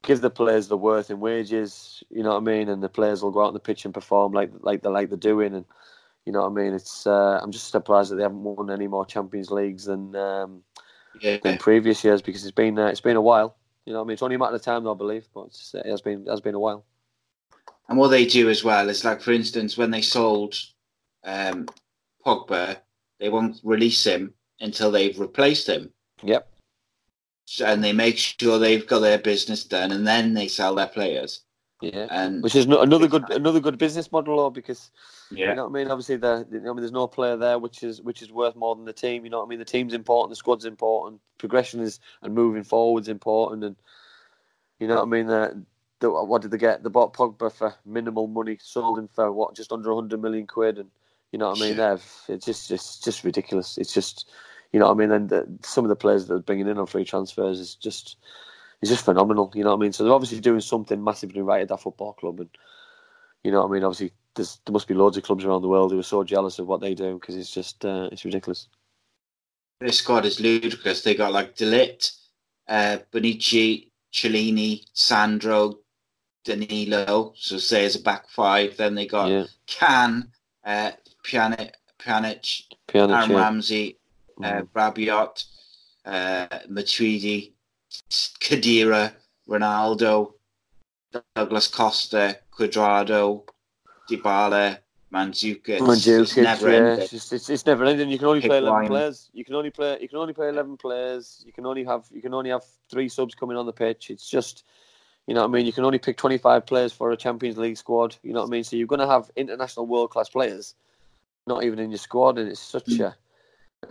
give 0.03 0.22
the 0.22 0.31
players 0.31 0.68
the 0.68 0.78
worth 0.78 1.11
in 1.11 1.20
wages. 1.20 2.03
You 2.11 2.22
know 2.22 2.31
what 2.31 2.39
I 2.39 2.41
mean? 2.41 2.68
And 2.70 2.83
the 2.83 2.89
players 2.89 3.22
will 3.22 3.31
go 3.31 3.43
out 3.43 3.49
on 3.49 3.55
the 3.55 3.61
pitch 3.61 3.85
and 3.85 3.93
perform 3.95 4.33
like 4.33 4.51
like 4.61 4.83
they 4.83 4.89
like 4.89 5.11
they're 5.11 5.18
doing. 5.18 5.55
And 5.55 5.66
you 6.24 6.33
know 6.33 6.41
what 6.41 6.59
I 6.59 6.64
mean? 6.64 6.72
It's 6.74 7.07
uh, 7.07 7.39
I'm 7.43 7.53
just 7.53 7.70
surprised 7.70 8.11
that 8.11 8.16
they 8.16 8.22
haven't 8.22 8.43
won 8.43 8.70
any 8.70 8.89
more 8.89 9.05
Champions 9.07 9.51
Leagues 9.51 9.85
than. 9.85 10.16
Um, 10.16 10.62
yeah. 11.20 11.38
than 11.42 11.58
previous 11.58 12.04
years 12.04 12.22
because 12.22 12.44
it's 12.44 12.54
been 12.54 12.78
uh, 12.78 12.86
it's 12.86 13.00
been 13.00 13.16
a 13.16 13.20
while. 13.20 13.56
You 13.86 13.92
know, 13.94 14.00
what 14.00 14.04
I 14.04 14.08
mean, 14.08 14.12
it's 14.14 14.22
only 14.22 14.36
a 14.36 14.38
matter 14.38 14.54
of 14.56 14.62
time, 14.62 14.84
though, 14.84 14.94
I 14.94 14.96
believe, 14.96 15.26
but 15.34 15.46
it's, 15.46 15.74
it 15.74 15.86
has 15.86 16.00
been 16.00 16.22
it 16.26 16.30
has 16.30 16.40
been 16.40 16.54
a 16.54 16.61
while. 16.61 16.84
And 17.88 17.98
what 17.98 18.08
they 18.08 18.24
do 18.24 18.48
as 18.48 18.62
well 18.62 18.88
is 18.88 19.04
like, 19.04 19.20
for 19.20 19.32
instance, 19.32 19.76
when 19.76 19.90
they 19.90 20.02
sold 20.02 20.54
um, 21.24 21.66
Pogba, 22.24 22.76
they 23.18 23.28
won't 23.28 23.61
release 23.64 24.04
him 24.04 24.32
until 24.61 24.90
they've 24.92 25.18
replaced 25.18 25.68
him. 25.68 25.90
Yep. 26.22 26.46
So- 27.46 27.66
And 27.66 27.82
they 27.82 27.92
make 27.92 28.16
sure 28.16 28.58
they've 28.58 28.86
got 28.86 29.00
their 29.00 29.18
business 29.18 29.64
done, 29.64 29.90
and 29.90 30.06
then 30.06 30.34
they 30.34 30.46
sell 30.46 30.74
their 30.76 30.86
players. 30.86 31.40
Yeah. 31.81 32.09
And 32.11 32.43
Which 32.43 32.55
is 32.55 32.66
no, 32.66 32.83
another 32.83 33.09
good 33.09 33.31
another 33.31 33.61
good 33.61 33.78
business 33.78 34.12
model, 34.12 34.37
though, 34.37 34.51
because 34.51 34.91
yeah, 35.31 35.51
you 35.51 35.55
know 35.55 35.64
what 35.64 35.78
I 35.78 35.83
mean. 35.83 35.91
Obviously, 35.91 36.16
the 36.16 36.47
you 36.51 36.59
I 36.59 36.62
mean, 36.62 36.76
there's 36.76 36.93
no 36.93 37.07
player 37.07 37.37
there 37.37 37.59
which 37.59 37.83
is 37.83 38.03
which 38.03 38.20
is 38.20 38.31
worth 38.31 38.55
more 38.55 38.76
than 38.76 38.85
the 38.85 38.93
team. 38.93 39.24
You 39.24 39.31
know 39.31 39.39
what 39.39 39.47
I 39.47 39.49
mean. 39.49 39.59
The 39.59 39.64
team's 39.64 39.95
important, 39.95 40.31
the 40.31 40.37
squad's 40.37 40.66
important, 40.66 41.20
progression 41.39 41.81
is 41.81 41.99
and 42.22 42.35
moving 42.35 42.64
forward's 42.64 43.09
important, 43.09 43.64
and 43.64 43.76
you 44.78 44.89
know 44.89 44.97
what 44.97 45.03
I 45.03 45.07
mean. 45.07 45.26
The, 45.26 45.64
the, 46.01 46.11
what 46.11 46.43
did 46.43 46.51
they 46.51 46.59
get? 46.59 46.83
They 46.83 46.91
bought 46.91 47.14
Pogba 47.14 47.51
for 47.51 47.74
minimal 47.87 48.26
money, 48.26 48.59
sold 48.61 48.99
him 48.99 49.09
for 49.14 49.33
what 49.33 49.57
just 49.57 49.72
under 49.72 49.95
100 49.95 50.20
million 50.20 50.47
quid, 50.47 50.78
and 50.78 50.91
you 51.33 51.39
know 51.39 51.49
what 51.49 51.59
I 51.59 51.62
mean. 51.62 51.76
Yeah. 51.78 51.95
They've 51.95 52.37
it's 52.37 52.45
just 52.45 52.70
it's 52.70 52.99
just 52.99 53.24
ridiculous. 53.24 53.78
It's 53.78 53.95
just 53.95 54.31
you 54.72 54.81
know 54.81 54.87
what 54.87 54.97
I 54.97 54.99
mean. 54.99 55.12
And 55.12 55.28
the, 55.31 55.49
some 55.62 55.87
of 55.87 55.89
the 55.89 55.97
players 55.97 56.26
that 56.26 56.35
they're 56.35 56.43
bringing 56.43 56.68
in 56.68 56.76
on 56.76 56.87
free 56.87 57.07
transfers 57.07 57.59
is 57.59 57.74
just 57.74 58.16
it's 58.83 58.91
just 58.91 59.05
phenomenal. 59.05 59.53
You 59.55 59.64
know 59.64 59.70
what 59.70 59.76
I 59.76 59.81
mean. 59.81 59.93
So 59.93 60.05
they're 60.05 60.12
obviously 60.12 60.41
doing 60.41 60.61
something 60.61 61.03
massively 61.03 61.43
right 61.43 61.62
at 61.62 61.68
that 61.68 61.81
football 61.81 62.14
club, 62.14 62.41
and 62.41 62.51
you 63.45 63.51
know 63.51 63.62
what 63.62 63.70
I 63.70 63.72
mean. 63.72 63.85
Obviously, 63.85 64.12
there's, 64.35 64.61
there 64.64 64.72
must 64.72 64.89
be 64.89 64.95
loads 64.95 65.16
of 65.16 65.22
clubs 65.22 65.45
around 65.45 65.62
the 65.62 65.68
world 65.68 65.93
who 65.93 65.99
are 65.99 66.05
so 66.05 66.24
jealous 66.24 66.59
of 66.59 66.66
what 66.66 66.81
they 66.81 66.95
do 66.95 67.14
because 67.14 67.37
it's 67.37 67.53
just 67.53 67.85
uh, 67.85 68.09
it's 68.12 68.24
ridiculous. 68.24 68.68
their 69.81 69.93
squad 69.93 70.24
is 70.24 70.41
ludicrous. 70.41 71.03
They 71.03 71.14
got 71.14 71.33
like 71.33 71.57
de 71.57 71.66
Ligt, 71.66 72.12
uh, 72.68 72.99
Bonucci, 73.12 73.91
Chiellini, 74.12 74.85
Sandro, 74.93 75.78
Danilo. 76.45 77.33
So 77.37 77.59
say 77.59 77.85
as 77.85 77.97
a 77.97 78.01
back 78.03 78.28
five. 78.28 78.76
Then 78.76 78.95
they 78.95 79.07
got 79.07 79.31
yeah, 79.31 79.45
Can, 79.66 80.31
uh, 80.64 80.93
Pjanic, 81.24 81.72
Pjanic, 81.99 82.62
Pjanic, 82.89 83.14
Aaron 83.14 83.31
yeah. 83.31 83.37
Ramsey, 83.37 83.99
uh, 84.43 84.62
Rabiot, 84.74 85.45
uh, 86.05 86.47
Matuidi, 86.68 87.53
Khedira, 88.41 89.12
Ronaldo, 89.49 90.34
Douglas 91.34 91.68
Costa, 91.68 92.38
Cuadrado, 92.57 93.45
Dybala, 94.09 94.78
Mandzukic. 95.12 95.78
Mandzukic, 95.78 96.43
never 96.43 96.70
yeah, 96.70 96.76
ending. 96.76 96.99
it's, 97.01 97.11
just, 97.11 97.32
it's, 97.32 97.51
it's 97.51 97.66
never 97.66 97.84
ending. 97.84 98.09
You 98.11 98.18
can 98.18 98.28
only 98.28 98.41
Pick 98.41 98.51
play 98.51 98.59
eleven 98.59 98.80
line. 98.82 98.88
players. 98.88 99.28
You 99.32 99.45
can 99.45 99.57
only 99.57 99.70
play. 99.70 99.99
You 100.01 100.09
can 100.09 100.18
only 100.18 100.32
play 100.32 100.49
eleven 100.49 100.76
players. 100.76 101.43
You 101.45 101.53
can 101.53 101.66
only 101.66 101.82
have. 101.84 102.07
You 102.12 102.22
can 102.22 102.32
only 102.32 102.51
have 102.51 102.64
three 102.88 103.09
subs 103.09 103.34
coming 103.34 103.57
on 103.57 103.66
the 103.66 103.72
pitch. 103.72 104.11
It's 104.11 104.28
just, 104.30 104.62
you 105.26 105.34
know 105.34 105.41
what 105.43 105.49
I 105.49 105.53
mean. 105.53 105.66
You 105.66 105.72
can 105.72 105.84
only 105.84 105.99
pick 105.99 106.16
twenty 106.16 106.38
five 106.38 106.64
players 106.64 106.93
for 106.93 107.11
a 107.11 107.16
Champions 107.16 107.59
League 107.59 107.76
squad. 107.76 108.14
You 108.22 108.32
know 108.32 108.41
what 108.41 108.49
I 108.49 108.51
mean. 108.51 108.62
So 108.62 108.76
you're 108.76 108.86
going 108.86 109.01
to 109.01 109.09
have 109.09 109.30
international 109.34 109.86
world 109.88 110.11
class 110.11 110.28
players, 110.28 110.76
not 111.49 111.64
even 111.64 111.80
in 111.80 111.91
your 111.91 111.99
squad, 111.99 112.38
and 112.38 112.49
it's 112.49 112.61
such 112.61 112.86
Mm. 112.86 113.07
a. 113.07 113.16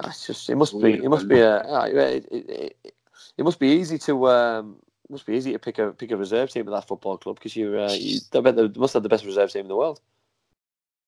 It's 0.08 0.26
just. 0.28 0.50
It 0.50 0.56
must 0.56 0.80
be. 0.80 0.94
It 0.94 1.10
must 1.10 1.28
be 1.28 1.42
a. 1.42 1.58
uh, 1.60 1.86
It, 1.86 2.26
it, 2.32 2.96
it, 3.40 3.44
must 3.44 3.60
be 3.60 3.70
easy 3.70 3.98
to. 4.00 4.28
Um, 4.30 4.76
must 5.10 5.26
be 5.26 5.36
easy 5.36 5.54
to 5.54 5.60
pick 5.60 5.80
a 5.80 5.92
pick 5.92 6.12
a 6.12 6.18
reserve 6.18 6.52
team 6.52 6.68
at 6.68 6.72
that 6.72 6.88
football 6.88 7.18
club 7.18 7.38
because 7.38 7.56
you're. 7.56 7.80
Uh, 7.80 7.94
you, 7.94 8.20
I 8.34 8.42
bet 8.42 8.56
they 8.56 8.68
must 8.68 8.94
have 8.94 9.04
the 9.04 9.10
best 9.10 9.26
reserve 9.26 9.52
team 9.52 9.62
in 9.62 9.68
the 9.68 9.76
world. 9.76 10.02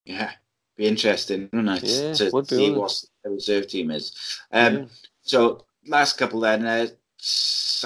Yeah, 0.04 0.32
be 0.76 0.86
interesting, 0.86 1.48
wouldn't 1.52 1.82
it? 1.82 1.88
Yeah, 1.88 2.12
to 2.14 2.30
would 2.32 2.48
see 2.48 2.72
what 2.72 3.04
the 3.22 3.30
reserve 3.30 3.68
team 3.68 3.90
is. 3.90 4.40
Um, 4.50 4.74
Yeah. 4.74 4.84
So 5.22 5.64
last 5.86 6.18
couple 6.18 6.40
then, 6.40 6.66
uh, 6.66 6.86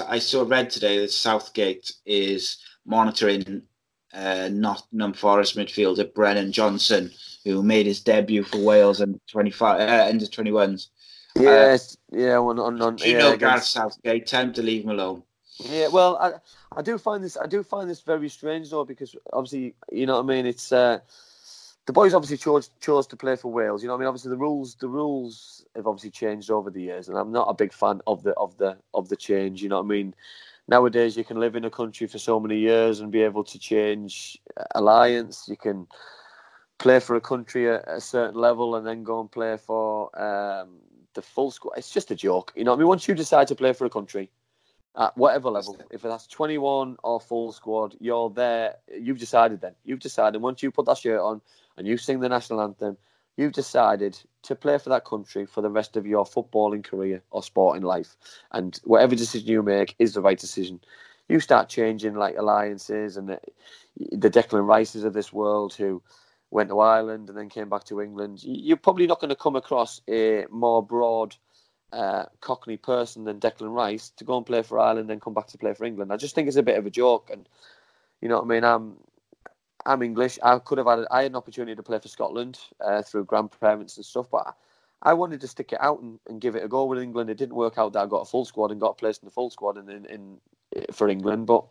I 0.07 0.19
saw 0.19 0.43
read 0.47 0.69
today 0.69 0.99
that 0.99 1.11
Southgate 1.11 1.91
is 2.05 2.57
monitoring 2.85 3.61
uh, 4.13 4.49
Nottingham 4.51 5.13
Forest 5.13 5.55
midfielder 5.55 6.11
Brennan 6.13 6.51
Johnson, 6.51 7.11
who 7.43 7.61
made 7.61 7.85
his 7.85 8.01
debut 8.01 8.43
for 8.43 8.57
Wales 8.57 9.01
under 9.01 9.19
twenty 9.29 9.51
five, 9.51 9.81
uh, 9.81 10.09
under 10.09 10.25
twenty 10.25 10.51
ones. 10.51 10.89
Yes, 11.35 11.96
yeah, 12.11 12.37
on, 12.37 12.59
on, 12.59 12.81
on, 12.81 12.97
you 12.99 13.13
yeah, 13.13 13.17
know 13.19 13.33
against- 13.33 13.71
Southgate? 13.71 14.27
Time 14.27 14.53
to 14.53 14.61
leave 14.61 14.83
him 14.83 14.91
alone. 14.91 15.23
Yeah, 15.59 15.87
well, 15.87 16.17
I 16.17 16.33
I 16.77 16.81
do 16.83 16.97
find 16.99 17.23
this 17.23 17.35
I 17.35 17.47
do 17.47 17.63
find 17.63 17.89
this 17.89 18.01
very 18.01 18.29
strange 18.29 18.69
though 18.69 18.85
because 18.85 19.15
obviously 19.33 19.73
you 19.91 20.05
know 20.05 20.13
what 20.21 20.31
I 20.31 20.35
mean. 20.35 20.45
It's 20.45 20.71
uh, 20.71 20.99
the 21.87 21.93
boys 21.93 22.13
obviously 22.13 22.37
chose 22.37 22.69
chose 22.79 23.07
to 23.07 23.15
play 23.15 23.35
for 23.35 23.51
Wales. 23.51 23.81
You 23.81 23.87
know 23.87 23.93
what 23.95 23.99
I 23.99 24.01
mean. 24.01 24.07
Obviously 24.09 24.29
the 24.29 24.37
rules 24.37 24.75
the 24.75 24.87
rules 24.87 25.65
have 25.75 25.87
obviously 25.87 26.11
changed 26.11 26.51
over 26.51 26.69
the 26.69 26.81
years, 26.81 27.09
and 27.09 27.17
I'm 27.17 27.31
not 27.31 27.47
a 27.49 27.55
big 27.55 27.73
fan 27.73 28.01
of 28.05 28.21
the 28.21 28.33
of 28.33 28.55
the 28.57 28.77
of 28.93 29.09
the 29.09 29.15
change. 29.15 29.63
You 29.63 29.69
know 29.69 29.77
what 29.77 29.85
I 29.85 29.95
mean. 29.95 30.13
Nowadays 30.67 31.17
you 31.17 31.23
can 31.23 31.39
live 31.39 31.55
in 31.55 31.65
a 31.65 31.71
country 31.71 32.05
for 32.07 32.19
so 32.19 32.39
many 32.39 32.59
years 32.59 32.99
and 32.99 33.11
be 33.11 33.23
able 33.23 33.43
to 33.45 33.57
change 33.57 34.37
alliance. 34.75 35.47
You 35.47 35.57
can 35.57 35.87
play 36.77 36.99
for 36.99 37.15
a 37.15 37.21
country 37.21 37.69
at 37.69 37.87
a 37.87 37.99
certain 38.01 38.35
level 38.39 38.75
and 38.75 38.85
then 38.85 39.03
go 39.03 39.21
and 39.21 39.31
play 39.31 39.57
for 39.57 40.11
um, 40.21 40.69
the 41.17 41.21
full 41.21 41.51
squad. 41.51 41.73
It's 41.77 41.91
just 41.91 42.11
a 42.11 42.15
joke. 42.15 42.53
You 42.55 42.63
know 42.63 42.73
I 42.73 42.77
mean. 42.77 42.87
Once 42.87 43.07
you 43.07 43.15
decide 43.15 43.47
to 43.47 43.55
play 43.55 43.73
for 43.73 43.85
a 43.85 43.89
country 43.89 44.29
at 44.95 45.17
whatever 45.17 45.49
level, 45.49 45.77
if 45.91 46.03
that's 46.03 46.27
21 46.27 46.95
or 47.03 47.19
full 47.19 47.51
squad, 47.51 47.97
you're 47.99 48.29
there. 48.29 48.75
You've 48.95 49.17
decided 49.17 49.59
then. 49.59 49.73
You've 49.83 49.99
decided 49.99 50.41
once 50.41 50.63
you 50.63 50.71
put 50.71 50.85
that 50.85 50.99
shirt 50.99 51.19
on 51.19 51.41
and 51.75 51.87
you 51.87 51.97
sing 51.97 52.19
the 52.19 52.29
national 52.29 52.61
anthem, 52.61 52.97
you've 53.35 53.53
decided 53.53 54.17
to 54.43 54.55
play 54.55 54.77
for 54.77 54.89
that 54.89 55.05
country 55.05 55.45
for 55.45 55.61
the 55.61 55.69
rest 55.71 55.97
of 55.97 56.05
your 56.05 56.23
footballing 56.23 56.83
career 56.83 57.21
or 57.31 57.41
sporting 57.41 57.83
life. 57.83 58.15
And 58.51 58.79
whatever 58.83 59.15
decision 59.15 59.49
you 59.49 59.63
make 59.63 59.95
is 59.97 60.13
the 60.13 60.21
right 60.21 60.39
decision. 60.39 60.79
You 61.29 61.39
start 61.39 61.67
changing 61.67 62.13
like 62.13 62.37
alliances 62.37 63.17
and 63.17 63.27
the, 63.27 63.39
the 64.11 64.29
Declan 64.29 64.65
Rices 64.65 65.03
of 65.03 65.13
this 65.13 65.33
world 65.33 65.73
who 65.73 66.01
went 66.51 66.69
to 66.69 66.79
Ireland 66.79 67.29
and 67.29 67.37
then 67.37 67.49
came 67.49 67.69
back 67.69 67.83
to 67.85 68.01
England. 68.01 68.41
You're 68.43 68.77
probably 68.77 69.07
not 69.07 69.19
going 69.19 69.29
to 69.29 69.35
come 69.35 69.55
across 69.55 70.01
a 70.07 70.45
more 70.49 70.81
broad 70.81 71.35
uh, 71.91 72.25
Cockney 72.41 72.77
person 72.77 73.23
than 73.23 73.39
Declan 73.39 73.73
Rice 73.73 74.09
to 74.17 74.23
go 74.23 74.37
and 74.37 74.45
play 74.45 74.61
for 74.61 74.79
Ireland 74.79 75.11
and 75.11 75.21
come 75.21 75.33
back 75.33 75.47
to 75.47 75.57
play 75.57 75.73
for 75.73 75.85
England. 75.85 76.11
I 76.11 76.17
just 76.17 76.35
think 76.35 76.47
it's 76.47 76.57
a 76.57 76.63
bit 76.63 76.77
of 76.77 76.85
a 76.85 76.89
joke, 76.89 77.29
and 77.31 77.47
you 78.21 78.29
know 78.29 78.37
what 78.37 78.45
I 78.45 78.47
mean. 78.47 78.63
I'm 78.63 78.97
I'm 79.85 80.01
English. 80.01 80.37
I 80.43 80.59
could 80.59 80.77
have 80.77 80.87
had 80.87 81.05
I 81.11 81.23
had 81.23 81.31
an 81.31 81.35
opportunity 81.35 81.75
to 81.75 81.83
play 81.83 81.99
for 81.99 82.07
Scotland 82.07 82.59
uh, 82.81 83.01
through 83.01 83.25
grandparents 83.25 83.97
and 83.97 84.05
stuff, 84.05 84.27
but 84.31 84.55
I 85.01 85.13
wanted 85.13 85.41
to 85.41 85.47
stick 85.47 85.71
it 85.73 85.81
out 85.81 86.01
and, 86.01 86.19
and 86.27 86.41
give 86.41 86.55
it 86.55 86.63
a 86.63 86.67
go 86.67 86.85
with 86.85 86.99
England. 86.99 87.29
It 87.29 87.37
didn't 87.37 87.55
work 87.55 87.77
out 87.77 87.93
that 87.93 88.03
I 88.03 88.05
got 88.05 88.21
a 88.21 88.25
full 88.25 88.45
squad 88.45 88.71
and 88.71 88.81
got 88.81 88.97
placed 88.97 89.21
in 89.21 89.27
the 89.27 89.31
full 89.31 89.49
squad 89.49 89.77
in, 89.77 89.89
in, 89.89 90.05
in 90.05 90.37
for 90.91 91.07
England, 91.07 91.47
but 91.47 91.65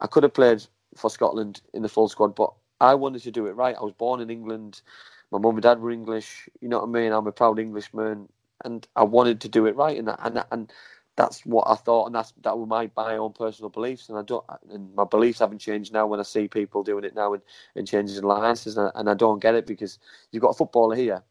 I 0.00 0.06
could 0.06 0.22
have 0.22 0.34
played 0.34 0.64
for 0.96 1.10
Scotland 1.10 1.60
in 1.72 1.82
the 1.82 1.88
full 1.88 2.08
squad. 2.08 2.34
But 2.34 2.52
I 2.82 2.94
wanted 2.96 3.22
to 3.22 3.30
do 3.30 3.46
it 3.46 3.56
right. 3.56 3.76
I 3.78 3.84
was 3.84 3.94
born 3.94 4.20
in 4.20 4.30
England. 4.30 4.82
My 5.30 5.38
mum 5.38 5.54
and 5.54 5.62
dad 5.62 5.80
were 5.80 5.90
English. 5.90 6.48
You 6.60 6.68
know 6.68 6.80
what 6.80 6.88
I 6.88 6.90
mean? 6.90 7.12
I'm 7.12 7.26
a 7.28 7.32
proud 7.32 7.58
Englishman, 7.60 8.28
and 8.64 8.86
I 8.96 9.04
wanted 9.04 9.40
to 9.42 9.48
do 9.48 9.66
it 9.66 9.76
right. 9.76 9.98
And 9.98 10.10
and 10.18 10.44
and 10.50 10.72
that's 11.16 11.46
what 11.46 11.68
I 11.68 11.76
thought, 11.76 12.06
and 12.06 12.14
that's 12.14 12.34
that 12.42 12.58
were 12.58 12.66
my 12.66 12.90
my 12.96 13.16
own 13.16 13.32
personal 13.32 13.70
beliefs. 13.70 14.08
And 14.08 14.18
I 14.18 14.22
don't, 14.22 14.44
and 14.70 14.94
my 14.94 15.04
beliefs 15.04 15.38
haven't 15.40 15.60
changed 15.60 15.92
now 15.92 16.06
when 16.06 16.20
I 16.20 16.24
see 16.24 16.48
people 16.48 16.82
doing 16.82 17.04
it 17.04 17.14
now 17.14 17.34
and, 17.34 17.42
and 17.76 17.86
changing 17.86 18.22
alliances, 18.24 18.76
and 18.76 18.88
I, 18.88 19.00
and 19.00 19.10
I 19.10 19.14
don't 19.14 19.40
get 19.40 19.54
it 19.54 19.66
because 19.66 19.98
you've 20.32 20.42
got 20.42 20.50
a 20.50 20.54
footballer 20.54 20.96
here 20.96 21.22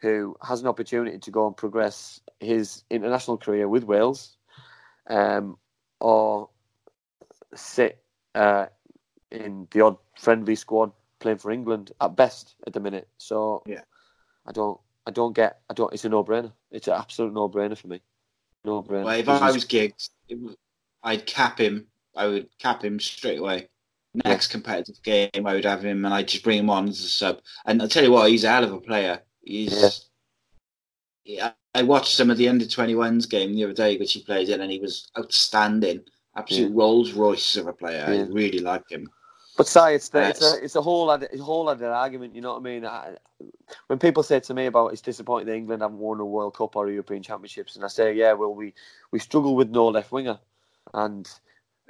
who 0.00 0.36
has 0.42 0.60
an 0.60 0.68
opportunity 0.68 1.18
to 1.18 1.30
go 1.30 1.46
and 1.46 1.56
progress 1.56 2.20
his 2.40 2.84
international 2.90 3.38
career 3.38 3.68
with 3.68 3.84
Wales, 3.84 4.36
um, 5.08 5.56
or 6.00 6.50
sit 7.54 8.02
uh, 8.34 8.66
in 9.30 9.68
the 9.72 9.80
odd 9.82 9.96
friendly 10.16 10.54
squad 10.54 10.92
playing 11.18 11.38
for 11.38 11.50
England 11.50 11.92
at 12.00 12.16
best 12.16 12.54
at 12.66 12.72
the 12.72 12.80
minute. 12.80 13.08
So 13.18 13.62
yeah, 13.66 13.82
I 14.46 14.52
don't, 14.52 14.78
I 15.06 15.10
don't 15.10 15.34
get, 15.34 15.60
I 15.70 15.74
don't. 15.74 15.92
It's 15.92 16.04
a 16.04 16.08
no-brainer. 16.08 16.52
It's 16.70 16.88
an 16.88 16.94
absolute 16.94 17.32
no-brainer 17.32 17.76
for 17.76 17.88
me. 17.88 18.00
No-brainer. 18.64 19.04
Well, 19.04 19.18
if 19.18 19.28
I 19.28 19.50
was 19.50 19.64
Giggs, 19.64 20.10
I'd 21.02 21.26
cap 21.26 21.58
him. 21.58 21.86
I 22.14 22.26
would 22.26 22.48
cap 22.58 22.82
him 22.82 22.98
straight 22.98 23.38
away. 23.38 23.68
Next 24.24 24.48
yeah. 24.48 24.52
competitive 24.52 25.02
game, 25.02 25.46
I 25.46 25.52
would 25.52 25.66
have 25.66 25.84
him, 25.84 26.04
and 26.04 26.14
I'd 26.14 26.28
just 26.28 26.42
bring 26.42 26.58
him 26.58 26.70
on 26.70 26.88
as 26.88 27.00
a 27.00 27.08
sub. 27.08 27.40
And 27.66 27.82
I'll 27.82 27.88
tell 27.88 28.02
you 28.02 28.10
what, 28.10 28.30
he's 28.30 28.44
a 28.44 28.48
hell 28.48 28.64
of 28.64 28.72
a 28.72 28.80
player. 28.80 29.20
He's. 29.42 30.08
Yeah. 31.24 31.52
I 31.74 31.82
watched 31.82 32.16
some 32.16 32.30
of 32.30 32.38
the 32.38 32.48
under 32.48 32.64
21s 32.64 33.28
game 33.28 33.54
the 33.54 33.64
other 33.64 33.74
day, 33.74 33.98
which 33.98 34.14
he 34.14 34.22
played 34.22 34.48
in, 34.48 34.62
and 34.62 34.72
he 34.72 34.80
was 34.80 35.10
outstanding. 35.18 36.00
Absolute 36.34 36.70
yeah. 36.70 36.74
Rolls 36.74 37.12
Royce 37.12 37.56
of 37.56 37.66
a 37.66 37.72
player. 37.74 38.06
Yeah. 38.08 38.22
I 38.22 38.26
really 38.28 38.60
like 38.60 38.90
him. 38.90 39.06
But 39.56 39.66
say 39.66 39.94
it's 39.94 40.10
the, 40.10 40.28
it's 40.28 40.42
a 40.42 40.64
it's 40.64 40.76
a 40.76 40.82
whole 40.82 41.08
other, 41.08 41.28
a 41.32 41.38
whole 41.38 41.68
other 41.68 41.90
argument. 41.90 42.34
You 42.34 42.42
know 42.42 42.52
what 42.52 42.60
I 42.60 42.62
mean? 42.62 42.84
I, 42.84 43.16
when 43.86 43.98
people 43.98 44.22
say 44.22 44.40
to 44.40 44.54
me 44.54 44.66
about 44.66 44.92
it's 44.92 45.00
disappointing 45.00 45.46
that 45.46 45.54
England 45.54 45.82
haven't 45.82 45.98
won 45.98 46.20
a 46.20 46.24
World 46.24 46.54
Cup 46.54 46.76
or 46.76 46.90
European 46.90 47.22
Championships, 47.22 47.74
and 47.76 47.84
I 47.84 47.88
say, 47.88 48.12
yeah, 48.12 48.34
well, 48.34 48.54
we 48.54 48.74
we 49.12 49.18
struggle 49.18 49.56
with 49.56 49.70
no 49.70 49.86
left 49.88 50.12
winger, 50.12 50.38
and 50.92 51.28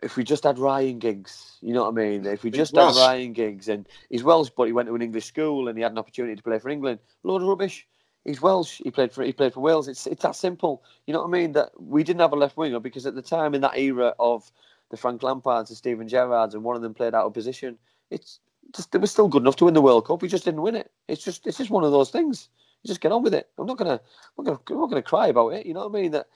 if 0.02 0.16
we 0.16 0.24
just 0.24 0.44
had 0.44 0.58
Ryan 0.58 0.98
Giggs, 0.98 1.56
you 1.62 1.72
know 1.72 1.84
what 1.84 2.00
I 2.00 2.04
mean? 2.04 2.26
If 2.26 2.42
we 2.42 2.50
just 2.50 2.76
had 2.76 2.94
Ryan 2.94 3.32
Giggs, 3.32 3.68
and 3.68 3.86
he's 4.10 4.22
Welsh, 4.22 4.50
but 4.56 4.64
he 4.64 4.72
went 4.72 4.88
to 4.88 4.94
an 4.94 5.02
English 5.02 5.24
school 5.24 5.68
and 5.68 5.78
he 5.78 5.82
had 5.82 5.92
an 5.92 5.98
opportunity 5.98 6.36
to 6.36 6.42
play 6.42 6.58
for 6.58 6.68
England, 6.68 6.98
load 7.22 7.42
of 7.42 7.48
rubbish. 7.48 7.86
He's 8.24 8.42
Welsh. 8.42 8.80
He 8.82 8.90
played 8.90 9.12
for 9.12 9.22
he 9.22 9.32
played 9.32 9.54
for 9.54 9.60
Wales. 9.60 9.88
It's 9.88 10.06
it's 10.06 10.22
that 10.22 10.36
simple. 10.36 10.82
You 11.06 11.14
know 11.14 11.20
what 11.20 11.28
I 11.28 11.30
mean? 11.30 11.52
That 11.52 11.70
we 11.80 12.02
didn't 12.02 12.20
have 12.20 12.32
a 12.32 12.36
left 12.36 12.56
winger 12.56 12.80
because 12.80 13.06
at 13.06 13.14
the 13.14 13.22
time 13.22 13.54
in 13.54 13.60
that 13.62 13.78
era 13.78 14.14
of 14.18 14.50
the 14.96 15.00
Frank 15.00 15.22
Lampards 15.22 15.68
and 15.68 15.76
Steven 15.76 16.08
Gerrards, 16.08 16.54
and 16.54 16.64
one 16.64 16.76
of 16.76 16.82
them 16.82 16.94
played 16.94 17.14
out 17.14 17.26
of 17.26 17.34
position. 17.34 17.78
It's 18.10 18.40
just 18.74 18.94
it 18.94 19.00
was 19.00 19.10
still 19.10 19.28
good 19.28 19.42
enough 19.42 19.56
to 19.56 19.66
win 19.66 19.74
the 19.74 19.82
World 19.82 20.06
Cup. 20.06 20.22
We 20.22 20.28
just 20.28 20.44
didn't 20.44 20.62
win 20.62 20.74
it. 20.74 20.90
It's 21.08 21.24
just 21.24 21.46
it's 21.46 21.58
just 21.58 21.70
one 21.70 21.84
of 21.84 21.92
those 21.92 22.10
things. 22.10 22.48
You 22.82 22.88
just 22.88 23.00
get 23.00 23.12
on 23.12 23.22
with 23.22 23.34
it. 23.34 23.48
I'm 23.58 23.66
not 23.66 23.76
gonna 23.78 24.00
I'm 24.38 24.44
not 24.44 24.46
gonna, 24.46 24.60
I'm 24.70 24.80
not 24.80 24.90
gonna 24.90 25.02
cry 25.02 25.28
about 25.28 25.50
it. 25.50 25.66
You 25.66 25.74
know 25.74 25.86
what 25.86 25.98
I 25.98 26.02
mean? 26.02 26.12
That 26.12 26.26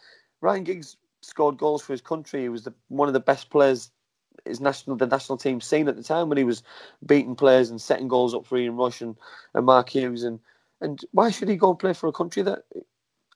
Ryan 0.40 0.64
Giggs 0.64 0.96
scored 1.22 1.58
goals 1.58 1.82
for 1.82 1.92
his 1.92 2.00
country. 2.00 2.42
He 2.42 2.48
was 2.48 2.64
the, 2.64 2.74
one 2.88 3.08
of 3.08 3.14
the 3.14 3.20
best 3.20 3.50
players 3.50 3.90
his 4.44 4.60
national 4.60 4.96
the 4.96 5.06
national 5.06 5.38
team 5.38 5.60
seen 5.60 5.88
at 5.88 5.96
the 5.96 6.02
time 6.02 6.28
when 6.28 6.38
he 6.38 6.44
was 6.44 6.62
beating 7.06 7.34
players 7.34 7.70
and 7.70 7.80
setting 7.80 8.08
goals 8.08 8.34
up 8.34 8.46
for 8.46 8.56
Ian 8.56 8.76
Rush 8.76 9.00
and, 9.02 9.16
and 9.54 9.66
Mark 9.66 9.90
Hughes 9.90 10.24
and 10.24 10.40
and 10.80 11.00
why 11.12 11.30
should 11.30 11.48
he 11.48 11.56
go 11.56 11.70
and 11.70 11.78
play 11.78 11.92
for 11.92 12.08
a 12.08 12.12
country 12.12 12.42
that 12.42 12.64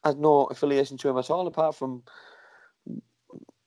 has 0.03 0.17
no 0.17 0.45
affiliation 0.47 0.97
to 0.99 1.09
him 1.09 1.19
at 1.19 1.31
all 1.31 1.47
apart 1.47 1.75
from 1.75 2.03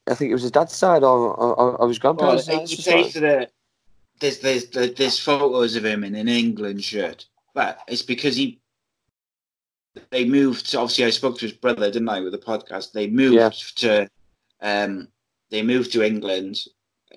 I 0.07 0.13
think 0.15 0.29
it 0.29 0.33
was 0.33 0.43
his 0.43 0.51
dad's 0.51 0.73
side 0.73 1.03
or, 1.03 1.33
or, 1.35 1.75
or 1.77 1.87
his 1.87 1.99
grandparents' 1.99 2.47
well, 2.47 2.67
side. 2.67 3.11
The, 3.13 3.49
there's, 4.19 4.39
there's, 4.39 4.69
there's 4.69 5.19
photos 5.19 5.75
of 5.75 5.85
him 5.85 6.03
in 6.03 6.15
an 6.15 6.27
England 6.27 6.83
shirt, 6.83 7.25
but 7.53 7.79
it's 7.87 8.01
because 8.01 8.35
he 8.35 8.59
they 10.11 10.25
moved. 10.25 10.75
Obviously, 10.75 11.05
I 11.05 11.09
spoke 11.09 11.37
to 11.39 11.45
his 11.45 11.53
brother, 11.53 11.91
didn't 11.91 12.09
I, 12.09 12.21
with 12.21 12.31
the 12.31 12.37
podcast? 12.37 12.91
They 12.91 13.07
moved 13.07 13.35
yeah. 13.35 13.49
to 13.75 14.09
um, 14.61 15.07
they 15.49 15.61
moved 15.61 15.91
to 15.93 16.03
England 16.03 16.59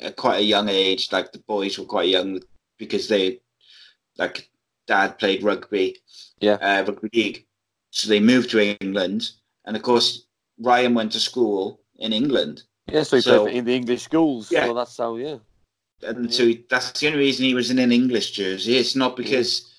at 0.01 0.17
quite 0.17 0.39
a 0.41 0.45
young 0.45 0.69
age. 0.69 1.13
Like 1.13 1.33
the 1.33 1.41
boys 1.41 1.79
were 1.79 1.85
quite 1.85 2.09
young 2.09 2.41
because 2.79 3.09
they 3.09 3.41
like 4.19 4.49
dad 4.87 5.19
played 5.19 5.43
rugby, 5.43 6.01
yeah, 6.41 6.55
uh, 6.55 6.85
rugby 6.87 7.09
league. 7.13 7.47
So 7.91 8.09
they 8.09 8.21
moved 8.21 8.51
to 8.51 8.77
England, 8.81 9.31
and 9.65 9.77
of 9.77 9.83
course 9.83 10.27
Ryan 10.59 10.95
went 10.95 11.13
to 11.13 11.21
school 11.21 11.81
in 11.99 12.13
England. 12.13 12.63
Yeah, 12.89 13.03
so 13.03 13.17
he 13.17 13.23
so, 13.23 13.45
played 13.45 13.57
in 13.57 13.65
the 13.65 13.75
English 13.75 14.03
schools. 14.03 14.51
Yeah, 14.51 14.67
so 14.67 14.75
that's 14.75 14.97
how. 14.97 15.17
Yeah, 15.17 15.37
and 16.03 16.27
yeah. 16.27 16.31
so 16.31 16.47
he, 16.47 16.65
that's 16.69 16.99
the 16.99 17.07
only 17.07 17.19
reason 17.19 17.45
he 17.45 17.55
was 17.55 17.71
in 17.71 17.79
an 17.79 17.93
English 17.93 18.33
jersey. 18.33 18.77
It's 18.77 18.97
not 18.97 19.17
because 19.17 19.71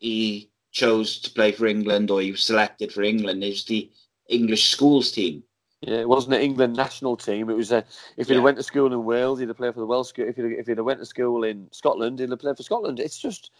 yeah. 0.00 0.08
he 0.08 0.50
chose 0.72 1.18
to 1.20 1.30
play 1.30 1.52
for 1.52 1.66
England 1.66 2.10
or 2.10 2.20
he 2.20 2.30
was 2.30 2.42
selected 2.42 2.92
for 2.92 3.02
England. 3.02 3.42
It's 3.42 3.64
the 3.64 3.90
English 4.28 4.68
schools 4.68 5.10
team. 5.10 5.42
Yeah, 5.80 5.98
it 5.98 6.08
wasn't 6.08 6.34
an 6.34 6.40
England 6.40 6.76
national 6.76 7.16
team. 7.16 7.50
It 7.50 7.56
was 7.56 7.70
a, 7.70 7.84
if 8.16 8.28
he'd 8.28 8.34
yeah. 8.34 8.40
went 8.40 8.56
to 8.56 8.62
school 8.62 8.92
in 8.92 9.04
Wales, 9.04 9.38
he'd 9.38 9.48
have 9.48 9.56
played 9.56 9.74
for 9.74 9.80
the 9.80 9.86
Welsh. 9.86 10.12
If 10.16 10.36
he'd, 10.36 10.44
if 10.44 10.66
he'd 10.66 10.78
have 10.78 10.86
went 10.86 11.00
to 11.00 11.06
school 11.06 11.44
in 11.44 11.68
Scotland, 11.70 12.18
he'd 12.18 12.30
have 12.30 12.38
played 12.38 12.56
for 12.56 12.62
Scotland. 12.62 12.98
It's 12.98 13.18
just, 13.18 13.50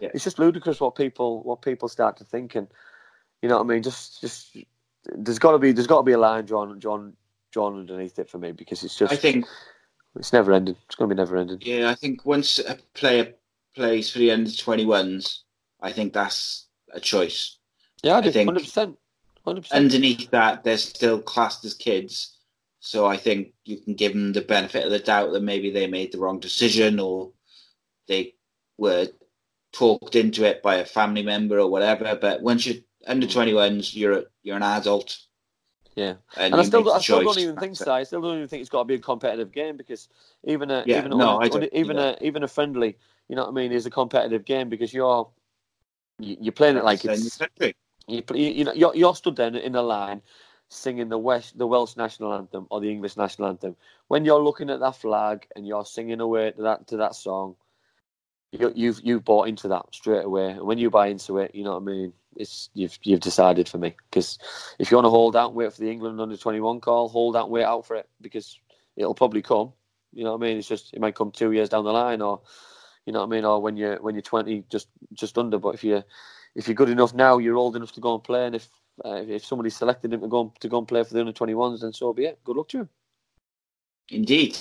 yeah. 0.00 0.08
it's 0.14 0.24
just 0.24 0.38
ludicrous 0.38 0.80
what 0.80 0.94
people 0.94 1.42
what 1.42 1.62
people 1.62 1.88
start 1.88 2.16
to 2.16 2.24
think, 2.24 2.54
and 2.54 2.68
you 3.42 3.48
know 3.48 3.58
what 3.58 3.64
I 3.64 3.68
mean. 3.68 3.82
Just 3.82 4.20
just 4.20 4.56
there's 5.04 5.38
got 5.38 5.52
to 5.52 5.58
be 5.58 5.72
there's 5.72 5.86
got 5.86 5.98
to 5.98 6.02
be 6.04 6.12
a 6.12 6.18
line 6.18 6.46
drawn 6.46 6.78
drawn 6.78 7.12
drawn 7.52 7.78
underneath 7.78 8.18
it 8.18 8.30
for 8.30 8.38
me 8.38 8.52
because 8.52 8.84
it's 8.84 8.96
just. 8.96 9.12
I 9.12 9.16
think 9.16 9.46
it's 10.16 10.32
never 10.32 10.52
ending. 10.52 10.76
It's 10.86 10.94
going 10.94 11.08
to 11.08 11.14
be 11.14 11.18
never 11.18 11.36
ending. 11.36 11.58
Yeah, 11.60 11.90
I 11.90 11.94
think 11.94 12.24
once 12.24 12.58
a 12.58 12.78
player 12.94 13.34
plays 13.74 14.10
for 14.10 14.18
the 14.18 14.30
under 14.30 14.50
twenty 14.50 14.84
ones, 14.84 15.44
I 15.80 15.92
think 15.92 16.12
that's 16.12 16.66
a 16.92 17.00
choice. 17.00 17.58
Yeah, 18.02 18.14
I, 18.14 18.18
I 18.18 18.30
think 18.30 18.48
hundred 18.48 18.64
percent. 18.64 18.98
Underneath 19.72 20.30
that, 20.30 20.62
they're 20.62 20.76
still 20.76 21.22
classed 21.22 21.64
as 21.64 21.72
kids. 21.72 22.36
So 22.80 23.06
I 23.06 23.16
think 23.16 23.54
you 23.64 23.78
can 23.78 23.94
give 23.94 24.12
them 24.12 24.32
the 24.32 24.42
benefit 24.42 24.84
of 24.84 24.90
the 24.90 24.98
doubt 24.98 25.32
that 25.32 25.42
maybe 25.42 25.70
they 25.70 25.86
made 25.86 26.12
the 26.12 26.18
wrong 26.18 26.38
decision 26.38 27.00
or 27.00 27.32
they 28.06 28.34
were 28.76 29.08
talked 29.72 30.16
into 30.16 30.44
it 30.44 30.62
by 30.62 30.76
a 30.76 30.84
family 30.84 31.22
member 31.22 31.58
or 31.58 31.70
whatever. 31.70 32.16
But 32.20 32.42
once 32.42 32.66
you're 32.66 32.82
under 33.06 33.26
21s, 33.26 33.94
you're 33.94 34.24
you're 34.42 34.56
an 34.56 34.62
adult. 34.62 35.18
Yeah, 35.98 36.14
and, 36.36 36.54
and 36.54 36.60
I 36.60 36.62
still, 36.62 36.92
I 36.92 37.00
still 37.00 37.24
don't 37.24 37.38
even 37.38 37.56
think 37.56 37.74
so. 37.74 37.92
I 37.92 38.04
still 38.04 38.22
don't 38.22 38.36
even 38.36 38.46
think 38.46 38.60
it's 38.60 38.70
got 38.70 38.82
to 38.82 38.84
be 38.84 38.94
a 38.94 39.00
competitive 39.00 39.50
game 39.50 39.76
because 39.76 40.08
even 40.44 40.70
a 40.70 40.84
yeah, 40.86 40.98
even 40.98 41.10
no, 41.10 41.40
a, 41.42 41.76
even 41.76 41.98
a 41.98 42.16
even 42.20 42.44
a 42.44 42.48
friendly, 42.48 42.96
you 43.28 43.34
know 43.34 43.42
what 43.42 43.50
I 43.50 43.54
mean, 43.54 43.72
is 43.72 43.84
a 43.84 43.90
competitive 43.90 44.44
game 44.44 44.68
because 44.68 44.94
you're 44.94 45.28
you're 46.20 46.52
playing 46.52 46.76
it 46.76 46.84
like 46.84 47.04
it's 47.04 47.40
you, 48.06 48.22
you 48.32 48.64
know 48.64 48.72
you're, 48.74 48.94
you're 48.94 49.14
stood 49.16 49.34
there 49.34 49.48
in 49.48 49.74
a 49.74 49.82
line 49.82 50.22
singing 50.68 51.08
the 51.08 51.18
West 51.18 51.58
the 51.58 51.66
Welsh 51.66 51.96
national 51.96 52.32
anthem 52.32 52.68
or 52.70 52.80
the 52.80 52.90
English 52.92 53.16
national 53.16 53.48
anthem. 53.48 53.74
When 54.06 54.24
you're 54.24 54.40
looking 54.40 54.70
at 54.70 54.78
that 54.78 54.94
flag 54.94 55.48
and 55.56 55.66
you're 55.66 55.84
singing 55.84 56.20
away 56.20 56.52
to 56.52 56.62
that 56.62 56.86
to 56.86 56.96
that 56.98 57.16
song, 57.16 57.56
you, 58.52 58.72
you've 58.72 59.00
you've 59.02 59.24
bought 59.24 59.48
into 59.48 59.66
that 59.66 59.86
straight 59.90 60.24
away. 60.24 60.50
And 60.50 60.62
when 60.62 60.78
you 60.78 60.90
buy 60.90 61.08
into 61.08 61.38
it, 61.38 61.56
you 61.56 61.64
know 61.64 61.72
what 61.72 61.82
I 61.82 61.86
mean. 61.86 62.12
It's 62.38 62.70
you've 62.72 62.96
you've 63.02 63.20
decided 63.20 63.68
for 63.68 63.78
me 63.78 63.96
because 64.10 64.38
if 64.78 64.90
you 64.90 64.96
want 64.96 65.06
to 65.06 65.10
hold 65.10 65.34
out 65.34 65.48
and 65.48 65.56
wait 65.56 65.72
for 65.72 65.80
the 65.80 65.90
England 65.90 66.20
under 66.20 66.36
twenty 66.36 66.60
one 66.60 66.80
call, 66.80 67.08
hold 67.08 67.36
out 67.36 67.46
and 67.46 67.52
wait 67.52 67.64
out 67.64 67.84
for 67.84 67.96
it 67.96 68.08
because 68.20 68.58
it'll 68.96 69.14
probably 69.14 69.42
come. 69.42 69.72
You 70.12 70.22
know 70.24 70.36
what 70.36 70.44
I 70.44 70.48
mean? 70.48 70.58
It's 70.58 70.68
just 70.68 70.94
it 70.94 71.00
might 71.00 71.16
come 71.16 71.32
two 71.32 71.50
years 71.50 71.68
down 71.68 71.84
the 71.84 71.92
line, 71.92 72.22
or 72.22 72.40
you 73.06 73.12
know 73.12 73.18
what 73.18 73.26
I 73.26 73.30
mean, 73.30 73.44
or 73.44 73.60
when 73.60 73.76
you're 73.76 73.96
when 73.96 74.14
you're 74.14 74.22
twenty, 74.22 74.64
just 74.70 74.88
just 75.14 75.36
under. 75.36 75.58
But 75.58 75.74
if 75.74 75.82
you 75.82 76.04
if 76.54 76.68
you're 76.68 76.76
good 76.76 76.90
enough 76.90 77.12
now, 77.12 77.38
you're 77.38 77.56
old 77.56 77.74
enough 77.74 77.92
to 77.92 78.00
go 78.00 78.14
and 78.14 78.22
play. 78.22 78.46
And 78.46 78.54
if 78.54 78.68
uh, 79.04 79.24
if 79.26 79.44
somebody 79.44 79.70
selected 79.70 80.12
him 80.12 80.20
to 80.20 80.28
go 80.28 80.54
to 80.60 80.68
go 80.68 80.78
and 80.78 80.86
play 80.86 81.02
for 81.02 81.14
the 81.14 81.20
under 81.20 81.32
twenty 81.32 81.54
ones, 81.54 81.80
then 81.80 81.92
so 81.92 82.12
be 82.12 82.26
it. 82.26 82.38
Good 82.44 82.56
luck 82.56 82.68
to 82.68 82.78
him. 82.80 82.88
Indeed. 84.10 84.56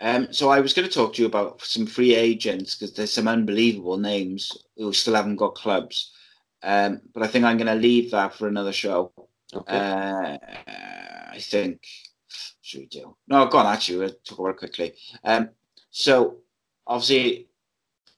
Um, 0.00 0.32
so 0.32 0.50
I 0.50 0.60
was 0.60 0.74
going 0.74 0.86
to 0.86 0.92
talk 0.92 1.14
to 1.14 1.22
you 1.22 1.26
about 1.26 1.62
some 1.62 1.86
free 1.86 2.14
agents 2.14 2.74
because 2.74 2.94
there's 2.94 3.12
some 3.12 3.28
unbelievable 3.28 3.96
names 3.96 4.52
who 4.76 4.92
still 4.92 5.14
haven't 5.14 5.36
got 5.36 5.54
clubs. 5.54 6.12
Um, 6.66 7.00
but 7.14 7.22
I 7.22 7.28
think 7.28 7.44
I'm 7.44 7.56
going 7.56 7.68
to 7.68 7.74
leave 7.74 8.10
that 8.10 8.34
for 8.34 8.48
another 8.48 8.72
show. 8.72 9.12
Okay. 9.54 9.76
Uh, 9.76 10.36
I 11.32 11.38
think. 11.38 11.86
Should 12.60 12.80
we 12.80 12.86
do? 12.86 13.16
No, 13.28 13.46
go 13.46 13.58
on. 13.58 13.66
Actually, 13.66 13.98
we'll 13.98 14.10
talk 14.24 14.40
about 14.40 14.48
it 14.50 14.56
quickly. 14.56 14.94
Um, 15.22 15.50
so 15.90 16.38
obviously, 16.84 17.46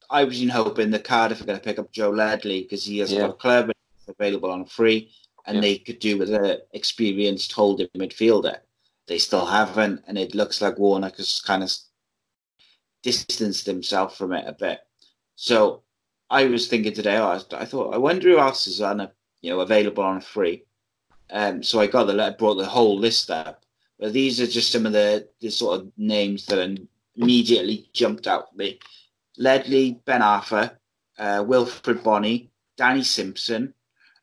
I 0.08 0.24
was 0.24 0.40
in 0.40 0.48
hoping 0.48 0.90
that 0.92 1.04
Cardiff 1.04 1.42
are 1.42 1.44
going 1.44 1.58
to 1.58 1.64
pick 1.64 1.78
up 1.78 1.92
Joe 1.92 2.08
Ledley 2.08 2.62
because 2.62 2.86
he 2.86 2.98
has 3.00 3.12
yeah. 3.12 3.20
got 3.20 3.30
a 3.30 3.34
club 3.34 3.70
available 4.08 4.50
on 4.50 4.64
free, 4.64 5.12
and 5.46 5.56
yeah. 5.56 5.60
they 5.60 5.76
could 5.76 5.98
do 5.98 6.16
with 6.16 6.30
an 6.32 6.60
experienced 6.72 7.52
holding 7.52 7.88
midfielder. 7.98 8.56
They 9.06 9.18
still 9.18 9.44
haven't, 9.44 10.02
and 10.08 10.16
it 10.16 10.34
looks 10.34 10.62
like 10.62 10.78
Warnock 10.78 11.18
has 11.18 11.42
kind 11.42 11.62
of 11.62 11.70
distanced 13.02 13.66
himself 13.66 14.16
from 14.16 14.32
it 14.32 14.46
a 14.48 14.52
bit. 14.52 14.80
So 15.36 15.82
I 16.30 16.44
was 16.44 16.68
thinking 16.68 16.92
today, 16.92 17.16
oh, 17.16 17.40
I, 17.52 17.64
thought, 17.64 17.94
I 17.94 17.98
wonder 17.98 18.28
who 18.28 18.38
else 18.38 18.66
is 18.66 18.80
on 18.80 19.00
a 19.00 19.12
you 19.40 19.50
know, 19.50 19.60
available 19.60 20.04
on 20.04 20.20
free. 20.20 20.64
Um, 21.30 21.62
so 21.62 21.80
I 21.80 21.86
got 21.86 22.04
the 22.04 22.12
letter, 22.12 22.36
brought 22.36 22.54
the 22.54 22.66
whole 22.66 22.98
list 22.98 23.30
up. 23.30 23.64
But 23.98 24.12
these 24.12 24.40
are 24.40 24.46
just 24.46 24.72
some 24.72 24.86
of 24.86 24.92
the, 24.92 25.28
the 25.40 25.50
sort 25.50 25.80
of 25.80 25.92
names 25.96 26.46
that 26.46 26.78
immediately 27.16 27.88
jumped 27.92 28.26
out 28.26 28.48
at 28.50 28.56
me. 28.56 28.78
Ledley 29.36 30.00
Ben 30.04 30.20
Arfa, 30.20 30.76
uh, 31.18 31.44
Wilfried 31.44 32.02
Bony, 32.02 32.50
Danny 32.76 33.02
Simpson, 33.02 33.74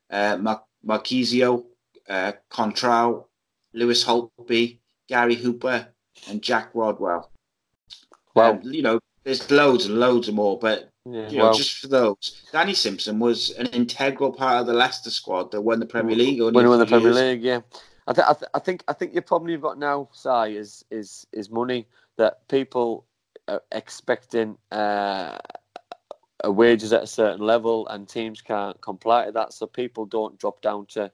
uh, 0.09 0.37
Mar- 0.37 0.63
Marchisio 0.85 1.65
uh, 2.09 2.33
Coentrão, 2.49 3.25
Lewis 3.73 4.03
Holtby, 4.03 4.79
Gary 5.07 5.35
Hooper, 5.35 5.87
and 6.29 6.41
Jack 6.41 6.71
Rodwell. 6.73 7.29
Well, 8.33 8.53
um, 8.53 8.61
you 8.63 8.81
know, 8.81 8.99
there's 9.25 9.49
loads 9.51 9.87
and 9.87 9.99
loads 9.99 10.27
of 10.27 10.35
more, 10.35 10.57
but 10.57 10.91
yeah, 11.03 11.29
you 11.29 11.37
know, 11.39 11.45
well, 11.45 11.53
just 11.53 11.79
for 11.79 11.87
those, 11.87 12.43
Danny 12.51 12.75
Simpson 12.75 13.19
was 13.19 13.49
an 13.51 13.65
integral 13.67 14.31
part 14.31 14.61
of 14.61 14.67
the 14.67 14.73
Leicester 14.73 15.09
squad 15.09 15.51
that 15.51 15.61
won 15.61 15.79
the 15.79 15.85
Premier 15.85 16.15
League. 16.15 16.41
When 16.41 16.53
won 16.53 16.79
the 16.79 16.85
Premier 16.85 17.09
years. 17.09 17.15
League, 17.15 17.41
yeah. 17.41 17.61
I, 18.07 18.13
th- 18.13 18.27
I, 18.27 18.33
th- 18.33 18.49
I, 18.53 18.59
think 18.59 18.83
I 18.87 18.93
think 18.93 19.15
you 19.15 19.21
probably 19.21 19.57
got 19.57 19.79
now, 19.79 20.09
Si, 20.13 20.55
is 20.55 20.85
is 20.91 21.25
is 21.33 21.49
money 21.49 21.87
that 22.17 22.47
people 22.47 23.05
are 23.47 23.61
expecting 23.71 24.57
uh, 24.71 25.37
wages 26.45 26.93
at 26.93 27.01
a 27.01 27.07
certain 27.07 27.43
level, 27.43 27.87
and 27.87 28.07
teams 28.07 28.41
can't 28.41 28.79
comply 28.79 29.25
to 29.25 29.31
that, 29.31 29.53
so 29.53 29.65
people 29.65 30.05
don't 30.05 30.37
drop 30.37 30.61
down 30.61 30.85
to, 30.87 31.11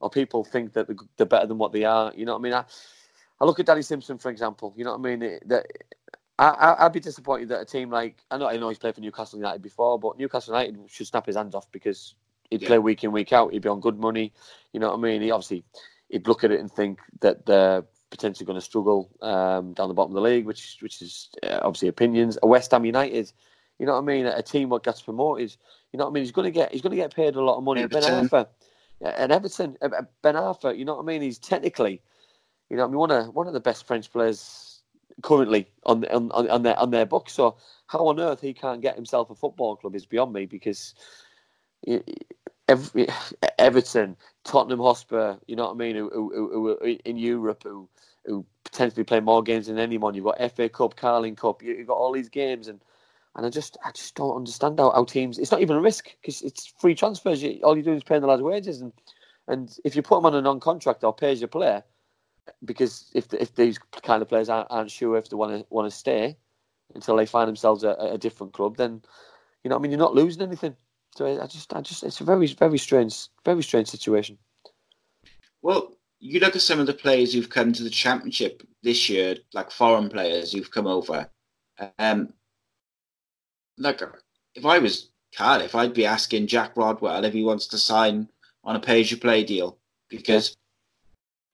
or 0.00 0.10
people 0.10 0.42
think 0.42 0.72
that 0.72 0.88
they're 1.16 1.26
better 1.26 1.46
than 1.46 1.58
what 1.58 1.72
they 1.72 1.84
are. 1.84 2.12
You 2.16 2.26
know 2.26 2.32
what 2.32 2.40
I 2.40 2.42
mean? 2.42 2.54
I, 2.54 2.64
I 3.40 3.44
look 3.44 3.60
at 3.60 3.66
Danny 3.66 3.82
Simpson, 3.82 4.18
for 4.18 4.30
example. 4.30 4.74
You 4.76 4.84
know 4.84 4.96
what 4.96 5.06
I 5.06 5.16
mean? 5.16 5.38
That 5.46 5.66
I, 6.42 6.84
would 6.84 6.92
be 6.92 7.00
disappointed 7.00 7.48
that 7.48 7.60
a 7.60 7.64
team 7.64 7.90
like 7.90 8.22
I 8.30 8.38
know 8.38 8.48
I 8.48 8.56
know 8.56 8.68
he's 8.68 8.78
played 8.78 8.94
for 8.94 9.00
Newcastle 9.00 9.38
United 9.38 9.62
before, 9.62 9.98
but 9.98 10.18
Newcastle 10.18 10.54
United 10.54 10.78
should 10.88 11.06
snap 11.06 11.26
his 11.26 11.36
hands 11.36 11.54
off 11.54 11.70
because 11.72 12.14
he'd 12.50 12.62
yeah. 12.62 12.68
play 12.68 12.78
week 12.78 13.04
in 13.04 13.12
week 13.12 13.32
out. 13.32 13.52
He'd 13.52 13.62
be 13.62 13.68
on 13.68 13.80
good 13.80 13.98
money. 13.98 14.32
You 14.72 14.80
know 14.80 14.88
what 14.88 14.98
I 14.98 15.00
mean? 15.00 15.22
He 15.22 15.30
obviously 15.30 15.64
he'd 16.08 16.26
look 16.26 16.44
at 16.44 16.50
it 16.50 16.60
and 16.60 16.70
think 16.70 17.00
that 17.20 17.46
they're 17.46 17.84
potentially 18.10 18.46
going 18.46 18.58
to 18.58 18.64
struggle 18.64 19.10
um, 19.22 19.72
down 19.72 19.88
the 19.88 19.94
bottom 19.94 20.12
of 20.12 20.22
the 20.22 20.28
league, 20.28 20.46
which 20.46 20.78
which 20.80 21.02
is 21.02 21.28
uh, 21.42 21.60
obviously 21.62 21.88
opinions. 21.88 22.38
A 22.42 22.46
West 22.46 22.70
Ham 22.70 22.84
United, 22.84 23.32
you 23.78 23.86
know 23.86 23.92
what 23.92 24.02
I 24.02 24.04
mean? 24.04 24.26
A 24.26 24.42
team 24.42 24.68
what 24.68 24.84
gets 24.84 25.02
promoted, 25.02 25.54
you 25.92 25.98
know 25.98 26.04
what 26.04 26.10
I 26.10 26.14
mean? 26.14 26.22
He's 26.24 26.32
going 26.32 26.46
to 26.46 26.50
get 26.50 26.72
he's 26.72 26.82
going 26.82 26.92
to 26.92 26.96
get 26.96 27.14
paid 27.14 27.36
a 27.36 27.42
lot 27.42 27.58
of 27.58 27.64
money. 27.64 27.82
Everton. 27.82 28.28
Ben 28.28 28.28
Arfa, 28.28 28.46
and 29.00 29.32
Everton, 29.32 29.76
Ben 30.22 30.34
Arfa, 30.34 30.76
you 30.76 30.84
know 30.84 30.96
what 30.96 31.02
I 31.02 31.06
mean? 31.06 31.22
He's 31.22 31.38
technically, 31.38 32.00
you 32.70 32.76
know, 32.76 32.84
I 32.84 32.86
mean, 32.86 32.98
one 32.98 33.10
of 33.10 33.34
one 33.34 33.46
of 33.46 33.52
the 33.52 33.60
best 33.60 33.86
French 33.86 34.10
players 34.10 34.71
currently 35.22 35.68
on, 35.84 36.04
on 36.06 36.30
on 36.32 36.62
their 36.62 36.78
on 36.78 36.90
their 36.90 37.06
book. 37.06 37.28
So 37.30 37.56
how 37.86 38.06
on 38.08 38.20
earth 38.20 38.40
he 38.40 38.54
can't 38.54 38.80
get 38.80 38.96
himself 38.96 39.30
a 39.30 39.34
football 39.34 39.76
club 39.76 39.94
is 39.94 40.06
beyond 40.06 40.32
me 40.32 40.46
because 40.46 40.94
every, 42.68 43.08
Everton, 43.58 44.16
Tottenham 44.44 44.80
Hotspur, 44.80 45.36
you 45.46 45.56
know 45.56 45.66
what 45.66 45.74
I 45.74 45.78
mean, 45.78 45.96
who, 45.96 46.10
who, 46.12 46.30
who, 46.30 46.78
who 46.80 46.98
in 47.04 47.18
Europe 47.18 47.62
who 47.64 47.88
who 48.24 48.46
potentially 48.64 49.04
play 49.04 49.20
more 49.20 49.42
games 49.42 49.66
than 49.66 49.78
anyone. 49.78 50.14
You've 50.14 50.24
got 50.24 50.52
FA 50.52 50.68
Cup, 50.68 50.96
Carling 50.96 51.36
Cup, 51.36 51.62
you've 51.62 51.88
got 51.88 51.96
all 51.96 52.12
these 52.12 52.28
games 52.28 52.68
and. 52.68 52.80
And 53.34 53.46
I 53.46 53.48
just, 53.48 53.78
I 53.82 53.92
just 53.92 54.14
don't 54.14 54.36
understand 54.36 54.78
how, 54.78 54.90
how 54.90 55.04
teams. 55.06 55.38
It's 55.38 55.50
not 55.50 55.62
even 55.62 55.76
a 55.76 55.80
risk 55.80 56.10
because 56.20 56.42
it's 56.42 56.66
free 56.66 56.94
transfers. 56.94 57.42
All 57.64 57.74
you're 57.74 57.82
doing 57.82 57.96
is 57.96 58.04
paying 58.04 58.20
the 58.20 58.26
lads' 58.26 58.42
wages, 58.42 58.82
and 58.82 58.92
and 59.48 59.74
if 59.84 59.96
you 59.96 60.02
put 60.02 60.16
them 60.16 60.26
on 60.26 60.34
a 60.34 60.42
non-contract 60.42 61.02
or 61.02 61.14
pay 61.14 61.32
as 61.32 61.40
you 61.40 61.46
play, 61.46 61.82
because 62.64 63.10
if 63.14 63.32
if 63.34 63.54
these 63.54 63.78
kind 64.02 64.22
of 64.22 64.28
players 64.28 64.48
aren't, 64.48 64.68
aren't 64.70 64.90
sure 64.90 65.16
if 65.16 65.28
they 65.28 65.36
want 65.36 65.52
to 65.52 65.66
want 65.70 65.90
to 65.90 65.96
stay 65.96 66.36
until 66.94 67.16
they 67.16 67.26
find 67.26 67.48
themselves 67.48 67.84
at 67.84 67.98
a, 67.98 68.12
a 68.12 68.18
different 68.18 68.52
club, 68.52 68.76
then 68.76 69.02
you 69.64 69.70
know 69.70 69.76
I 69.76 69.78
mean 69.78 69.90
you're 69.90 69.98
not 69.98 70.14
losing 70.14 70.42
anything. 70.42 70.76
So 71.16 71.26
I 71.40 71.46
just 71.46 71.74
I 71.74 71.80
just 71.80 72.02
it's 72.02 72.20
a 72.20 72.24
very 72.24 72.46
very 72.46 72.78
strange 72.78 73.28
very 73.44 73.62
strange 73.62 73.88
situation. 73.88 74.38
Well, 75.62 75.96
you 76.20 76.40
look 76.40 76.56
at 76.56 76.62
some 76.62 76.80
of 76.80 76.86
the 76.86 76.94
players 76.94 77.32
who've 77.32 77.50
come 77.50 77.72
to 77.72 77.82
the 77.82 77.90
championship 77.90 78.62
this 78.82 79.08
year, 79.08 79.36
like 79.52 79.70
foreign 79.70 80.08
players 80.08 80.52
who've 80.52 80.70
come 80.70 80.86
over. 80.86 81.28
Um, 81.98 82.32
like 83.78 84.02
if 84.54 84.64
I 84.64 84.78
was 84.78 85.10
Cardiff, 85.36 85.74
I'd 85.74 85.94
be 85.94 86.06
asking 86.06 86.46
Jack 86.46 86.76
Rodwell 86.76 87.24
if 87.24 87.32
he 87.32 87.42
wants 87.42 87.66
to 87.68 87.78
sign 87.78 88.28
on 88.64 88.76
a 88.76 88.80
pay-as-you-play 88.80 89.44
deal 89.44 89.78
because 90.08 90.56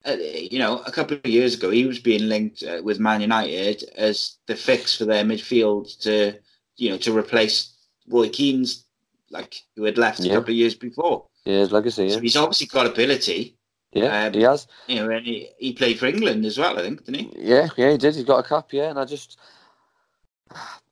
uh, 0.05 0.13
you 0.13 0.59
know, 0.59 0.79
a 0.79 0.91
couple 0.91 1.17
of 1.17 1.25
years 1.25 1.55
ago, 1.55 1.69
he 1.69 1.85
was 1.85 1.99
being 1.99 2.29
linked 2.29 2.63
uh, 2.63 2.81
with 2.83 2.99
Man 2.99 3.21
United 3.21 3.83
as 3.97 4.37
the 4.47 4.55
fix 4.55 4.95
for 4.95 5.05
their 5.05 5.23
midfield 5.23 5.99
to, 6.01 6.33
you 6.77 6.89
know, 6.89 6.97
to 6.97 7.17
replace 7.17 7.75
Roy 8.07 8.29
Keane's, 8.29 8.85
like 9.29 9.55
who 9.75 9.83
had 9.83 9.97
left 9.97 10.21
yeah. 10.21 10.33
a 10.33 10.35
couple 10.35 10.51
of 10.51 10.57
years 10.57 10.75
before. 10.75 11.25
Yeah, 11.45 11.59
his 11.59 11.71
legacy. 11.71 12.05
Yeah. 12.05 12.15
So 12.15 12.19
he's 12.21 12.37
obviously 12.37 12.67
got 12.67 12.87
ability. 12.87 13.57
Yeah, 13.91 14.25
um, 14.25 14.33
he 14.33 14.41
has. 14.41 14.67
You 14.87 14.95
know, 14.97 15.09
and 15.09 15.25
he, 15.25 15.49
he 15.57 15.73
played 15.73 15.99
for 15.99 16.05
England 16.05 16.45
as 16.45 16.57
well, 16.57 16.77
I 16.77 16.83
think, 16.83 17.05
didn't 17.05 17.21
he? 17.21 17.31
Yeah, 17.35 17.67
yeah, 17.75 17.91
he 17.91 17.97
did. 17.97 18.15
He's 18.15 18.23
got 18.23 18.45
a 18.45 18.47
cap. 18.47 18.71
Yeah, 18.71 18.89
and 18.89 18.99
I 18.99 19.05
just, 19.05 19.39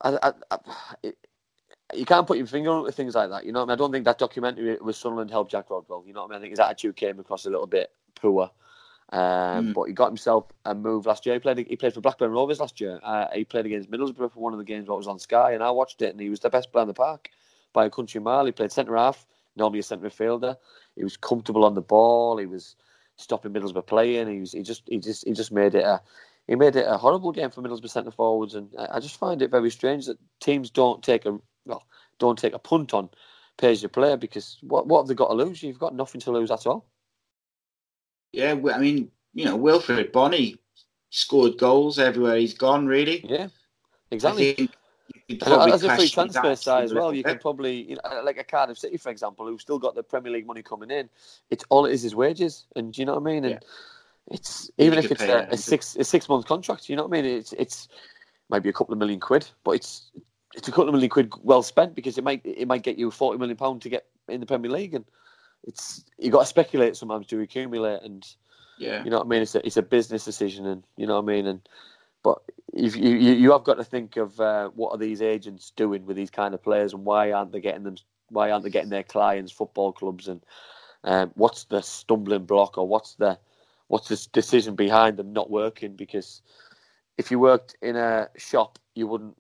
I, 0.02 0.18
I, 0.22 0.34
I 0.52 0.58
it, 1.04 1.18
you 1.94 2.06
can't 2.06 2.28
put 2.28 2.38
your 2.38 2.48
finger 2.48 2.72
on 2.72 2.92
things 2.92 3.16
like 3.16 3.30
that. 3.30 3.46
You 3.46 3.52
know, 3.52 3.62
I, 3.62 3.66
mean? 3.66 3.72
I 3.72 3.76
don't 3.76 3.92
think 3.92 4.06
that 4.06 4.18
documentary 4.18 4.78
with 4.82 4.96
Sunderland 4.96 5.32
helped 5.32 5.52
Jack 5.52 5.70
Rodwell. 5.70 6.04
You 6.06 6.14
know, 6.14 6.24
what 6.24 6.32
I 6.32 6.34
mean, 6.34 6.38
I 6.38 6.42
think 6.42 6.52
his 6.52 6.60
attitude 6.60 6.96
came 6.96 7.20
across 7.20 7.46
a 7.46 7.50
little 7.50 7.68
bit 7.68 7.92
poor. 8.16 8.52
Um, 9.12 9.70
mm. 9.70 9.74
But 9.74 9.84
he 9.84 9.94
got 9.94 10.08
himself 10.08 10.46
a 10.66 10.76
move 10.76 11.06
last 11.06 11.26
year. 11.26 11.36
He 11.36 11.40
played. 11.40 11.58
He 11.58 11.76
played 11.76 11.94
for 11.94 12.02
Blackburn 12.02 12.32
Rovers 12.32 12.60
last 12.60 12.82
year. 12.82 13.00
Uh, 13.02 13.28
he 13.34 13.46
played 13.46 13.66
against 13.66 13.90
Middlesbrough 13.90 14.34
for 14.34 14.40
one 14.40 14.54
of 14.54 14.60
the 14.60 14.66
games 14.66 14.88
that 14.88 14.96
was 14.96 15.08
on 15.08 15.20
Sky, 15.20 15.54
and 15.54 15.64
I 15.64 15.72
watched 15.72 16.02
it. 16.02 16.12
And 16.12 16.20
he 16.20 16.30
was 16.30 16.42
the 16.42 16.50
best 16.50 16.72
player 16.72 16.84
in 16.84 16.88
the 16.88 16.94
park 16.94 17.30
by 17.74 17.86
a 17.86 17.90
country 17.90 18.20
mile. 18.20 18.46
He 18.46 18.52
played 18.52 18.72
centre 18.72 18.96
half, 18.96 19.26
normally 19.56 19.80
a 19.80 19.84
centre 19.84 20.10
midfielder. 20.10 20.58
He 20.96 21.04
was 21.04 21.16
comfortable 21.16 21.64
on 21.64 21.74
the 21.74 21.82
ball. 21.82 22.38
He 22.38 22.46
was 22.46 22.76
stopping 23.16 23.54
Middlesbrough 23.54 23.88
playing. 23.88 24.28
He 24.28 24.40
was. 24.40 24.52
He 24.52 24.62
just. 24.62 24.84
He 24.88 24.98
just. 24.98 25.26
He 25.26 25.34
just 25.34 25.52
made 25.52 25.76
it 25.76 25.86
a. 25.86 26.02
He 26.48 26.56
made 26.56 26.76
it 26.76 26.86
a 26.88 26.98
horrible 26.98 27.32
game 27.32 27.50
for 27.50 27.62
Middlesbrough 27.62 27.90
centre 27.90 28.12
forwards, 28.12 28.56
and 28.56 28.70
I 28.78 29.00
just 29.00 29.18
find 29.18 29.42
it 29.42 29.52
very 29.52 29.70
strange 29.70 30.06
that 30.06 30.18
teams 30.42 30.70
don't 30.70 31.04
take 31.04 31.26
a 31.26 31.40
well, 31.66 31.86
don't 32.20 32.38
take 32.38 32.54
a 32.54 32.60
punt 32.60 32.94
on 32.94 33.10
pay 33.58 33.72
as 33.72 33.82
you 33.82 33.90
play 33.90 34.16
because 34.16 34.58
what 34.62 34.88
what 34.88 35.02
have 35.02 35.08
they 35.08 35.14
got 35.14 35.28
to 35.28 35.34
lose? 35.34 35.64
You've 35.64 35.80
got 35.80 35.96
nothing 35.96 36.22
to 36.22 36.32
lose 36.32 36.52
at 36.52 36.68
all. 36.68 36.86
Yeah, 38.32 38.56
I 38.74 38.78
mean, 38.78 39.12
you 39.34 39.46
know, 39.46 39.56
Wilfred 39.56 40.12
Bony 40.12 40.58
scored 41.10 41.58
goals 41.58 42.00
everywhere 42.00 42.38
he's 42.38 42.54
gone. 42.54 42.86
Really, 42.86 43.26
yeah, 43.28 43.48
exactly. 44.12 44.70
as 45.30 45.84
a 45.84 45.96
free 45.96 46.10
transfer 46.10 46.56
side 46.56 46.84
as 46.84 46.94
well, 46.94 47.14
you 47.14 47.24
can 47.24 47.38
probably, 47.40 47.90
you 47.90 47.96
know, 47.96 48.02
uh, 48.04 48.22
like 48.24 48.38
a 48.38 48.44
Cardiff 48.44 48.78
City, 48.78 48.98
for 48.98 49.10
example, 49.10 49.46
who've 49.46 49.62
still 49.62 49.80
got 49.80 49.96
the 49.96 50.04
Premier 50.04 50.32
League 50.32 50.48
money 50.48 50.62
coming 50.62 50.92
in. 50.92 51.10
It's 51.50 51.64
all 51.70 51.86
it 51.86 51.94
is 51.94 52.06
is 52.06 52.16
wages, 52.16 52.66
and 52.76 52.94
do 52.94 53.02
you 53.02 53.06
know 53.06 53.16
what 53.16 53.30
I 53.30 53.34
mean? 53.34 53.46
And 53.46 53.54
yeah. 53.54 53.60
it's 54.36 54.70
even 54.78 55.00
if 55.00 55.12
it's 55.12 55.24
a, 55.24 55.48
a, 55.52 55.58
six 55.58 55.96
a 55.96 56.04
six 56.04 56.28
month 56.28 56.46
contract, 56.46 56.90
you 56.90 56.96
know 56.96 57.06
what 57.06 57.18
I 57.18 57.22
mean? 57.22 57.38
It's 57.38 57.54
it's 57.54 57.88
maybe 58.50 58.70
a 58.70 58.74
couple 58.74 58.94
of 58.94 59.00
million 59.00 59.20
quid, 59.20 59.48
but 59.64 59.72
it's 59.72 60.12
it's 60.56 60.68
a 60.68 60.72
couple 60.72 60.88
of 60.88 60.94
million 60.94 61.10
quid 61.10 61.32
well 61.44 61.64
spent 61.64 61.96
because 61.96 62.18
it 62.18 62.24
might 62.24 62.42
it 62.44 62.68
might 62.68 62.84
get 62.84 62.98
you 62.98 63.12
forty 63.12 63.38
million 63.38 63.58
pound 63.58 63.82
to 63.84 63.90
get 63.90 64.06
in 64.28 64.40
the 64.40 64.46
Premier 64.46 64.72
League, 64.72 64.94
and 64.94 65.06
it's 65.64 66.04
you 66.18 66.32
got 66.32 66.42
to 66.42 66.46
speculate 66.46 66.96
sometimes 66.96 67.28
to 67.28 67.42
accumulate 67.42 68.02
and 68.04 68.26
yeah. 68.78 69.04
You 69.04 69.10
know 69.10 69.18
what 69.18 69.26
I 69.26 69.30
mean? 69.30 69.42
It's 69.42 69.56
a 69.56 69.66
it's 69.66 69.78
a 69.78 69.82
business 69.82 70.26
decision, 70.26 70.66
and 70.66 70.84
you 70.98 71.08
know 71.08 71.16
what 71.16 71.32
I 71.32 71.36
mean. 71.36 71.48
And 71.48 71.68
but 72.24 72.40
if 72.74 72.96
you 72.96 73.16
you, 73.16 73.34
you 73.34 73.52
have 73.52 73.64
got 73.64 73.76
to 73.76 73.84
think 73.84 74.18
of 74.18 74.40
uh, 74.40 74.70
what 74.70 74.92
are 74.92 74.98
these 74.98 75.22
agents 75.22 75.72
doing 75.76 76.06
with 76.06 76.16
these 76.16 76.30
kind 76.30 76.54
of 76.54 76.64
players, 76.64 76.94
and 76.94 77.04
why 77.04 77.32
aren't 77.32 77.52
they 77.52 77.60
getting 77.60 77.84
them? 77.84 77.96
Why 78.30 78.52
aren't 78.52 78.64
they 78.64 78.70
getting 78.70 78.90
their 78.90 79.04
clients 79.04 79.52
football 79.52 79.92
clubs? 79.92 80.28
And 80.28 80.42
um, 81.04 81.32
what's 81.36 81.66
the 81.66 81.82
stumbling 81.82 82.46
block, 82.46 82.78
or 82.78 82.88
what's 82.88 83.16
the 83.16 83.40
what's 83.88 84.10
the 84.10 84.28
decision 84.32 84.76
behind 84.76 85.18
them 85.18 85.34
not 85.34 85.50
working? 85.50 85.96
Because 85.96 86.42
if 87.18 87.32
you 87.32 87.40
worked 87.40 87.76
in 87.82 87.96
a 87.96 88.30
shop, 88.38 88.78
you 88.94 89.08
wouldn't 89.08 89.36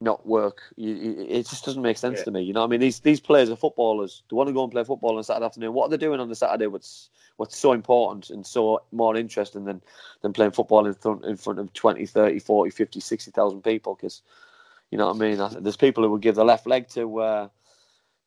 not 0.00 0.26
work. 0.26 0.62
You, 0.76 0.94
you, 0.94 1.26
it 1.28 1.48
just 1.48 1.64
doesn't 1.64 1.82
make 1.82 1.98
sense 1.98 2.18
yeah. 2.18 2.24
to 2.24 2.30
me. 2.30 2.42
You 2.42 2.52
know, 2.52 2.62
I 2.62 2.66
mean, 2.66 2.80
these 2.80 3.00
these 3.00 3.20
players 3.20 3.50
are 3.50 3.56
footballers. 3.56 4.22
They 4.30 4.36
want 4.36 4.48
to 4.48 4.52
go 4.52 4.62
and 4.62 4.72
play 4.72 4.84
football 4.84 5.16
on 5.16 5.24
Saturday 5.24 5.46
afternoon. 5.46 5.72
What 5.72 5.86
are 5.86 5.90
they 5.90 5.96
doing 5.96 6.20
on 6.20 6.28
the 6.28 6.36
Saturday? 6.36 6.66
What's 6.66 7.10
what's 7.36 7.56
so 7.56 7.72
important 7.72 8.30
and 8.30 8.46
so 8.46 8.82
more 8.92 9.16
interesting 9.16 9.64
than 9.64 9.82
than 10.22 10.32
playing 10.32 10.52
football 10.52 10.86
in 10.86 10.94
front 10.94 11.24
in 11.24 11.36
front 11.36 11.58
of 11.58 11.72
20, 11.72 12.06
30, 12.06 12.38
40, 12.38 12.70
50, 12.70 13.00
60,000 13.00 13.62
people? 13.62 13.94
Because 13.94 14.22
you 14.90 14.98
know 14.98 15.08
what 15.08 15.16
I 15.16 15.18
mean. 15.18 15.62
There's 15.62 15.76
people 15.76 16.04
who 16.04 16.10
would 16.10 16.22
give 16.22 16.36
the 16.36 16.44
left 16.44 16.66
leg 16.66 16.88
to 16.90 17.20
uh, 17.20 17.48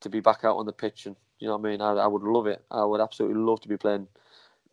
to 0.02 0.10
be 0.10 0.20
back 0.20 0.44
out 0.44 0.58
on 0.58 0.66
the 0.66 0.74
pitch, 0.74 1.06
and 1.06 1.16
you 1.40 1.48
know 1.48 1.56
what 1.56 1.68
I 1.68 1.72
mean. 1.72 1.82
I, 1.82 1.94
I 1.94 2.08
would 2.08 2.24
love 2.24 2.48
it. 2.48 2.64
I 2.70 2.84
would 2.84 3.02
absolutely 3.02 3.42
love 3.42 3.62
to 3.62 3.70
be 3.70 3.78
playing 3.78 4.08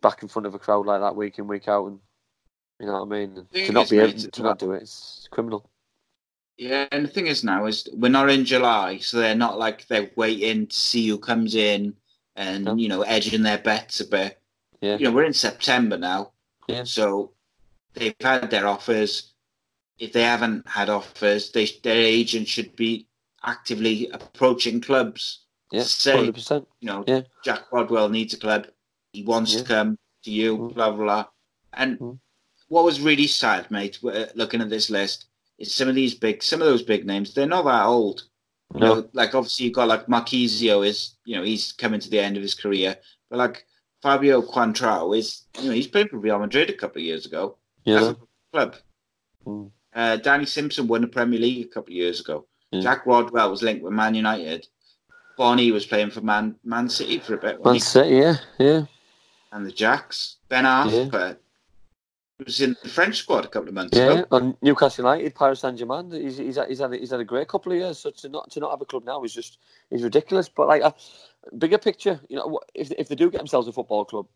back 0.01 0.21
in 0.21 0.27
front 0.27 0.45
of 0.45 0.53
a 0.53 0.59
crowd 0.59 0.85
like 0.85 1.01
that 1.01 1.15
week 1.15 1.39
in 1.39 1.47
week 1.47 1.69
out, 1.69 1.87
and 1.87 1.99
you 2.77 2.87
know 2.87 3.03
what 3.03 3.15
I 3.15 3.19
mean. 3.19 3.47
To 3.53 3.71
not 3.71 3.89
be 3.89 3.99
able 3.99 4.19
to, 4.19 4.31
to 4.31 4.43
not 4.43 4.59
do 4.59 4.73
it, 4.73 4.81
it's 4.81 5.29
criminal. 5.31 5.69
Yeah, 6.59 6.87
and 6.91 7.05
the 7.05 7.09
thing 7.09 7.27
is 7.27 7.41
now 7.43 7.65
is 7.67 7.87
we're 7.93 8.09
not 8.11 8.29
in 8.29 8.43
July, 8.43 8.97
so 8.97 9.17
they're 9.17 9.33
not 9.33 9.57
like 9.57 9.87
they're 9.87 10.11
waiting 10.17 10.67
to 10.67 10.75
see 10.75 11.07
who 11.07 11.17
comes 11.17 11.55
in 11.55 11.95
and 12.35 12.65
no. 12.65 12.75
you 12.75 12.89
know 12.89 13.01
edging 13.03 13.43
their 13.43 13.59
bets 13.59 14.01
a 14.01 14.05
bit. 14.07 14.41
Yeah. 14.81 14.97
You 14.97 15.05
know, 15.05 15.11
we're 15.13 15.23
in 15.23 15.33
September 15.33 15.97
now, 15.97 16.33
yeah. 16.67 16.83
so 16.83 17.31
they've 17.93 18.13
had 18.19 18.49
their 18.51 18.67
offers. 18.67 19.33
If 19.99 20.11
they 20.11 20.21
haven't 20.23 20.67
had 20.67 20.89
offers, 20.89 21.51
they, 21.51 21.65
their 21.83 21.95
agent 21.97 22.47
should 22.49 22.75
be 22.75 23.07
actively 23.45 24.09
approaching 24.11 24.81
clubs 24.81 25.45
Yeah, 25.71 25.83
say, 25.83 26.15
hundred 26.17 26.35
percent. 26.35 26.67
you 26.81 26.87
know, 26.87 27.03
Yeah. 27.07 27.21
Jack 27.43 27.71
Rodwell 27.71 28.09
needs 28.09 28.33
a 28.33 28.37
club. 28.37 28.67
He 29.13 29.23
wants 29.23 29.53
Yeah. 29.53 29.59
to 29.59 29.65
come 29.65 29.97
to 30.23 30.31
you, 30.31 30.57
Mm. 30.57 30.73
blah, 30.73 30.91
blah, 30.91 31.03
blah. 31.05 31.25
And 31.73 31.99
Mm. 31.99 32.19
what 32.67 32.83
was 32.85 32.99
really 33.01 33.27
sad, 33.27 33.71
mate, 33.71 33.99
looking 34.35 34.61
at 34.61 34.69
this 34.69 34.89
list, 34.89 35.25
is 35.59 35.73
some 35.73 35.87
of 35.89 35.95
these 35.95 36.15
big, 36.15 36.41
some 36.41 36.61
of 36.61 36.67
those 36.67 36.83
big 36.83 37.05
names, 37.05 37.33
they're 37.33 37.45
not 37.47 37.65
that 37.65 37.85
old. 37.85 38.23
You 38.73 38.79
No. 38.81 38.95
know, 38.95 39.09
like 39.13 39.33
obviously 39.35 39.65
you've 39.65 39.75
got 39.75 39.87
like 39.87 40.07
Marchisio 40.07 40.85
is, 40.85 41.15
you 41.25 41.35
know, 41.35 41.43
he's 41.43 41.71
coming 41.71 41.99
to 41.99 42.09
the 42.09 42.19
end 42.19 42.37
of 42.37 42.43
his 42.43 42.53
career. 42.55 42.97
But 43.29 43.37
like 43.39 43.65
Fabio 44.01 44.41
Coentrão 44.41 45.17
is, 45.17 45.43
you 45.59 45.65
know, 45.69 45.73
he's 45.73 45.87
played 45.87 46.09
for 46.09 46.17
Real 46.17 46.39
Madrid 46.39 46.69
a 46.69 46.73
couple 46.73 46.99
of 47.01 47.05
years 47.05 47.25
ago. 47.25 47.57
Yeah. 47.83 47.97
as 47.97 48.07
a 48.09 48.17
club. 48.53 48.75
Mm. 49.45 49.71
Uh, 49.93 50.17
Danny 50.17 50.45
Simpson 50.45 50.87
won 50.87 51.01
the 51.01 51.07
Premier 51.07 51.39
League 51.39 51.65
a 51.65 51.69
couple 51.69 51.91
of 51.91 51.95
years 51.97 52.19
ago. 52.19 52.45
Yeah. 52.71 52.81
Jack 52.81 53.05
Rodwell 53.05 53.49
was 53.49 53.63
linked 53.63 53.83
with 53.83 53.93
Man 53.93 54.13
United. 54.13 54.67
Bony 55.37 55.71
was 55.71 55.85
playing 55.85 56.11
for 56.11 56.21
Man 56.21 56.55
Man 56.63 56.89
City 56.89 57.17
for 57.19 57.33
a 57.35 57.37
bit. 57.37 57.63
Man? 57.63 57.79
City, 57.79 58.15
yeah, 58.17 58.35
yeah. 58.59 58.83
and 59.51 59.65
the 59.65 59.71
Jacks. 59.71 60.35
Ben 60.49 60.65
Arfa 60.65 61.37
was 62.45 62.61
in 62.61 62.75
the 62.83 62.89
French 62.89 63.17
squad 63.17 63.45
a 63.45 63.47
couple 63.47 63.69
of 63.69 63.75
months 63.75 63.97
Yeah, 63.97 64.21
ago. 64.21 64.27
and 64.31 64.55
Newcastle 64.61 65.05
United, 65.05 65.35
Paris 65.35 65.61
Saint 65.61 65.77
Germain. 65.77 66.11
He's, 66.11 66.37
he's, 66.37 66.55
had, 66.57 66.69
he's, 66.69 66.79
had, 66.79 66.93
he's 66.93 67.11
had 67.11 67.19
a 67.19 67.25
great 67.25 67.47
couple 67.47 67.71
of 67.71 67.77
years. 67.77 67.99
So 67.99 68.11
to 68.11 68.29
not 68.29 68.51
to 68.51 68.59
not 68.59 68.71
have 68.71 68.81
a 68.81 68.85
club 68.85 69.05
now 69.05 69.23
is 69.23 69.33
just 69.33 69.59
is 69.91 70.03
ridiculous. 70.03 70.49
But 70.49 70.67
like 70.67 70.81
a 70.83 70.93
bigger 71.57 71.77
picture, 71.77 72.19
you 72.29 72.37
know, 72.37 72.59
if 72.73 72.91
if 72.91 73.07
they 73.09 73.15
do 73.15 73.29
get 73.31 73.39
themselves 73.39 73.67
a 73.67 73.71
football 73.73 74.05
club, 74.05 74.27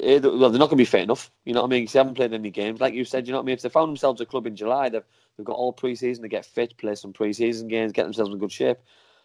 eh, 0.00 0.18
they- 0.18 0.28
well, 0.28 0.50
they're 0.50 0.58
not 0.58 0.66
going 0.70 0.70
to 0.70 0.76
be 0.76 0.84
fit 0.84 1.02
enough. 1.02 1.30
You 1.44 1.54
know 1.54 1.62
what 1.62 1.68
I 1.68 1.70
mean? 1.70 1.86
'Cause 1.86 1.92
they 1.94 1.98
haven't 2.00 2.14
played 2.14 2.32
any 2.32 2.50
games, 2.50 2.80
like 2.80 2.94
you 2.94 3.04
said. 3.04 3.26
You 3.26 3.32
know 3.32 3.38
what 3.38 3.44
I 3.44 3.46
mean? 3.46 3.54
If 3.54 3.62
they 3.62 3.68
found 3.68 3.88
themselves 3.90 4.20
a 4.20 4.26
club 4.26 4.46
in 4.46 4.56
July, 4.56 4.88
they've 4.88 5.04
they've 5.36 5.46
got 5.46 5.56
all 5.56 5.72
pre-season 5.72 6.22
to 6.22 6.28
get 6.28 6.46
fit, 6.46 6.76
play 6.78 6.94
some 6.94 7.12
pre-season 7.12 7.68
games, 7.68 7.92
get 7.92 8.04
themselves 8.04 8.32
in 8.32 8.38
good 8.38 8.52
shape. 8.52 8.78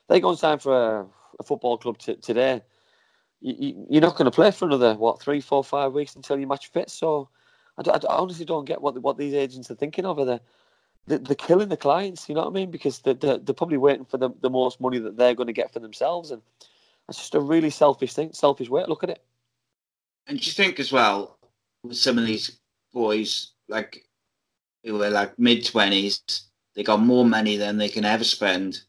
They 0.10 0.20
go 0.20 0.30
and 0.30 0.40
sign 0.40 0.60
for 0.60 0.74
a, 1.02 1.08
a 1.40 1.44
football 1.44 1.78
club 1.78 1.98
t- 2.00 2.16
today. 2.16 2.64
You, 3.42 3.56
you, 3.60 3.88
you're 3.92 4.02
not 4.02 4.16
going 4.18 4.26
to 4.26 4.36
play 4.36 4.52
for 4.52 4.66
another 4.66 4.96
what 4.96 5.22
three, 5.22 5.42
four, 5.42 5.64
five 5.64 5.94
weeks 5.94 6.16
until 6.16 6.40
you 6.40 6.48
match 6.48 6.68
fit. 6.72 6.90
So. 6.90 7.30
I, 7.78 7.90
I 7.90 8.00
honestly 8.10 8.46
don't 8.46 8.66
get 8.66 8.82
what 8.82 9.02
what 9.02 9.18
these 9.18 9.34
agents 9.34 9.70
are 9.72 9.76
thinking 9.76 10.06
of. 10.06 10.20
Are 10.20 10.26
they, 10.26 10.40
they 11.08 11.18
they're 11.18 11.36
killing 11.36 11.70
the 11.70 11.78
clients? 11.78 12.28
You 12.28 12.36
know 12.36 12.42
what 12.42 12.52
I 12.52 12.54
mean? 12.54 12.72
Because 12.72 13.00
they're, 13.00 13.14
they're, 13.14 13.38
they're 13.38 13.56
probably 13.56 13.78
waiting 13.78 14.06
for 14.06 14.18
the, 14.18 14.30
the 14.42 14.50
most 14.50 14.82
money 14.82 15.00
that 15.00 15.18
they're 15.18 15.36
going 15.36 15.48
to 15.48 15.54
get 15.54 15.72
for 15.72 15.80
themselves, 15.80 16.32
and 16.32 16.42
it's 17.08 17.18
just 17.20 17.36
a 17.36 17.40
really 17.40 17.70
selfish 17.70 18.14
thing, 18.14 18.34
selfish 18.34 18.70
way 18.70 18.84
to 18.84 18.90
look 18.90 19.04
at 19.04 19.10
it. 19.10 19.24
And 20.28 20.40
do 20.40 20.46
you 20.46 20.52
think 20.52 20.80
as 20.80 20.92
well 20.92 21.38
with 21.84 21.98
some 21.98 22.18
of 22.18 22.26
these 22.26 22.60
boys 22.94 23.52
like 23.70 24.06
who 24.84 25.02
are 25.04 25.10
like 25.10 25.38
mid 25.38 25.66
twenties, 25.66 26.22
they 26.76 26.84
got 26.84 27.00
more 27.00 27.26
money 27.26 27.58
than 27.58 27.78
they 27.78 27.90
can 27.90 28.06
ever 28.06 28.24
spend, 28.24 28.82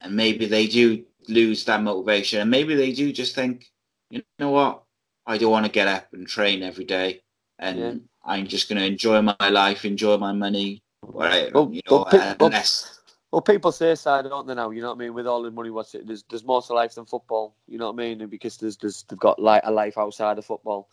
and 0.00 0.14
maybe 0.14 0.46
they 0.46 0.66
do 0.66 1.04
lose 1.28 1.64
that 1.64 1.82
motivation, 1.82 2.40
and 2.40 2.50
maybe 2.50 2.74
they 2.74 2.92
do 2.92 3.12
just 3.12 3.34
think, 3.34 3.70
you 4.10 4.22
know 4.38 4.50
what, 4.50 4.82
I 5.26 5.38
don't 5.38 5.50
want 5.50 5.66
to 5.66 5.72
get 5.72 5.88
up 5.88 6.12
and 6.12 6.26
train 6.26 6.62
every 6.62 6.84
day, 6.84 7.22
and 7.58 7.78
Yeah. 7.78 7.94
I'm 8.24 8.46
just 8.46 8.68
going 8.68 8.78
to 8.80 8.86
enjoy 8.86 9.22
my 9.22 9.48
life, 9.48 9.84
enjoy 9.84 10.16
my 10.16 10.32
money, 10.32 10.82
Well, 11.02 11.70
you 11.72 11.80
know, 11.88 12.06
well, 12.10 12.36
unless 12.40 13.00
Well, 13.30 13.42
people 13.42 13.72
say 13.72 13.94
so, 13.94 14.22
don't 14.22 14.46
they? 14.46 14.54
Now, 14.54 14.70
you 14.70 14.80
know 14.82 14.88
what 14.88 14.96
I 14.96 14.98
mean. 14.98 15.14
With 15.14 15.26
all 15.26 15.42
the 15.42 15.50
money, 15.50 15.70
what's 15.70 15.94
it? 15.94 16.06
There's 16.06 16.24
there's 16.30 16.44
more 16.44 16.62
to 16.62 16.72
life 16.72 16.94
than 16.94 17.06
football. 17.06 17.54
You 17.68 17.78
know 17.78 17.90
what 17.90 18.02
I 18.02 18.04
mean? 18.08 18.20
And 18.20 18.30
because 18.30 18.56
there's 18.56 18.76
there's 18.76 19.04
they've 19.04 19.18
got 19.18 19.38
like 19.38 19.62
a 19.64 19.70
life 19.70 19.98
outside 19.98 20.38
of 20.38 20.44
football. 20.44 20.88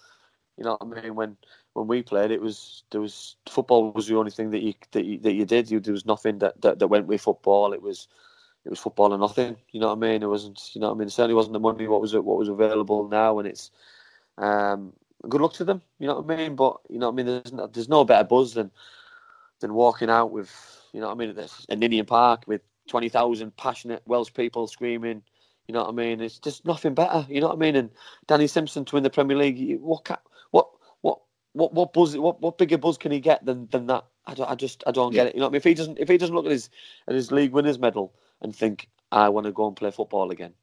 You 0.58 0.66
know 0.66 0.78
what 0.80 0.98
I 0.98 1.02
mean? 1.02 1.16
When 1.16 1.38
when 1.74 1.88
we 1.88 2.04
played, 2.04 2.32
it 2.32 2.42
was 2.42 2.84
there 2.92 3.02
was 3.02 3.36
football 3.50 3.92
was 3.92 4.08
the 4.08 4.18
only 4.18 4.32
thing 4.32 4.50
that 4.52 4.62
you 4.62 4.74
that 4.92 5.06
you, 5.06 5.20
that 5.20 5.34
you 5.34 5.46
did. 5.46 5.72
You, 5.72 5.80
there 5.80 5.94
was 5.94 6.06
nothing 6.06 6.40
that, 6.40 6.62
that, 6.62 6.80
that 6.80 6.88
went 6.88 7.08
with 7.08 7.22
football. 7.22 7.74
It 7.74 7.82
was 7.82 8.08
it 8.66 8.70
was 8.70 8.80
football 8.80 9.14
or 9.14 9.18
nothing. 9.18 9.56
You 9.72 9.80
know 9.80 9.88
what 9.88 9.98
I 9.98 10.12
mean? 10.12 10.24
It 10.24 10.28
wasn't. 10.30 10.60
You 10.74 10.82
know 10.82 10.90
what 10.90 10.96
I 10.96 11.00
mean? 11.00 11.08
It 11.08 11.12
certainly 11.12 11.36
wasn't 11.36 11.54
the 11.54 11.60
money 11.60 11.88
what 11.88 12.02
was 12.02 12.14
it? 12.14 12.24
what 12.24 12.38
was 12.38 12.50
available 12.50 13.08
now, 13.08 13.40
and 13.40 13.48
it's 13.48 13.72
um 14.38 14.94
good 15.30 15.42
luck 15.42 15.54
to 15.54 15.64
them. 15.64 15.82
You 16.00 16.08
know 16.08 16.20
what 16.20 16.34
I 16.34 16.38
mean? 16.38 16.56
But 16.56 16.78
you 16.90 17.00
know 17.00 17.10
what 17.10 17.14
I 17.14 17.24
mean? 17.24 17.26
There's 17.26 17.54
no, 17.54 17.68
there's 17.68 17.90
no 17.90 18.04
better 18.04 18.24
buzz 18.24 18.54
than 18.54 18.72
than 19.60 19.74
walking 19.74 20.10
out 20.10 20.32
with 20.32 20.52
you 20.92 21.00
know 21.00 21.08
what 21.08 21.16
I 21.16 21.26
mean 21.26 21.38
at 21.38 21.80
Ninian 21.80 22.06
Park 22.06 22.44
with 22.48 22.62
twenty 22.88 23.10
thousand 23.10 23.56
passionate 23.58 24.04
Welsh 24.06 24.34
people 24.34 24.68
screaming. 24.68 25.24
You 25.68 25.74
know 25.74 25.84
what 25.84 25.90
I 25.90 25.94
mean? 25.94 26.20
It's 26.22 26.40
just 26.40 26.66
nothing 26.66 26.94
better. 26.94 27.26
You 27.30 27.40
know 27.42 27.48
what 27.48 27.56
I 27.56 27.60
mean? 27.60 27.76
And 27.76 27.90
Danny 28.28 28.48
Simpson 28.48 28.84
to 28.86 28.96
win 28.96 29.04
the 29.04 29.10
Premier 29.10 29.38
League. 29.38 29.80
What 29.80 30.20
what 30.52 30.70
what 31.02 31.20
what 31.54 31.74
what 31.74 31.94
buzz? 31.94 32.18
What 32.18 32.42
what 32.42 32.58
bigger 32.58 32.78
buzz 32.78 32.98
can 32.98 33.12
he 33.12 33.20
get 33.20 33.46
than 33.46 33.68
than 33.72 33.88
that? 33.88 34.06
I, 34.26 34.34
don't, 34.34 34.50
I 34.50 34.56
just 34.56 34.84
I 34.88 34.92
don't 34.92 35.14
get 35.14 35.28
it. 35.28 35.36
You 35.36 35.40
know 35.40 35.48
what 35.48 35.52
I 35.52 35.54
mean? 35.54 35.58
If 35.58 35.64
he 35.64 35.74
doesn't 35.74 36.00
if 36.00 36.10
he 36.10 36.18
doesn't 36.18 36.36
look 36.36 36.46
at 36.46 36.52
his 36.52 36.70
at 37.08 37.16
his 37.16 37.32
league 37.32 37.52
winners 37.52 37.80
medal 37.80 38.14
and 38.42 38.56
think 38.56 38.90
I 39.12 39.30
want 39.30 39.46
to 39.46 39.52
go 39.52 39.68
and 39.68 39.76
play 39.76 39.92
football 39.92 40.32
again, 40.32 40.54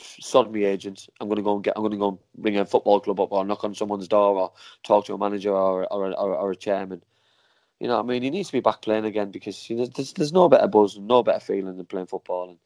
sod 0.00 0.52
me 0.52 0.64
agent. 0.64 1.08
I'm 1.20 1.30
to 1.30 1.42
go 1.42 1.54
and 1.56 1.64
get. 1.64 1.74
I'm 1.76 1.90
to 1.90 1.96
go 1.96 2.08
and 2.10 2.18
bring 2.38 2.58
a 2.58 2.66
football 2.66 3.00
club 3.00 3.20
up 3.20 3.32
or 3.32 3.44
knock 3.44 3.64
on 3.64 3.74
someone's 3.74 4.08
door 4.08 4.36
or 4.36 4.52
talk 4.84 5.06
to 5.06 5.14
a 5.14 5.18
manager 5.18 5.52
or 5.52 5.92
or, 5.92 6.10
a- 6.10 6.14
or, 6.14 6.34
or 6.36 6.50
a 6.52 6.56
chairman. 6.56 7.02
You 7.80 7.88
know 7.88 7.96
what 7.96 8.04
I 8.04 8.08
mean? 8.08 8.22
He 8.22 8.30
needs 8.30 8.48
to 8.48 8.54
be 8.54 8.60
back 8.60 8.82
playing 8.82 9.04
again 9.06 9.30
because 9.30 9.70
you 9.70 9.76
know, 9.76 9.86
there's 9.86 10.12
there's 10.14 10.32
no 10.32 10.48
better 10.48 10.68
buzz 10.68 10.96
and 10.96 11.08
no 11.08 11.22
better 11.22 11.40
feeling 11.40 11.76
than 11.76 11.86
playing 11.86 12.06
football. 12.06 12.50
And 12.50 12.58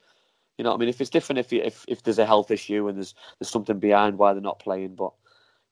you 0.58 0.64
know 0.64 0.70
what 0.70 0.76
I 0.76 0.80
mean? 0.80 0.88
If 0.90 1.00
it's 1.00 1.10
different, 1.10 1.40
if 1.40 1.52
if 1.52 1.84
if 1.88 2.02
there's 2.02 2.18
a 2.18 2.26
health 2.26 2.50
issue 2.50 2.88
and 2.88 2.96
there's 2.98 3.14
there's 3.40 3.50
something 3.50 3.78
behind 3.78 4.18
why 4.18 4.32
they're 4.32 4.42
not 4.42 4.60
playing, 4.60 4.96
but 4.96 5.12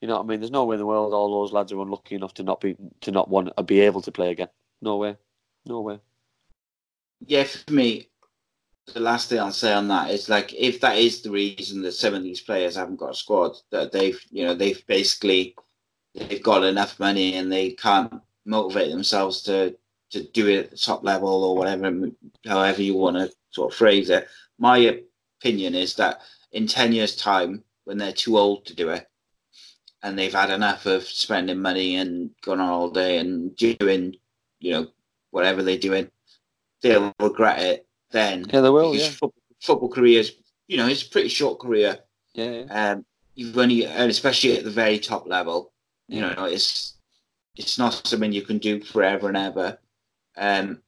you 0.01 0.09
know 0.09 0.17
what 0.17 0.25
I 0.25 0.29
mean? 0.29 0.41
There's 0.41 0.51
no 0.53 0.65
way 0.65 0.75
in 0.75 0.81
the 0.81 0.87
world 0.87 1.15
all 1.15 1.43
those 1.43 1.53
lads 1.53 1.73
are 1.73 1.81
unlucky 1.83 2.17
enough 2.17 2.35
to 2.35 2.43
not 2.45 2.61
be 2.61 2.77
to 3.03 3.11
not 3.13 3.29
want 3.31 3.51
to 3.57 3.63
be 3.65 3.81
able 3.81 4.03
to 4.03 4.13
play 4.13 4.31
again. 4.31 4.49
No 4.83 4.97
way, 4.99 5.17
no 5.67 5.81
way. 5.83 6.01
yeah, 7.27 7.45
for 7.45 7.73
me, 7.73 8.09
the 8.87 9.01
last 9.01 9.29
thing 9.29 9.39
I'll 9.39 9.53
say 9.53 9.73
on 9.73 9.89
that 9.89 10.11
is 10.11 10.29
like 10.29 10.53
if 10.55 10.81
that 10.81 10.99
is 10.99 11.23
the 11.23 11.31
reason 11.31 11.83
that 11.83 11.93
some 11.93 12.15
of 12.15 12.23
these 12.23 12.41
players 12.41 12.77
haven't 12.77 12.97
got 12.97 13.13
a 13.13 13.15
squad, 13.15 13.57
that 13.71 13.93
they've 13.93 14.21
you 14.31 14.45
know 14.45 14.55
they've 14.55 14.85
basically 14.87 15.55
they've 16.15 16.43
got 16.43 16.65
enough 16.65 16.99
money 16.99 17.37
and 17.37 17.51
they 17.51 17.71
can't 17.71 18.13
motivate 18.45 18.91
themselves 18.91 19.43
to 19.43 19.77
to 20.11 20.25
do 20.31 20.49
it 20.49 20.65
at 20.65 20.71
the 20.71 20.77
top 20.77 21.05
level 21.05 21.45
or 21.45 21.57
whatever, 21.57 21.91
however 22.47 22.83
you 22.83 22.95
want 22.95 23.17
to 23.17 23.33
sort 23.51 23.73
of 23.73 23.79
phrase 23.79 24.11
it. 24.11 24.29
My 24.59 25.01
opinion 25.41 25.75
is 25.75 25.95
that 25.97 26.21
in 26.51 26.67
ten 26.67 26.93
years' 26.93 27.17
time, 27.17 27.65
when 27.85 27.99
they're 27.99 28.13
too 28.13 28.37
old 28.37 28.67
to 28.67 28.75
do 28.75 28.91
it, 28.91 29.09
and 30.03 30.19
they've 30.19 30.35
had 30.35 30.51
enough 30.51 30.87
of 30.87 31.05
spending 31.05 31.61
money 31.61 31.97
and 31.97 32.31
going 32.43 32.61
on 32.61 32.69
all 32.69 32.91
day 32.91 33.19
and 33.19 33.57
doing, 33.57 34.17
you 34.59 34.73
know, 34.73 34.89
whatever 35.31 35.63
they're 35.63 35.79
doing, 35.79 36.11
they'll 36.83 37.13
regret 37.21 37.61
it 37.61 37.87
then. 38.13 38.47
Yeah, 38.53 38.61
they 38.61 38.71
will. 38.71 38.95
Yeah, 38.95 39.09
fo- 39.11 39.35
football 39.61 39.89
careers, 39.89 40.33
you 40.69 40.77
know, 40.77 40.87
it's 40.87 41.07
a 41.07 41.11
pretty 41.11 41.29
short 41.29 41.59
career. 41.59 41.99
yeah, 42.35 42.51
yeah. 42.67 42.91
Um, 42.93 43.05
you've 43.35 43.57
only, 43.59 43.87
and 43.87 44.11
especially 44.11 44.57
at 44.57 44.65
the 44.65 44.71
very 44.71 44.99
top 44.99 45.27
level, 45.27 45.73
you 46.09 46.21
know, 46.21 46.45
it's 46.45 46.95
it's 47.57 47.79
not 47.79 48.07
something 48.07 48.33
you 48.33 48.43
can 48.43 48.59
do 48.59 48.81
forever 48.83 49.29
and 49.29 49.37
ever. 49.37 49.79
Um, 50.37 50.83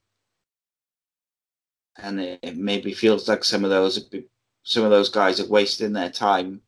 and 1.98 2.20
it, 2.20 2.40
it 2.42 2.56
maybe 2.56 2.92
feels 2.92 3.28
like 3.28 3.44
some 3.44 3.64
of 3.64 3.70
those 3.70 4.08
some 4.64 4.84
of 4.84 4.90
those 4.90 5.08
guys 5.10 5.40
are 5.40 5.48
wasting 5.48 5.92
their 5.92 6.10
time 6.10 6.60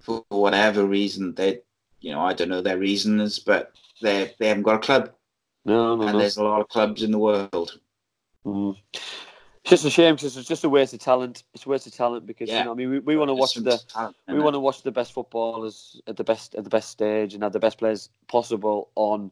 for 0.00 0.24
whatever 0.28 0.84
reason. 0.84 1.34
They, 1.34 1.60
you 2.00 2.12
know, 2.12 2.20
I 2.20 2.32
don't 2.34 2.48
know 2.50 2.60
their 2.62 2.78
reasons, 2.78 3.38
but 3.38 3.72
they 4.00 4.34
they 4.38 4.48
haven't 4.48 4.62
got 4.62 4.76
a 4.76 4.86
club, 4.86 5.10
No, 5.64 5.96
no, 5.96 6.02
and 6.02 6.12
no. 6.12 6.18
there's 6.18 6.36
a 6.36 6.44
lot 6.44 6.60
of 6.60 6.68
clubs 6.68 7.02
in 7.02 7.10
the 7.10 7.18
world. 7.18 7.78
Mm. 8.46 8.76
It's 9.70 9.82
just 9.82 9.84
a 9.84 9.90
shame 9.90 10.14
because 10.14 10.34
it's 10.38 10.48
just 10.48 10.64
a 10.64 10.68
waste 10.68 10.94
of 10.94 11.00
talent. 11.00 11.42
It's 11.52 11.66
a 11.66 11.68
waste 11.68 11.86
of 11.86 11.92
talent 11.94 12.24
because 12.26 12.48
Yeah. 12.48 12.60
you 12.60 12.64
know, 12.64 12.72
I 12.72 12.74
mean, 12.74 12.90
we, 12.90 12.98
we 13.00 13.16
want 13.18 13.28
to 13.28 13.34
watch 13.34 13.54
the 13.54 13.76
talent 13.76 14.16
we 14.26 14.40
want 14.40 14.54
to 14.54 14.60
watch 14.60 14.82
the 14.82 14.90
best 14.90 15.12
footballers 15.12 16.00
at 16.06 16.16
the 16.16 16.24
best 16.24 16.54
at 16.54 16.64
the 16.64 16.70
best 16.70 16.88
stage 16.88 17.34
and 17.34 17.42
have 17.42 17.52
the 17.52 17.58
best 17.58 17.76
players 17.76 18.08
possible 18.28 18.88
on 18.94 19.30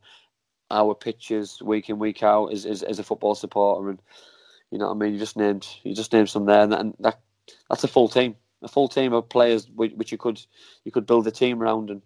our 0.71 0.95
pitches 0.95 1.63
week 1.63 1.89
in 1.89 1.99
week 1.99 2.23
out 2.23 2.53
as 2.53 2.67
as, 2.67 2.83
as 2.83 2.99
a 2.99 3.03
football 3.03 3.35
supporter. 3.35 3.89
And 3.89 3.99
you 4.71 4.79
know 4.79 4.89
what 4.89 4.97
I 4.97 4.99
mean? 4.99 5.15
You 5.15 5.19
just 5.19 5.39
named 5.39 5.67
you 5.85 5.95
just 5.95 6.13
named 6.13 6.29
some 6.29 6.45
there 6.45 6.61
and 6.65 6.73
that, 6.73 6.81
and 6.81 6.95
that 7.01 7.19
that's 7.71 7.85
a 7.85 7.89
full 7.89 8.09
team 8.09 8.37
a 8.63 8.69
full 8.69 8.89
team 8.89 9.15
of 9.15 9.31
players 9.31 9.71
which, 9.71 9.95
which 9.95 10.13
you 10.13 10.19
could 10.19 10.45
you 10.85 10.93
could 10.93 11.07
build 11.07 11.27
a 11.27 11.31
team 11.31 11.63
around. 11.63 11.89
And 11.89 12.03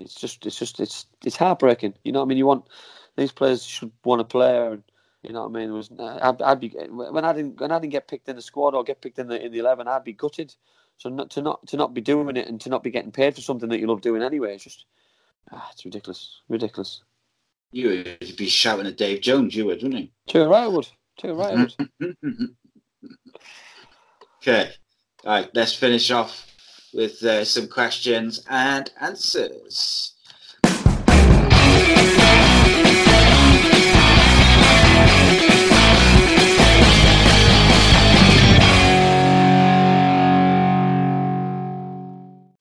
it's 0.00 0.14
just 0.14 0.44
it's 0.44 0.58
just 0.58 0.80
it's 0.80 1.06
it's 1.24 1.36
heartbreaking. 1.36 1.94
You 2.02 2.10
know 2.10 2.18
what 2.18 2.26
I 2.26 2.28
mean? 2.30 2.38
You 2.38 2.46
want 2.46 2.64
these 3.16 3.30
players 3.30 3.64
should 3.64 3.92
want 4.04 4.18
to 4.18 4.24
play 4.24 4.66
and 4.66 4.82
you 5.22 5.32
know 5.32 5.46
what 5.46 5.58
I 5.58 5.60
mean? 5.60 5.70
It 5.70 5.72
was 5.72 5.90
I'd, 5.98 6.42
I'd 6.42 6.60
be 6.60 6.68
when 6.68 7.24
I 7.24 7.32
didn't 7.32 7.60
when 7.60 7.72
I 7.72 7.78
didn't 7.78 7.92
get 7.92 8.08
picked 8.08 8.28
in 8.28 8.36
the 8.36 8.42
squad 8.42 8.74
or 8.74 8.84
get 8.84 9.00
picked 9.00 9.18
in 9.18 9.28
the 9.28 9.44
in 9.44 9.52
the 9.52 9.58
eleven, 9.58 9.88
I'd 9.88 10.04
be 10.04 10.12
gutted. 10.12 10.54
So 10.96 11.08
not 11.08 11.30
to 11.30 11.42
not 11.42 11.66
to 11.68 11.76
not 11.76 11.94
be 11.94 12.00
doing 12.00 12.36
it 12.36 12.48
and 12.48 12.60
to 12.60 12.68
not 12.68 12.82
be 12.82 12.90
getting 12.90 13.12
paid 13.12 13.34
for 13.34 13.40
something 13.40 13.68
that 13.68 13.80
you 13.80 13.86
love 13.86 14.00
doing 14.00 14.22
anyway, 14.22 14.54
it's 14.54 14.64
just 14.64 14.84
ah, 15.52 15.68
it's 15.72 15.84
ridiculous, 15.84 16.40
ridiculous. 16.48 17.02
You 17.72 17.88
would 17.88 18.36
be 18.36 18.48
shouting 18.48 18.86
at 18.86 18.96
Dave 18.96 19.20
Jones, 19.20 19.54
you 19.54 19.66
would, 19.66 19.82
wouldn't 19.82 20.02
you? 20.02 20.08
Too 20.26 20.44
right, 20.44 20.64
I 20.64 20.68
would. 20.68 20.88
Too 21.18 21.34
right, 21.34 21.54
I 21.54 21.68
would. 22.00 22.16
okay. 24.42 24.72
All 25.24 25.32
right, 25.32 25.50
let's 25.52 25.74
finish 25.74 26.10
off 26.10 26.46
with 26.94 27.22
uh, 27.22 27.44
some 27.44 27.68
questions 27.68 28.44
and 28.48 28.90
answers. 29.00 30.14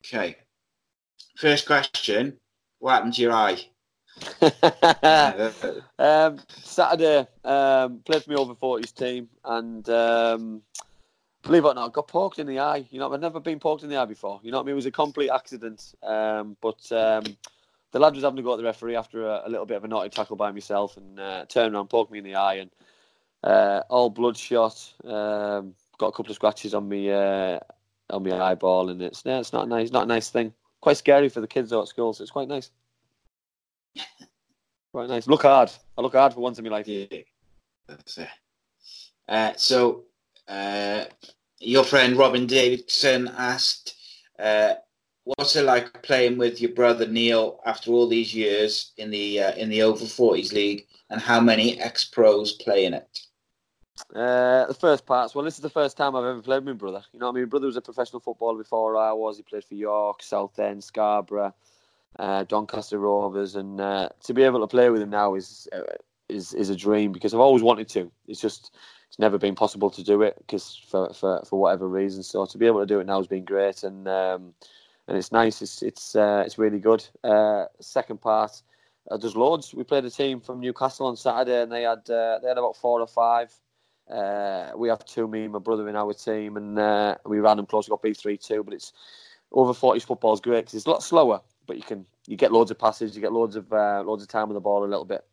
Okay. 0.07 0.38
First 1.38 1.65
question: 1.65 2.38
What 2.79 2.93
happened 2.93 3.13
to 3.15 3.21
your 3.21 3.34
eye? 3.34 3.57
um, 5.99 6.39
Saturday, 6.47 7.27
um, 7.43 7.99
played 7.99 8.23
for 8.23 8.29
me 8.31 8.35
over 8.35 8.55
40s 8.55 8.93
team, 8.93 9.29
and 9.43 9.88
um, 9.89 10.61
believe 11.43 11.65
it 11.65 11.67
or 11.67 11.73
not, 11.73 11.93
got 11.93 12.07
poked 12.07 12.39
in 12.39 12.47
the 12.47 12.59
eye. 12.59 12.85
You 12.89 12.99
know, 12.99 13.11
I've 13.11 13.19
never 13.19 13.39
been 13.39 13.59
poked 13.59 13.84
in 13.84 13.89
the 13.89 13.97
eye 13.97 14.05
before. 14.05 14.39
You 14.43 14.51
know 14.51 14.57
what 14.57 14.63
I 14.63 14.65
mean? 14.67 14.73
It 14.73 14.75
was 14.75 14.85
a 14.85 14.91
complete 14.91 15.29
accident. 15.29 15.93
Um, 16.01 16.57
but 16.61 16.91
um, 16.91 17.23
the 17.91 17.99
lad 17.99 18.15
was 18.15 18.23
having 18.23 18.38
to 18.38 18.43
go 18.43 18.51
to 18.51 18.57
the 18.57 18.63
referee 18.63 18.95
after 18.95 19.27
a, 19.27 19.43
a 19.45 19.49
little 19.49 19.65
bit 19.65 19.77
of 19.77 19.84
a 19.84 19.88
naughty 19.88 20.09
tackle 20.09 20.35
by 20.35 20.51
myself 20.51 20.97
and 20.97 21.19
uh, 21.19 21.45
turned 21.45 21.75
around, 21.75 21.89
poked 21.89 22.11
me 22.11 22.19
in 22.19 22.23
the 22.23 22.35
eye, 22.35 22.55
and 22.55 22.71
uh, 23.43 23.81
all 23.89 24.09
bloodshot. 24.09 24.93
Um, 25.03 25.75
got 25.97 26.07
a 26.07 26.11
couple 26.11 26.29
of 26.31 26.35
scratches 26.35 26.73
on 26.73 26.88
me 26.88 27.11
uh, 27.11 27.59
on 28.09 28.23
my 28.23 28.39
eyeball, 28.39 28.89
and 28.89 29.01
it's 29.01 29.23
yeah, 29.25 29.39
it's 29.39 29.53
not 29.53 29.67
nice. 29.67 29.91
Not 29.91 30.03
a 30.03 30.07
nice 30.07 30.29
thing. 30.29 30.53
Quite 30.81 30.97
scary 30.97 31.29
for 31.29 31.41
the 31.41 31.47
kids 31.47 31.69
though 31.69 31.81
at 31.81 31.88
school, 31.88 32.13
so 32.13 32.21
it's 32.21 32.31
quite 32.31 32.47
nice. 32.47 32.71
Quite 34.93 35.09
nice. 35.09 35.27
Look 35.27 35.43
hard. 35.43 35.71
I 35.97 36.01
look 36.01 36.13
hard 36.13 36.34
for 36.34 36.39
once 36.39 36.57
in 36.57 36.63
my 36.63 36.71
life. 36.71 36.88
Yeah, 36.88 37.05
that's 37.88 38.17
it. 38.17 38.29
Uh, 39.27 39.53
so, 39.57 40.05
uh, 40.47 41.05
your 41.59 41.84
friend 41.84 42.17
Robin 42.17 42.47
Davidson 42.47 43.27
asked, 43.38 43.95
uh, 44.39 44.75
"What's 45.25 45.55
it 45.55 45.65
like 45.65 46.01
playing 46.03 46.38
with 46.38 46.61
your 46.61 46.71
brother 46.71 47.07
Neil 47.07 47.59
after 47.65 47.91
all 47.91 48.07
these 48.07 48.34
years 48.34 48.93
in 48.97 49.09
the 49.11 49.41
uh, 49.41 49.55
in 49.55 49.69
the 49.69 49.81
over 49.81 50.05
forties 50.05 50.53
league, 50.53 50.88
and 51.09 51.19
how 51.19 51.41
many 51.41 51.79
ex 51.79 52.05
pros 52.05 52.53
play 52.53 52.85
in 52.85 52.93
it?" 52.93 53.26
Uh, 54.15 54.65
the 54.68 54.74
first 54.74 55.06
parts. 55.06 55.36
Well, 55.36 55.44
this 55.44 55.56
is 55.56 55.61
the 55.61 55.69
first 55.69 55.98
time 55.98 56.15
I've 56.15 56.24
ever 56.24 56.41
played 56.41 56.57
with 56.57 56.65
my 56.65 56.74
brother. 56.74 57.03
You 57.14 57.19
know, 57.19 57.30
I 57.30 57.32
mean, 57.32 57.44
my 57.44 57.49
brother 57.49 57.68
was 57.68 57.76
a 57.78 57.82
professional 57.82 58.19
footballer 58.19 58.57
before 58.57 58.95
I 58.98 59.11
was. 59.11 59.38
He 59.38 59.44
played 59.44 59.65
for 59.65 59.76
York, 59.76 60.24
Southend, 60.24 60.84
Scarborough, 60.84 61.53
uh, 62.18 62.44
Doncaster 62.44 62.99
Rovers, 62.99 63.56
and 63.56 63.82
uh, 63.82 64.10
to 64.24 64.34
be 64.34 64.44
able 64.44 64.61
to 64.61 64.68
play 64.68 64.90
with 64.90 65.02
him 65.02 65.10
now 65.10 65.36
is 65.36 65.68
uh, 65.74 65.82
is 66.30 66.53
is 66.53 66.69
a 66.69 66.76
dream 66.76 67.11
because 67.11 67.34
I've 67.34 67.40
always 67.40 67.64
wanted 67.64 67.90
to. 67.90 68.11
It's 68.28 68.41
just 68.41 68.76
it's 69.10 69.19
never 69.19 69.38
been 69.38 69.56
possible 69.56 69.90
to 69.90 70.03
do 70.03 70.22
it 70.22 70.36
because 70.38 70.82
for, 70.90 71.14
for 71.14 71.44
for 71.45 71.60
whatever 71.60 71.88
reason. 71.88 72.24
So 72.24 72.45
to 72.45 72.57
be 72.57 72.65
able 72.65 72.80
to 72.80 72.86
do 72.86 72.99
it 72.99 73.07
now 73.07 73.18
has 73.18 73.28
been 73.28 73.45
great, 73.45 73.84
and 73.84 74.07
um, 74.07 74.53
and 75.07 75.18
it's 75.18 75.32
nice. 75.32 75.61
It's 75.61 75.82
it's 75.82 76.15
uh, 76.15 76.44
it's 76.45 76.57
really 76.57 76.80
good. 76.80 77.06
Uh, 77.24 77.65
second 77.80 78.22
part. 78.22 78.61
Uh, 79.10 79.18
there's 79.18 79.38
loads. 79.38 79.74
We 79.74 79.84
played 79.84 80.03
a 80.03 80.10
team 80.10 80.41
from 80.41 80.60
Newcastle 80.60 81.07
on 81.07 81.15
Saturday, 81.15 81.61
and 81.61 81.72
they 81.72 81.84
had 81.84 82.10
uh, 82.10 82.40
they 82.41 82.48
had 82.48 82.57
about 82.57 82.76
four 82.76 82.99
or 82.99 83.07
five. 83.07 83.53
Uh, 84.11 84.71
we 84.75 84.89
have 84.89 85.03
two, 85.05 85.27
me 85.27 85.43
and 85.43 85.53
my 85.53 85.59
brother 85.59 85.88
in 85.89 85.95
our 85.95 86.13
team, 86.13 86.57
and 86.57 86.79
uh, 86.79 87.15
we 87.25 87.39
ran 87.39 87.57
them 87.57 87.65
close. 87.65 87.88
We 87.88 87.91
got 87.91 88.01
B 88.01 88.13
three 88.13 88.38
two, 88.38 88.63
but 88.63 88.73
it's 88.73 88.93
over 89.51 89.73
40s 89.73 90.03
football 90.03 90.34
is 90.34 90.41
great 90.41 90.61
because 90.61 90.75
it's 90.75 90.85
a 90.85 90.89
lot 90.89 91.03
slower, 91.03 91.41
but 91.65 91.77
you 91.77 91.84
can 91.84 92.05
you 92.27 92.38
get 92.38 92.51
loads 92.51 92.71
of 92.71 92.79
passes, 92.79 93.15
you 93.15 93.21
get 93.21 93.31
loads 93.34 93.55
of 93.55 93.71
uh, 93.71 94.03
loads 94.05 94.23
of 94.23 94.29
time 94.29 94.47
on 94.49 94.53
the 94.53 94.59
ball 94.59 94.84
a 94.84 94.88
little 94.88 95.05
bit, 95.05 95.25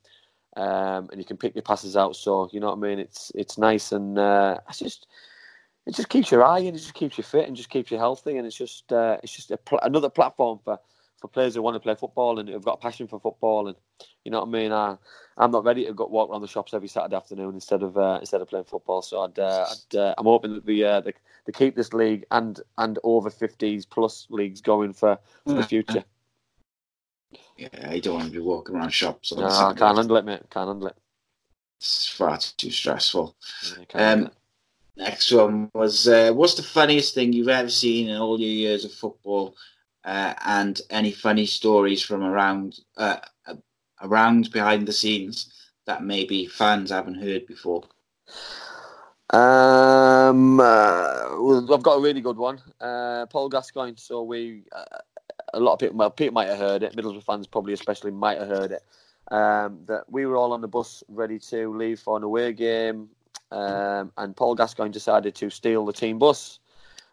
um, 0.57 1.09
and 1.11 1.19
you 1.19 1.25
can 1.25 1.37
pick 1.37 1.55
your 1.55 1.63
passes 1.63 1.97
out. 1.97 2.17
So 2.17 2.49
you 2.53 2.61
know 2.61 2.69
what 2.69 2.79
I 2.79 2.81
mean. 2.81 2.99
It's 2.99 3.33
it's 3.35 3.59
nice, 3.59 3.93
and 3.93 4.19
uh, 4.19 4.59
it's 4.69 4.79
just 4.79 5.07
it 5.87 5.95
just 5.95 6.09
keeps 6.09 6.31
your 6.31 6.45
eye 6.45 6.61
and 6.61 6.69
it 6.77 6.81
just 6.81 6.95
keeps 6.95 7.19
you 7.19 7.25
fit 7.25 7.47
and 7.47 7.57
just 7.57 7.71
keeps 7.71 7.91
you 7.91 7.99
healthy, 7.99 8.37
and 8.37 8.47
it's 8.47 8.57
just 8.57 8.93
uh, 8.93 9.19
it's 9.23 9.35
just 9.35 9.53
pl- 9.65 9.81
another 9.83 10.11
platform 10.11 10.59
for 10.65 10.79
for 11.25 11.29
players 11.29 11.55
who 11.55 11.63
want 11.63 11.75
to 11.75 11.81
play 11.81 11.95
football 11.95 12.39
and 12.39 12.51
who've 12.51 12.63
got 12.63 12.75
a 12.75 12.83
passion 12.83 13.07
for 13.09 13.19
football. 13.19 13.69
And 13.69 13.77
you 14.27 14.31
know 14.31 14.41
what 14.41 14.49
I 14.49 14.51
mean. 14.51 14.73
I, 14.73 14.99
I'm 15.39 15.51
not 15.51 15.65
ready 15.65 15.87
to 15.87 15.95
go 15.95 16.05
walk 16.05 16.29
around 16.29 16.43
the 16.43 16.47
shops 16.49 16.75
every 16.75 16.87
Saturday 16.87 17.17
afternoon 17.17 17.55
instead 17.55 17.83
of 17.83 17.97
uh, 17.97 18.19
instead 18.21 18.43
of 18.43 18.49
playing 18.49 18.67
football. 18.67 19.01
So 19.01 19.23
I'd, 19.23 19.39
uh, 19.39 19.67
I'd 19.71 19.97
uh, 19.97 20.15
I'm 20.19 20.27
hoping 20.27 20.53
that 20.53 20.67
the, 20.67 20.85
uh, 20.85 21.01
the 21.01 21.15
they 21.47 21.53
keep 21.53 21.77
this 21.77 21.95
league 21.95 22.27
and 22.31 22.61
and 22.77 22.99
over 23.05 23.31
50s 23.31 23.89
plus 23.89 24.27
leagues 24.29 24.61
going 24.61 24.93
for, 24.93 25.19
for 25.47 25.55
the 25.55 25.63
future. 25.63 26.05
Yeah, 27.57 27.69
I 27.89 28.01
don't 28.01 28.17
want 28.17 28.27
to 28.27 28.33
be 28.33 28.41
walking 28.41 28.77
around 28.77 28.91
shops. 28.91 29.33
No, 29.33 29.47
I 29.47 29.73
can't 29.75 29.97
handle 29.97 30.17
it, 30.19 30.27
mate. 30.27 30.43
Can't 30.51 30.69
handle 30.69 30.89
it. 30.89 30.97
It's 31.79 32.07
far 32.07 32.37
too 32.37 32.71
stressful. 32.71 33.35
Yeah, 33.95 34.13
Um, 34.13 34.31
next 34.97 35.33
one 35.33 35.71
was 35.73 36.07
uh, 36.07 36.33
what's 36.35 36.55
the 36.55 36.63
funniest 36.63 37.15
thing 37.15 37.33
you've 37.33 37.49
ever 37.49 37.71
seen 37.71 38.09
in 38.11 38.17
all 38.19 38.39
your 38.39 38.51
years 38.51 38.85
of 38.85 38.93
football, 38.93 39.57
uh, 40.05 40.35
and 40.45 40.81
any 40.91 41.13
funny 41.13 41.47
stories 41.47 42.03
from 42.03 42.23
around 42.23 42.81
uh, 42.97 43.19
around 44.03 44.51
behind 44.51 44.87
the 44.87 44.93
scenes 44.93 45.53
that 45.87 46.03
maybe 46.03 46.47
fans 46.47 46.91
haven't 46.91 47.21
heard 47.21 47.47
before. 47.47 47.83
Um, 49.31 50.61
uh, 50.61 51.73
I've 51.73 51.83
got 51.83 51.99
a 51.99 52.01
really 52.01 52.21
good 52.21 52.37
one. 52.37 52.61
Uh, 52.81 53.27
Paul 53.27 53.49
Gascoigne. 53.49 53.97
So 53.97 54.23
we, 54.23 54.63
uh, 54.73 54.85
a 55.55 55.61
lot 55.61 55.75
of 55.75 55.79
people, 55.79 55.97
well, 55.97 56.11
people 56.11 56.35
might 56.35 56.49
have 56.49 56.59
heard 56.59 56.83
it. 56.83 56.95
Middlesbrough 56.95 57.25
fans 57.25 57.47
probably 57.47 57.73
especially 57.73 58.11
might 58.11 58.39
have 58.39 58.49
heard 58.49 58.73
it. 58.73 58.83
Um, 59.31 59.81
that 59.87 60.05
we 60.09 60.27
were 60.27 60.37
all 60.37 60.53
on 60.53 60.61
the 60.61 60.69
bus 60.69 61.03
ready 61.09 61.39
to 61.39 61.75
leave 61.75 61.99
for 61.99 62.19
an 62.19 62.23
away 62.23 62.53
game, 62.53 63.09
um, 63.51 64.13
and 64.19 64.37
Paul 64.37 64.55
Gascoigne 64.55 64.93
decided 64.93 65.35
to 65.37 65.49
steal 65.49 65.87
the 65.87 65.95
team 65.95 66.19
bus. 66.19 66.59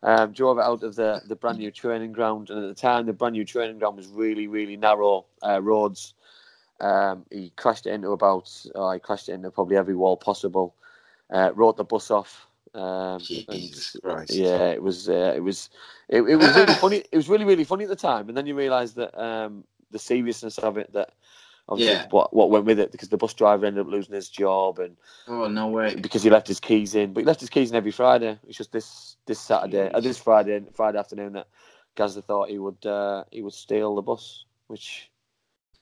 Um, 0.03 0.31
drove 0.31 0.57
it 0.57 0.63
out 0.63 0.81
of 0.81 0.95
the, 0.95 1.21
the 1.27 1.35
brand 1.35 1.59
new 1.59 1.69
training 1.69 2.11
ground, 2.11 2.49
and 2.49 2.63
at 2.63 2.67
the 2.67 2.81
time, 2.81 3.05
the 3.05 3.13
brand 3.13 3.33
new 3.33 3.45
training 3.45 3.77
ground 3.77 3.97
was 3.97 4.07
really, 4.07 4.47
really 4.47 4.75
narrow 4.75 5.25
uh, 5.47 5.61
roads. 5.61 6.15
Um, 6.79 7.23
he 7.29 7.51
crashed 7.55 7.85
it 7.85 7.93
into 7.93 8.09
about, 8.09 8.49
oh, 8.73 8.91
he 8.91 8.99
crashed 8.99 9.29
it 9.29 9.33
into 9.33 9.51
probably 9.51 9.77
every 9.77 9.95
wall 9.95 10.17
possible. 10.17 10.73
Uh, 11.29 11.51
wrote 11.53 11.77
the 11.77 11.83
bus 11.83 12.09
off. 12.09 12.47
Um, 12.73 13.21
and, 13.47 13.69
yeah, 14.29 14.69
it 14.69 14.81
was, 14.81 15.07
uh, 15.07 15.33
it 15.35 15.43
was, 15.43 15.69
it, 16.09 16.21
it 16.23 16.35
was 16.35 16.55
really 16.55 16.73
funny. 16.73 17.03
It 17.11 17.17
was 17.17 17.29
really, 17.29 17.45
really 17.45 17.63
funny 17.63 17.83
at 17.83 17.89
the 17.89 17.95
time, 17.95 18.27
and 18.27 18.35
then 18.35 18.47
you 18.47 18.55
realise 18.55 18.93
that 18.93 19.15
um, 19.21 19.63
the 19.91 19.99
seriousness 19.99 20.57
of 20.57 20.77
it, 20.77 20.91
that 20.93 21.11
obviously 21.71 21.95
Yeah. 21.95 22.07
what 22.11 22.33
what 22.33 22.49
went 22.51 22.65
with 22.65 22.79
it, 22.79 22.91
because 22.91 23.09
the 23.09 23.17
bus 23.17 23.33
driver 23.33 23.65
ended 23.65 23.81
up 23.85 23.91
losing 23.91 24.13
his 24.13 24.29
job, 24.29 24.77
and 24.79 24.95
Oh 25.27 25.47
no 25.47 25.67
way! 25.69 25.95
because 25.95 26.21
he 26.21 26.29
left 26.29 26.47
his 26.47 26.59
keys 26.59 26.93
in. 26.93 27.13
But 27.13 27.21
he 27.21 27.25
left 27.25 27.39
his 27.39 27.49
keys 27.49 27.71
in 27.71 27.75
every 27.77 27.91
Friday. 27.91 28.37
It's 28.47 28.57
just 28.57 28.71
this 28.71 29.15
this 29.25 29.39
Saturday, 29.39 29.89
uh, 29.91 29.99
this 30.01 30.17
Friday, 30.19 30.61
Friday 30.73 30.99
afternoon 30.99 31.33
that 31.33 31.47
Gazza 31.95 32.21
thought 32.21 32.49
he 32.49 32.59
would 32.59 32.85
uh, 32.85 33.23
he 33.31 33.41
would 33.41 33.53
steal 33.53 33.95
the 33.95 34.01
bus, 34.03 34.45
which 34.67 35.09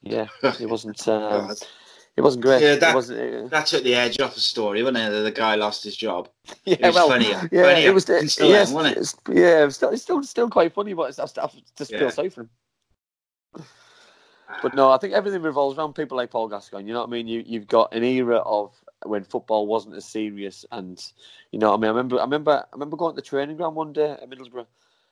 yeah, 0.02 0.28
it 0.44 0.70
wasn't 0.70 1.06
um, 1.10 1.54
it 2.16 2.22
wasn't 2.22 2.44
great. 2.44 2.62
Yeah, 2.62 2.76
that- 2.76 2.92
it 2.92 2.96
wasn't. 2.96 3.46
Uh, 3.46 3.48
That 3.50 3.66
took 3.68 3.84
the 3.84 3.96
edge 3.96 4.20
off 4.20 4.36
the 4.36 4.42
story, 4.42 4.84
wasn't 4.84 4.98
it? 4.98 5.10
That 5.12 5.22
the 5.22 5.32
guy 5.32 5.56
lost 5.56 5.84
his 5.84 5.96
job. 5.96 6.30
yeah, 6.66 6.76
It 6.80 6.86
was 6.88 6.96
well, 6.96 7.08
funnier. 7.10 7.50
yeah, 7.52 7.64
funnier 7.64 7.90
it 7.90 7.94
was. 7.94 8.10
It, 8.10 8.30
still 8.30 8.50
yes, 8.50 8.72
then, 8.72 8.86
it? 8.88 8.98
it's, 8.98 9.16
yeah, 9.30 9.66
it's 9.66 9.76
still, 9.78 9.90
it's 9.90 10.02
still 10.04 10.22
still 10.24 10.50
quite 10.50 10.74
funny, 10.74 10.94
but 10.94 11.10
it's, 11.10 11.20
I 11.20 11.26
still- 11.26 11.44
I 11.46 11.50
just 11.78 11.92
Yeah. 11.92 12.00
feel 12.00 12.12
sorry 12.12 12.30
for 12.30 12.42
him. 12.42 12.50
But 14.62 14.74
no, 14.74 14.92
I 14.92 14.98
think 14.98 15.14
everything 15.14 15.42
revolves 15.42 15.78
around 15.78 15.94
people 15.94 16.18
like 16.18 16.32
Paul 16.32 16.50
Gascoigne. 16.50 16.88
You 16.88 16.94
know 16.94 17.02
what 17.02 17.10
I 17.10 17.12
mean? 17.12 17.28
You 17.28 17.44
you've 17.46 17.68
got 17.68 17.94
an 17.94 18.04
era 18.04 18.38
of 18.38 18.74
when 19.06 19.24
football 19.24 19.68
wasn't 19.68 19.96
as 19.96 20.06
serious, 20.06 20.66
and 20.72 21.02
you 21.52 21.60
know 21.60 21.72
what 21.72 21.78
I 21.78 21.82
mean. 21.82 21.86
I 21.86 21.90
remember, 21.90 22.20
I 22.20 22.24
remember, 22.24 22.52
I 22.52 22.76
remember 22.76 22.98
going 22.98 23.16
to 23.16 23.22
the 23.22 23.28
training 23.28 23.58
ground 23.58 23.76
one 23.76 23.94
day 23.94 24.12
at 24.12 24.30
Middlesbrough, 24.30 24.66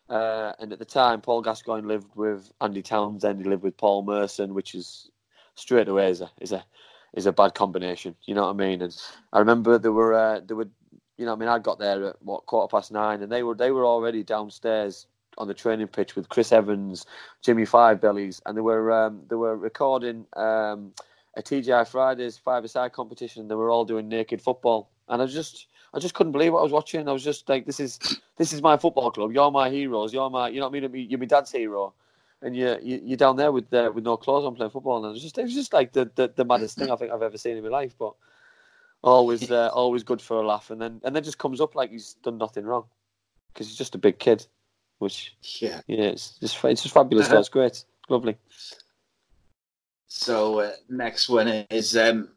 uh, 0.10 0.54
and 0.60 0.74
at 0.74 0.80
the 0.80 0.86
time, 0.86 1.22
Paul 1.22 1.42
Gascoigne 1.42 1.88
lived 1.88 2.16
with 2.16 2.52
Andy 2.60 2.82
Townsend. 2.82 3.40
He 3.40 3.48
lived 3.48 3.64
with 3.64 3.78
Paul 3.78 4.04
Merson, 4.04 4.54
which 4.54 4.76
is 4.76 5.10
straight 5.56 5.88
away 5.88 6.10
is 6.10 6.22
a 6.22 6.30
is 6.42 6.52
a 6.52 6.66
is 7.14 7.26
a 7.26 7.32
bad 7.32 7.54
combination. 7.54 8.16
You 8.26 8.36
know 8.36 8.44
what 8.44 8.52
I 8.52 8.68
mean? 8.68 8.82
And 8.82 9.02
I 9.32 9.40
remember 9.40 9.78
there 9.78 9.94
were 9.94 10.14
uh, 10.14 10.42
there 10.46 10.58
were, 10.58 10.70
you 11.18 11.26
know, 11.26 11.34
I 11.34 11.36
mean, 11.36 11.50
I 11.50 11.60
got 11.60 11.80
there 11.80 12.10
at 12.10 12.22
what 12.22 12.46
quarter 12.46 12.70
past 12.70 12.92
nine, 12.92 13.22
and 13.22 13.32
they 13.32 13.44
were 13.44 13.56
they 13.56 13.72
were 13.72 13.86
already 13.86 14.24
downstairs 14.24 15.08
on 15.38 15.48
the 15.48 15.54
training 15.54 15.88
pitch 15.88 16.16
with 16.16 16.30
Chris 16.30 16.52
Evans, 16.52 17.06
Jimmy 17.42 17.66
Five 17.66 18.02
Bellies, 18.02 18.42
and 18.46 18.58
they 18.58 18.62
were 18.62 18.92
um, 18.92 19.22
they 19.30 19.36
were 19.36 19.56
recording 19.56 20.26
um, 20.36 20.94
a 21.36 21.42
TGI 21.44 21.88
Fridays 21.88 22.38
five 22.38 22.64
aside 22.64 22.94
competition. 22.94 23.48
They 23.48 23.56
were 23.56 23.70
all 23.70 23.86
doing 23.86 24.08
naked 24.10 24.42
football, 24.42 24.90
and 25.10 25.22
I 25.22 25.26
just 25.26 25.68
I 25.94 26.00
just 26.00 26.14
couldn't 26.14 26.32
believe 26.34 26.54
what 26.54 26.60
I 26.60 26.64
was 26.64 26.72
watching. 26.72 27.08
I 27.08 27.12
was 27.14 27.24
just 27.24 27.48
like, 27.50 27.66
this 27.66 27.80
is 27.80 28.00
this 28.38 28.54
is 28.54 28.62
my 28.62 28.78
football 28.78 29.12
club. 29.12 29.32
You're 29.32 29.52
my 29.52 29.70
heroes. 29.70 30.14
You're 30.14 30.30
my 30.30 30.50
you 30.50 30.60
know 30.60 30.68
what 30.70 30.84
I 30.84 30.88
mean. 30.88 31.10
You're 31.10 31.20
my 31.20 31.26
dad's 31.26 31.52
hero, 31.52 31.94
and 32.42 32.56
you- 32.56 32.80
you're 32.82 33.18
down 33.18 33.36
there 33.36 33.52
with 33.52 33.74
uh, 33.74 33.92
with 33.94 34.04
no 34.04 34.18
clothes 34.18 34.46
on 34.46 34.56
playing 34.56 34.72
football. 34.72 34.98
And 34.98 35.06
it 35.06 35.10
was 35.14 35.22
just 35.22 35.38
it 35.38 35.44
was 35.44 35.54
just 35.54 35.74
like 35.74 35.94
the, 35.94 36.10
the, 36.16 36.32
the 36.36 36.46
maddest 36.46 36.78
thing 36.78 36.92
I 36.92 36.96
think 36.96 37.12
I've 37.12 37.22
ever 37.22 37.38
seen 37.38 37.58
in 37.58 37.64
my 37.64 37.70
life. 37.70 37.96
But 37.98 38.14
always 39.04 39.50
uh, 39.52 39.70
always 39.74 40.04
good 40.04 40.22
for 40.22 40.42
a 40.42 40.46
laugh, 40.48 40.70
and 40.72 40.82
then 40.82 41.00
and 41.04 41.16
then 41.16 41.24
just 41.24 41.38
comes 41.38 41.62
up 41.62 41.76
like 41.76 41.92
he's 41.92 42.16
done 42.24 42.38
nothing 42.38 42.66
wrong 42.66 42.86
because 43.54 43.68
he's 43.68 43.78
just 43.78 43.96
a 43.96 44.00
big 44.00 44.20
kid, 44.20 44.46
which 45.00 45.36
Yeah. 45.60 45.82
yeah, 45.88 46.06
it's 46.06 46.38
just 46.40 46.64
it's 46.64 46.84
just 46.84 46.94
fabulous. 46.94 47.28
though. 47.28 47.40
It's 47.40 47.50
great, 47.50 47.84
lovely. 48.10 48.38
So 50.08 50.60
uh, 50.62 50.72
next 50.90 51.30
one 51.30 51.48
is: 51.48 51.96
um, 51.96 52.30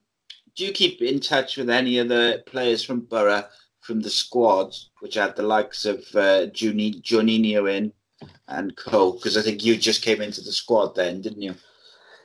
Do 0.56 0.66
you 0.66 0.72
keep 0.72 1.00
in 1.02 1.20
touch 1.20 1.56
with 1.56 1.70
any 1.70 1.98
of 1.98 2.08
the 2.08 2.42
players 2.46 2.84
from 2.84 3.00
Borough 3.00 3.44
from 3.80 4.00
the 4.00 4.10
squad, 4.10 4.74
which 5.00 5.14
had 5.14 5.36
the 5.36 5.42
likes 5.42 5.84
of 5.86 5.98
uh, 6.14 6.46
Juni- 6.52 7.02
Juninho 7.02 7.72
in 7.72 7.92
and 8.48 8.76
Co? 8.76 9.12
Because 9.12 9.36
I 9.36 9.42
think 9.42 9.64
you 9.64 9.76
just 9.76 10.02
came 10.02 10.20
into 10.20 10.40
the 10.42 10.52
squad 10.52 10.94
then, 10.94 11.22
didn't 11.22 11.42
you? 11.42 11.54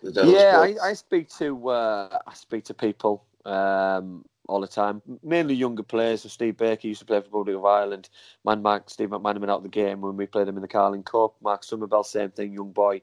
Yeah. 0.04 0.60
I, 0.62 0.76
I 0.90 0.94
speak 0.94 1.30
to 1.38 1.70
uh, 1.70 2.20
I 2.28 2.34
speak 2.34 2.66
to 2.66 2.74
people. 2.74 3.26
Um, 3.46 4.26
all 4.48 4.62
the 4.62 4.68
time. 4.68 5.02
Mainly 5.24 5.56
younger 5.56 5.84
players. 5.84 6.22
So 6.22 6.30
Steve 6.30 6.58
Baker 6.58 6.88
used 6.88 7.00
to 7.00 7.06
play 7.06 7.20
for 7.20 7.26
Republic 7.26 7.56
of 7.56 7.66
Ireland. 7.66 8.10
Man 8.44 8.62
Mark 8.62 8.90
Steve 8.90 9.10
McManaman 9.10 9.50
out 9.50 9.58
of 9.58 9.64
the 9.64 9.70
game 9.70 10.02
when 10.02 10.18
we 10.18 10.26
played 10.26 10.48
him 10.48 10.56
in 10.56 10.62
the 10.62 10.68
Carling 10.68 11.04
Cup. 11.04 11.36
Mark 11.42 11.64
Summerbell, 11.64 12.06
same 12.06 12.32
thing, 12.32 12.54
young 12.54 12.72
boy. 12.72 13.02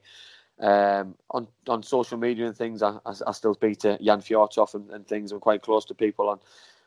Um, 0.59 1.15
on 1.31 1.47
on 1.67 1.81
social 1.81 2.17
media 2.17 2.45
and 2.45 2.55
things, 2.55 2.83
I, 2.83 2.91
I, 3.05 3.13
I 3.27 3.31
still 3.31 3.55
speak 3.55 3.79
to 3.79 3.97
Jan 4.01 4.21
Fjortoft 4.21 4.75
and, 4.75 4.89
and, 4.91 5.07
things. 5.07 5.31
I'm 5.31 5.39
quite 5.39 5.63
close 5.63 5.83
to 5.85 5.95
people 5.95 6.29
on, 6.29 6.39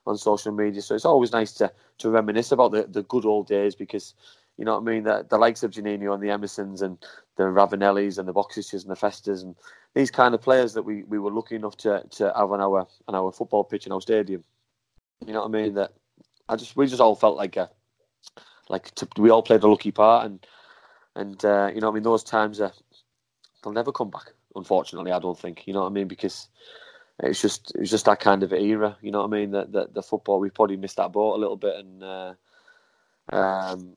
on 0.06 0.16
social 0.16 0.52
media, 0.52 0.80
so 0.80 0.94
it's 0.94 1.04
always 1.04 1.32
nice 1.32 1.52
to, 1.54 1.72
to 1.98 2.10
reminisce 2.10 2.52
about 2.52 2.70
the, 2.70 2.84
the 2.84 3.02
good 3.02 3.26
old 3.26 3.48
days 3.48 3.74
because 3.74 4.14
you 4.56 4.64
know 4.64 4.78
what 4.78 4.88
I 4.88 4.92
mean. 4.92 5.04
The, 5.04 5.26
the 5.28 5.38
likes 5.38 5.62
of 5.62 5.70
Juninho 5.70 6.14
and 6.14 6.22
the 6.22 6.28
Emersons 6.28 6.82
and 6.82 6.98
the 7.36 7.44
Ravanellis 7.44 8.18
and 8.18 8.26
the 8.26 8.34
Boksiches 8.34 8.82
and 8.82 8.90
the 8.90 8.96
Festas 8.96 9.42
and 9.42 9.54
these 9.94 10.10
kind 10.10 10.34
of 10.34 10.42
players 10.42 10.74
that 10.74 10.82
we, 10.82 11.02
we 11.04 11.18
were 11.18 11.30
lucky 11.30 11.56
enough 11.56 11.76
to, 11.78 12.04
to 12.12 12.32
have 12.36 12.50
on 12.50 12.60
our 12.60 12.86
on 13.08 13.14
our 13.14 13.32
football 13.32 13.64
pitch 13.64 13.86
in 13.86 13.92
our 13.92 14.00
stadium. 14.00 14.44
You 15.26 15.32
know 15.32 15.40
what 15.40 15.48
I 15.48 15.62
mean? 15.62 15.74
That 15.74 15.92
I 16.48 16.56
just 16.56 16.76
we 16.76 16.86
just 16.86 17.00
all 17.00 17.16
felt 17.16 17.36
like 17.36 17.56
a 17.56 17.70
like 18.68 18.94
to, 18.96 19.08
we 19.18 19.30
all 19.30 19.42
played 19.42 19.62
a 19.62 19.68
lucky 19.68 19.92
part 19.92 20.26
and 20.26 20.46
and 21.14 21.44
uh, 21.44 21.70
you 21.74 21.80
know 21.80 21.88
what 21.88 21.92
I 21.92 21.94
mean 21.94 22.02
those 22.02 22.24
times 22.24 22.60
are 22.60 22.72
they'll 23.62 23.72
never 23.72 23.92
come 23.92 24.10
back. 24.10 24.32
Unfortunately, 24.54 25.12
I 25.12 25.18
don't 25.18 25.38
think. 25.38 25.66
You 25.66 25.74
know 25.74 25.82
what 25.82 25.88
I 25.88 25.92
mean? 25.92 26.08
Because 26.08 26.48
it's 27.20 27.42
just 27.42 27.72
it's 27.74 27.90
just 27.90 28.06
that 28.06 28.20
kind 28.20 28.42
of 28.42 28.52
era. 28.52 28.96
You 29.02 29.10
know 29.10 29.18
what 29.18 29.28
I 29.28 29.38
mean? 29.38 29.50
That 29.50 29.72
the, 29.72 29.88
the, 29.92 30.02
football 30.02 30.40
we 30.40 30.50
probably 30.50 30.76
missed 30.76 30.96
that 30.96 31.12
boat 31.12 31.34
a 31.34 31.40
little 31.40 31.56
bit, 31.56 31.76
and 31.76 32.02
uh, 32.02 32.34
um, 33.30 33.96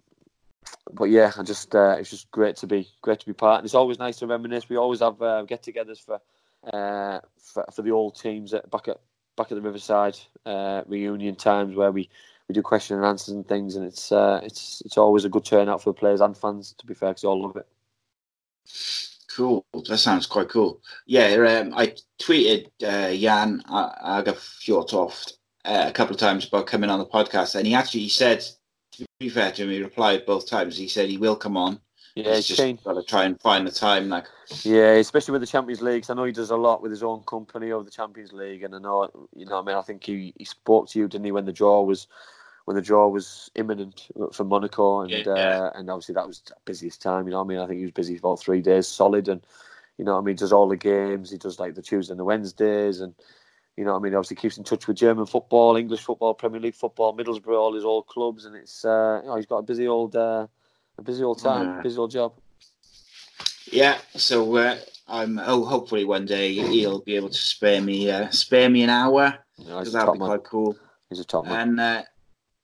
but 0.91 1.05
yeah, 1.05 1.31
I 1.37 1.43
just 1.43 1.75
uh, 1.75 1.95
it's 1.99 2.09
just 2.09 2.29
great 2.31 2.55
to 2.57 2.67
be 2.67 2.87
great 3.01 3.19
to 3.19 3.25
be 3.25 3.33
part. 3.33 3.59
And 3.59 3.65
it's 3.65 3.75
always 3.75 3.99
nice 3.99 4.17
to 4.17 4.27
reminisce. 4.27 4.69
We 4.69 4.77
always 4.77 4.99
have 4.99 5.21
uh, 5.21 5.43
get-togethers 5.43 6.03
for, 6.03 6.19
uh, 6.73 7.19
for 7.37 7.65
for 7.73 7.81
the 7.81 7.91
old 7.91 8.15
teams 8.19 8.53
at, 8.53 8.69
back 8.69 8.87
at 8.87 8.99
back 9.37 9.51
at 9.51 9.55
the 9.55 9.61
Riverside 9.61 10.19
uh, 10.45 10.83
reunion 10.87 11.35
times 11.35 11.75
where 11.75 11.91
we, 11.91 12.09
we 12.47 12.53
do 12.53 12.61
question 12.61 12.97
and 12.97 13.05
answers 13.05 13.33
and 13.33 13.47
things, 13.47 13.75
and 13.75 13.85
it's 13.85 14.11
uh, 14.11 14.41
it's 14.43 14.81
it's 14.85 14.97
always 14.97 15.25
a 15.25 15.29
good 15.29 15.45
turnout 15.45 15.81
for 15.81 15.91
the 15.91 15.99
players 15.99 16.21
and 16.21 16.37
fans. 16.37 16.73
To 16.77 16.85
be 16.85 16.93
fair, 16.93 17.09
because 17.09 17.23
all 17.23 17.41
love 17.41 17.55
it. 17.55 17.67
Cool. 19.35 19.65
That 19.87 19.99
sounds 19.99 20.25
quite 20.25 20.49
cool. 20.49 20.81
Yeah, 21.05 21.27
um, 21.61 21.73
I 21.73 21.93
tweeted 22.21 22.67
uh, 22.83 23.15
Jan 23.15 23.63
Fjortoft 23.67 25.33
uh, 25.63 25.85
a 25.87 25.91
couple 25.93 26.13
of 26.13 26.19
times 26.19 26.47
about 26.47 26.67
coming 26.67 26.89
on 26.89 26.99
the 26.99 27.05
podcast, 27.05 27.55
and 27.55 27.65
he 27.65 27.73
actually 27.73 28.09
said, 28.09 28.43
be 29.19 29.29
fair 29.29 29.51
to 29.51 29.63
him, 29.63 29.69
he 29.69 29.83
replied 29.83 30.25
both 30.25 30.47
times. 30.47 30.77
He 30.77 30.87
said 30.87 31.09
he 31.09 31.17
will 31.17 31.35
come 31.35 31.57
on. 31.57 31.79
Yeah, 32.15 32.35
he's 32.35 32.47
just 32.47 32.83
got 32.83 32.93
to 32.93 33.03
try 33.03 33.25
and 33.25 33.39
find 33.39 33.67
the 33.67 33.71
time. 33.71 34.09
Like, 34.09 34.25
yeah, 34.63 34.93
especially 34.93 35.33
with 35.33 35.41
the 35.41 35.47
Champions 35.47 35.81
League. 35.81 36.05
I 36.09 36.13
know 36.13 36.23
he 36.23 36.31
does 36.31 36.49
a 36.49 36.57
lot 36.57 36.81
with 36.81 36.91
his 36.91 37.03
own 37.03 37.23
company 37.23 37.71
over 37.71 37.83
the 37.83 37.91
Champions 37.91 38.31
League, 38.33 38.63
and 38.63 38.73
I 38.73 38.79
know, 38.79 39.09
you 39.35 39.45
know, 39.45 39.59
I 39.59 39.63
mean, 39.63 39.75
I 39.75 39.81
think 39.81 40.03
he, 40.03 40.33
he 40.37 40.45
spoke 40.45 40.89
to 40.89 40.99
you, 40.99 41.07
didn't 41.07 41.25
he, 41.25 41.31
when 41.31 41.45
the 41.45 41.53
draw 41.53 41.81
was 41.83 42.07
when 42.65 42.75
the 42.75 42.81
draw 42.81 43.07
was 43.07 43.49
imminent 43.55 44.07
for 44.31 44.43
Monaco, 44.43 45.01
and 45.01 45.11
yeah, 45.11 45.23
yeah. 45.25 45.33
Uh, 45.33 45.71
and 45.75 45.89
obviously 45.89 46.13
that 46.15 46.27
was 46.27 46.41
the 46.41 46.53
busiest 46.65 47.01
time. 47.01 47.25
You 47.25 47.31
know, 47.31 47.41
I 47.41 47.43
mean, 47.43 47.57
I 47.57 47.67
think 47.67 47.79
he 47.79 47.85
was 47.85 47.91
busy 47.91 48.17
for 48.17 48.27
about 48.27 48.39
three 48.39 48.61
days 48.61 48.87
solid, 48.87 49.27
and 49.27 49.41
you 49.97 50.05
know, 50.05 50.17
I 50.17 50.21
mean, 50.21 50.35
does 50.35 50.53
all 50.53 50.69
the 50.69 50.77
games. 50.77 51.31
He 51.31 51.37
does 51.37 51.59
like 51.59 51.75
the 51.75 51.81
Tuesday 51.81 52.11
and 52.11 52.19
the 52.19 52.25
Wednesdays, 52.25 53.01
and 53.01 53.13
you 53.79 53.85
know, 53.85 53.95
I 53.95 53.99
mean, 53.99 54.13
obviously 54.13 54.35
keeps 54.35 54.57
in 54.57 54.65
touch 54.65 54.87
with 54.87 54.97
German 54.97 55.25
football, 55.25 55.77
English 55.77 56.01
football, 56.01 56.33
Premier 56.33 56.59
League 56.59 56.75
football, 56.75 57.15
Middlesbrough, 57.15 57.57
all 57.57 57.73
his 57.73 57.85
old 57.85 58.07
clubs, 58.07 58.43
and 58.43 58.53
it's 58.53 58.83
uh, 58.83 59.21
you 59.23 59.29
know, 59.29 59.37
he's 59.37 59.45
got 59.45 59.59
a 59.59 59.63
busy 59.63 59.87
old 59.87 60.17
uh, 60.17 60.47
a 60.97 61.01
busy 61.01 61.23
old 61.23 61.41
time, 61.41 61.75
yeah. 61.75 61.81
busy 61.81 61.97
old 61.97 62.11
job. 62.11 62.33
Yeah, 63.71 63.97
so 64.15 64.57
uh, 64.57 64.77
I'm 65.07 65.39
oh, 65.39 65.63
hopefully 65.63 66.03
one 66.03 66.25
day 66.25 66.55
he'll 66.55 66.99
be 66.99 67.15
able 67.15 67.29
to 67.29 67.37
spare 67.37 67.81
me 67.81 68.11
uh, 68.11 68.29
spare 68.31 68.69
me 68.69 68.83
an 68.83 68.89
hour 68.89 69.37
because 69.57 69.93
that'd 69.93 70.11
be 70.11 70.19
man. 70.19 70.27
quite 70.27 70.43
cool. 70.43 70.75
He's 71.09 71.21
a 71.21 71.23
top 71.23 71.45
man. 71.45 71.69
And 71.69 71.79
uh, 71.79 72.03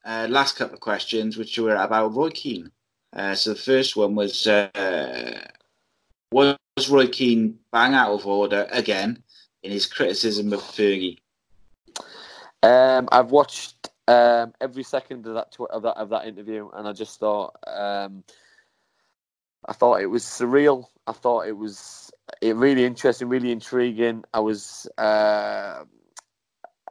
uh, 0.04 0.28
last 0.30 0.58
couple 0.58 0.74
of 0.74 0.82
questions, 0.82 1.38
which 1.38 1.58
were 1.58 1.78
about 1.78 2.14
Roy 2.14 2.30
Keane. 2.32 2.72
Uh, 3.14 3.36
so 3.36 3.54
the 3.54 3.60
first 3.60 3.96
one 3.96 4.16
was 4.16 4.48
uh, 4.48 5.48
Was 6.34 6.58
Roy 6.90 7.08
Keane 7.08 7.58
bang 7.72 7.94
out 7.94 8.12
of 8.12 8.28
order 8.28 8.68
again 8.70 9.24
in 9.66 9.72
his 9.72 9.88
criticism 9.88 10.54
of 10.54 10.62
Fergie? 10.62 11.20
Um, 12.62 13.10
I've 13.12 13.32
watched 13.32 13.90
um, 14.08 14.54
every 14.62 14.84
second 14.84 15.26
of 15.26 15.34
that, 15.34 15.52
tw- 15.52 15.72
of 15.72 15.82
that 15.82 15.98
of 15.98 16.10
that 16.10 16.28
interview, 16.28 16.70
and 16.74 16.88
I 16.88 16.94
just 16.94 17.20
thought 17.20 17.56
um, 17.68 18.24
I 19.66 19.74
thought 19.74 20.02
it 20.02 20.06
was 20.06 20.24
surreal. 20.24 20.86
I 21.08 21.12
thought 21.12 21.48
it 21.48 21.58
was 21.58 22.12
it 22.42 22.56
really 22.56 22.86
interesting, 22.86 23.28
really 23.28 23.52
intriguing. 23.52 24.24
I 24.34 24.40
was 24.40 24.88
uh, 24.98 25.84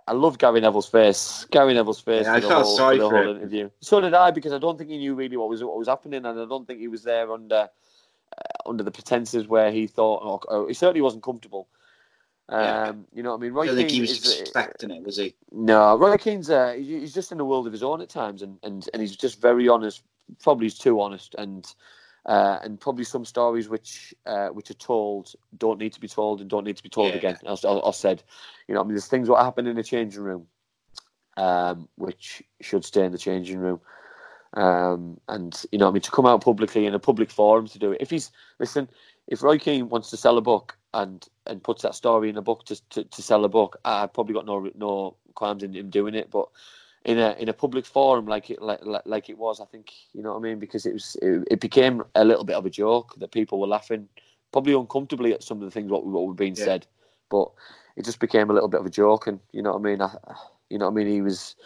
I 0.06 0.12
love 0.12 0.38
Gary 0.38 0.60
Neville's 0.60 0.88
face. 0.88 1.46
Gary 1.50 1.74
Neville's 1.74 2.00
face. 2.00 2.26
Yeah, 2.26 2.34
I 2.34 2.40
felt 2.40 2.64
whole, 2.64 2.76
sorry 2.76 2.98
for, 2.98 3.02
the 3.04 3.08
whole 3.10 3.36
interview. 3.36 3.70
So 3.80 4.00
did 4.00 4.14
I 4.14 4.32
because 4.32 4.52
I 4.52 4.58
don't 4.58 4.76
think 4.76 4.90
he 4.90 4.98
knew 4.98 5.14
really 5.14 5.36
what 5.36 5.48
was 5.48 5.62
what 5.62 5.78
was 5.78 5.88
happening, 5.88 6.26
and 6.26 6.40
I 6.40 6.46
don't 6.46 6.66
think 6.66 6.80
he 6.80 6.88
was 6.88 7.04
there 7.04 7.32
under 7.32 7.68
uh, 8.36 8.68
under 8.68 8.82
the 8.82 8.90
pretenses 8.90 9.46
where 9.46 9.70
he 9.70 9.86
thought, 9.86 10.22
or, 10.24 10.52
or 10.52 10.68
he 10.68 10.74
certainly 10.74 11.02
wasn't 11.02 11.22
comfortable. 11.22 11.68
Um, 12.48 12.60
yeah. 12.60 12.92
You 13.14 13.22
know 13.22 13.30
what 13.30 13.38
I 13.38 13.40
mean? 13.40 13.52
Roy 13.52 13.62
I 13.62 13.66
don't 13.66 13.76
Keane 13.76 13.86
think 13.86 13.90
he 13.92 14.00
was 14.02 14.10
is, 14.10 14.40
expecting 14.40 14.90
it, 14.90 15.02
was 15.02 15.16
he? 15.16 15.34
No, 15.50 15.96
Roy 15.96 16.16
Keane's 16.16 16.50
uh, 16.50 16.74
he's 16.76 17.14
just 17.14 17.32
in 17.32 17.40
a 17.40 17.44
world 17.44 17.66
of 17.66 17.72
his 17.72 17.82
own 17.82 18.02
at 18.02 18.10
times, 18.10 18.42
and, 18.42 18.58
and, 18.62 18.88
and 18.92 19.00
he's 19.00 19.16
just 19.16 19.40
very 19.40 19.68
honest. 19.68 20.02
Probably 20.42 20.66
he's 20.66 20.78
too 20.78 21.00
honest, 21.00 21.34
and 21.38 21.66
uh, 22.26 22.58
and 22.62 22.80
probably 22.80 23.04
some 23.04 23.24
stories 23.24 23.68
which 23.68 24.14
uh, 24.26 24.48
which 24.48 24.70
are 24.70 24.74
told 24.74 25.32
don't 25.56 25.78
need 25.78 25.92
to 25.94 26.00
be 26.00 26.08
told 26.08 26.40
and 26.40 26.50
don't 26.50 26.64
need 26.64 26.76
to 26.76 26.82
be 26.82 26.88
told 26.88 27.10
yeah. 27.10 27.16
again. 27.16 27.38
As 27.46 27.64
I 27.64 27.90
said, 27.92 28.22
you 28.68 28.74
know, 28.74 28.80
I 28.80 28.84
mean, 28.84 28.94
there's 28.94 29.06
things 29.06 29.28
what 29.28 29.42
happen 29.42 29.66
in 29.66 29.76
the 29.76 29.82
changing 29.82 30.22
room, 30.22 30.46
um, 31.36 31.88
which 31.96 32.42
should 32.60 32.84
stay 32.84 33.04
in 33.04 33.12
the 33.12 33.18
changing 33.18 33.58
room. 33.58 33.80
Um, 34.54 35.18
and 35.28 35.64
you 35.72 35.78
know, 35.78 35.88
I 35.88 35.90
mean, 35.90 36.02
to 36.02 36.10
come 36.10 36.26
out 36.26 36.44
publicly 36.44 36.86
in 36.86 36.94
a 36.94 36.98
public 36.98 37.30
forum 37.30 37.66
to 37.68 37.78
do 37.78 37.92
it. 37.92 38.00
If 38.00 38.10
he's 38.10 38.30
listen, 38.60 38.88
if 39.28 39.42
Roy 39.42 39.58
Keane 39.58 39.88
wants 39.88 40.10
to 40.10 40.16
sell 40.16 40.38
a 40.38 40.42
book 40.42 40.76
and 40.92 41.26
and 41.46 41.62
puts 41.62 41.82
that 41.82 41.94
story 41.94 42.28
in 42.28 42.36
a 42.36 42.42
book 42.42 42.64
to 42.66 42.80
to, 42.90 43.04
to 43.04 43.22
sell 43.22 43.44
a 43.44 43.48
book, 43.48 43.78
I've 43.84 44.12
probably 44.12 44.34
got 44.34 44.46
no 44.46 44.70
no 44.74 45.16
qualms 45.34 45.62
in 45.62 45.74
him 45.74 45.90
doing 45.90 46.14
it. 46.14 46.30
But 46.30 46.48
in 47.04 47.18
a 47.18 47.32
in 47.38 47.48
a 47.48 47.52
public 47.52 47.84
forum 47.84 48.26
like 48.26 48.50
it 48.50 48.62
like, 48.62 48.80
like 49.04 49.28
it 49.28 49.38
was. 49.38 49.60
I 49.60 49.66
think 49.66 49.92
you 50.12 50.22
know 50.22 50.32
what 50.32 50.38
I 50.38 50.42
mean 50.42 50.58
because 50.58 50.86
it 50.86 50.92
was 50.92 51.16
it, 51.20 51.46
it, 51.50 51.60
became 51.60 52.02
a 52.14 52.24
little 52.24 52.44
bit 52.44 52.56
of 52.56 52.66
a 52.66 52.70
joke 52.70 53.14
that 53.18 53.32
people 53.32 53.60
were 53.60 53.66
laughing, 53.66 54.08
probably 54.52 54.74
uncomfortably 54.74 55.34
at 55.34 55.42
some 55.42 55.58
of 55.58 55.64
the 55.64 55.70
things 55.70 55.90
what 55.90 56.06
what 56.06 56.26
were 56.26 56.34
being 56.34 56.56
yeah. 56.56 56.64
said, 56.64 56.86
but 57.30 57.50
it 57.96 58.04
just 58.04 58.20
became 58.20 58.50
a 58.50 58.54
little 58.54 58.68
bit 58.68 58.80
of 58.80 58.86
a 58.86 58.90
joke. 58.90 59.26
And 59.26 59.38
you 59.52 59.62
know 59.62 59.72
what 59.72 59.80
I 59.80 59.82
mean. 59.82 60.00
I, 60.00 60.16
you 60.70 60.78
know 60.78 60.86
what 60.86 60.92
I 60.92 61.04
mean. 61.04 61.12
He 61.12 61.20
was 61.20 61.56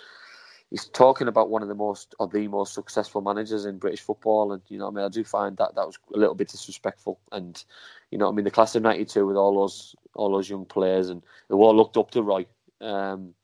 he's 0.71 0.87
talking 0.87 1.29
about 1.29 1.51
one 1.51 1.63
of 1.63 1.69
the 1.69 1.75
most 1.75 2.15
or 2.19 2.29
the 2.29 2.49
most 2.49 2.75
successful 2.75 3.21
managers 3.21 3.65
in 3.65 3.79
British 3.79 4.01
football, 4.01 4.53
and 4.53 4.63
you 4.69 4.79
know 4.79 4.89
I 4.89 4.91
mean. 4.91 5.05
I 5.05 5.09
do 5.09 5.25
find 5.25 5.57
that 5.57 5.75
that 5.75 5.87
was 5.87 5.99
a 6.15 6.19
little 6.19 6.35
bit 6.35 6.49
disrespectful, 6.49 7.21
and 7.33 7.63
you 8.11 8.19
know 8.19 8.29
I 8.29 8.33
mean. 8.33 8.45
The 8.45 8.51
class 8.51 8.75
of 8.75 8.83
'92 8.83 9.27
with 9.27 9.37
all 9.37 9.55
those 9.55 9.95
all 10.15 10.33
those 10.33 10.51
young 10.51 10.65
players, 10.65 11.09
and 11.09 11.23
they 11.49 11.55
all 11.55 11.77
looked 11.77 11.97
up 11.97 12.11
to 12.13 12.23
Roy. 12.23 12.47
Um, 12.81 13.35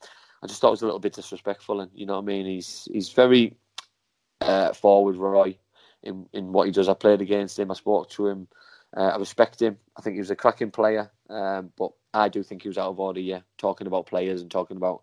I 0.42 0.46
just 0.46 0.60
thought 0.60 0.68
it 0.68 0.72
was 0.72 0.82
a 0.82 0.86
little 0.86 1.00
bit 1.00 1.14
disrespectful, 1.14 1.80
and 1.80 1.90
you 1.94 2.06
know 2.06 2.18
I 2.18 2.22
mean. 2.22 2.46
He's 2.46 2.88
he's 2.92 3.10
very 3.10 3.56
uh, 4.40 4.72
forward, 4.72 5.16
Roy, 5.16 5.56
in 6.02 6.26
in 6.32 6.52
what 6.52 6.66
he 6.66 6.72
does. 6.72 6.88
I 6.88 6.94
played 6.94 7.20
against 7.20 7.58
him. 7.58 7.70
I 7.70 7.74
spoke 7.74 8.10
to 8.10 8.28
him. 8.28 8.48
Uh, 8.96 9.08
I 9.08 9.16
respect 9.16 9.60
him. 9.60 9.76
I 9.96 10.02
think 10.02 10.14
he 10.14 10.20
was 10.20 10.30
a 10.30 10.36
cracking 10.36 10.70
player, 10.70 11.10
um, 11.28 11.72
but 11.76 11.90
I 12.12 12.28
do 12.28 12.44
think 12.44 12.62
he 12.62 12.68
was 12.68 12.78
out 12.78 12.90
of 12.90 13.00
order. 13.00 13.20
Yeah, 13.20 13.40
talking 13.58 13.86
about 13.86 14.06
players 14.06 14.40
and 14.40 14.50
talking 14.50 14.76
about 14.76 15.02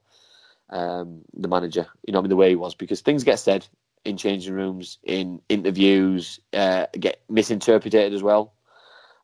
um, 0.71 1.21
the 1.33 1.47
manager. 1.47 1.87
You 2.05 2.13
know, 2.13 2.19
I 2.19 2.21
mean, 2.21 2.29
the 2.29 2.35
way 2.35 2.49
he 2.49 2.55
was 2.55 2.75
because 2.75 3.01
things 3.01 3.23
get 3.23 3.39
said 3.39 3.67
in 4.05 4.17
changing 4.17 4.53
rooms, 4.53 4.97
in 5.03 5.41
interviews, 5.49 6.39
uh, 6.53 6.87
get 6.99 7.21
misinterpreted 7.29 8.13
as 8.13 8.23
well. 8.23 8.53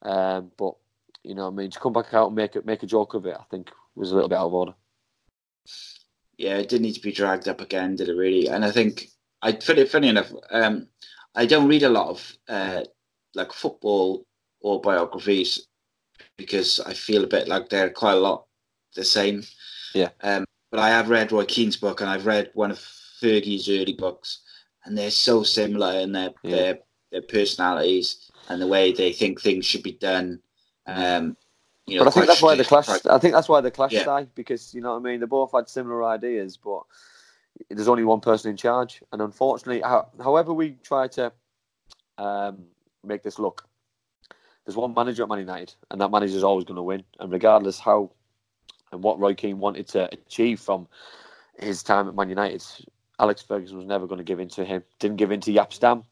Um, 0.04 0.52
but 0.58 0.76
you 1.24 1.36
know, 1.36 1.48
I 1.48 1.50
mean, 1.50 1.72
to 1.72 1.80
come 1.80 1.94
back 1.94 2.14
out 2.14 2.28
and 2.28 2.36
make 2.36 2.56
it 2.56 2.66
make 2.66 2.84
a 2.84 2.88
joke 2.88 3.14
of 3.14 3.26
it, 3.26 3.36
I 3.38 3.44
think 3.50 3.72
was 3.96 4.12
a 4.12 4.16
little 4.16 4.30
bit 4.30 4.38
out 4.38 4.48
of 4.48 4.54
order 4.54 4.74
yeah, 6.38 6.58
it 6.58 6.70
did 6.70 6.82
need 6.82 6.94
to 6.94 7.02
be 7.02 7.12
dragged 7.12 7.48
up 7.48 7.62
again, 7.62 7.96
did 7.96 8.10
it 8.10 8.16
really? 8.16 8.48
And 8.48 8.64
I 8.64 8.72
think 8.72 9.10
I 9.42 9.54
funny, 9.54 9.86
funny 9.86 10.08
enough, 10.08 10.32
um, 10.52 10.88
I 11.36 11.46
don't 11.46 11.68
read 11.68 11.84
a 11.84 11.90
lot 11.90 12.10
of 12.10 12.38
uh, 12.48 12.84
like 13.34 13.52
football 13.52 14.26
or 14.62 14.82
biographies 14.82 15.68
because 16.38 16.80
I 16.80 16.94
feel 16.94 17.24
a 17.24 17.28
bit 17.28 17.48
like 17.48 17.70
they're 17.70 17.90
quite 17.90 18.14
a 18.14 18.20
lot 18.20 18.46
the 18.96 19.04
same. 19.04 19.44
Yeah. 19.94 20.10
Um, 20.22 20.46
but 20.72 20.80
I 20.80 20.90
have 20.90 21.10
read 21.10 21.32
Roy 21.32 21.46
Keane's 21.46 21.78
book 21.78 22.02
and 22.02 22.10
I've 22.10 22.26
read 22.26 22.52
one 22.54 22.72
of 22.72 22.80
Fergie's 22.80 23.70
early 23.70 23.94
books, 23.94 24.42
and 24.86 24.98
they're 24.98 25.12
so 25.12 25.44
similar 25.44 26.00
in 26.00 26.12
their 26.12 26.32
yeah. 26.44 26.56
their, 26.56 26.80
their 27.12 27.22
personalities 27.22 28.30
and 28.50 28.62
the 28.62 28.68
way 28.68 28.92
they 28.92 29.12
think 29.12 29.42
things 29.42 29.66
should 29.66 29.84
be 29.84 29.94
done. 29.94 30.40
Um, 30.86 31.36
you 31.86 31.98
know, 31.98 32.04
but 32.04 32.10
I 32.10 32.14
think 32.14 32.28
that's 32.28 32.42
why 32.42 32.56
the 32.56 32.66
clash. 32.66 32.90
I 33.06 33.18
think 33.18 33.34
that's 33.34 33.50
why 33.50 33.62
the 33.62 33.72
clash 33.72 33.94
yeah. 33.94 34.26
because 34.36 34.74
you 34.74 34.82
know 34.82 34.94
what 34.94 35.00
I 35.00 35.12
mean. 35.12 35.20
They 35.20 35.26
both 35.26 35.52
had 35.54 35.70
similar 35.70 36.04
ideas, 36.04 36.58
but 36.58 36.84
there's 37.70 37.88
only 37.88 38.04
one 38.04 38.20
person 38.20 38.52
in 38.52 38.58
charge, 38.58 39.02
and 39.12 39.22
unfortunately, 39.22 39.82
however 39.82 40.54
we 40.54 40.72
try 40.84 41.08
to 41.10 41.32
um, 42.18 42.66
make 43.06 43.24
this 43.24 43.40
look, 43.40 43.66
there's 44.66 44.76
one 44.76 44.94
manager 44.94 45.24
at 45.24 45.30
Man 45.30 45.40
United, 45.40 45.76
and 45.90 46.02
that 46.02 46.12
manager 46.12 46.36
is 46.36 46.44
always 46.44 46.66
going 46.66 46.76
to 46.76 46.84
win. 46.84 47.04
And 47.20 47.32
regardless 47.32 47.80
how 47.80 48.12
and 48.92 49.04
what 49.04 49.20
Roy 49.20 49.34
Keane 49.34 49.60
wanted 49.60 49.88
to 49.90 50.12
achieve 50.12 50.60
from 50.60 50.88
his 51.58 51.84
time 51.84 52.08
at 52.08 52.16
Man 52.16 52.30
United, 52.30 52.64
Alex 53.20 53.42
Ferguson 53.42 53.78
was 53.78 53.86
never 53.86 54.08
going 54.08 54.20
to 54.20 54.24
give 54.24 54.40
in 54.40 54.50
to 54.50 54.66
him. 54.66 54.84
Didn't 55.00 55.18
give 55.18 55.32
in 55.32 55.42
to 55.42 55.52
Jaap 55.52 55.74
Stam. 55.74 56.04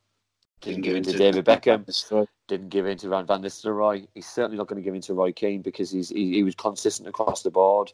Didn't, 0.62 0.82
give 0.82 0.96
in 0.96 1.04
to 1.04 1.18
David 1.18 1.46
Beckham. 1.46 2.28
Didn't 2.48 2.70
give 2.70 2.88
in 2.88 2.98
to 3.00 3.10
Van, 3.10 3.26
Van 3.26 3.42
Nistelrooy. 3.42 4.08
He's 4.16 4.26
certainly 4.26 4.58
not 4.58 4.68
going 4.68 4.82
to 4.82 4.84
give 4.84 4.96
in 4.96 5.02
to 5.02 5.14
Roy 5.14 5.32
Keane 5.32 5.62
because 5.62 5.92
he's 5.92 6.10
he, 6.10 6.34
he 6.34 6.44
was 6.44 6.56
consistent 6.56 7.08
across 7.08 7.44
the 7.44 7.52
board. 7.52 7.92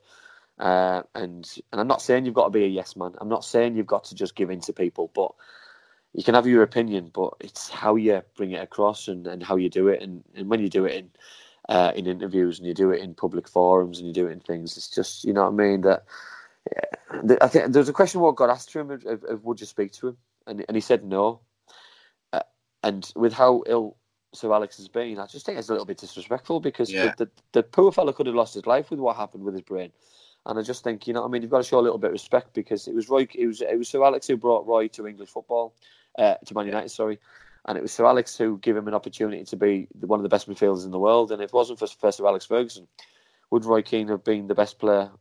Uh, 0.59 1.01
and 1.15 1.49
and 1.71 1.81
I'm 1.81 1.87
not 1.87 2.01
saying 2.01 2.25
you've 2.25 2.35
got 2.35 2.45
to 2.45 2.49
be 2.51 2.63
a 2.63 2.67
yes 2.67 2.95
man. 2.95 3.15
I'm 3.19 3.29
not 3.29 3.43
saying 3.43 3.75
you've 3.75 3.87
got 3.87 4.05
to 4.05 4.15
just 4.15 4.35
give 4.35 4.49
in 4.49 4.61
to 4.61 4.73
people, 4.73 5.11
but 5.13 5.31
you 6.13 6.23
can 6.23 6.35
have 6.35 6.47
your 6.47 6.63
opinion, 6.63 7.09
but 7.13 7.33
it's 7.39 7.69
how 7.69 7.95
you 7.95 8.21
bring 8.35 8.51
it 8.51 8.61
across 8.61 9.07
and, 9.07 9.25
and 9.27 9.41
how 9.41 9.55
you 9.55 9.69
do 9.69 9.87
it. 9.87 10.01
And, 10.01 10.23
and 10.35 10.49
when 10.49 10.59
you 10.59 10.69
do 10.69 10.85
it 10.85 10.95
in 10.95 11.09
uh, 11.69 11.91
in 11.95 12.07
interviews 12.07 12.57
and 12.57 12.67
you 12.67 12.73
do 12.73 12.91
it 12.91 13.01
in 13.01 13.13
public 13.13 13.47
forums 13.47 13.99
and 13.99 14.07
you 14.07 14.13
do 14.13 14.27
it 14.27 14.31
in 14.31 14.39
things, 14.39 14.77
it's 14.77 14.89
just 14.89 15.23
you 15.23 15.33
know 15.33 15.43
what 15.43 15.61
I 15.61 15.67
mean. 15.67 15.81
That 15.81 16.05
yeah, 16.71 17.35
I 17.41 17.47
think 17.47 17.73
there's 17.73 17.89
a 17.89 17.93
question 17.93 18.21
what 18.21 18.35
God 18.35 18.49
asked 18.49 18.71
to 18.71 18.79
him 18.79 18.91
of, 18.91 19.05
of, 19.05 19.23
of, 19.23 19.43
would 19.43 19.59
you 19.59 19.65
speak 19.65 19.91
to 19.93 20.09
him, 20.09 20.17
and 20.47 20.65
and 20.67 20.75
he 20.75 20.81
said 20.81 21.03
no. 21.03 21.41
Uh, 22.33 22.41
and 22.83 23.11
with 23.15 23.33
how 23.33 23.63
ill 23.67 23.97
Sir 24.33 24.51
Alex 24.53 24.77
has 24.77 24.87
been, 24.87 25.19
I 25.19 25.25
just 25.25 25.45
think 25.45 25.57
it's 25.57 25.69
a 25.69 25.73
little 25.73 25.85
bit 25.85 25.97
disrespectful 25.97 26.61
because 26.61 26.91
yeah. 26.91 27.13
the, 27.17 27.25
the, 27.25 27.31
the 27.51 27.63
poor 27.63 27.91
fellow 27.91 28.13
could 28.13 28.27
have 28.27 28.35
lost 28.35 28.53
his 28.53 28.65
life 28.65 28.89
with 28.89 28.99
what 28.99 29.17
happened 29.17 29.43
with 29.43 29.53
his 29.53 29.63
brain. 29.63 29.91
And 30.45 30.57
I 30.57 30.61
just 30.61 30.83
think, 30.83 31.05
you 31.05 31.13
know, 31.13 31.23
I 31.23 31.27
mean, 31.27 31.41
you've 31.41 31.51
got 31.51 31.59
to 31.59 31.63
show 31.63 31.79
a 31.79 31.81
little 31.81 31.97
bit 31.97 32.07
of 32.07 32.13
respect 32.13 32.53
because 32.53 32.87
it 32.87 32.95
was 32.95 33.09
Roy, 33.09 33.27
it 33.35 33.45
was 33.45 33.61
it 33.61 33.77
was 33.77 33.89
Sir 33.89 34.03
Alex 34.03 34.27
who 34.27 34.37
brought 34.37 34.65
Roy 34.65 34.87
to 34.89 35.05
English 35.05 35.29
football 35.29 35.75
uh, 36.17 36.35
to 36.45 36.53
Man 36.53 36.65
United, 36.65 36.89
sorry. 36.89 37.19
And 37.65 37.77
it 37.77 37.81
was 37.81 37.91
Sir 37.91 38.05
Alex 38.05 38.37
who 38.37 38.57
gave 38.57 38.75
him 38.75 38.87
an 38.87 38.93
opportunity 38.93 39.43
to 39.43 39.55
be 39.55 39.87
one 39.99 40.19
of 40.19 40.23
the 40.23 40.29
best 40.29 40.49
midfielders 40.49 40.85
in 40.85 40.91
the 40.91 40.99
world. 40.99 41.31
And 41.31 41.41
if 41.41 41.49
it 41.49 41.53
wasn't 41.53 41.79
for, 41.79 41.87
for 41.87 42.11
Sir 42.11 42.25
Alex 42.25 42.45
Ferguson, 42.45 42.87
would 43.51 43.65
Roy 43.65 43.81
Keane 43.81 44.07
have 44.07 44.23
been 44.23 44.47
the 44.47 44.55
best 44.55 44.79
player, 44.79 45.11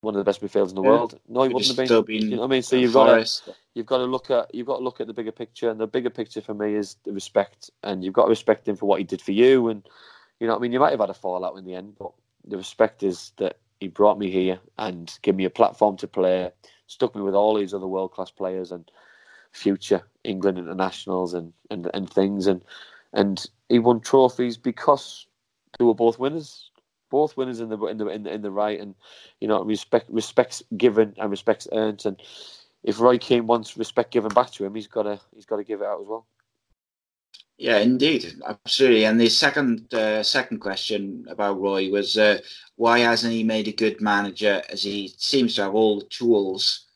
one 0.00 0.14
of 0.14 0.18
the 0.18 0.24
best 0.24 0.40
midfielders 0.40 0.70
in 0.70 0.76
the 0.76 0.82
yeah. 0.82 0.88
world? 0.88 1.20
No, 1.28 1.42
he 1.42 1.50
wouldn't 1.50 1.76
have 1.76 1.88
been. 1.88 2.04
been. 2.04 2.30
You 2.30 2.36
know 2.36 2.42
what 2.42 2.46
I 2.46 2.50
mean? 2.50 2.62
So 2.62 2.76
you've 2.76 2.94
got 2.94 3.26
to 3.26 3.54
you've 3.74 3.86
got 3.86 3.98
to 3.98 4.04
look 4.04 4.30
at 4.30 4.54
you've 4.54 4.66
got 4.66 4.78
to 4.78 4.84
look 4.84 5.00
at 5.00 5.06
the 5.06 5.14
bigger 5.14 5.32
picture, 5.32 5.70
and 5.70 5.78
the 5.78 5.86
bigger 5.86 6.10
picture 6.10 6.40
for 6.40 6.54
me 6.54 6.74
is 6.74 6.96
the 7.04 7.12
respect, 7.12 7.70
and 7.82 8.02
you've 8.02 8.14
got 8.14 8.24
to 8.24 8.30
respect 8.30 8.66
him 8.66 8.76
for 8.76 8.86
what 8.86 8.98
he 8.98 9.04
did 9.04 9.20
for 9.20 9.32
you. 9.32 9.68
And 9.68 9.86
you 10.40 10.46
know, 10.46 10.54
what 10.54 10.60
I 10.60 10.62
mean, 10.62 10.72
you 10.72 10.80
might 10.80 10.90
have 10.90 11.00
had 11.00 11.10
a 11.10 11.14
fallout 11.14 11.56
in 11.58 11.64
the 11.64 11.74
end, 11.74 11.96
but 11.98 12.12
the 12.46 12.56
respect 12.56 13.02
is 13.02 13.32
that 13.36 13.58
he 13.80 13.88
brought 13.88 14.18
me 14.18 14.30
here 14.30 14.60
and 14.78 15.12
gave 15.22 15.34
me 15.34 15.44
a 15.44 15.50
platform 15.50 15.96
to 15.98 16.06
play, 16.06 16.50
stuck 16.86 17.14
me 17.14 17.22
with 17.22 17.34
all 17.34 17.54
these 17.54 17.74
other 17.74 17.86
world 17.86 18.12
class 18.12 18.30
players, 18.30 18.72
and 18.72 18.90
future 19.52 20.02
England 20.24 20.58
internationals 20.58 21.34
and, 21.34 21.52
and, 21.70 21.90
and 21.94 22.10
things. 22.10 22.46
And 22.46 22.62
and 23.12 23.44
he 23.68 23.78
won 23.78 24.00
trophies 24.00 24.56
because 24.56 25.26
they 25.78 25.84
were 25.84 25.94
both 25.94 26.18
winners, 26.18 26.70
both 27.10 27.36
winners 27.36 27.60
in 27.60 27.68
the 27.68 27.78
in 27.86 27.98
the 27.98 28.06
in 28.08 28.22
the, 28.22 28.32
in 28.32 28.42
the 28.42 28.50
right. 28.50 28.80
And 28.80 28.94
you 29.40 29.48
know, 29.48 29.62
respect 29.62 30.10
respects 30.10 30.62
given 30.76 31.14
and 31.18 31.30
respects 31.30 31.68
earned. 31.72 32.04
And 32.04 32.20
if 32.82 33.00
Roy 33.00 33.18
Keane 33.18 33.46
wants 33.46 33.76
respect 33.76 34.12
given 34.12 34.32
back 34.32 34.50
to 34.52 34.64
him, 34.64 34.74
he's 34.74 34.86
got 34.86 35.04
to 35.04 35.20
he's 35.34 35.46
got 35.46 35.56
to 35.56 35.64
give 35.64 35.80
it 35.80 35.86
out 35.86 36.00
as 36.00 36.06
well. 36.08 36.26
Yeah, 37.58 37.78
indeed, 37.78 38.34
absolutely. 38.44 39.04
And 39.04 39.20
the 39.20 39.28
second 39.28 39.92
uh, 39.94 40.22
second 40.22 40.58
question 40.58 41.26
about 41.28 41.60
Roy 41.60 41.90
was 41.90 42.18
uh, 42.18 42.40
why 42.76 43.00
hasn't 43.00 43.32
he 43.32 43.44
made 43.44 43.68
a 43.68 43.72
good 43.72 44.00
manager? 44.00 44.62
As 44.68 44.82
he 44.82 45.14
seems 45.18 45.54
to 45.56 45.64
have 45.64 45.74
all 45.74 46.00
the 46.00 46.06
tools 46.06 46.86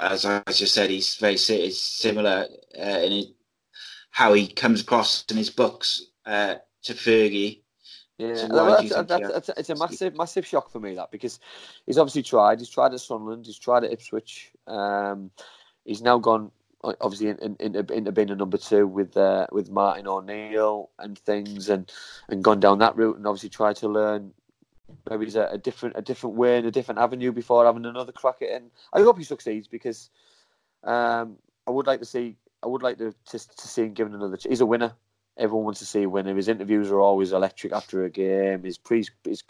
as 0.00 0.24
I 0.24 0.42
just 0.48 0.74
said, 0.74 0.90
he's 0.90 1.16
very 1.16 1.36
similar 1.36 2.46
uh, 2.78 2.82
in 2.82 3.34
how 4.10 4.32
he 4.32 4.48
comes 4.48 4.80
across 4.80 5.24
in 5.30 5.36
his 5.36 5.50
books 5.50 6.06
uh, 6.26 6.56
to 6.82 6.94
Fergie. 6.94 7.60
Yeah, 8.18 8.34
so 8.34 8.48
that's, 8.48 9.06
that's, 9.06 9.06
that's, 9.06 9.48
it's 9.50 9.70
a 9.70 9.76
massive, 9.76 10.16
massive 10.16 10.44
shock 10.44 10.72
for 10.72 10.80
me 10.80 10.94
that 10.94 11.12
because 11.12 11.38
he's 11.86 11.98
obviously 11.98 12.24
tried. 12.24 12.58
He's 12.58 12.68
tried 12.68 12.92
at 12.92 13.00
Sunderland. 13.00 13.46
He's 13.46 13.58
tried 13.58 13.84
at 13.84 13.92
Ipswich. 13.92 14.50
Um, 14.66 15.30
he's 15.84 16.02
now 16.02 16.18
gone 16.18 16.50
obviously 17.00 17.28
in, 17.28 17.56
in, 17.60 17.76
into 17.76 18.12
being 18.12 18.30
a 18.30 18.34
number 18.34 18.56
two 18.56 18.86
with 18.86 19.16
uh, 19.16 19.46
with 19.52 19.70
Martin 19.70 20.06
O'Neill 20.06 20.90
and 20.98 21.18
things, 21.18 21.68
and 21.68 21.90
and 22.28 22.42
gone 22.42 22.60
down 22.60 22.78
that 22.80 22.96
route, 22.96 23.16
and 23.16 23.26
obviously 23.26 23.48
tried 23.48 23.76
to 23.76 23.88
learn 23.88 24.32
maybe 25.08 25.24
he's 25.24 25.36
a, 25.36 25.48
a, 25.52 25.58
different 25.58 25.96
a 25.96 26.02
different 26.02 26.36
way 26.36 26.58
and 26.58 26.66
a 26.66 26.70
different 26.70 27.00
avenue 27.00 27.32
before 27.32 27.64
having 27.64 27.84
another 27.84 28.12
crack 28.12 28.36
at 28.42 28.48
it. 28.48 28.52
And 28.54 28.70
I 28.92 29.00
hope 29.00 29.18
he 29.18 29.24
succeeds 29.24 29.68
because 29.68 30.10
um, 30.84 31.36
I 31.66 31.70
would 31.70 31.86
like 31.86 32.00
to 32.00 32.06
see 32.06 32.36
I 32.62 32.66
would 32.66 32.82
like 32.82 32.98
to, 32.98 33.14
to, 33.26 33.38
to 33.38 33.68
see 33.68 33.82
him 33.82 33.94
given 33.94 34.14
another. 34.14 34.38
He's 34.48 34.60
a 34.60 34.66
winner. 34.66 34.92
Everyone 35.36 35.66
wants 35.66 35.78
to 35.78 35.86
see 35.86 36.02
a 36.02 36.08
winner. 36.08 36.34
His 36.34 36.48
interviews 36.48 36.90
are 36.90 37.00
always 37.00 37.32
electric 37.32 37.72
after 37.72 38.04
a 38.04 38.10
game. 38.10 38.64
His 38.64 38.76
pre 38.76 39.04
his 39.24 39.42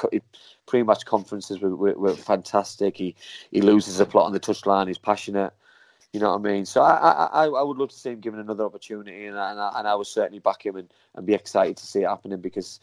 pre-match 0.67 1.07
conferences 1.07 1.61
were, 1.61 1.75
were, 1.75 1.95
were, 1.95 2.15
fantastic. 2.15 2.97
He 2.97 3.17
he 3.51 3.63
loses 3.63 3.99
a 3.99 4.05
plot 4.07 4.27
on 4.27 4.33
the 4.33 4.41
touchline. 4.41 4.89
He's 4.89 4.99
passionate. 4.99 5.53
You 6.13 6.21
know 6.21 6.31
what 6.31 6.41
I 6.41 6.53
mean? 6.53 6.65
So 6.65 6.83
I, 6.83 6.95
I, 7.33 7.47
I 7.47 7.63
would 7.63 7.77
love 7.77 7.91
to 7.91 7.97
see 7.97 8.11
him 8.11 8.21
given 8.21 8.41
another 8.41 8.65
opportunity, 8.65 9.27
and, 9.27 9.37
and, 9.37 9.61
I, 9.61 9.73
and 9.77 9.87
I 9.87 9.95
would 9.95 10.07
certainly 10.07 10.39
back 10.39 10.65
him 10.65 10.77
and, 10.77 10.91
and 11.15 11.27
be 11.27 11.35
excited 11.35 11.77
to 11.77 11.87
see 11.87 12.01
it 12.01 12.09
happening 12.09 12.41
because 12.41 12.81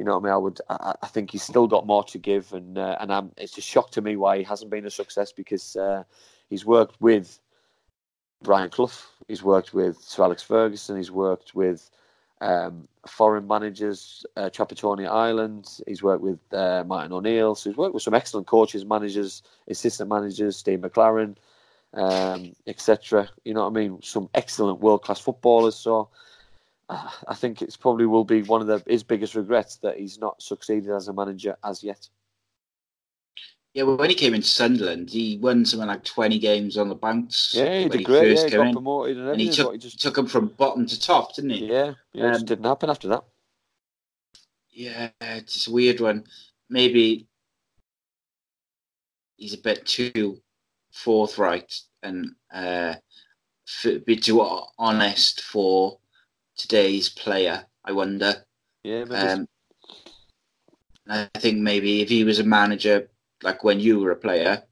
you 0.00 0.04
know 0.06 0.16
what 0.16 0.22
I 0.22 0.24
mean? 0.24 0.32
I 0.32 0.36
would. 0.38 0.60
I, 0.70 0.94
I 1.02 1.06
think 1.08 1.30
he's 1.30 1.42
still 1.42 1.66
got 1.66 1.86
more 1.86 2.02
to 2.04 2.16
give, 2.16 2.54
and 2.54 2.78
uh, 2.78 2.96
and 3.00 3.12
I'm, 3.12 3.32
it's 3.36 3.58
a 3.58 3.60
shock 3.60 3.90
to 3.90 4.00
me 4.00 4.16
why 4.16 4.38
he 4.38 4.42
hasn't 4.42 4.70
been 4.70 4.86
a 4.86 4.90
success 4.90 5.30
because 5.30 5.76
uh, 5.76 6.04
he's 6.48 6.64
worked 6.64 6.98
with 7.02 7.38
Brian 8.42 8.70
Clough, 8.70 8.92
he's 9.28 9.42
worked 9.42 9.74
with 9.74 9.98
Sir 10.00 10.22
Alex 10.22 10.42
Ferguson, 10.42 10.96
he's 10.96 11.10
worked 11.10 11.54
with 11.54 11.90
um, 12.40 12.88
foreign 13.06 13.46
managers, 13.46 14.24
uh, 14.38 14.48
Trapattoni 14.48 15.06
Island, 15.06 15.68
he's 15.86 16.02
worked 16.02 16.22
with 16.22 16.38
uh, 16.54 16.82
Martin 16.86 17.12
O'Neill, 17.12 17.54
so 17.54 17.68
he's 17.68 17.76
worked 17.76 17.92
with 17.92 18.02
some 18.02 18.14
excellent 18.14 18.46
coaches, 18.46 18.86
managers, 18.86 19.42
assistant 19.68 20.08
managers, 20.08 20.56
Steve 20.56 20.78
McClaren, 20.78 21.36
um, 21.92 22.54
etc. 22.66 23.28
You 23.44 23.52
know 23.52 23.68
what 23.68 23.78
I 23.78 23.82
mean? 23.82 24.00
Some 24.00 24.30
excellent 24.32 24.80
world 24.80 25.02
class 25.02 25.20
footballers. 25.20 25.76
So 25.76 26.08
I 26.90 27.34
think 27.34 27.62
it's 27.62 27.76
probably 27.76 28.06
will 28.06 28.24
be 28.24 28.42
one 28.42 28.60
of 28.60 28.66
the, 28.66 28.82
his 28.90 29.04
biggest 29.04 29.36
regrets 29.36 29.76
that 29.76 29.98
he's 29.98 30.18
not 30.18 30.42
succeeded 30.42 30.90
as 30.90 31.06
a 31.06 31.12
manager 31.12 31.56
as 31.62 31.84
yet. 31.84 32.08
Yeah, 33.74 33.84
well, 33.84 33.96
when 33.96 34.10
he 34.10 34.16
came 34.16 34.34
into 34.34 34.48
Sunderland, 34.48 35.10
he 35.10 35.38
won 35.38 35.64
something 35.64 35.86
like 35.86 36.02
twenty 36.02 36.40
games 36.40 36.76
on 36.76 36.88
the 36.88 36.96
bounce. 36.96 37.54
Yeah, 37.54 37.78
he 37.78 37.88
did 37.88 37.98
he 38.00 38.04
great. 38.04 38.36
Yeah, 38.36 38.44
he 38.44 38.50
got 38.50 38.66
in. 38.66 38.72
promoted 38.72 39.16
and, 39.18 39.28
and 39.28 39.40
he 39.40 39.48
took, 39.48 39.72
he 39.72 39.78
just... 39.78 40.00
took 40.00 40.18
him 40.18 40.26
from 40.26 40.48
bottom 40.48 40.86
to 40.86 41.00
top, 41.00 41.36
didn't 41.36 41.50
he? 41.50 41.66
Yeah, 41.66 41.94
yeah, 42.12 42.24
um, 42.24 42.30
it 42.30 42.32
just 42.32 42.40
um, 42.40 42.46
didn't 42.46 42.64
happen 42.64 42.90
after 42.90 43.08
that. 43.08 43.22
Yeah, 44.72 45.10
it's 45.20 45.68
a 45.68 45.72
weird 45.72 46.00
one. 46.00 46.24
Maybe 46.68 47.28
he's 49.36 49.54
a 49.54 49.58
bit 49.58 49.86
too 49.86 50.40
forthright 50.90 51.80
and 52.02 52.34
uh, 52.52 52.94
a 53.84 53.98
bit 53.98 54.24
too 54.24 54.40
honest 54.78 55.42
for 55.42 55.98
today's 56.60 57.08
player. 57.08 57.64
I 57.84 57.92
wonder. 57.92 58.34
Yeah, 58.82 59.04
um, 59.10 59.48
I 61.08 61.28
think 61.38 61.58
maybe 61.58 62.02
if 62.02 62.08
he 62.08 62.24
was 62.24 62.38
a 62.38 62.44
manager, 62.44 63.10
like 63.42 63.64
when 63.64 63.80
you 63.80 63.98
were 63.98 64.12
a 64.12 64.16
player, 64.16 64.62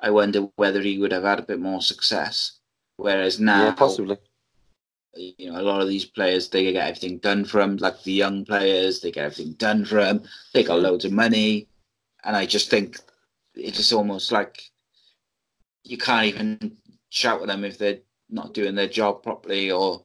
I 0.00 0.10
wonder 0.10 0.48
whether 0.56 0.80
he 0.80 0.98
would 0.98 1.12
have 1.12 1.24
had 1.24 1.40
a 1.40 1.46
bit 1.46 1.60
more 1.60 1.82
success. 1.82 2.58
Whereas 2.96 3.38
now, 3.38 3.66
yeah, 3.66 3.72
possibly. 3.72 4.18
You 5.14 5.50
know, 5.50 5.60
a 5.60 5.62
lot 5.62 5.80
of 5.80 5.88
these 5.88 6.04
players 6.04 6.48
they 6.48 6.72
get 6.72 6.86
everything 6.86 7.18
done 7.18 7.44
for 7.44 7.60
them. 7.60 7.76
Like 7.76 8.02
the 8.02 8.12
young 8.12 8.44
players, 8.44 9.00
they 9.00 9.10
get 9.10 9.24
everything 9.24 9.54
done 9.54 9.84
for 9.84 9.96
them. 9.96 10.22
They 10.54 10.62
got 10.62 10.80
loads 10.80 11.04
of 11.04 11.12
money, 11.12 11.68
and 12.24 12.36
I 12.36 12.46
just 12.46 12.70
think 12.70 12.98
it's 13.54 13.76
just 13.76 13.92
almost 13.92 14.30
like 14.30 14.62
you 15.84 15.98
can't 15.98 16.26
even 16.26 16.76
shout 17.10 17.40
at 17.40 17.48
them 17.48 17.64
if 17.64 17.78
they're 17.78 18.00
not 18.30 18.54
doing 18.54 18.74
their 18.74 18.88
job 18.88 19.22
properly 19.22 19.70
or 19.70 20.04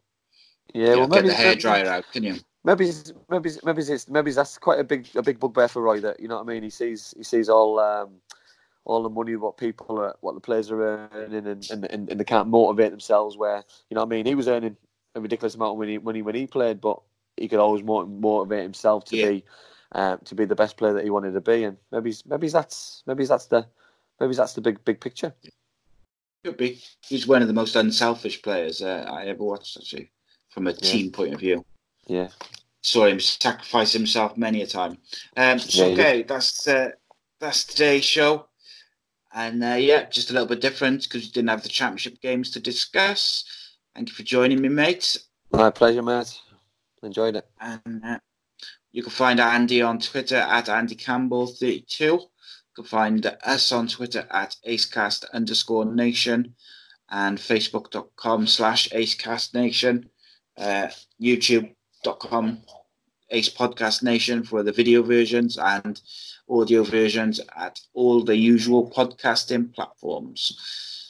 yeah, 0.73 0.95
well, 0.95 1.07
maybe, 1.07 1.27
get 1.27 1.38
the 1.38 1.44
hair 1.44 1.56
dryer 1.56 1.88
out, 1.88 2.06
can 2.11 2.23
you? 2.23 2.35
Maybe, 2.64 2.91
maybe, 3.30 3.52
maybe 3.64 3.81
it's 3.81 4.10
maybe 4.10 4.31
that's 4.31 4.57
quite 4.57 4.80
a 4.80 4.84
big 4.84 5.07
a 5.15 5.22
big 5.22 5.40
bugbear 5.40 5.68
for 5.68 5.81
Roy. 5.81 5.99
That 5.99 6.19
you 6.19 6.27
know 6.27 6.38
what 6.38 6.49
I 6.49 6.53
mean. 6.53 6.64
He 6.64 6.69
sees 6.69 7.14
he 7.18 7.23
sees 7.23 7.49
all 7.49 7.80
um, 7.80 8.11
all 8.85 9.03
the 9.03 9.10
money 9.10 9.35
what 9.35 9.57
people 9.57 9.99
are, 9.99 10.15
what 10.22 10.34
the 10.34 10.41
players 10.41 10.72
are 10.72 10.81
earning, 10.81 11.45
and, 11.45 11.69
and, 11.69 11.85
and, 11.91 12.07
they 12.07 12.23
can't 12.23 12.48
motivate 12.48 12.91
themselves. 12.91 13.38
Where 13.38 13.64
you 13.90 13.95
know 13.95 14.02
what 14.02 14.07
I 14.07 14.15
mean. 14.15 14.26
He 14.26 14.35
was 14.35 14.48
earning 14.48 14.77
a 15.15 15.22
ridiculous 15.22 15.56
amount 15.56 15.73
of 15.73 15.77
money, 15.77 15.98
money 15.98 16.22
when 16.22 16.35
he 16.35 16.48
played, 16.48 16.80
but 16.80 17.02
he 17.35 17.48
could 17.48 17.60
always 17.60 17.84
motivate 17.84 18.64
himself 18.64 19.03
to 19.06 19.18
yeah. 19.18 19.30
be 19.30 19.45
um, 19.91 20.19
to 20.23 20.34
be 20.34 20.45
the 20.45 20.56
best 20.56 20.77
player 20.77 20.94
that 20.94 21.03
he 21.03 21.10
wanted 21.10 21.34
to 21.34 21.41
be. 21.41 21.65
And 21.65 21.77
maybe 21.91 22.14
maybe 22.26 22.48
that's 22.48 23.03
maybe 23.06 23.26
that's 23.26 23.48
the 23.48 23.68
maybe 24.22 24.35
that's 24.35 24.53
the 24.53 24.61
big 24.61 24.84
big 24.85 25.02
picture. 25.02 25.34
Could 26.45 26.57
be. 26.57 26.81
He's 27.02 27.27
one 27.27 27.41
of 27.41 27.49
the 27.49 27.53
most 27.53 27.76
unselfish 27.76 28.41
players 28.41 28.81
uh, 28.81 29.06
I 29.11 29.26
ever 29.26 29.44
watched. 29.44 29.76
Actually 29.77 30.11
from 30.54 30.68
a 30.68 30.72
yeah. 30.72 30.78
team 30.78 31.12
point 31.12 31.34
of 31.34 31.40
view. 31.40 31.66
Yeah. 32.08 32.30
Saw 32.82 33.06
him 33.06 33.20
sacrifice 33.20 33.94
himself 33.94 34.38
many 34.38 34.62
a 34.62 34.68
time. 34.68 34.98
Um, 35.38 35.58
so 35.58 35.88
yeah, 35.88 35.94
okay, 35.94 36.24
that's 36.24 36.68
uh, 36.68 36.90
that's 37.40 37.64
today's 37.64 38.04
show, 38.04 38.48
and 39.34 39.64
uh, 39.64 39.76
yeah, 39.76 40.04
just 40.10 40.30
a 40.30 40.34
little 40.34 40.48
bit 40.48 40.60
different 40.62 41.04
because 41.04 41.24
we 41.24 41.32
didn't 41.32 41.50
have 41.50 41.64
the 41.64 41.70
championship 41.70 42.20
games 42.22 42.52
to 42.52 42.60
discuss. 42.60 43.46
Thank 43.96 44.10
you 44.10 44.16
for 44.16 44.24
joining 44.24 44.62
me, 44.62 44.70
mate. 44.70 45.18
My 45.52 45.70
pleasure, 45.70 46.02
mate. 46.02 46.38
Enjoyed 47.04 47.38
it. 47.38 47.48
And 47.62 48.04
uh, 48.04 48.20
you 48.92 49.02
can 49.02 49.12
find 49.12 49.40
Andy 49.40 49.82
on 49.82 50.00
Twitter 50.00 50.36
at 50.36 50.68
Andy 50.68 50.96
Campbell 50.96 51.48
thirty 51.48 51.86
two. 51.88 52.20
You 52.20 52.76
can 52.76 52.86
find 52.86 53.26
us 53.46 53.72
on 53.72 53.88
Twitter 53.88 54.28
at 54.30 54.58
acecast 54.68 55.26
underscore 55.32 55.86
nation 55.86 56.56
and 57.10 57.38
facebook.com 57.38 58.48
slash 58.48 58.90
acecastnation, 58.90 60.10
uh, 60.58 60.88
youtube.com 61.22 62.62
Ace 63.30 63.50
Podcast 63.50 64.04
Nation 64.04 64.44
for 64.44 64.64
the 64.64 64.72
video 64.72 65.02
versions 65.02 65.58
and 65.58 66.00
audio 66.50 66.84
versions 66.84 67.40
at 67.56 67.80
all 67.94 68.24
the 68.24 68.36
usual 68.36 68.90
podcasting 68.92 69.74
platforms. 69.74 71.08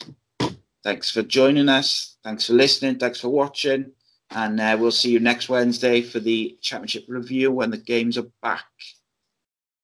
Thanks 0.82 1.10
for 1.10 1.22
joining 1.22 1.68
us. 1.68 2.16
Thanks 2.24 2.46
for 2.46 2.54
listening. 2.54 2.98
Thanks 2.98 3.20
for 3.20 3.28
watching. 3.28 3.92
And 4.30 4.60
uh, 4.60 4.76
we'll 4.78 4.90
see 4.90 5.10
you 5.10 5.20
next 5.20 5.48
Wednesday 5.48 6.02
for 6.02 6.18
the 6.18 6.58
championship 6.60 7.04
review 7.08 7.52
when 7.52 7.70
the 7.70 7.78
games 7.78 8.18
are 8.18 8.26
back. 8.42 8.66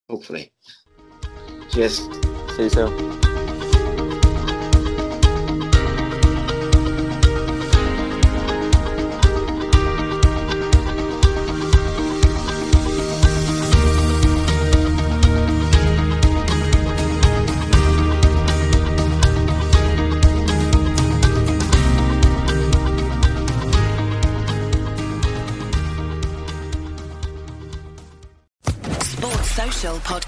Hopefully. 0.08 0.52
Cheers. 1.70 1.98
See 2.56 2.64
you 2.64 2.70
soon. 2.70 3.19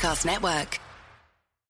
Podcast 0.02 0.26
Network. 0.26 0.91